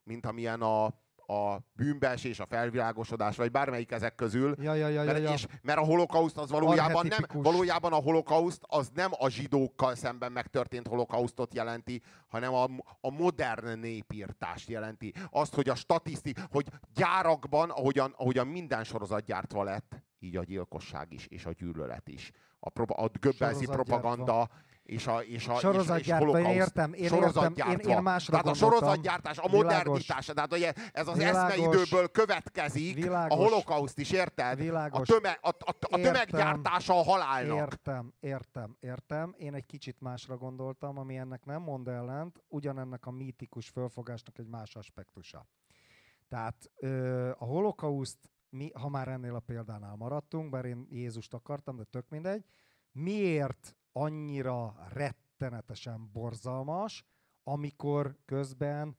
mint 0.05 0.27
amilyen 0.27 0.63
a 0.63 1.03
a 1.27 1.59
bűnbeesés, 1.73 2.41
a 2.41 2.47
felvilágosodás, 2.47 3.37
vagy 3.37 3.51
bármelyik 3.51 3.93
ezek 3.93 4.15
közül. 4.15 4.55
Ja, 4.61 4.75
ja, 4.75 4.89
ja, 4.89 5.05
mert, 5.05 5.19
ja, 5.19 5.25
ja. 5.25 5.33
És, 5.33 5.47
mert 5.63 5.79
a 5.79 5.85
holokauszt 5.85 6.39
az 6.39 6.51
valójában 6.51 7.07
nem, 7.07 7.43
valójában 7.43 7.93
a 7.93 7.97
holokauszt 7.97 8.63
az 8.67 8.91
nem 8.95 9.11
a 9.19 9.29
zsidókkal 9.29 9.95
szemben 9.95 10.33
megtörtént 10.33 10.89
holokausztot 10.89 11.55
jelenti, 11.55 12.03
hanem 12.29 12.55
a, 12.55 12.65
a 13.01 13.11
modern 13.11 13.79
népírtást 13.79 14.69
jelenti. 14.69 15.13
Azt, 15.31 15.55
hogy 15.55 15.69
a 15.69 15.75
statiszti, 15.75 16.35
hogy 16.51 16.67
gyárakban, 16.95 17.71
ahogyan, 17.71 18.15
ahogyan 18.17 18.47
minden 18.47 18.85
sorozat 18.85 19.25
gyártva 19.25 19.63
lett, 19.63 20.03
így 20.19 20.37
a 20.37 20.45
gyilkosság 20.45 21.13
is, 21.13 21.27
és 21.27 21.47
a 21.47 21.53
gyűlölet 21.53 22.09
is. 22.09 22.31
A, 22.59 22.69
pro, 22.71 22.85
a 22.89 23.11
göbbelzi 23.21 23.67
propaganda, 23.67 24.49
és 24.85 25.07
a, 25.07 25.23
és 25.23 25.49
a, 25.49 25.59
sorozatgyártva, 25.59 26.39
én 26.39 26.47
értem, 26.47 26.93
én 26.93 27.13
értem, 27.13 27.55
én, 27.71 27.79
én 27.79 28.03
másra 28.03 28.31
Tehát 28.31 28.47
a 28.47 28.55
sorozatgyártás, 28.55 29.39
a 29.39 29.49
modernitás, 29.49 30.27
tehát 30.27 30.53
ugye 30.53 30.73
ez 30.93 31.09
az 31.09 31.17
világos, 31.17 31.53
eszmeidőből 31.53 32.09
következik, 32.09 32.95
világos, 32.95 33.39
a 33.39 33.43
holokauszt 33.43 33.99
is, 33.99 34.11
érted? 34.11 34.59
Világos, 34.59 35.09
a, 35.09 35.13
töme, 35.13 35.39
a, 35.41 35.49
a, 35.49 35.75
a 35.81 35.97
tömeggyártása 35.97 36.99
a 36.99 37.03
halálnak. 37.03 37.57
Értem, 37.57 38.13
értem, 38.21 38.77
értem. 38.81 39.35
Én 39.39 39.55
egy 39.55 39.67
kicsit 39.67 40.01
másra 40.01 40.37
gondoltam, 40.37 40.99
ami 40.99 41.17
ennek 41.17 41.45
nem 41.45 41.63
mond 41.63 41.89
ellent, 41.89 42.43
ugyanennek 42.49 43.07
a 43.07 43.11
mítikus 43.11 43.69
fölfogásnak 43.69 44.39
egy 44.39 44.49
más 44.49 44.77
aspektusa. 44.77 45.47
Tehát 46.29 46.71
ö, 46.77 47.31
a 47.31 47.45
holokauszt, 47.45 48.31
mi, 48.49 48.71
ha 48.75 48.89
már 48.89 49.09
ennél 49.09 49.35
a 49.35 49.41
példánál 49.41 49.95
maradtunk, 49.97 50.51
bár 50.51 50.65
én 50.65 50.87
Jézust 50.91 51.35
akartam, 51.35 51.77
de 51.77 51.85
tök 51.85 52.09
mindegy, 52.09 52.45
miért 52.93 53.77
annyira 53.97 54.75
rettenetesen 54.89 56.11
borzalmas, 56.13 57.05
amikor 57.43 58.17
közben 58.25 58.97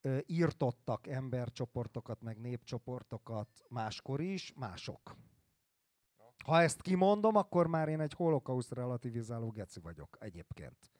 ö, 0.00 0.18
írtottak 0.26 1.06
embercsoportokat, 1.06 2.20
meg 2.20 2.40
népcsoportokat 2.40 3.48
máskor 3.68 4.20
is, 4.20 4.52
mások. 4.56 5.16
Ha 6.44 6.60
ezt 6.60 6.82
kimondom, 6.82 7.36
akkor 7.36 7.66
már 7.66 7.88
én 7.88 8.00
egy 8.00 8.12
holokauszt 8.12 8.72
relativizáló 8.72 9.50
geci 9.50 9.80
vagyok 9.80 10.16
egyébként. 10.20 10.92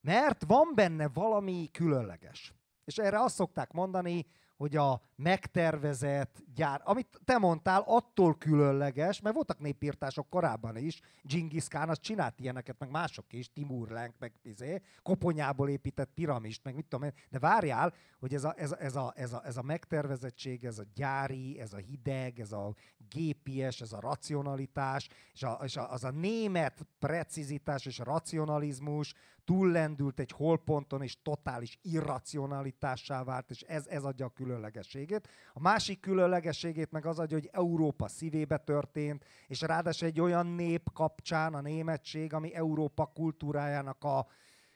Mert 0.00 0.44
van 0.44 0.72
benne 0.74 1.08
valami 1.08 1.68
különleges. 1.72 2.54
És 2.84 2.98
erre 2.98 3.20
azt 3.22 3.34
szokták 3.34 3.72
mondani, 3.72 4.26
hogy 4.56 4.76
a 4.76 5.00
megtervezett 5.16 6.42
gyár, 6.54 6.80
amit 6.84 7.20
te 7.24 7.38
mondtál, 7.38 7.82
attól 7.86 8.34
különleges, 8.38 9.20
mert 9.20 9.34
voltak 9.34 9.58
népírtások 9.58 10.28
korábban 10.28 10.76
is, 10.76 11.00
Genghis 11.22 11.68
Khan 11.68 11.88
az 11.88 12.00
csinált 12.00 12.40
ilyeneket, 12.40 12.78
meg 12.78 12.90
mások 12.90 13.32
is, 13.32 13.52
Timur 13.52 13.88
Lenk, 13.88 14.14
meg 14.18 14.32
izé, 14.42 14.82
koponyából 15.02 15.68
épített 15.68 16.10
piramist, 16.14 16.64
meg 16.64 16.74
mit 16.74 16.86
tudom 16.86 17.04
én, 17.04 17.14
de 17.30 17.38
várjál, 17.38 17.94
hogy 18.18 18.34
ez 18.34 18.44
a, 18.44 18.54
ez, 18.56 18.72
a, 18.72 18.76
ez, 18.80 18.96
a, 18.96 19.12
ez, 19.16 19.32
a, 19.32 19.42
ez 19.44 19.56
a 19.56 19.62
megtervezettség, 19.62 20.64
ez 20.64 20.78
a 20.78 20.84
gyári, 20.94 21.60
ez 21.60 21.72
a 21.72 21.76
hideg, 21.76 22.40
ez 22.40 22.52
a 22.52 22.74
gépies, 23.08 23.80
ez 23.80 23.92
a 23.92 24.00
racionalitás, 24.00 25.08
és, 25.32 25.42
a, 25.42 25.60
és 25.64 25.76
a, 25.76 25.92
az 25.92 26.04
a 26.04 26.10
német 26.10 26.86
precizitás 26.98 27.86
és 27.86 28.00
a 28.00 28.04
racionalizmus, 28.04 29.14
túllendült 29.46 30.20
egy 30.20 30.30
holponton, 30.30 31.02
és 31.02 31.22
totális 31.22 31.78
irracionalitássá 31.82 33.24
vált, 33.24 33.50
és 33.50 33.60
ez, 33.60 33.86
ez 33.86 34.04
adja 34.04 34.26
a 34.26 34.28
különlegességét. 34.28 35.28
A 35.52 35.60
másik 35.60 36.00
különlegességét 36.00 36.90
meg 36.90 37.06
az 37.06 37.18
adja, 37.18 37.36
hogy 37.36 37.48
Európa 37.52 38.08
szívébe 38.08 38.58
történt, 38.58 39.24
és 39.46 39.60
ráadásul 39.60 40.08
egy 40.08 40.20
olyan 40.20 40.46
nép 40.46 40.92
kapcsán 40.92 41.54
a 41.54 41.60
németség, 41.60 42.32
ami 42.32 42.54
Európa 42.54 43.06
kultúrájának 43.06 44.04
a, 44.04 44.26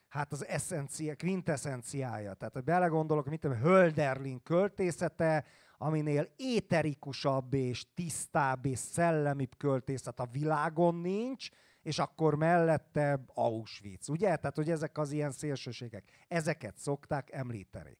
hát 0.08 0.32
az 0.32 0.46
eszencia, 0.46 1.16
quintessenciája. 1.16 2.34
Tehát, 2.34 2.54
hogy 2.54 2.64
belegondolok, 2.64 3.28
mint 3.28 3.44
a 3.44 3.54
Hölderlin 3.54 4.42
költészete, 4.42 5.44
aminél 5.78 6.28
éterikusabb 6.36 7.54
és 7.54 7.86
tisztább 7.94 8.66
és 8.66 8.78
szellemibb 8.78 9.56
költészet 9.56 10.20
a 10.20 10.28
világon 10.32 10.94
nincs, 10.94 11.50
és 11.82 11.98
akkor 11.98 12.34
mellette 12.34 13.24
Auschwitz, 13.34 14.08
ugye? 14.08 14.36
Tehát, 14.36 14.56
hogy 14.56 14.70
ezek 14.70 14.98
az 14.98 15.12
ilyen 15.12 15.30
szélsőségek. 15.30 16.24
Ezeket 16.28 16.78
szokták 16.78 17.32
említeni. 17.32 17.96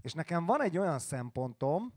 És 0.00 0.12
nekem 0.12 0.46
van 0.46 0.62
egy 0.62 0.78
olyan 0.78 0.98
szempontom, 0.98 1.92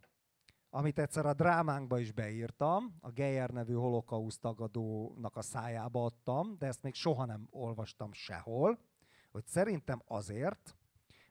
amit 0.69 0.99
egyszer 0.99 1.25
a 1.25 1.33
drámánkba 1.33 1.99
is 1.99 2.11
beírtam, 2.11 2.97
a 3.01 3.09
Geyer 3.09 3.49
nevű 3.49 3.73
holokauszt 3.73 4.41
tagadónak 4.41 5.35
a 5.35 5.41
szájába 5.41 6.05
adtam, 6.05 6.57
de 6.57 6.67
ezt 6.67 6.83
még 6.83 6.93
soha 6.93 7.25
nem 7.25 7.47
olvastam 7.51 8.13
sehol, 8.13 8.79
hogy 9.31 9.45
szerintem 9.45 10.01
azért, 10.07 10.75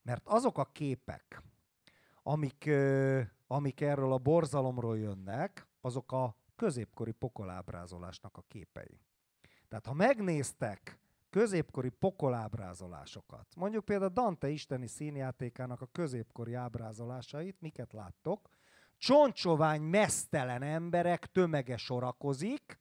mert 0.02 0.22
azok 0.24 0.58
a 0.58 0.64
képek, 0.64 1.42
amik, 2.22 2.70
amik 3.46 3.80
erről 3.80 4.12
a 4.12 4.18
borzalomról 4.18 4.98
jönnek, 4.98 5.66
azok 5.80 6.12
a 6.12 6.36
középkori 6.56 7.12
pokolábrázolásnak 7.12 8.36
a 8.36 8.44
képei. 8.48 9.00
Tehát 9.74 9.88
ha 9.88 10.06
megnéztek 10.06 10.98
középkori 11.30 11.88
pokolábrázolásokat, 11.88 13.46
mondjuk 13.56 13.84
például 13.84 14.10
Dante 14.10 14.48
isteni 14.48 14.86
színjátékának 14.86 15.80
a 15.80 15.88
középkori 15.92 16.54
ábrázolásait, 16.54 17.60
miket 17.60 17.92
láttok, 17.92 18.48
csontsovány, 18.96 19.80
mesztelen 19.82 20.62
emberek 20.62 21.26
tömege 21.26 21.76
sorakozik, 21.76 22.80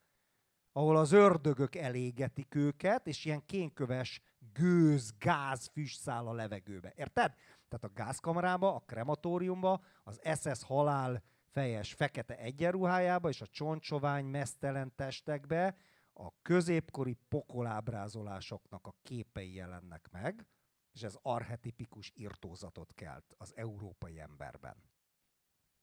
ahol 0.71 0.97
az 0.97 1.11
ördögök 1.11 1.75
elégetik 1.75 2.55
őket, 2.55 3.07
és 3.07 3.25
ilyen 3.25 3.45
kénköves 3.45 4.21
gőz, 4.53 5.13
gáz, 5.19 5.69
füst 5.73 5.99
száll 5.99 6.27
a 6.27 6.33
levegőbe. 6.33 6.93
Érted? 6.95 7.33
Tehát 7.67 7.83
a 7.83 7.91
gázkamerába, 7.93 8.75
a 8.75 8.83
krematóriumba, 8.85 9.81
az 10.03 10.21
SS 10.39 10.63
halál 10.63 11.23
fejes 11.51 11.93
fekete 11.93 12.37
egyenruhájába 12.37 13.29
és 13.29 13.41
a 13.41 13.47
csontsovány, 13.47 14.25
mesztelen 14.25 14.95
testekbe 14.95 15.75
a 16.14 16.41
középkori 16.41 17.18
pokolábrázolásoknak 17.27 18.88
a 18.88 18.95
képei 19.02 19.53
jelennek 19.53 20.10
meg, 20.11 20.48
és 20.91 21.03
ez 21.03 21.18
arhetipikus 21.22 22.11
irtózatot 22.15 22.94
kelt 22.94 23.34
az 23.38 23.56
európai 23.56 24.19
emberben. 24.19 24.84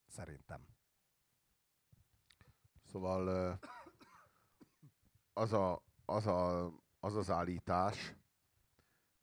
Szerintem. 0.07 0.67
Szóval 2.85 3.59
az, 5.33 5.53
a, 5.53 5.83
az, 6.05 6.27
a, 6.27 6.67
az 7.01 7.17
az 7.17 7.31
állítás, 7.31 8.15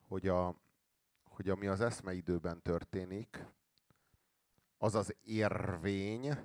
hogy, 0.07 0.27
a, 0.27 0.61
hogy 1.23 1.49
ami 1.49 1.67
az 1.67 1.81
eszmeidőben 1.81 2.61
történik, 2.61 3.45
az 4.77 4.95
az 4.95 5.15
érvény, 5.21 6.37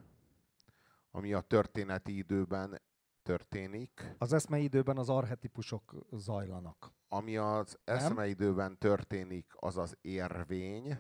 ami 1.11 1.33
a 1.33 1.41
történeti 1.41 2.17
időben 2.17 2.81
történik. 3.23 4.15
Az 4.19 4.33
eszmeidőben 4.33 4.99
az 4.99 5.09
arhetipusok 5.09 5.95
zajlanak. 6.11 6.93
Ami 7.09 7.37
az 7.37 7.79
eszmeidőben 7.85 8.79
történik, 8.79 9.53
az 9.57 9.77
az 9.77 9.97
érvény. 10.01 10.99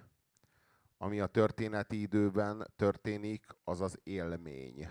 Ami 0.99 1.21
a 1.21 1.27
történeti 1.27 2.01
időben 2.01 2.67
történik, 2.77 3.47
az 3.65 3.81
az 3.81 4.01
élmény. 4.03 4.91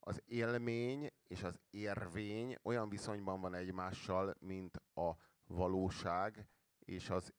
Az 0.00 0.22
élmény 0.26 1.12
és 1.22 1.42
az 1.42 1.58
érvény 1.70 2.56
olyan 2.62 2.88
viszonyban 2.88 3.40
van 3.40 3.54
egymással, 3.54 4.34
mint 4.38 4.82
a 4.94 5.16
valóság 5.46 6.48
és 6.78 7.10
az, 7.10 7.32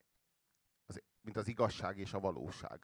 az 0.85 1.01
mint 1.21 1.37
az 1.37 1.47
igazság 1.47 1.97
és 1.97 2.13
a 2.13 2.19
valóság. 2.19 2.79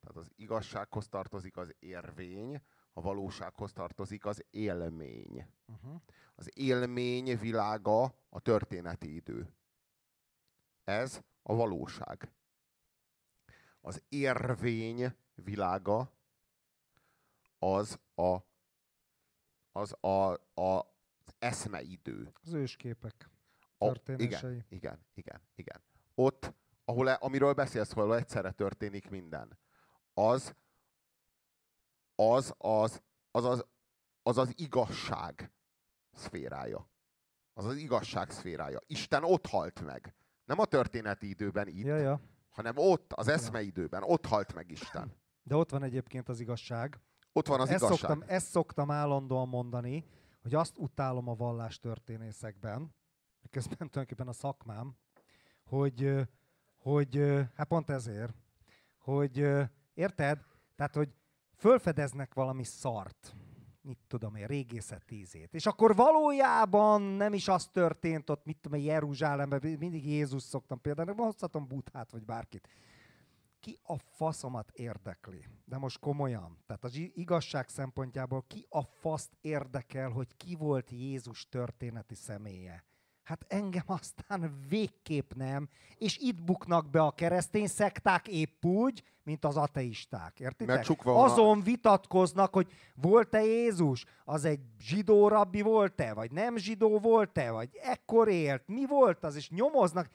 Tehát 0.00 0.16
az 0.16 0.30
igazsághoz 0.36 1.08
tartozik 1.08 1.56
az 1.56 1.74
érvény, 1.78 2.62
a 2.96 3.00
valósághoz 3.00 3.72
tartozik 3.72 4.26
az 4.26 4.44
élmény. 4.50 5.46
Uh-huh. 5.66 6.00
Az 6.34 6.58
élmény 6.58 7.38
világa 7.38 8.02
a 8.28 8.40
történeti 8.40 9.14
idő. 9.14 9.52
Ez 10.84 11.20
a 11.42 11.54
valóság. 11.54 12.32
Az 13.80 14.02
érvény 14.08 15.14
világa 15.34 16.12
az 17.58 17.98
a 18.14 18.36
az 19.72 19.96
a, 20.00 20.32
a 20.60 20.94
az 21.24 21.34
eszmeidő. 21.38 22.32
Az 22.42 22.52
ősképek 22.52 23.30
történései. 23.78 24.58
A, 24.58 24.64
igen, 24.68 24.68
igen, 24.68 25.06
igen, 25.14 25.40
igen. 25.54 25.82
Ott, 26.14 26.54
ahol, 26.84 27.08
e, 27.08 27.18
amiről 27.20 27.52
beszélsz, 27.52 27.96
ahol 27.96 28.16
egyszerre 28.16 28.50
történik 28.50 29.10
minden, 29.10 29.58
az 30.14 30.54
az 32.16 32.54
az, 32.58 33.02
az, 33.30 33.44
az, 33.44 33.64
az, 34.22 34.38
az 34.38 34.52
igazság 34.56 35.52
szférája. 36.12 36.90
Az 37.52 37.64
az 37.64 37.76
igazság 37.76 38.30
szférája. 38.30 38.78
Isten 38.86 39.24
ott 39.24 39.46
halt 39.46 39.80
meg. 39.80 40.14
Nem 40.44 40.58
a 40.58 40.64
történeti 40.64 41.28
időben 41.28 41.68
itt, 41.68 41.84
ja, 41.84 41.96
ja. 41.96 42.20
hanem 42.48 42.76
ott, 42.76 43.12
az 43.12 43.28
eszmeidőben. 43.28 44.02
Ott 44.02 44.26
halt 44.26 44.54
meg 44.54 44.70
Isten. 44.70 45.14
De 45.42 45.56
ott 45.56 45.70
van 45.70 45.82
egyébként 45.82 46.28
az 46.28 46.40
igazság. 46.40 47.00
Ott 47.32 47.46
van 47.46 47.60
az 47.60 47.68
ezt 47.68 47.82
igazság. 47.82 48.10
Szoktam, 48.10 48.28
ezt 48.28 48.48
szoktam 48.48 48.90
állandóan 48.90 49.48
mondani, 49.48 50.04
hogy 50.42 50.54
azt 50.54 50.78
utálom 50.78 51.28
a 51.28 51.34
vallástörténészekben, 51.34 52.94
közben 53.50 53.76
tulajdonképpen 53.76 54.28
a 54.28 54.32
szakmám, 54.32 54.96
hogy, 55.64 56.14
hogy 56.76 57.16
hát 57.54 57.68
pont 57.68 57.90
ezért, 57.90 58.34
hogy 58.98 59.46
érted? 59.94 60.44
Tehát, 60.76 60.94
hogy 60.94 61.14
fölfedeznek 61.56 62.34
valami 62.34 62.64
szart, 62.64 63.36
mit 63.80 63.98
tudom 64.08 64.34
én, 64.34 64.46
régészet 64.46 65.04
tízét. 65.06 65.54
És 65.54 65.66
akkor 65.66 65.96
valójában 65.96 67.02
nem 67.02 67.32
is 67.32 67.48
az 67.48 67.66
történt 67.66 68.30
ott, 68.30 68.44
mit 68.44 68.58
tudom 68.60 68.78
én, 68.78 68.84
Jeruzsálemben, 68.84 69.76
mindig 69.78 70.06
Jézus 70.06 70.42
szoktam 70.42 70.80
például, 70.80 71.14
hozhatom 71.14 71.66
Buthát 71.66 72.10
vagy 72.10 72.24
bárkit. 72.24 72.68
Ki 73.60 73.78
a 73.82 73.98
faszomat 73.98 74.70
érdekli? 74.70 75.44
De 75.64 75.78
most 75.78 75.98
komolyan. 75.98 76.58
Tehát 76.66 76.84
az 76.84 76.96
igazság 77.14 77.68
szempontjából 77.68 78.44
ki 78.46 78.66
a 78.68 78.82
faszt 78.82 79.36
érdekel, 79.40 80.10
hogy 80.10 80.36
ki 80.36 80.54
volt 80.54 80.90
Jézus 80.90 81.48
történeti 81.48 82.14
személye? 82.14 82.84
Hát 83.26 83.44
engem 83.48 83.82
aztán 83.86 84.64
végképp 84.68 85.32
nem. 85.32 85.68
És 85.98 86.18
itt 86.18 86.42
buknak 86.42 86.90
be 86.90 87.00
a 87.00 87.10
keresztény 87.10 87.66
szekták 87.66 88.28
épp 88.28 88.64
úgy, 88.64 89.02
mint 89.22 89.44
az 89.44 89.56
ateisták. 89.56 90.40
Értitek? 90.40 90.86
Azon 91.04 91.60
vitatkoznak, 91.62 92.52
hogy 92.52 92.72
volt-e 92.94 93.44
Jézus? 93.44 94.04
Az 94.24 94.44
egy 94.44 94.60
zsidó 94.80 95.28
rabbi 95.28 95.62
volt-e? 95.62 96.14
Vagy 96.14 96.30
nem 96.30 96.56
zsidó 96.56 96.98
volt-e? 96.98 97.50
Vagy 97.50 97.70
ekkor 97.82 98.28
élt? 98.28 98.62
Mi 98.66 98.86
volt 98.86 99.24
az? 99.24 99.36
És 99.36 99.50
nyomoznak. 99.50 100.08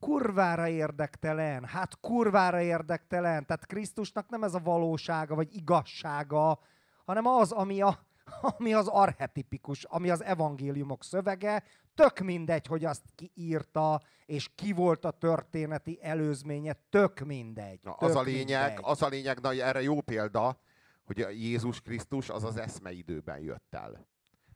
Kurvára 0.00 0.68
érdektelen. 0.68 1.64
Hát 1.64 2.00
kurvára 2.00 2.60
érdektelen. 2.60 3.46
Tehát 3.46 3.66
Krisztusnak 3.66 4.28
nem 4.28 4.42
ez 4.42 4.54
a 4.54 4.60
valósága, 4.60 5.34
vagy 5.34 5.56
igazsága, 5.56 6.58
hanem 7.04 7.26
az, 7.26 7.52
ami 7.52 7.80
a, 7.80 8.06
ami 8.58 8.72
az 8.72 8.88
arhetipikus, 8.88 9.84
ami 9.84 10.10
az 10.10 10.22
evangéliumok 10.22 11.04
szövege, 11.04 11.62
tök 11.94 12.18
mindegy, 12.18 12.66
hogy 12.66 12.84
azt 12.84 13.02
ki 13.14 13.30
írta, 13.34 14.02
és 14.26 14.50
ki 14.54 14.72
volt 14.72 15.04
a 15.04 15.10
történeti 15.10 15.98
előzménye, 16.02 16.72
tök 16.90 17.20
mindegy. 17.20 17.80
Na, 17.82 17.96
tök 17.98 18.08
az 18.08 18.16
a 18.16 18.22
lényeg, 18.22 18.66
mindegy. 18.66 18.84
az 18.84 19.02
a 19.02 19.08
lényeg, 19.08 19.40
na, 19.40 19.52
erre 19.52 19.82
jó 19.82 20.00
példa, 20.00 20.60
hogy 21.04 21.20
a 21.20 21.28
Jézus 21.28 21.80
Krisztus 21.80 22.28
az 22.28 22.44
az 22.44 22.56
eszmeidőben 22.56 23.38
jött 23.38 23.74
el. 23.74 24.06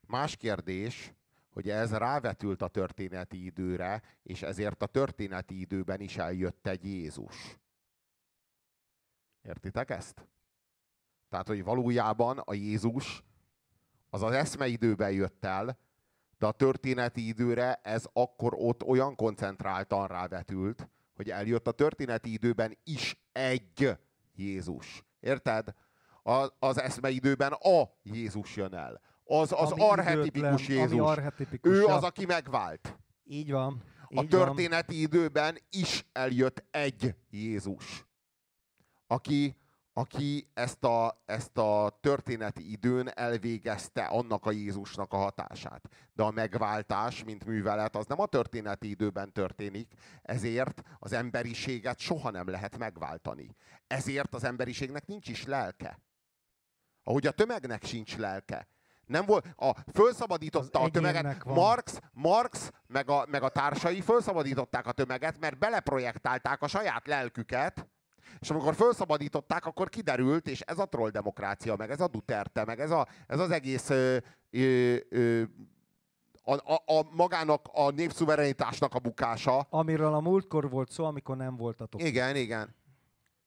Más 0.07 0.37
kérdés, 0.37 1.15
hogy 1.51 1.71
ez 1.71 1.93
rávetült 1.93 2.63
a 2.63 2.69
történeti 2.69 3.45
időre, 3.45 4.03
és 4.23 4.43
ezért 4.43 4.83
a 4.83 4.87
történeti 4.87 5.61
időben 5.61 6.01
is 6.01 6.17
eljött 6.17 6.67
egy 6.67 6.85
Jézus. 6.85 7.59
Értitek 9.43 9.91
ezt? 9.91 10.29
Tehát, 11.29 11.47
hogy 11.47 11.65
valójában 11.65 12.39
a 12.39 12.55
Jézus 12.55 13.25
az 14.11 14.23
az 14.23 14.33
eszmeidőben 14.33 15.11
jött 15.11 15.45
el, 15.45 15.79
de 16.39 16.47
a 16.47 16.53
történeti 16.53 17.27
időre 17.27 17.81
ez 17.83 18.05
akkor 18.13 18.55
ott 18.57 18.83
olyan 18.83 19.15
koncentráltan 19.15 20.07
rávetült, 20.07 20.89
hogy 21.15 21.31
eljött 21.31 21.67
a 21.67 21.73
történeti 21.73 22.33
időben 22.33 22.79
is 22.85 23.21
egy 23.33 23.99
Jézus. 24.35 25.05
Érted? 25.21 25.75
A, 26.23 26.49
az 26.59 26.81
eszmeidőben 26.81 27.53
a 27.53 27.91
Jézus 28.03 28.57
jön 28.57 28.75
el. 28.75 29.01
Az 29.25 29.53
az 29.53 29.73
ami 29.73 29.83
arhetipikus 29.83 30.69
időtlen, 30.69 30.89
Jézus. 30.89 31.09
Arhetipikus, 31.09 31.73
ő 31.73 31.85
az, 31.85 32.03
aki 32.03 32.27
megvált. 32.27 32.99
Így 33.25 33.51
van. 33.51 33.83
Így 34.09 34.19
a 34.19 34.27
történeti 34.27 34.95
van. 34.95 35.03
időben 35.03 35.59
is 35.71 36.07
eljött 36.13 36.65
egy 36.71 37.15
Jézus, 37.31 38.07
aki 39.07 39.57
aki 39.99 40.51
ezt 40.55 40.85
a, 40.85 41.23
ezt 41.27 41.59
a 41.59 41.99
történeti 42.01 42.71
időn 42.71 43.09
elvégezte 43.09 44.05
annak 44.05 44.47
a 44.47 44.51
Jézusnak 44.51 45.13
a 45.13 45.17
hatását. 45.17 45.89
De 46.13 46.23
a 46.23 46.31
megváltás, 46.31 47.25
mint 47.25 47.45
művelet, 47.45 47.97
az 47.97 48.07
nem 48.07 48.21
a 48.21 48.27
történeti 48.27 48.91
időben 48.91 49.33
történik, 49.33 49.93
ezért 50.23 50.83
az 50.99 51.13
emberiséget 51.13 51.99
soha 51.99 52.31
nem 52.31 52.49
lehet 52.49 52.79
megváltani. 52.79 53.57
Ezért 53.87 54.35
az 54.35 54.45
emberiségnek 54.45 55.07
nincs 55.07 55.29
is 55.29 55.45
lelke. 55.45 56.01
Ahogy 57.03 57.27
a 57.27 57.31
tömegnek 57.31 57.85
sincs 57.85 58.17
lelke. 58.17 58.69
Nem 59.07 59.27
volt, 59.27 59.47
a, 59.57 59.71
fölszabadította 59.93 60.81
az 60.81 60.87
a 60.87 60.91
tömeget. 60.91 61.45
Marx, 61.45 62.01
Marx 62.13 62.71
meg, 62.87 63.11
a, 63.11 63.27
meg 63.29 63.43
a 63.43 63.49
társai 63.49 64.01
fölszabadították 64.01 64.87
a 64.87 64.93
tömeget, 64.93 65.39
mert 65.39 65.59
beleprojektálták 65.59 66.63
a 66.63 66.69
saját 66.69 67.07
lelküket, 67.07 67.87
és 68.41 68.51
amikor 68.51 68.75
felszabadították, 68.75 69.67
akkor 69.67 69.89
kiderült, 69.89 70.49
és 70.49 70.61
ez 70.61 70.79
a 70.79 70.87
troll 70.87 71.11
demokrácia, 71.11 71.77
meg 71.77 71.91
ez 71.91 72.01
a 72.01 72.09
Duterte, 72.09 72.65
meg 72.65 72.81
ez, 72.81 72.91
a, 72.91 73.07
ez 73.27 73.39
az 73.39 73.51
egész 73.51 73.91
ö, 73.91 74.17
ö, 74.51 74.97
ö, 75.09 75.43
a, 76.49 76.73
a, 76.73 76.99
a 76.99 77.07
magának 77.11 77.69
a 77.73 77.91
népszuverenitásnak 77.91 78.95
a 78.95 78.99
bukása. 78.99 79.67
Amiről 79.71 80.15
a 80.15 80.21
múltkor 80.21 80.71
volt 80.71 80.91
szó, 80.91 81.05
amikor 81.05 81.37
nem 81.37 81.57
voltatok. 81.57 82.03
Igen, 82.03 82.37
igen. 82.37 82.75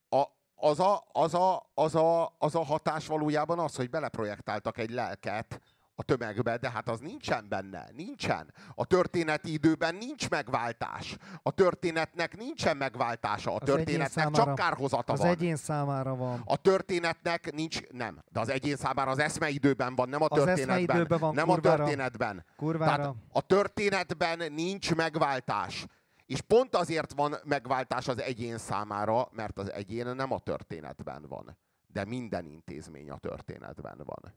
A, 0.09 0.23
az, 0.55 0.79
a, 0.79 1.03
az, 1.11 1.33
a, 1.33 1.71
az, 1.73 1.95
a, 1.95 2.35
az 2.37 2.55
a 2.55 2.63
hatás 2.63 3.07
valójában 3.07 3.59
az, 3.59 3.75
hogy 3.75 3.89
beleprojektáltak 3.89 4.77
egy 4.77 4.89
lelket 4.89 5.61
a 5.99 6.03
tömegbe, 6.03 6.57
de 6.57 6.69
hát 6.69 6.89
az 6.89 6.99
nincsen 6.99 7.45
benne, 7.49 7.89
nincsen. 7.95 8.53
A 8.75 8.85
történeti 8.85 9.53
időben 9.53 9.95
nincs 9.95 10.29
megváltás. 10.29 11.17
A 11.43 11.51
történetnek 11.51 12.37
nincsen 12.37 12.77
megváltása. 12.77 13.51
A 13.51 13.55
az 13.55 13.61
történetnek 13.63 14.09
számára, 14.09 14.43
csak 14.43 14.55
kárhozata 14.55 15.13
az 15.13 15.19
van. 15.19 15.27
Az 15.27 15.33
egyén 15.33 15.55
számára 15.55 16.15
van. 16.15 16.41
A 16.45 16.55
történetnek 16.55 17.51
nincs, 17.51 17.81
nem, 17.87 18.23
de 18.31 18.39
az 18.39 18.49
egyén 18.49 18.75
számára 18.75 19.11
az 19.11 19.19
eszmeidőben 19.19 19.95
van, 19.95 20.09
nem 20.09 20.21
a 20.21 20.25
az 20.29 20.43
történetben. 20.43 21.05
Van, 21.19 21.33
nem 21.33 21.45
kurvára, 21.45 21.73
a 21.73 21.77
történetben. 21.77 22.45
Kurvára. 22.55 22.95
Tehát 22.95 23.15
a 23.31 23.41
történetben 23.41 24.53
nincs 24.53 24.95
megváltás. 24.95 25.85
És 26.25 26.41
pont 26.41 26.75
azért 26.75 27.13
van 27.13 27.35
megváltás 27.43 28.07
az 28.07 28.21
egyén 28.21 28.57
számára, 28.57 29.27
mert 29.31 29.57
az 29.57 29.71
egyén 29.71 30.15
nem 30.15 30.31
a 30.31 30.39
történetben 30.39 31.25
van. 31.27 31.57
De 31.87 32.05
minden 32.05 32.45
intézmény 32.45 33.09
a 33.09 33.17
történetben 33.17 34.01
van. 34.03 34.33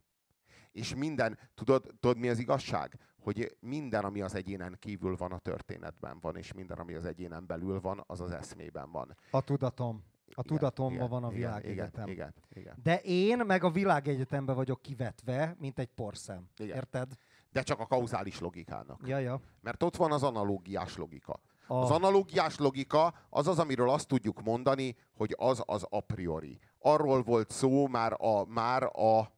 És 0.73 0.95
minden, 0.95 1.39
tudod, 1.55 1.95
tudod 2.01 2.19
mi 2.19 2.29
az 2.29 2.39
igazság? 2.39 2.99
Hogy 3.19 3.57
minden, 3.61 4.05
ami 4.05 4.21
az 4.21 4.35
egyénen 4.35 4.77
kívül 4.79 5.17
van, 5.17 5.33
a 5.33 5.39
történetben 5.39 6.19
van, 6.21 6.37
és 6.37 6.53
minden, 6.53 6.79
ami 6.79 6.95
az 6.95 7.05
egyénen 7.05 7.47
belül 7.47 7.81
van, 7.81 8.05
az 8.07 8.21
az 8.21 8.31
eszmében 8.31 8.91
van. 8.91 9.17
A 9.31 9.41
tudatom. 9.41 10.05
A 10.35 10.43
tudatomban 10.43 11.09
van 11.09 11.25
a 11.25 11.29
világegyetem. 11.29 12.09
Igen, 12.09 12.35
igen, 12.51 12.63
igen. 12.63 12.79
De 12.83 13.01
én 13.01 13.39
meg 13.47 13.65
a 13.65 13.71
világegyetembe 13.71 14.53
vagyok 14.53 14.83
kivetve, 14.83 15.57
mint 15.59 15.79
egy 15.79 15.89
porszem. 15.89 16.49
Igen. 16.57 16.77
Érted? 16.77 17.13
De 17.51 17.63
csak 17.63 17.81
a 17.81 17.87
kauzális 17.87 18.41
logikának. 18.41 19.01
Ja, 19.07 19.19
ja. 19.19 19.41
Mert 19.61 19.83
ott 19.83 19.97
van 19.97 20.13
az 20.13 20.23
analógiás 20.23 20.97
logika. 20.97 21.41
A... 21.67 21.75
Az 21.75 21.91
analógiás 21.91 22.59
logika 22.59 23.15
az 23.31 23.47
az, 23.47 23.59
amiről 23.59 23.91
azt 23.91 24.09
tudjuk 24.09 24.43
mondani, 24.43 24.97
hogy 25.13 25.35
az 25.39 25.63
az 25.67 25.87
a 25.91 26.01
priori. 26.01 26.59
Arról 26.79 27.23
volt 27.23 27.51
szó 27.51 27.87
már 27.87 28.17
a, 28.19 28.45
már 28.45 28.83
a 28.83 29.33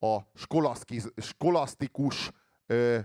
a 0.00 0.18
skolasztikus 1.16 2.30
ö, 2.66 2.98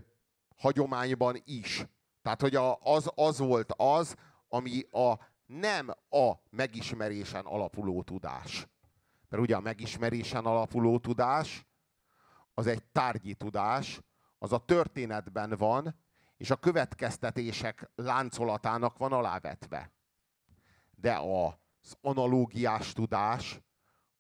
hagyományban 0.55 1.41
is. 1.43 1.85
Tehát, 2.21 2.41
hogy 2.41 2.55
a, 2.55 2.77
az, 2.81 3.11
az 3.15 3.39
volt 3.39 3.73
az, 3.77 4.15
ami 4.47 4.81
a 4.91 5.19
nem 5.45 5.89
a 6.09 6.33
megismerésen 6.49 7.45
alapuló 7.45 8.03
tudás. 8.03 8.67
Mert 9.29 9.43
ugye 9.43 9.55
a 9.55 9.59
megismerésen 9.59 10.45
alapuló 10.45 10.99
tudás 10.99 11.65
az 12.53 12.67
egy 12.67 12.83
tárgyi 12.85 13.33
tudás, 13.33 14.01
az 14.39 14.53
a 14.53 14.65
történetben 14.65 15.49
van, 15.57 15.95
és 16.37 16.49
a 16.49 16.55
következtetések 16.55 17.91
láncolatának 17.95 18.97
van 18.97 19.11
alávetve. 19.11 19.91
De 20.91 21.15
az 21.17 21.97
analógiás 22.01 22.93
tudás 22.93 23.59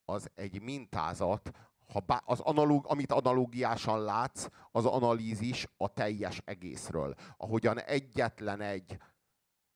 az 0.05 0.29
egy 0.35 0.61
mintázat, 0.61 1.51
ha 1.87 1.99
bá, 1.99 2.21
az 2.25 2.39
analóg, 2.39 2.85
amit 2.87 3.11
analógiásan 3.11 4.03
látsz, 4.03 4.47
az 4.71 4.85
analízis 4.85 5.67
a 5.77 5.93
teljes 5.93 6.41
egészről. 6.45 7.15
Ahogyan 7.37 7.79
egyetlen 7.79 8.61
egy, 8.61 8.97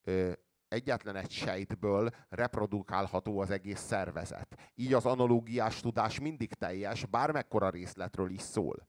ö, 0.03 0.31
egyetlen 0.67 1.15
egy 1.15 1.31
sejtből 1.31 2.09
reprodukálható 2.29 3.39
az 3.39 3.49
egész 3.49 3.81
szervezet. 3.81 4.71
Így 4.75 4.93
az 4.93 5.05
analógiás 5.05 5.79
tudás 5.79 6.19
mindig 6.19 6.53
teljes, 6.53 7.05
bármekkora 7.05 7.69
részletről 7.69 8.29
is 8.29 8.41
szól. 8.41 8.87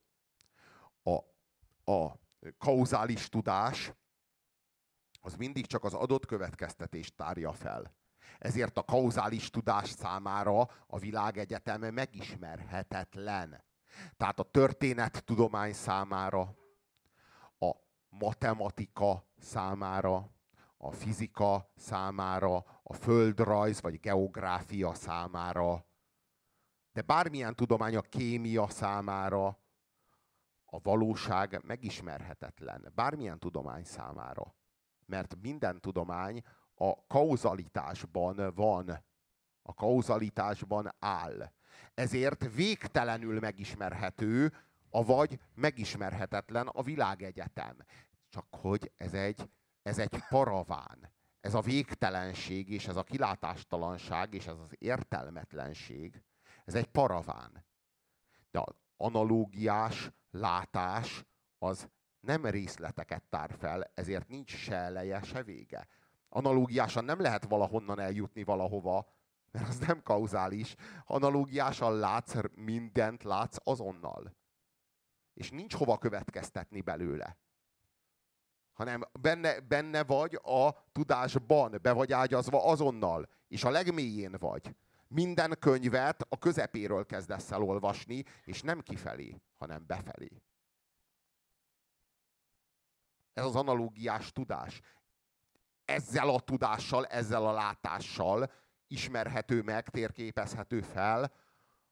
A, 1.02 1.16
a 1.92 2.18
kauzális 2.58 3.28
tudás 3.28 3.92
az 5.20 5.34
mindig 5.34 5.66
csak 5.66 5.84
az 5.84 5.94
adott 5.94 6.26
következtetést 6.26 7.16
tárja 7.16 7.52
fel. 7.52 7.98
Ezért 8.40 8.78
a 8.78 8.82
kauzális 8.82 9.50
tudás 9.50 9.88
számára 9.88 10.60
a 10.86 10.98
világegyetem 10.98 11.80
megismerhetetlen. 11.80 13.64
Tehát 14.16 14.38
a 14.38 14.42
történet 14.42 15.24
tudomány 15.24 15.72
számára, 15.72 16.54
a 17.58 17.70
matematika 18.08 19.26
számára, 19.38 20.30
a 20.76 20.90
fizika 20.90 21.70
számára, 21.76 22.56
a 22.82 22.94
földrajz 22.94 23.80
vagy 23.80 24.00
geográfia 24.00 24.94
számára, 24.94 25.86
de 26.92 27.02
bármilyen 27.02 27.54
tudomány 27.54 27.96
a 27.96 28.00
kémia 28.00 28.68
számára, 28.68 29.46
a 30.64 30.80
valóság 30.82 31.60
megismerhetetlen. 31.64 32.92
Bármilyen 32.94 33.38
tudomány 33.38 33.84
számára. 33.84 34.54
Mert 35.06 35.36
minden 35.40 35.80
tudomány 35.80 36.42
a 36.82 37.06
kauzalitásban 37.06 38.52
van. 38.54 39.04
A 39.62 39.74
kauzalitásban 39.74 40.94
áll. 40.98 41.52
Ezért 41.94 42.54
végtelenül 42.54 43.38
megismerhető, 43.40 44.52
avagy 44.90 45.40
megismerhetetlen 45.54 46.66
a 46.66 46.82
világegyetem. 46.82 47.76
Csak 48.28 48.46
hogy 48.50 48.92
ez 48.96 49.14
egy, 49.14 49.50
ez 49.82 49.98
egy 49.98 50.22
paraván. 50.28 51.12
Ez 51.40 51.54
a 51.54 51.60
végtelenség, 51.60 52.70
és 52.70 52.86
ez 52.86 52.96
a 52.96 53.02
kilátástalanság, 53.02 54.34
és 54.34 54.46
ez 54.46 54.58
az 54.58 54.74
értelmetlenség, 54.78 56.22
ez 56.64 56.74
egy 56.74 56.86
paraván. 56.86 57.64
De 58.50 58.60
az 58.60 58.74
analógiás 58.96 60.10
látás 60.30 61.24
az 61.58 61.88
nem 62.20 62.46
részleteket 62.46 63.22
tár 63.28 63.54
fel, 63.58 63.90
ezért 63.94 64.28
nincs 64.28 64.56
se 64.56 64.74
eleje, 64.74 65.22
se 65.22 65.42
vége 65.42 65.88
analógiásan 66.30 67.04
nem 67.04 67.20
lehet 67.20 67.44
valahonnan 67.44 68.00
eljutni 68.00 68.44
valahova, 68.44 69.06
mert 69.50 69.68
az 69.68 69.78
nem 69.78 70.02
kauzális. 70.02 70.74
Analógiásan 71.04 71.98
látsz 71.98 72.34
mindent, 72.54 73.22
látsz 73.22 73.56
azonnal. 73.64 74.36
És 75.34 75.50
nincs 75.50 75.74
hova 75.74 75.98
következtetni 75.98 76.80
belőle. 76.80 77.38
Hanem 78.72 79.02
benne, 79.20 79.60
benne 79.60 80.04
vagy 80.04 80.34
a 80.42 80.84
tudásban, 80.92 81.78
be 81.82 81.92
vagy 81.92 82.12
ágyazva 82.12 82.64
azonnal, 82.64 83.28
és 83.48 83.64
a 83.64 83.70
legmélyén 83.70 84.36
vagy. 84.38 84.76
Minden 85.08 85.56
könyvet 85.58 86.26
a 86.28 86.38
közepéről 86.38 87.06
kezdesz 87.06 87.50
el 87.50 87.62
olvasni, 87.62 88.24
és 88.44 88.62
nem 88.62 88.80
kifelé, 88.80 89.40
hanem 89.58 89.86
befelé. 89.86 90.42
Ez 93.32 93.44
az 93.44 93.56
analógiás 93.56 94.32
tudás 94.32 94.80
ezzel 95.90 96.28
a 96.28 96.40
tudással, 96.40 97.06
ezzel 97.06 97.46
a 97.46 97.52
látással 97.52 98.52
ismerhető 98.86 99.62
meg, 99.62 99.88
térképezhető 99.88 100.80
fel 100.80 101.32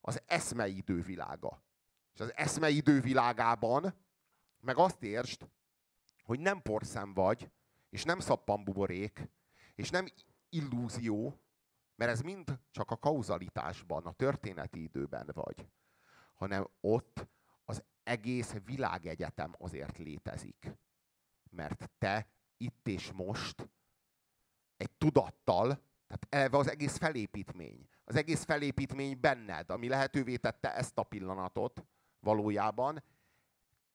az 0.00 0.22
eszmeidő 0.26 1.00
világa. 1.00 1.62
És 2.14 2.20
az 2.20 2.32
eszmeidő 2.36 3.00
világában 3.00 3.94
meg 4.60 4.76
azt 4.76 5.02
értsd, 5.02 5.48
hogy 6.22 6.40
nem 6.40 6.62
porszem 6.62 7.14
vagy, 7.14 7.50
és 7.90 8.04
nem 8.04 8.18
szappanbuborék, 8.18 9.30
és 9.74 9.90
nem 9.90 10.06
illúzió, 10.48 11.40
mert 11.94 12.10
ez 12.10 12.20
mind 12.20 12.58
csak 12.70 12.90
a 12.90 12.96
kauzalitásban, 12.96 14.06
a 14.06 14.12
történeti 14.12 14.82
időben 14.82 15.30
vagy, 15.32 15.68
hanem 16.34 16.68
ott 16.80 17.26
az 17.64 17.82
egész 18.02 18.54
világegyetem 18.64 19.54
azért 19.58 19.98
létezik. 19.98 20.72
Mert 21.50 21.90
te 21.98 22.26
itt 22.56 22.88
és 22.88 23.12
most 23.12 23.68
egy 24.78 24.90
tudattal, 24.90 25.66
tehát 26.06 26.26
elve 26.28 26.56
az 26.56 26.70
egész 26.70 26.96
felépítmény, 26.96 27.88
az 28.04 28.16
egész 28.16 28.44
felépítmény 28.44 29.20
benned, 29.20 29.70
ami 29.70 29.88
lehetővé 29.88 30.36
tette 30.36 30.74
ezt 30.74 30.98
a 30.98 31.02
pillanatot 31.02 31.84
valójában, 32.20 33.02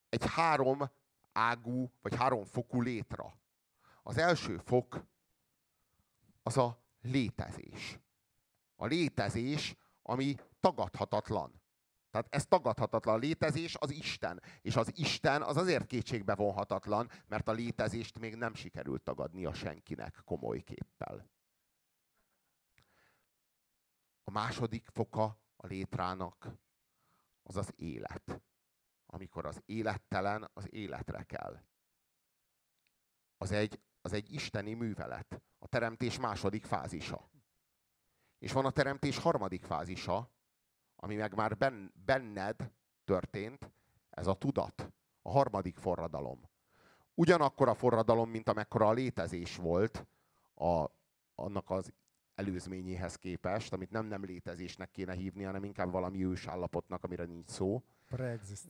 egy 0.10 0.26
három 0.26 0.90
ágú, 1.32 1.92
vagy 2.02 2.16
három 2.16 2.44
fokú 2.44 2.82
létra. 2.82 3.38
Az 4.04 4.18
első 4.18 4.58
fok 4.58 5.06
az 6.44 6.58
a 6.58 6.84
létezés. 7.02 8.00
A 8.76 8.86
létezés, 8.86 9.76
ami 10.02 10.36
tagadhatatlan. 10.60 11.62
Tehát 12.14 12.36
ez 12.36 12.46
tagadhatatlan. 12.46 13.16
A 13.16 13.18
létezés 13.18 13.76
az 13.76 13.92
Isten. 13.92 14.42
És 14.62 14.76
az 14.76 14.92
Isten 14.96 15.42
az 15.42 15.58
azért 15.58 15.86
kétségbe 15.86 16.36
vonhatatlan, 16.36 17.10
mert 17.28 17.48
a 17.48 17.52
létezést 17.52 18.20
még 18.20 18.36
nem 18.36 18.54
sikerült 18.54 19.04
tagadnia 19.04 19.54
senkinek 19.54 20.22
komoly 20.26 20.62
képpel. 20.62 21.30
A 24.24 24.32
második 24.32 24.88
foka 24.88 25.24
a 25.56 25.68
létrának 25.68 26.48
az 27.44 27.56
az 27.56 27.74
élet. 27.76 28.42
Amikor 29.06 29.46
az 29.46 29.62
élettelen 29.66 30.50
az 30.54 30.74
életre 30.74 31.24
kell. 31.24 31.62
Az 33.38 33.52
egy, 33.52 33.80
az 34.02 34.14
egy 34.14 34.34
isteni 34.34 34.74
művelet. 34.74 35.42
A 35.58 35.68
teremtés 35.68 36.20
második 36.20 36.66
fázisa. 36.66 37.30
És 38.38 38.52
van 38.52 38.66
a 38.66 38.72
teremtés 38.72 39.18
harmadik 39.18 39.64
fázisa, 39.64 40.33
ami 41.04 41.16
meg 41.16 41.36
már 41.36 41.58
ben, 41.58 41.94
benned 42.06 42.72
történt, 43.06 43.72
ez 44.10 44.28
a 44.28 44.34
tudat, 44.34 44.92
a 45.22 45.30
harmadik 45.30 45.78
forradalom. 45.78 46.40
Ugyanakkor 47.16 47.68
a 47.68 47.74
forradalom, 47.74 48.30
mint 48.30 48.50
amekkora 48.50 48.88
a 48.88 48.94
létezés 48.94 49.56
volt 49.56 50.06
a, 50.56 50.86
annak 51.36 51.70
az 51.70 51.94
előzményéhez 52.36 53.16
képest, 53.16 53.74
amit 53.74 53.92
nem 53.92 54.06
nem 54.06 54.24
létezésnek 54.24 54.92
kéne 54.92 55.14
hívni, 55.14 55.44
hanem 55.44 55.64
inkább 55.64 55.92
valami 55.92 56.26
ősállapotnak, 56.26 57.04
amire 57.04 57.24
nincs 57.24 57.50
szó. 57.50 57.84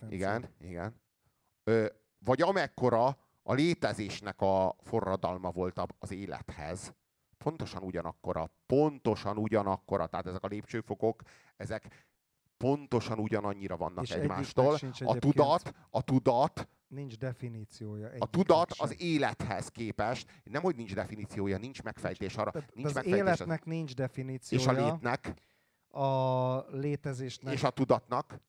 Igen, 0.10 0.50
igen. 0.60 1.02
Ö, 1.64 1.86
vagy 2.20 2.42
amekkora 2.42 3.18
a 3.44 3.54
létezésnek 3.54 4.42
a 4.42 4.76
forradalma 4.82 5.52
volt 5.52 5.82
az 6.00 6.12
élethez, 6.12 6.94
pontosan 7.38 7.84
ugyanakkora, 7.84 8.50
pontosan 8.66 9.38
ugyanakkora, 9.38 10.08
tehát 10.08 10.28
ezek 10.28 10.44
a 10.44 10.48
lépcsőfokok, 10.48 11.22
ezek 11.58 12.12
pontosan 12.64 13.20
ugyanannyira 13.20 13.78
vannak 13.78 14.04
És 14.04 14.12
egymástól. 14.12 14.78
A 15.00 15.18
tudat, 15.20 15.74
a 15.90 16.02
tudat, 16.02 16.68
nincs 16.88 17.18
definíciója. 17.18 18.10
A 18.18 18.30
tudat 18.30 18.74
sem. 18.74 18.86
az 18.86 19.02
élethez 19.02 19.68
képest, 19.68 20.42
nem 20.44 20.62
hogy 20.62 20.76
nincs 20.76 20.94
definíciója, 20.94 21.58
nincs 21.58 21.82
megfejtés 21.82 22.36
arra. 22.36 22.52
Tehát 22.52 22.76
nincs 22.76 22.88
az 22.88 22.94
megfejtés 22.94 23.22
életnek 23.22 23.60
az... 23.60 23.66
nincs 23.66 23.96
definíciója. 23.96 24.64
És 24.64 24.68
a 24.68 24.86
létnek. 24.86 25.34
A 25.88 26.58
létezésnek. 26.78 27.54
És 27.54 27.64
a 27.64 27.70
tudatnak. 27.70 28.40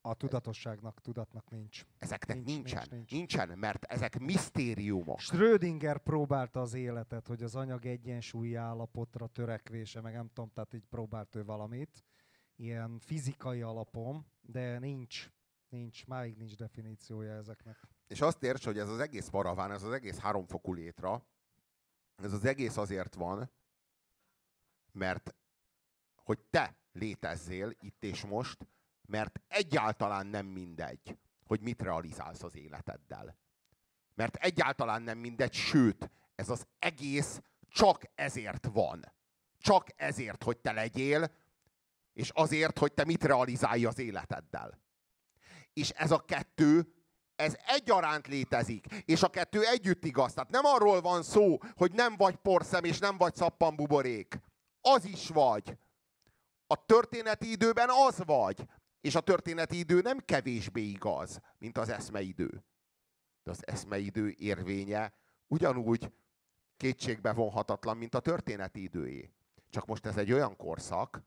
A 0.00 0.14
tudatosságnak, 0.14 1.00
tudatnak 1.00 1.50
nincs. 1.50 1.84
Ezeknek 1.98 2.36
nincs, 2.36 2.48
nincsen. 2.48 2.78
Nincs, 2.78 2.90
nincs. 2.90 3.10
Nincsen, 3.10 3.58
mert 3.58 3.84
ezek 3.84 4.18
misztériumok. 4.18 5.18
Schrödinger 5.18 5.98
próbálta 5.98 6.60
az 6.60 6.74
életet, 6.74 7.26
hogy 7.26 7.42
az 7.42 7.54
anyag 7.54 7.86
egyensúlyi 7.86 8.54
állapotra 8.54 9.26
törekvése, 9.26 10.00
meg 10.00 10.14
nem 10.14 10.28
tudom, 10.32 10.50
tehát 10.54 10.74
így 10.74 10.84
próbált 10.90 11.34
ő 11.34 11.44
valamit, 11.44 12.04
ilyen 12.56 12.98
fizikai 12.98 13.62
alapon, 13.62 14.26
de 14.40 14.78
nincs, 14.78 15.30
nincs, 15.68 16.06
máig 16.06 16.36
nincs 16.36 16.56
definíciója 16.56 17.32
ezeknek. 17.32 17.76
És 18.06 18.20
azt 18.20 18.42
érts, 18.42 18.64
hogy 18.64 18.78
ez 18.78 18.88
az 18.88 18.98
egész 18.98 19.28
paraván, 19.28 19.72
ez 19.72 19.82
az 19.82 19.92
egész 19.92 20.18
háromfokú 20.18 20.72
létra, 20.72 21.26
ez 22.16 22.32
az 22.32 22.44
egész 22.44 22.76
azért 22.76 23.14
van, 23.14 23.50
mert 24.92 25.34
hogy 26.14 26.40
te 26.50 26.76
létezzél 26.92 27.76
itt 27.80 28.04
és 28.04 28.24
most, 28.24 28.66
mert 29.06 29.40
egyáltalán 29.48 30.26
nem 30.26 30.46
mindegy, 30.46 31.18
hogy 31.46 31.60
mit 31.60 31.82
realizálsz 31.82 32.42
az 32.42 32.56
életeddel. 32.56 33.36
Mert 34.14 34.36
egyáltalán 34.36 35.02
nem 35.02 35.18
mindegy, 35.18 35.52
sőt, 35.52 36.10
ez 36.34 36.48
az 36.48 36.66
egész 36.78 37.42
csak 37.68 38.02
ezért 38.14 38.66
van. 38.66 39.12
Csak 39.58 39.88
ezért, 39.96 40.42
hogy 40.42 40.58
te 40.58 40.72
legyél, 40.72 41.30
és 42.14 42.30
azért, 42.34 42.78
hogy 42.78 42.92
te 42.92 43.04
mit 43.04 43.24
realizálj 43.24 43.84
az 43.84 43.98
életeddel. 43.98 44.80
És 45.72 45.90
ez 45.90 46.10
a 46.10 46.18
kettő, 46.18 46.94
ez 47.36 47.56
egyaránt 47.66 48.26
létezik, 48.26 48.86
és 49.04 49.22
a 49.22 49.28
kettő 49.28 49.64
együtt 49.64 50.04
igaz. 50.04 50.32
Tehát 50.32 50.50
nem 50.50 50.64
arról 50.64 51.00
van 51.00 51.22
szó, 51.22 51.58
hogy 51.76 51.92
nem 51.92 52.16
vagy 52.16 52.36
porszem, 52.36 52.84
és 52.84 52.98
nem 52.98 53.16
vagy 53.16 53.34
szappanbuborék. 53.34 54.40
Az 54.80 55.04
is 55.04 55.28
vagy. 55.28 55.76
A 56.66 56.84
történeti 56.86 57.50
időben 57.50 57.88
az 58.06 58.24
vagy. 58.24 58.66
És 59.00 59.14
a 59.14 59.20
történeti 59.20 59.78
idő 59.78 60.00
nem 60.00 60.18
kevésbé 60.18 60.82
igaz, 60.82 61.40
mint 61.58 61.78
az 61.78 61.88
eszmeidő. 61.88 62.64
De 63.42 63.50
az 63.50 63.66
eszmeidő 63.66 64.34
érvénye 64.38 65.12
ugyanúgy 65.46 66.12
kétségbe 66.76 67.32
vonhatatlan, 67.32 67.96
mint 67.96 68.14
a 68.14 68.20
történeti 68.20 68.82
időé. 68.82 69.30
Csak 69.70 69.86
most 69.86 70.06
ez 70.06 70.16
egy 70.16 70.32
olyan 70.32 70.56
korszak, 70.56 71.22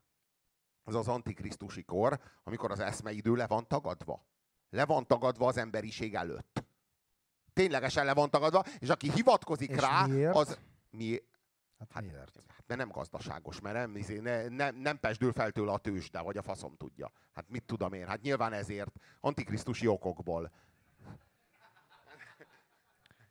az 0.88 0.94
az 0.94 1.08
antikrisztusi 1.08 1.82
kor, 1.82 2.20
amikor 2.44 2.70
az 2.70 2.80
eszmeidő 2.80 3.34
le 3.34 3.46
van 3.46 3.66
tagadva. 3.66 4.24
Le 4.70 4.84
van 4.84 5.06
tagadva 5.06 5.46
az 5.46 5.56
emberiség 5.56 6.14
előtt. 6.14 6.64
Ténylegesen 7.52 8.04
le 8.04 8.14
van 8.14 8.30
tagadva, 8.30 8.64
és 8.78 8.88
aki 8.88 9.10
hivatkozik 9.12 9.70
és 9.70 9.80
rá, 9.80 10.06
miért? 10.06 10.36
az... 10.36 10.58
Mi, 10.90 11.18
Hát, 11.78 11.92
hát 11.92 12.02
miért? 12.02 12.42
Hát, 12.46 12.64
mert 12.66 12.80
nem 12.80 12.90
gazdaságos, 12.90 13.60
mert 13.60 13.76
nem, 13.76 13.96
izé, 13.96 14.18
ne, 14.18 14.48
nem, 14.48 14.76
nem 14.76 14.98
pesdül 15.00 15.32
fel 15.32 15.50
tőle 15.50 15.72
a 15.72 15.78
tőzsde, 15.78 16.20
vagy 16.20 16.36
a 16.36 16.42
faszom 16.42 16.76
tudja. 16.76 17.12
Hát 17.32 17.48
mit 17.48 17.64
tudom 17.64 17.92
én? 17.92 18.06
Hát 18.06 18.20
nyilván 18.20 18.52
ezért, 18.52 18.92
antikrisztusi 19.20 19.86
okokból. 19.86 20.52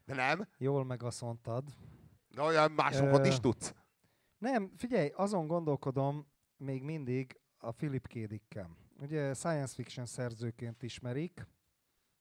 De 0.05 0.15
nem? 0.15 0.47
Jól 0.57 0.85
megasszontad. 0.85 1.63
De 2.29 2.41
olyan 2.41 2.71
másokat 2.71 3.25
is 3.25 3.39
tudsz. 3.39 3.73
Nem, 4.37 4.71
figyelj, 4.77 5.11
azon 5.15 5.47
gondolkodom 5.47 6.27
még 6.57 6.83
mindig 6.83 7.39
a 7.57 7.71
Philip 7.71 8.07
K. 8.07 8.13
Dickkel. 8.13 8.69
Ugye 8.99 9.33
science 9.33 9.73
fiction 9.73 10.05
szerzőként 10.05 10.83
ismerik. 10.83 11.47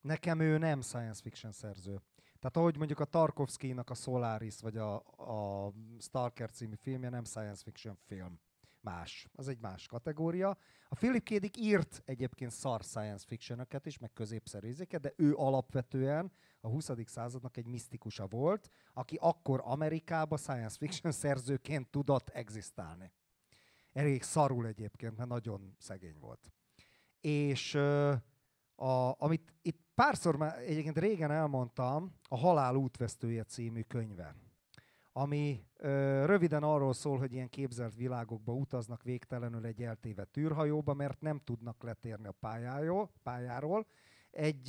Nekem 0.01 0.41
ő 0.41 0.59
nem 0.59 0.81
science 0.81 1.23
fiction 1.23 1.53
szerző. 1.53 2.01
Tehát 2.39 2.57
ahogy 2.57 2.77
mondjuk 2.77 3.01
a 3.01 3.05
Tarkovsky-nak 3.05 3.91
a 3.91 3.95
Solaris, 3.95 4.61
vagy 4.61 4.77
a, 4.77 4.95
a 5.65 5.73
Stalker 5.99 6.51
című 6.51 6.75
filmje 6.75 7.09
nem 7.09 7.25
science 7.25 7.63
fiction 7.63 7.97
film. 8.07 8.41
Más. 8.81 9.29
Az 9.33 9.49
egy 9.49 9.59
más 9.59 9.87
kategória. 9.87 10.59
A 10.89 10.95
Philip 10.95 11.23
K. 11.23 11.29
Dick 11.29 11.57
írt 11.57 12.03
egyébként 12.05 12.51
szar 12.51 12.81
science 12.83 13.25
fiction 13.27 13.67
is, 13.85 13.99
meg 13.99 14.13
középszerű 14.13 14.73
de 14.73 15.13
ő 15.17 15.35
alapvetően 15.35 16.33
a 16.61 16.69
20. 16.69 16.91
századnak 17.05 17.57
egy 17.57 17.67
misztikusa 17.67 18.27
volt, 18.27 18.69
aki 18.93 19.19
akkor 19.21 19.61
Amerikába 19.65 20.37
science 20.37 20.77
fiction 20.77 21.13
szerzőként 21.13 21.91
tudott 21.91 22.29
egzisztálni. 22.29 23.13
Elég 23.97 24.23
szarul 24.23 24.67
egyébként, 24.67 25.17
mert 25.17 25.29
nagyon 25.29 25.75
szegény 25.79 26.19
volt. 26.21 26.53
És 27.21 27.75
a, 28.75 29.15
amit 29.19 29.55
itt 29.63 29.81
párszor 29.95 30.37
már 30.37 30.59
egyébként 30.59 30.99
régen 30.99 31.31
elmondtam, 31.31 32.15
a 32.29 32.37
Halál 32.37 32.75
útvesztője 32.75 33.45
című 33.45 33.81
könyve, 33.81 34.35
ami 35.13 35.65
ö, 35.77 36.25
röviden 36.27 36.63
arról 36.63 36.93
szól, 36.93 37.19
hogy 37.19 37.33
ilyen 37.33 37.49
képzelt 37.49 37.95
világokba 37.95 38.53
utaznak 38.53 39.03
végtelenül 39.03 39.65
egy 39.65 39.83
eltévedt 39.83 40.37
űrhajóba, 40.37 40.95
mert 40.95 41.21
nem 41.21 41.41
tudnak 41.45 41.83
letérni 41.83 42.27
a 42.27 42.33
pályáról, 42.33 43.11
pályáról 43.23 43.87
egy 44.37 44.65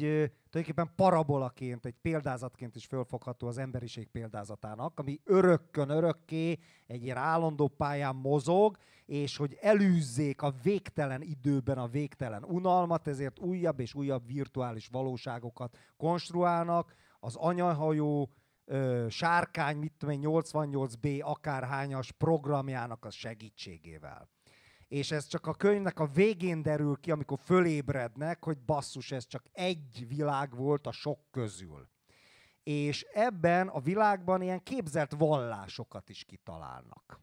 tulajdonképpen 0.50 0.96
parabolaként, 0.96 1.86
egy 1.86 1.96
példázatként 2.02 2.76
is 2.76 2.86
fölfogható 2.86 3.48
az 3.48 3.58
emberiség 3.58 4.08
példázatának, 4.08 5.00
ami 5.00 5.20
örökkön 5.24 5.90
örökké 5.90 6.58
egy 6.88 7.04
ilyen 7.04 7.18
állandó 7.18 7.68
pályán 7.68 8.16
mozog, 8.16 8.78
és 9.06 9.38
hogy 9.38 9.58
elűzzék 9.62 10.42
a 10.42 10.54
végtelen 10.64 11.22
időben 11.22 11.78
a 11.78 11.88
végtelen 11.88 12.44
unalmat, 12.44 13.08
ezért 13.08 13.40
újabb 13.40 13.80
és 13.80 13.94
újabb 13.94 14.28
virtuális 14.28 14.88
valóságokat 14.88 15.78
konstruálnak. 15.98 16.96
Az 17.20 17.36
anyahajó, 17.36 18.30
ö, 18.66 19.06
sárkány, 19.10 19.78
mit 19.78 19.94
tudom 19.98 20.16
én, 20.16 20.22
88B 20.24 21.22
akárhányas 21.24 22.12
programjának 22.12 23.06
a 23.06 23.10
segítségével. 23.10 24.30
És 24.88 25.12
ez 25.12 25.28
csak 25.28 25.48
a 25.48 25.54
könyvnek 25.54 26.00
a 26.00 26.08
végén 26.08 26.62
derül 26.62 26.98
ki, 27.00 27.12
amikor 27.12 27.40
fölébrednek, 27.44 28.44
hogy 28.44 28.58
basszus, 28.60 29.12
ez 29.12 29.28
csak 29.28 29.44
egy 29.52 30.06
világ 30.08 30.56
volt 30.56 30.88
a 30.88 30.92
sok 30.92 31.20
közül. 31.32 31.90
És 32.64 33.02
ebben 33.02 33.68
a 33.68 33.80
világban 33.80 34.42
ilyen 34.42 34.64
képzelt 34.64 35.12
vallásokat 35.12 36.10
is 36.10 36.24
kitalálnak. 36.24 37.20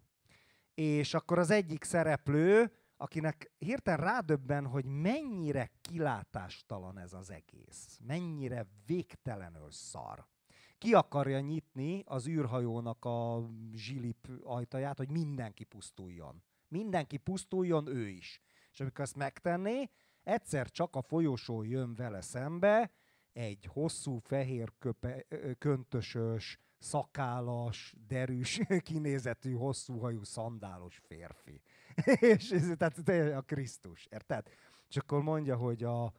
És 0.75 1.15
akkor 1.15 1.39
az 1.39 1.51
egyik 1.51 1.85
szereplő, 1.85 2.73
akinek 2.97 3.53
hirtelen 3.59 4.01
rádöbben, 4.01 4.67
hogy 4.67 4.85
mennyire 4.85 5.71
kilátástalan 5.81 6.99
ez 6.99 7.13
az 7.13 7.31
egész, 7.31 7.99
mennyire 8.07 8.67
végtelenül 8.87 9.71
szar. 9.71 10.27
Ki 10.79 10.95
akarja 10.95 11.41
nyitni 11.41 12.03
az 12.07 12.27
űrhajónak 12.27 13.05
a 13.05 13.51
zsilip 13.73 14.29
ajtaját, 14.43 14.97
hogy 14.97 15.11
mindenki 15.11 15.65
pusztuljon. 15.65 16.43
Mindenki 16.75 17.17
pusztuljon, 17.17 17.87
ő 17.87 18.09
is. 18.09 18.41
És 18.73 18.81
amikor 18.81 19.05
ezt 19.05 19.17
megtenné, 19.17 19.91
egyszer 20.23 20.71
csak 20.71 20.97
a 20.97 21.03
folyosó 21.03 21.63
jön 21.63 21.95
vele 21.95 22.21
szembe, 22.21 22.91
egy 23.33 23.65
hosszú, 23.65 24.19
fehér 24.19 24.73
köpe, 24.79 25.27
köntösös, 25.59 26.59
szakállas, 26.79 27.95
derűs, 28.07 28.61
kinézetű, 28.91 29.53
hosszúhajú, 29.53 30.23
szandálos 30.23 31.01
férfi. 31.07 31.63
és 32.35 32.51
ez, 32.51 32.73
tehát 32.77 33.35
a 33.37 33.43
Krisztus, 33.43 34.07
érted? 34.11 34.49
És 34.89 34.97
akkor 34.97 35.23
mondja, 35.23 35.57
hogy 35.57 35.85
a 35.85 36.13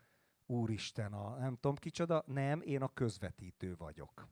Úristen, 0.46 1.14
a 1.14 1.38
nem 1.38 1.56
tudom 1.56 1.76
kicsoda, 1.76 2.24
nem, 2.28 2.62
én 2.62 2.82
a 2.82 2.94
közvetítő 2.94 3.76
vagyok. 3.76 4.28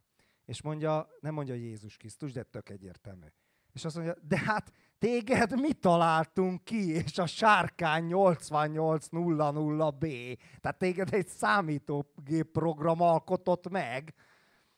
És 0.46 0.62
mondja, 0.62 1.10
nem 1.20 1.34
mondja 1.34 1.54
Jézus 1.54 1.98
Krisztus, 1.98 2.32
de 2.32 2.44
tök 2.44 2.70
egyértelmű. 2.70 3.28
És 3.74 3.86
azt 3.86 3.96
mondja, 3.96 4.16
de 4.22 4.40
hát 4.40 4.72
téged 5.04 5.60
mi 5.60 5.74
találtunk 5.74 6.64
ki, 6.64 6.90
és 6.90 7.18
a 7.18 7.26
sárkány 7.26 8.08
8800B. 8.10 10.38
Tehát 10.62 10.78
téged 10.78 11.14
egy 11.14 11.28
számítógép 11.28 12.52
program 12.52 13.02
alkotott 13.02 13.70
meg. 13.70 14.14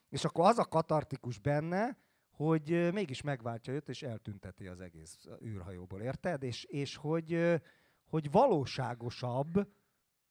És 0.10 0.26
akkor 0.26 0.46
az 0.46 0.58
a 0.58 0.66
katartikus 0.66 1.40
benne, 1.40 1.98
hogy 2.32 2.94
mégis 2.94 3.22
megváltja 3.22 3.74
őt, 3.74 3.90
és 3.90 4.04
eltünteti 4.04 4.68
az 4.68 4.80
egész 4.80 5.26
űrhajóból, 5.44 6.02
érted? 6.02 6.44
És, 6.44 6.64
és 6.64 6.96
hogy, 6.96 7.62
hogy 8.06 8.32
valóságosabb 8.32 9.68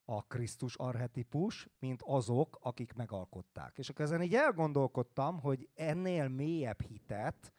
a 0.04 0.22
Krisztus 0.22 0.76
arhetipus, 0.76 1.68
mint 1.78 2.02
azok, 2.04 2.58
akik 2.60 2.92
megalkották. 2.92 3.78
És 3.78 3.88
akkor 3.88 4.04
ezen 4.04 4.22
így 4.22 4.34
elgondolkodtam, 4.34 5.40
hogy 5.40 5.68
ennél 5.74 6.28
mélyebb 6.28 6.82
hitet 6.82 7.52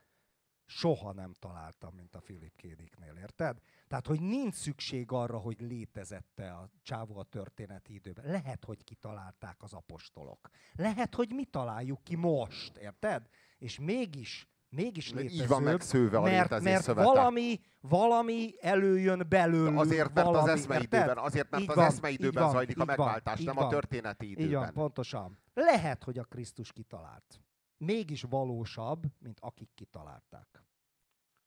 soha 0.65 1.13
nem 1.13 1.33
találtam, 1.39 1.93
mint 1.95 2.15
a 2.15 2.19
Philip 2.19 2.55
Kédiknél, 2.55 3.15
érted? 3.15 3.57
Tehát, 3.87 4.07
hogy 4.07 4.21
nincs 4.21 4.53
szükség 4.53 5.11
arra, 5.11 5.37
hogy 5.37 5.61
létezette 5.61 6.51
a 6.51 6.69
csávó 6.81 7.17
a 7.17 7.23
történeti 7.23 7.93
időben. 7.93 8.25
Lehet, 8.25 8.65
hogy 8.65 8.83
kitalálták 8.83 9.63
az 9.63 9.73
apostolok. 9.73 10.49
Lehet, 10.73 11.15
hogy 11.15 11.31
mi 11.33 11.45
találjuk 11.45 12.03
ki 12.03 12.15
most, 12.15 12.77
érted? 12.77 13.27
És 13.57 13.79
mégis 13.79 14.47
mégis 14.69 15.11
létező. 15.11 15.43
Így 15.43 15.47
van 15.47 15.63
megszőve 15.63 16.17
a 16.17 16.21
mert, 16.21 16.61
mert 16.61 16.83
szövete. 16.83 17.07
valami, 17.07 17.59
valami 17.79 18.53
előjön 18.59 19.25
belőle. 19.29 19.71
De 19.71 19.79
azért, 19.79 20.13
mert 20.13 20.27
valami, 20.27 20.49
az 20.49 20.57
eszmeidőben, 20.57 21.17
azért, 21.17 21.49
mert 21.49 21.69
az 21.69 21.77
eszmeidőben 21.77 22.43
van, 22.43 22.51
zajlik 22.51 22.79
a 22.79 22.85
megváltás, 22.85 23.43
nem 23.43 23.55
van, 23.55 23.65
a 23.65 23.69
történeti 23.69 24.29
időben. 24.29 24.47
Így 24.47 24.53
van, 24.53 24.73
pontosan. 24.73 25.39
Lehet, 25.53 26.03
hogy 26.03 26.17
a 26.17 26.23
Krisztus 26.23 26.71
kitalált. 26.71 27.39
Mégis 27.77 28.21
valósabb, 28.21 29.03
mint 29.19 29.39
akik 29.39 29.69
kitalálták. 29.75 30.63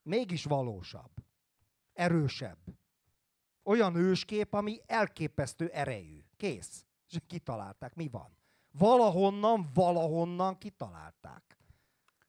Mégis 0.03 0.45
valósabb. 0.45 1.11
Erősebb. 1.93 2.59
Olyan 3.63 3.95
őskép, 3.95 4.55
ami 4.55 4.81
elképesztő 4.87 5.69
erejű. 5.69 6.25
Kész. 6.37 6.85
És 7.09 7.19
kitalálták. 7.27 7.95
Mi 7.95 8.09
van? 8.09 8.37
Valahonnan, 8.71 9.71
valahonnan 9.75 10.59
kitalálták. 10.59 11.59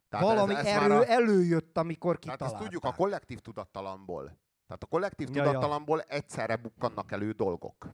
Tehát 0.09 0.25
Valami 0.25 0.53
ez, 0.53 0.65
ez 0.65 0.81
erő 0.81 0.99
a... 0.99 1.09
előjött, 1.09 1.77
amikor 1.77 2.19
kitalálták. 2.19 2.47
Tehát 2.47 2.61
ezt 2.61 2.71
tudjuk 2.71 2.93
a 2.93 2.97
kollektív 2.97 3.39
tudattalamból. 3.39 4.23
Tehát 4.65 4.83
a 4.83 4.85
kollektív 4.85 5.29
ja, 5.33 5.43
tudattalamból 5.43 5.97
ja. 5.97 6.03
egyszerre 6.03 6.55
bukkannak 6.55 7.11
elő 7.11 7.31
dolgok. 7.31 7.93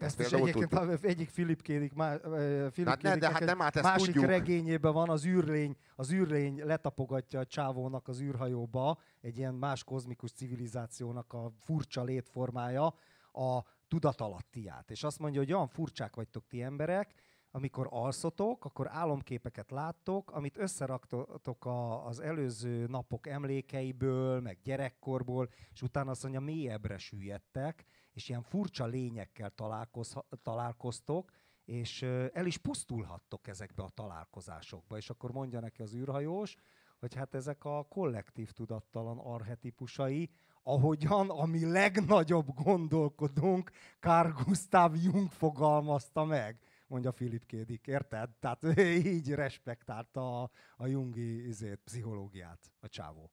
Hát 0.00 0.08
ezt, 0.08 0.20
ezt 0.20 0.32
is 0.32 0.38
egyébként 0.38 0.68
tudjuk. 0.68 1.04
egyik 1.04 1.30
Philip 1.30 1.62
Kédik, 1.62 1.92
má, 1.92 2.16
Philip 2.16 2.88
hát 2.88 3.02
ne, 3.02 3.16
de 3.16 3.30
hát 3.30 3.44
nem, 3.44 3.58
hát 3.58 3.76
ezt 3.76 3.84
másik 3.84 4.04
tudjuk. 4.04 4.24
regényében 4.24 4.92
van, 4.92 5.08
az 5.08 5.26
űrlény, 5.26 5.76
az 5.96 6.12
űrlény 6.12 6.62
letapogatja 6.64 7.40
a 7.40 7.46
csávónak 7.46 8.08
az 8.08 8.20
űrhajóba, 8.20 8.98
egy 9.20 9.38
ilyen 9.38 9.54
más 9.54 9.84
kozmikus 9.84 10.32
civilizációnak 10.32 11.32
a 11.32 11.52
furcsa 11.60 12.02
létformája, 12.02 12.94
a 13.32 13.62
tudatalattiát. 13.88 14.90
És 14.90 15.02
azt 15.02 15.18
mondja, 15.18 15.40
hogy 15.40 15.52
olyan 15.52 15.66
furcsák 15.66 16.16
vagytok 16.16 16.46
ti 16.46 16.62
emberek, 16.62 17.14
amikor 17.50 17.86
alszotok, 17.90 18.64
akkor 18.64 18.88
álomképeket 18.90 19.70
láttok, 19.70 20.30
amit 20.30 20.58
összeraktok 20.58 21.64
a, 21.64 22.06
az 22.06 22.20
előző 22.20 22.86
napok 22.86 23.26
emlékeiből, 23.26 24.40
meg 24.40 24.58
gyerekkorból, 24.62 25.48
és 25.72 25.82
utána 25.82 26.10
azt 26.10 26.22
mondja, 26.22 26.40
mélyebbre 26.40 26.98
süllyedtek, 26.98 27.84
és 28.14 28.28
ilyen 28.28 28.42
furcsa 28.42 28.86
lényekkel 28.86 29.50
találkoz, 29.50 30.14
találkoztok, 30.42 31.30
és 31.64 32.02
el 32.32 32.46
is 32.46 32.56
pusztulhattok 32.56 33.46
ezekbe 33.46 33.82
a 33.82 33.88
találkozásokba. 33.88 34.96
És 34.96 35.10
akkor 35.10 35.32
mondja 35.32 35.60
neki 35.60 35.82
az 35.82 35.94
űrhajós, 35.94 36.56
hogy 36.98 37.14
hát 37.14 37.34
ezek 37.34 37.64
a 37.64 37.86
kollektív 37.88 38.50
tudattalan 38.50 39.18
arhetipusai, 39.18 40.30
ahogyan 40.62 41.30
a 41.30 41.44
mi 41.44 41.70
legnagyobb 41.70 42.54
gondolkodónk 42.54 43.70
Carl 44.00 44.42
Gustav 44.42 44.96
Jung 44.96 45.30
fogalmazta 45.30 46.24
meg 46.24 46.58
mondja 46.86 47.10
Philip 47.10 47.46
Kédik, 47.46 47.86
érted? 47.86 48.30
Tehát 48.40 48.78
így 49.16 49.34
respektálta 49.34 50.42
a, 50.42 50.50
a 50.76 50.86
Jungi 50.86 51.46
izét, 51.46 51.80
pszichológiát, 51.84 52.72
a 52.80 52.88
csávó. 52.88 53.30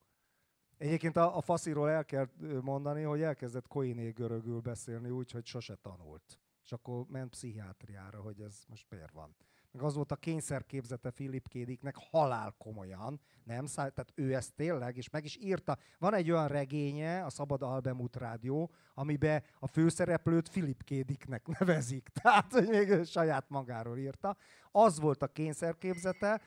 Egyébként 0.82 1.18
a, 1.18 1.38
a 1.38 1.42
fasziról 1.42 1.90
el 1.90 2.06
kell 2.06 2.28
mondani, 2.62 3.04
hogy 3.04 3.22
elkezdett 3.22 3.68
koiné 3.68 4.10
görögül 4.10 4.60
beszélni 4.60 5.10
úgy, 5.10 5.32
hogy 5.32 5.46
sose 5.46 5.76
tanult. 5.76 6.40
És 6.64 6.72
akkor 6.72 7.06
ment 7.08 7.30
pszichiátriára, 7.30 8.22
hogy 8.22 8.42
ez 8.42 8.64
most 8.68 8.86
miért 8.90 9.12
van 9.12 9.36
meg 9.72 9.84
az 9.84 9.94
volt 9.94 10.12
a 10.12 10.16
kényszerképzete 10.16 11.10
Philip 11.10 11.48
Kédiknek 11.48 11.96
halál 12.12 12.56
komolyan, 12.58 13.22
nem 13.44 13.66
tehát 13.66 14.12
ő 14.16 14.36
ezt 14.36 14.54
tényleg, 14.56 14.98
és 14.98 15.10
meg 15.10 15.26
is 15.26 15.38
írta. 15.42 15.78
Van 16.00 16.14
egy 16.14 16.32
olyan 16.32 16.48
regénye, 16.48 17.24
a 17.24 17.30
Szabad 17.30 17.62
Albemut 17.62 18.16
Rádió, 18.16 18.72
amiben 18.94 19.44
a 19.60 19.68
főszereplőt 19.68 20.50
Philip 20.50 20.84
Kédiknek 20.84 21.48
nevezik, 21.48 22.10
tehát 22.22 22.52
hogy 22.52 22.68
még 22.68 23.04
saját 23.06 23.50
magáról 23.50 23.98
írta. 23.98 24.38
Az 24.72 25.00
volt 25.00 25.24
a 25.24 25.28
kényszerképzete, 25.28 26.42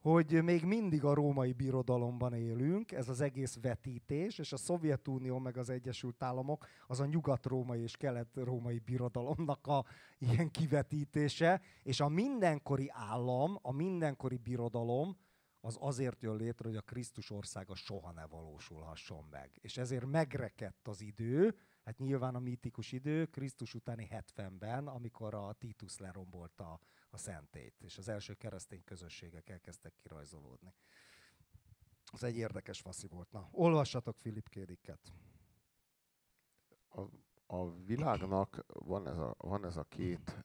hogy 0.00 0.42
még 0.42 0.64
mindig 0.64 1.04
a 1.04 1.14
római 1.14 1.52
birodalomban 1.52 2.34
élünk, 2.34 2.92
ez 2.92 3.08
az 3.08 3.20
egész 3.20 3.58
vetítés, 3.62 4.38
és 4.38 4.52
a 4.52 4.56
Szovjetunió 4.56 5.38
meg 5.38 5.56
az 5.56 5.70
Egyesült 5.70 6.22
Államok 6.22 6.66
az 6.86 7.00
a 7.00 7.06
nyugat-római 7.06 7.80
és 7.80 7.96
kelet-római 7.96 8.78
birodalomnak 8.78 9.66
a 9.66 9.84
ilyen 10.18 10.50
kivetítése, 10.50 11.60
és 11.82 12.00
a 12.00 12.08
mindenkori 12.08 12.90
állam, 12.92 13.58
a 13.62 13.72
mindenkori 13.72 14.36
birodalom 14.36 15.16
az 15.60 15.76
azért 15.80 16.22
jön 16.22 16.36
létre, 16.36 16.68
hogy 16.68 16.76
a 16.76 16.80
Krisztus 16.80 17.30
országa 17.30 17.74
soha 17.74 18.12
ne 18.12 18.26
valósulhasson 18.26 19.24
meg. 19.30 19.50
És 19.60 19.76
ezért 19.76 20.06
megrekedt 20.06 20.88
az 20.88 21.00
idő, 21.00 21.56
hát 21.84 21.98
nyilván 21.98 22.34
a 22.34 22.38
mítikus 22.38 22.92
idő, 22.92 23.26
Krisztus 23.26 23.74
utáni 23.74 24.08
70-ben, 24.10 24.86
amikor 24.86 25.34
a 25.34 25.52
Titus 25.58 25.98
lerombolta 25.98 26.80
a 27.10 27.16
szentét, 27.16 27.80
és 27.80 27.98
az 27.98 28.08
első 28.08 28.34
keresztény 28.34 28.84
közösségek 28.84 29.48
elkezdtek 29.48 29.94
kirajzolódni. 29.96 30.74
Ez 32.12 32.22
egy 32.22 32.36
érdekes 32.36 32.80
faszi 32.80 33.06
volt. 33.06 33.32
Na, 33.32 33.48
olvassatok 33.52 34.16
Philip 34.16 34.48
Kédiket. 34.48 35.12
A, 36.88 37.00
a 37.46 37.74
világnak 37.84 38.64
van 38.66 39.06
ez 39.08 39.18
a, 39.18 39.34
van 39.38 39.64
ez 39.64 39.76
a 39.76 39.84
két, 39.84 40.44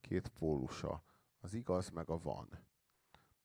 két 0.00 0.28
pólusa, 0.28 1.02
az 1.40 1.54
igaz 1.54 1.88
meg 1.88 2.10
a 2.10 2.18
van. 2.18 2.48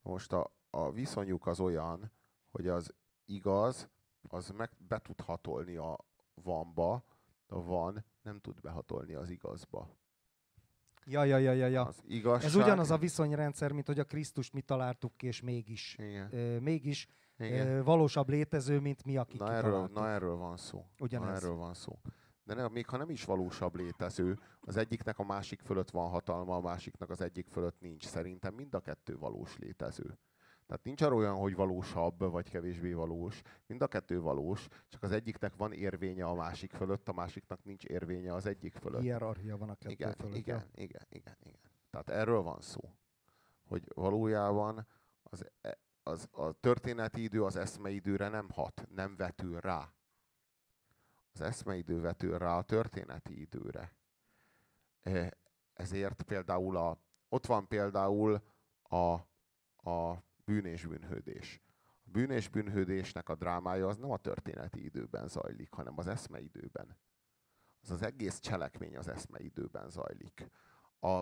Most 0.02 0.32
a, 0.32 0.52
a 0.70 0.92
viszonyuk 0.92 1.48
az 1.48 1.60
olyan, 1.60 2.12
hogy 2.50 2.68
az 2.68 2.94
igaz, 3.26 3.90
az 4.22 4.50
meg 4.50 4.72
be 4.78 5.00
tud 5.00 5.22
hatolni 5.22 5.76
a 5.76 6.06
vanba, 6.34 7.04
a 7.48 7.64
van 7.64 8.06
nem 8.22 8.40
tud 8.40 8.62
behatolni 8.62 9.14
az 9.14 9.30
igazba. 9.30 9.90
Ja, 11.12 11.24
ja, 11.24 11.38
ja, 11.38 11.52
ja, 11.52 11.68
ja. 11.68 11.86
Az 11.86 12.04
igazság... 12.08 12.50
Ez 12.50 12.56
ugyanaz 12.56 12.92
a 12.92 12.98
viszonyrendszer, 12.98 13.72
mint 13.72 13.88
hogy 13.88 14.00
a 14.00 14.04
Krisztus 14.04 14.52
mi 14.52 14.62
találtuk 14.62 15.18
ki, 15.18 15.28
és 15.28 15.42
mégis, 15.42 15.96
Igen. 16.00 16.30
Euh, 16.34 16.60
mégis 16.60 17.08
Igen. 17.38 17.84
valósabb 17.84 18.30
létező, 18.30 18.80
mint 18.80 19.06
mi, 19.06 19.18
akik 19.18 19.40
na 19.40 19.54
erről, 19.54 19.90
na 19.94 20.10
erről 20.10 20.36
van 20.36 20.58
szó. 20.58 20.86
Ugyanez. 21.00 21.30
Na 21.30 21.36
erről 21.36 21.56
van 21.56 21.74
szó. 21.74 22.00
De 22.44 22.54
ne, 22.54 22.68
még 22.68 22.88
ha 22.88 22.98
nem 22.98 23.10
is 23.10 23.26
valósabb 23.26 23.76
létező, 23.76 24.40
az 24.60 24.78
egyiknek 24.78 25.20
a 25.20 25.24
másik 25.24 25.62
fölött 25.62 25.90
van 25.90 26.10
hatalma, 26.10 26.56
a 26.56 26.62
másiknak 26.62 27.10
az 27.10 27.22
egyik 27.22 27.48
fölött 27.48 27.80
nincs. 27.80 28.06
Szerintem 28.06 28.54
mind 28.54 28.74
a 28.74 28.80
kettő 28.80 29.18
valós 29.18 29.58
létező. 29.58 30.18
Tehát 30.72 30.86
nincs 30.86 31.02
arra 31.02 31.16
olyan, 31.16 31.36
hogy 31.36 31.56
valósabb, 31.56 32.20
vagy 32.20 32.50
kevésbé 32.50 32.94
valós. 32.94 33.42
Mind 33.68 33.82
a 33.82 33.88
kettő 33.88 34.22
valós, 34.22 34.68
csak 34.88 35.04
az 35.04 35.12
egyiknek 35.12 35.56
van 35.56 35.74
érvénye 35.74 36.26
a 36.26 36.34
másik 36.34 36.72
fölött, 36.72 37.08
a 37.08 37.14
másiknak 37.14 37.64
nincs 37.64 37.84
érvénye 37.84 38.34
az 38.34 38.46
egyik 38.46 38.74
fölött. 38.74 39.02
Hierarchia 39.02 39.58
van 39.58 39.70
a 39.70 39.76
kettő 39.76 39.92
igen, 39.92 40.14
fölött. 40.14 40.36
Igen, 40.36 40.64
igen, 40.76 41.06
igen, 41.10 41.38
igen. 41.44 41.60
Tehát 41.90 42.10
erről 42.10 42.42
van 42.42 42.62
szó. 42.62 42.80
Hogy 43.68 43.84
valójában 43.94 44.88
az, 45.24 45.46
e, 45.62 45.78
az, 46.04 46.28
a 46.32 46.52
történeti 46.52 47.24
idő 47.24 47.44
az 47.44 47.56
eszmeidőre 47.56 48.28
nem 48.28 48.50
hat, 48.50 48.88
nem 48.90 49.16
vetül 49.16 49.60
rá. 49.60 49.94
Az 51.34 51.42
eszmeidő 51.42 52.02
vetül 52.02 52.38
rá 52.38 52.58
a 52.58 52.62
történeti 52.62 53.42
időre. 53.42 53.96
E, 55.02 55.38
ezért 55.74 56.22
például 56.22 56.78
a, 56.78 56.98
ott 57.30 57.46
van 57.46 57.68
például 57.68 58.42
a, 58.82 59.14
a 59.90 60.24
bűn 60.52 60.66
és 60.66 60.86
bűnhődés. 60.86 61.62
A 62.06 62.10
bűn 62.10 62.30
és 62.30 62.50
bűnhődésnek 62.50 63.30
a 63.30 63.36
drámája 63.36 63.88
az 63.88 63.98
nem 63.98 64.12
a 64.12 64.18
történeti 64.18 64.84
időben 64.84 65.28
zajlik, 65.28 65.72
hanem 65.72 65.98
az 65.98 66.08
eszmeidőben. 66.08 66.98
Az 67.82 67.92
az 67.92 68.02
egész 68.02 68.40
cselekmény 68.40 68.98
az 68.98 69.08
eszmeidőben 69.08 69.90
zajlik. 69.90 70.50
A, 71.00 71.20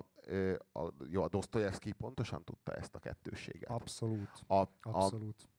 a, 0.80 0.94
jó, 1.10 1.24
a 1.24 1.28
Dostoyevsky 1.28 1.92
pontosan 1.92 2.44
tudta 2.44 2.76
ezt 2.76 2.96
a 2.96 3.00
kettőséget. 3.00 3.70
Abszolút. 3.70 4.44
A, 4.48 4.68
Abszolút. 4.82 5.50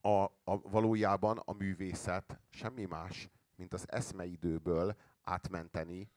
A, 0.00 0.08
a, 0.08 0.30
a, 0.44 0.58
valójában 0.58 1.38
a 1.38 1.52
művészet 1.52 2.40
semmi 2.50 2.84
más, 2.84 3.30
mint 3.54 3.72
az 3.72 3.92
eszmeidőből 3.92 4.96
átmenteni 5.22 6.10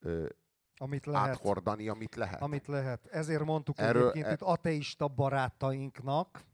ö, 0.00 0.28
amit 0.78 1.06
lehet. 1.06 1.28
áthordani, 1.28 1.88
amit 1.88 2.14
lehet. 2.14 2.42
Amit 2.42 2.66
lehet. 2.66 3.06
Ezért 3.06 3.44
mondtuk 3.44 3.78
Erről, 3.78 4.02
egyébként 4.02 4.26
e... 4.26 4.32
itt 4.32 4.40
ateista 4.40 5.08
barátainknak, 5.08 6.44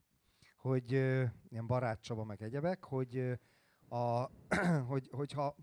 hogy 0.56 0.92
ilyen 1.48 1.66
barátcsaba 1.66 2.24
meg 2.24 2.42
egyebek, 2.42 2.84
hogy, 2.84 3.38
a, 3.88 4.30
hogy, 4.90 5.08
hogyha 5.12 5.56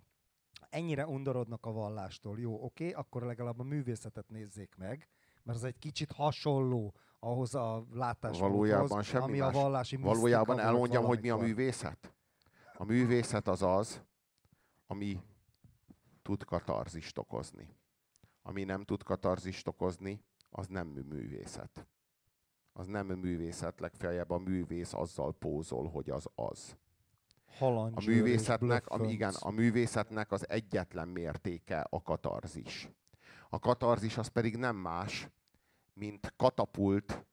ennyire 0.70 1.08
undorodnak 1.08 1.66
a 1.66 1.72
vallástól, 1.72 2.40
jó, 2.40 2.64
oké, 2.64 2.92
akkor 2.92 3.22
legalább 3.22 3.60
a 3.60 3.64
művészetet 3.64 4.30
nézzék 4.30 4.76
meg, 4.78 5.08
mert 5.44 5.58
az 5.58 5.64
egy 5.64 5.78
kicsit 5.80 6.12
hasonló 6.12 6.96
ahhoz 7.20 7.56
a 7.56 7.86
látásmódhoz, 7.92 9.14
ami 9.14 9.38
más. 9.38 9.56
a 9.56 9.60
vallási 9.60 9.96
Valójában 9.96 10.60
elmondjam, 10.60 11.04
hogy 11.04 11.22
mi 11.22 11.30
a 11.30 11.38
művészet? 11.38 12.14
A 12.74 12.84
művészet 12.84 13.48
az 13.48 13.62
az, 13.62 14.02
ami 14.88 15.22
tud 16.22 16.44
katarzist 16.44 17.18
okozni 17.18 17.79
ami 18.50 18.64
nem 18.64 18.84
tud 18.84 19.04
katarzist 19.04 19.68
okozni, 19.68 20.24
az 20.50 20.68
nem 20.68 20.88
művészet. 20.88 21.88
Az 22.74 22.88
nem 22.88 23.06
művészet, 23.06 23.80
legfeljebb 23.80 24.30
a 24.30 24.38
művész 24.38 24.94
azzal 24.94 25.34
pózol, 25.34 25.88
hogy 25.88 26.10
az 26.10 26.28
az. 26.36 26.78
a 27.96 28.04
művészetnek, 28.06 28.88
a, 28.88 29.06
igen, 29.06 29.34
a 29.40 29.50
művészetnek 29.50 30.32
az 30.32 30.50
egyetlen 30.50 31.08
mértéke 31.08 31.86
a 31.90 32.02
katarzis. 32.02 32.90
A 33.50 33.60
katarzis 33.60 34.18
az 34.18 34.28
pedig 34.28 34.56
nem 34.56 34.76
más, 34.76 35.30
mint 35.94 36.34
katapult 36.36 37.26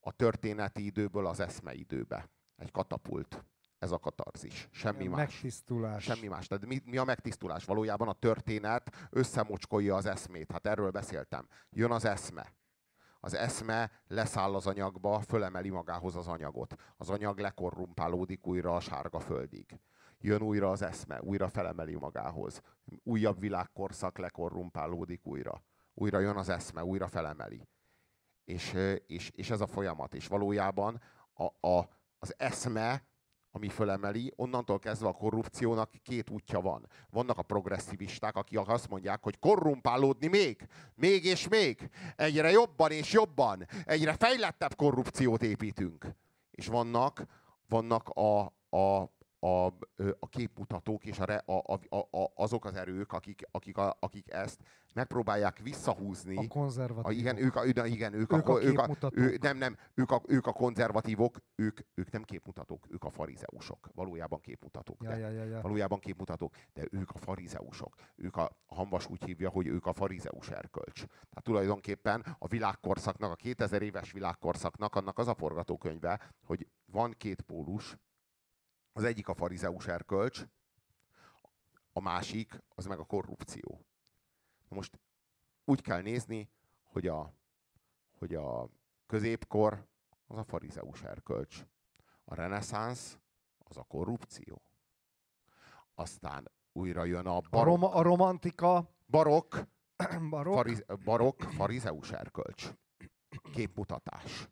a 0.00 0.12
történeti 0.12 0.84
időből 0.84 1.26
az 1.26 1.40
eszmeidőbe. 1.40 2.30
Egy 2.56 2.70
katapult 2.70 3.44
ez 3.84 3.90
a 3.90 3.98
katarzis. 3.98 4.68
Semmi 4.70 5.06
más. 5.06 5.18
Megtisztulás. 5.18 6.02
Semmi 6.02 6.26
más. 6.26 6.46
Tehát 6.46 6.66
mi, 6.66 6.80
mi 6.84 6.96
a 6.96 7.04
megtisztulás? 7.04 7.64
Valójában 7.64 8.08
a 8.08 8.12
történet 8.12 9.08
összemocskolja 9.10 9.94
az 9.94 10.06
eszmét. 10.06 10.52
Hát 10.52 10.66
erről 10.66 10.90
beszéltem. 10.90 11.48
Jön 11.70 11.90
az 11.90 12.04
eszme. 12.04 12.52
Az 13.20 13.34
eszme 13.34 13.90
leszáll 14.08 14.54
az 14.54 14.66
anyagba, 14.66 15.20
fölemeli 15.20 15.70
magához 15.70 16.16
az 16.16 16.26
anyagot. 16.26 16.74
Az 16.96 17.10
anyag 17.10 17.38
lekorrumpálódik 17.38 18.46
újra 18.46 18.74
a 18.74 18.80
sárga 18.80 19.20
földig. 19.20 19.80
Jön 20.18 20.42
újra 20.42 20.70
az 20.70 20.82
eszme, 20.82 21.22
újra 21.22 21.48
felemeli 21.48 21.94
magához. 21.94 22.62
Újabb 23.02 23.40
világkorszak 23.40 24.18
lekorrumpálódik 24.18 25.26
újra. 25.26 25.62
Újra 25.94 26.18
jön 26.18 26.36
az 26.36 26.48
eszme, 26.48 26.84
újra 26.84 27.08
felemeli. 27.08 27.68
És, 28.44 28.76
és, 29.06 29.30
és 29.30 29.50
ez 29.50 29.60
a 29.60 29.66
folyamat. 29.66 30.14
És 30.14 30.26
valójában 30.26 31.00
a, 31.32 31.68
a, 31.68 31.88
az 32.18 32.34
eszme 32.36 33.02
ami 33.56 33.68
fölemeli, 33.68 34.32
onnantól 34.36 34.78
kezdve 34.78 35.08
a 35.08 35.12
korrupciónak 35.12 35.90
két 36.02 36.30
útja 36.30 36.60
van. 36.60 36.88
Vannak 37.10 37.38
a 37.38 37.42
progresszivisták, 37.42 38.36
akik 38.36 38.58
azt 38.58 38.88
mondják, 38.88 39.22
hogy 39.22 39.38
korrumpálódni 39.38 40.26
még, 40.26 40.66
még 40.94 41.24
és 41.24 41.48
még, 41.48 41.90
egyre 42.16 42.50
jobban 42.50 42.90
és 42.90 43.12
jobban, 43.12 43.66
egyre 43.84 44.12
fejlettebb 44.12 44.74
korrupciót 44.74 45.42
építünk. 45.42 46.06
És 46.50 46.66
vannak, 46.66 47.24
vannak 47.68 48.08
a, 48.08 48.40
a, 48.76 49.10
a, 49.44 49.66
a 50.18 50.28
képmutatók 50.28 51.04
és 51.04 51.18
a, 51.18 51.42
a, 51.44 51.78
a, 51.88 51.96
a, 51.96 52.32
azok 52.34 52.64
az 52.64 52.74
erők, 52.74 53.12
akik, 53.12 53.48
akik, 53.50 53.76
a, 53.76 53.96
akik 54.00 54.32
ezt 54.32 54.60
megpróbálják 54.94 55.58
visszahúzni. 55.58 56.36
A 56.36 56.46
konzervatívok. 56.48 57.06
A, 57.06 57.12
igen, 57.12 57.36
ők 57.36 57.56
a, 57.56 57.64
igen, 57.64 58.12
ők, 58.12 58.32
ők 58.32 58.48
a, 58.48 58.52
a, 58.52 58.62
ők 58.62 58.78
a, 58.78 59.10
ő, 59.12 59.36
nem, 59.40 59.56
nem, 59.56 59.76
ők 59.94 60.10
a, 60.10 60.22
ők 60.26 60.46
a 60.46 60.52
konzervatívok, 60.52 61.38
ők, 61.54 61.80
ők 61.94 62.10
nem 62.10 62.22
képmutatók, 62.22 62.86
ők 62.90 63.04
a 63.04 63.10
farizeusok. 63.10 63.88
Valójában 63.94 64.40
képmutatók. 64.40 65.02
Ja, 65.02 65.16
ja, 65.16 65.28
ja, 65.28 65.44
ja. 65.44 65.60
Valójában 65.60 65.98
képmutatók, 65.98 66.54
de 66.72 66.82
ők 66.90 67.10
a 67.10 67.18
farizeusok. 67.18 67.94
Ők 68.16 68.36
a, 68.36 68.50
a 68.66 68.74
Hanvas 68.74 69.06
úgy 69.06 69.24
hívja, 69.24 69.50
hogy 69.50 69.66
ők 69.66 69.86
a 69.86 69.92
farizeus 69.92 70.48
erkölcs. 70.48 71.04
Tehát 71.04 71.42
tulajdonképpen 71.42 72.36
a 72.38 72.46
világkorszaknak, 72.46 73.30
a 73.30 73.34
2000 73.34 73.82
éves 73.82 74.12
világkorszaknak 74.12 74.94
annak 74.94 75.18
az 75.18 75.28
a 75.28 75.34
forgatókönyve, 75.34 76.20
hogy 76.46 76.66
van 76.92 77.14
két 77.18 77.40
pólus, 77.40 77.96
az 78.96 79.04
egyik 79.04 79.28
a 79.28 79.34
farizeus 79.34 79.86
erkölcs, 79.86 80.44
a 81.92 82.00
másik 82.00 82.62
az 82.68 82.86
meg 82.86 82.98
a 82.98 83.04
korrupció. 83.04 83.84
Most 84.68 84.98
úgy 85.64 85.80
kell 85.80 86.00
nézni, 86.00 86.50
hogy 86.82 87.06
a, 87.06 87.32
hogy 88.18 88.34
a 88.34 88.68
középkor 89.06 89.86
az 90.26 90.38
a 90.38 90.44
farizeus 90.44 91.02
erkölcs. 91.02 91.64
A 92.24 92.34
reneszánsz 92.34 93.18
az 93.58 93.76
a 93.76 93.82
korrupció. 93.82 94.62
Aztán 95.94 96.50
újra 96.72 97.04
jön 97.04 97.26
a 97.26 97.40
barok. 97.40 97.52
A, 97.52 97.64
roma, 97.64 97.92
a 97.92 98.02
romantika. 98.02 98.90
Barok. 99.06 99.66
barok. 100.30 100.54
Fariz, 100.54 100.84
barok, 101.04 101.42
farizeus 101.42 102.10
erkölcs. 102.10 102.70
Képmutatás. 103.52 104.48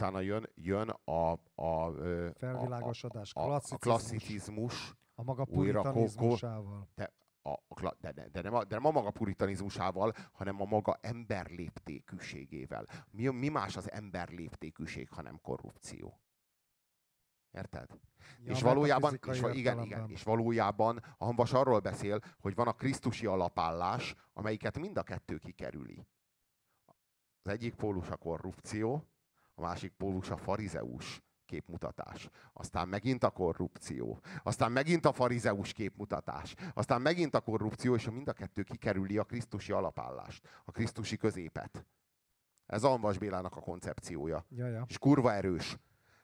Utána 0.00 0.20
jön, 0.20 0.50
jön 0.54 0.88
a, 0.88 1.32
a, 1.54 1.62
a, 1.62 1.92
Felvilágosodás, 2.36 3.34
a, 3.34 3.40
a, 3.40 3.60
a 3.68 3.76
klasszicizmus. 3.76 4.94
A 5.14 5.22
maga 5.22 5.44
puritanizmusával. 5.44 6.88
De 6.94 7.12
a, 7.42 7.94
de, 8.00 8.12
de, 8.12 8.28
de, 8.28 8.42
nem 8.42 8.54
a, 8.54 8.64
de 8.64 8.74
nem 8.74 8.84
a 8.84 8.90
maga 8.90 9.10
puritanizmusával, 9.10 10.12
hanem 10.32 10.60
a 10.60 10.64
maga 10.64 10.98
emberléptékűségével. 11.00 12.86
Mi, 13.10 13.28
mi 13.28 13.48
más 13.48 13.76
az 13.76 13.90
emberléptékűség, 13.90 15.08
hanem 15.08 15.40
korrupció? 15.40 16.20
Érted? 17.50 17.90
Ja, 18.38 18.52
és 18.52 18.62
valójában, 18.62 19.18
és, 19.26 19.42
igen, 19.52 19.82
igen, 19.82 20.10
és 20.10 20.22
valójában 20.22 20.96
a 21.16 21.24
Hanvas 21.24 21.52
arról 21.52 21.78
beszél, 21.78 22.20
hogy 22.40 22.54
van 22.54 22.66
a 22.66 22.72
krisztusi 22.72 23.26
alapállás, 23.26 24.14
amelyiket 24.32 24.78
mind 24.78 24.96
a 24.96 25.02
kettő 25.02 25.38
kikerüli. 25.38 26.06
Az 27.42 27.50
egyik 27.50 27.74
pólus 27.74 28.08
a 28.08 28.16
korrupció, 28.16 29.04
a 29.58 29.60
másik 29.60 29.92
pólus 29.92 30.30
a 30.30 30.36
farizeus 30.36 31.22
képmutatás. 31.44 32.28
Aztán 32.52 32.88
megint 32.88 33.24
a 33.24 33.30
korrupció. 33.30 34.20
Aztán 34.42 34.72
megint 34.72 35.06
a 35.06 35.12
farizeus 35.12 35.72
képmutatás. 35.72 36.54
Aztán 36.74 37.00
megint 37.00 37.34
a 37.34 37.40
korrupció, 37.40 37.94
és 37.94 38.06
a 38.06 38.10
mind 38.10 38.28
a 38.28 38.32
kettő 38.32 38.62
kikerüli 38.62 39.18
a 39.18 39.24
krisztusi 39.24 39.72
alapállást, 39.72 40.48
a 40.64 40.70
krisztusi 40.70 41.16
középet. 41.16 41.86
Ez 42.66 42.84
Anvas 42.84 43.18
Bélának 43.18 43.56
a 43.56 43.60
koncepciója. 43.60 44.44
Ja, 44.48 44.66
ja. 44.66 44.84
És 44.88 44.98
kurva 44.98 45.32
erős. 45.32 45.78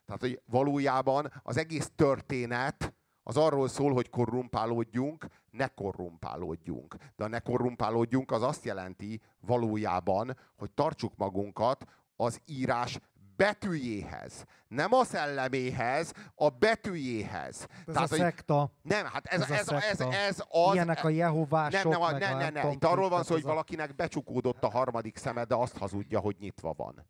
Tehát, 0.05 0.21
hogy 0.21 0.43
valójában 0.47 1.33
az 1.43 1.57
egész 1.57 1.91
történet 1.95 2.95
az 3.23 3.37
arról 3.37 3.69
szól, 3.69 3.93
hogy 3.93 4.11
korrumpálódjunk, 4.11 5.27
ne 5.51 5.69
korrumpálódjunk. 5.69 6.97
De 7.17 7.25
a 7.25 7.29
ne 7.29 7.39
korrumpálódjunk 7.39 8.31
az 8.31 8.43
azt 8.43 8.65
jelenti 8.65 9.21
valójában, 9.41 10.37
hogy 10.57 10.71
tartsuk 10.71 11.17
magunkat 11.17 11.85
az 12.17 12.41
írás 12.47 13.01
betűjéhez. 13.37 14.45
Nem 14.69 14.93
a 14.93 15.05
szelleméhez, 15.05 16.13
a 16.35 16.49
betűjéhez. 16.49 17.67
Ez 17.87 17.95
Tehát, 17.95 18.13
a 18.13 18.17
szekta. 18.17 18.73
Nem, 18.83 19.07
hát 19.07 19.27
ez, 19.27 19.41
ez, 19.41 19.51
ez, 19.51 19.69
ez, 19.69 20.01
ez, 20.01 20.01
ez 20.01 20.43
az... 20.49 20.75
Ilyenek 20.75 21.05
a 21.05 21.09
jehovások, 21.09 21.91
nem, 21.91 22.01
nem, 22.01 22.19
nem, 22.19 22.39
nem, 22.39 22.53
nem. 22.53 22.71
Itt 22.71 22.85
arról 22.85 23.09
van 23.09 23.25
szó, 23.25 23.35
hogy 23.35 23.43
valakinek 23.43 23.95
becsukódott 23.95 24.63
a 24.63 24.71
harmadik 24.71 25.17
szeme, 25.17 25.45
de 25.45 25.55
azt 25.55 25.77
hazudja, 25.77 26.19
hogy 26.21 26.37
nyitva 26.39 26.73
van. 26.73 27.07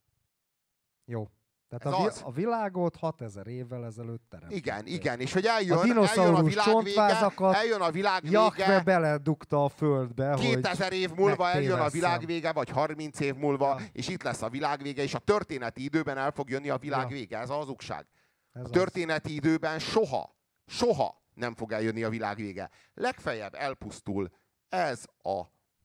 Jó. 1.05 1.28
Tehát 1.78 1.98
a, 1.98 2.02
vi- 2.02 2.20
a 2.24 2.30
világot 2.30 2.96
6000 2.96 3.46
évvel 3.46 3.84
ezelőtt 3.84 4.22
teremtették. 4.28 4.66
Igen, 4.66 4.86
igen, 4.86 5.20
és 5.20 5.32
hogy 5.32 5.44
eljön, 5.44 5.78
a 5.78 5.80
eljön 5.80 6.34
a 6.34 6.42
világ 6.42 6.82
vége, 6.82 7.32
eljön 7.38 7.80
a 7.80 7.90
világ 7.90 8.22
vége. 8.22 8.38
Jakve 8.38 8.80
beledugta 8.80 9.64
a 9.64 9.68
földbe, 9.68 10.36
2000 10.40 10.92
év 10.92 11.10
múlva 11.14 11.51
eljön 11.51 11.80
a 11.80 11.88
világ 11.88 12.26
vége, 12.26 12.52
vagy 12.52 12.70
30 12.70 13.20
év 13.20 13.34
múlva, 13.34 13.76
ja. 13.78 13.86
és 13.92 14.09
itt 14.09 14.22
lesz 14.22 14.42
a 14.42 14.48
világ 14.48 14.82
vége, 14.82 15.02
és 15.02 15.14
a 15.14 15.18
történeti 15.18 15.84
időben 15.84 16.18
el 16.18 16.30
fog 16.30 16.51
jönni 16.51 16.70
a 16.70 16.78
világ 16.78 17.10
ja. 17.10 17.16
vége. 17.16 17.38
Ez 17.38 17.51
az 17.51 17.56
hazugság. 17.56 18.06
Ez 18.52 18.64
a 18.64 18.68
történeti 18.68 19.30
az. 19.30 19.36
időben 19.36 19.78
soha, 19.78 20.36
soha 20.66 21.22
nem 21.34 21.55
fog 21.55 21.72
eljönni 21.72 22.02
a 22.02 22.09
világ 22.09 22.36
vége. 22.36 22.70
Legfeljebb 22.94 23.55
elpusztul 23.55 24.30
ez 24.68 25.05
a 25.22 25.42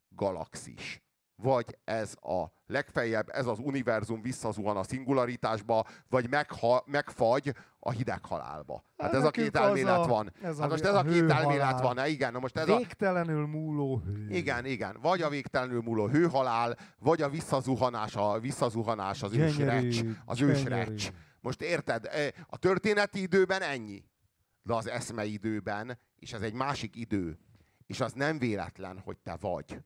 galaxis 0.09 1.01
vagy 1.41 1.77
ez 1.83 2.15
a 2.21 2.45
legfeljebb, 2.67 3.29
ez 3.31 3.45
az 3.45 3.59
univerzum 3.59 4.21
visszazuhan 4.21 4.77
a 4.77 4.83
szingularitásba, 4.83 5.85
vagy 6.09 6.29
megha, 6.29 6.83
megfagy 6.85 7.53
a 7.79 7.91
hideghalálba. 7.91 8.83
Hát 8.97 9.13
ez 9.13 9.23
a 9.23 9.31
két 9.31 9.55
elmélet 9.57 9.97
a, 9.97 10.07
van. 10.07 10.33
Ez 10.41 10.59
hát 10.59 10.69
most 10.69 10.83
ez 10.83 10.93
a, 10.93 10.99
a 10.99 11.03
két 11.03 11.31
elmélet 11.31 11.81
van, 11.81 12.05
igen. 12.05 12.31
Na 12.31 12.39
most 12.39 12.57
ez 12.57 12.65
végtelenül 12.65 13.47
múló 13.47 14.01
hő. 14.05 14.27
Igen, 14.29 14.65
igen. 14.65 14.97
Vagy 15.01 15.21
a 15.21 15.29
végtelenül 15.29 15.81
múló 15.81 16.07
hőhalál, 16.07 16.77
vagy 16.99 17.21
a 17.21 17.29
visszazuhanás, 17.29 18.15
a 18.15 18.39
visszazuhanás 18.39 19.23
az 19.23 19.33
ősrecs. 19.33 20.01
Az 20.25 20.41
ősrecs. 20.41 21.09
Most 21.41 21.61
érted, 21.61 22.05
e, 22.05 22.33
a 22.47 22.57
történeti 22.57 23.21
időben 23.21 23.61
ennyi. 23.61 24.03
De 24.63 24.73
az 24.73 24.87
eszmeidőben, 24.87 25.99
és 26.15 26.33
ez 26.33 26.41
egy 26.41 26.53
másik 26.53 26.95
idő, 26.95 27.39
és 27.85 27.99
az 27.99 28.13
nem 28.13 28.39
véletlen, 28.39 28.99
hogy 28.99 29.17
te 29.17 29.37
vagy 29.39 29.79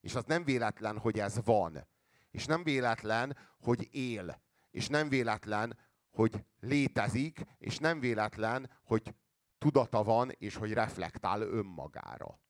és 0.00 0.14
az 0.14 0.24
nem 0.24 0.44
véletlen, 0.44 0.98
hogy 0.98 1.18
ez 1.18 1.44
van. 1.44 1.86
És 2.30 2.46
nem 2.46 2.62
véletlen, 2.62 3.36
hogy 3.60 3.88
él. 3.90 4.42
És 4.70 4.88
nem 4.88 5.08
véletlen, 5.08 5.78
hogy 6.10 6.44
létezik, 6.60 7.40
és 7.58 7.78
nem 7.78 8.00
véletlen, 8.00 8.70
hogy 8.82 9.14
tudata 9.58 10.02
van, 10.02 10.30
és 10.30 10.54
hogy 10.56 10.72
reflektál 10.72 11.40
önmagára. 11.40 12.40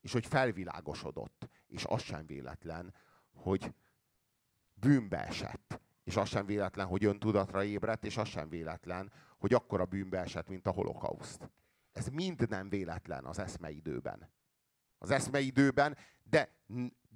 És 0.00 0.12
hogy 0.12 0.26
felvilágosodott. 0.26 1.48
És 1.66 1.84
az 1.84 2.02
sem 2.02 2.26
véletlen, 2.26 2.94
hogy 3.34 3.74
bűnbe 4.74 5.26
esett. 5.26 5.80
És 6.04 6.16
az 6.16 6.28
sem 6.28 6.46
véletlen, 6.46 6.86
hogy 6.86 7.04
öntudatra 7.04 7.64
ébredt, 7.64 8.04
és 8.04 8.16
az 8.16 8.28
sem 8.28 8.48
véletlen, 8.48 9.12
hogy 9.38 9.54
akkora 9.54 9.84
bűnbe 9.84 10.18
esett, 10.18 10.48
mint 10.48 10.66
a 10.66 10.70
holokauszt. 10.70 11.50
Ez 11.92 12.08
mind 12.08 12.48
nem 12.48 12.68
véletlen 12.68 13.24
az 13.24 13.38
eszmeidőben. 13.38 14.30
Az 14.98 15.10
eszmeidőben 15.10 15.96
de, 16.22 16.48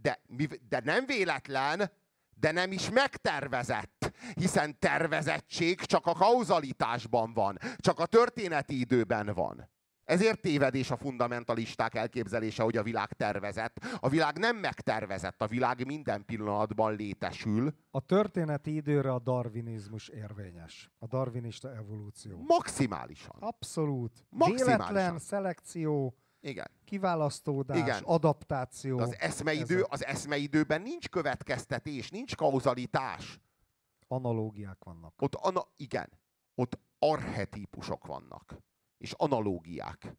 de, 0.03 0.21
de 0.69 0.81
nem 0.85 1.07
véletlen, 1.07 1.91
de 2.35 2.53
nem 2.53 2.73
is 2.73 2.91
megtervezett, 2.91 4.13
hiszen 4.35 4.79
tervezettség 4.79 5.81
csak 5.81 6.07
a 6.07 6.13
kauzalitásban 6.13 7.33
van, 7.33 7.59
csak 7.77 7.99
a 7.99 8.07
történeti 8.07 8.81
időben 8.81 9.35
van. 9.35 9.71
Ezért 10.05 10.41
tévedés 10.41 10.91
a 10.91 10.97
fundamentalisták 10.97 11.95
elképzelése, 11.95 12.63
hogy 12.63 12.77
a 12.77 12.83
világ 12.83 13.13
tervezett. 13.13 13.77
A 14.01 14.09
világ 14.09 14.39
nem 14.39 14.57
megtervezett, 14.57 15.43
a 15.43 15.47
világ 15.47 15.87
minden 15.87 16.25
pillanatban 16.25 16.97
létesül. 16.97 17.75
A 17.91 18.01
történeti 18.01 18.75
időre 18.75 19.13
a 19.13 19.19
darwinizmus 19.19 20.09
érvényes. 20.09 20.91
A 20.99 21.07
darwinista 21.07 21.75
evolúció. 21.75 22.45
Maximálisan. 22.47 23.37
Abszolút. 23.41 24.27
Maximálisan. 24.29 24.77
Véletlen 24.77 25.19
szelekció, 25.19 26.15
igen. 26.43 26.71
Kiválasztódás, 26.85 27.79
Igen. 27.79 28.03
adaptáció. 28.03 28.97
De 28.97 29.03
az 29.03 29.17
eszmeidő, 29.19 29.83
az 29.83 30.05
eszmeidőben 30.05 30.83
nincs 30.83 31.09
következtetés, 31.09 32.11
nincs 32.11 32.37
kauzalitás. 32.37 33.41
Analógiák 34.09 34.85
vannak. 34.85 35.23
Ott, 35.23 35.35
ana, 35.35 35.67
igen, 35.77 36.09
ott 36.55 36.79
arhetípusok 36.99 38.07
vannak. 38.07 38.57
És 38.99 39.13
analógiák. 39.13 40.17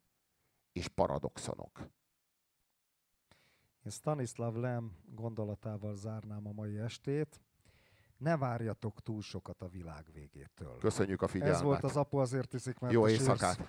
És 0.72 0.88
paradoxonok. 0.88 1.88
Én 3.82 3.92
Stanislav 3.92 4.54
Lem 4.54 4.96
gondolatával 5.04 5.96
zárnám 5.96 6.46
a 6.46 6.52
mai 6.52 6.78
estét. 6.78 7.40
Ne 8.16 8.36
várjatok 8.36 9.00
túl 9.00 9.22
sokat 9.22 9.62
a 9.62 9.68
világ 9.68 10.06
végétől. 10.12 10.78
Köszönjük 10.78 11.22
a 11.22 11.26
figyelmet. 11.28 11.56
Ez 11.56 11.62
volt 11.62 11.84
az 11.84 11.96
Apu 11.96 12.16
azért 12.16 12.54
iszik, 12.54 12.78
mert 12.78 12.92
Jó 12.92 13.08
éjszakát. 13.08 13.68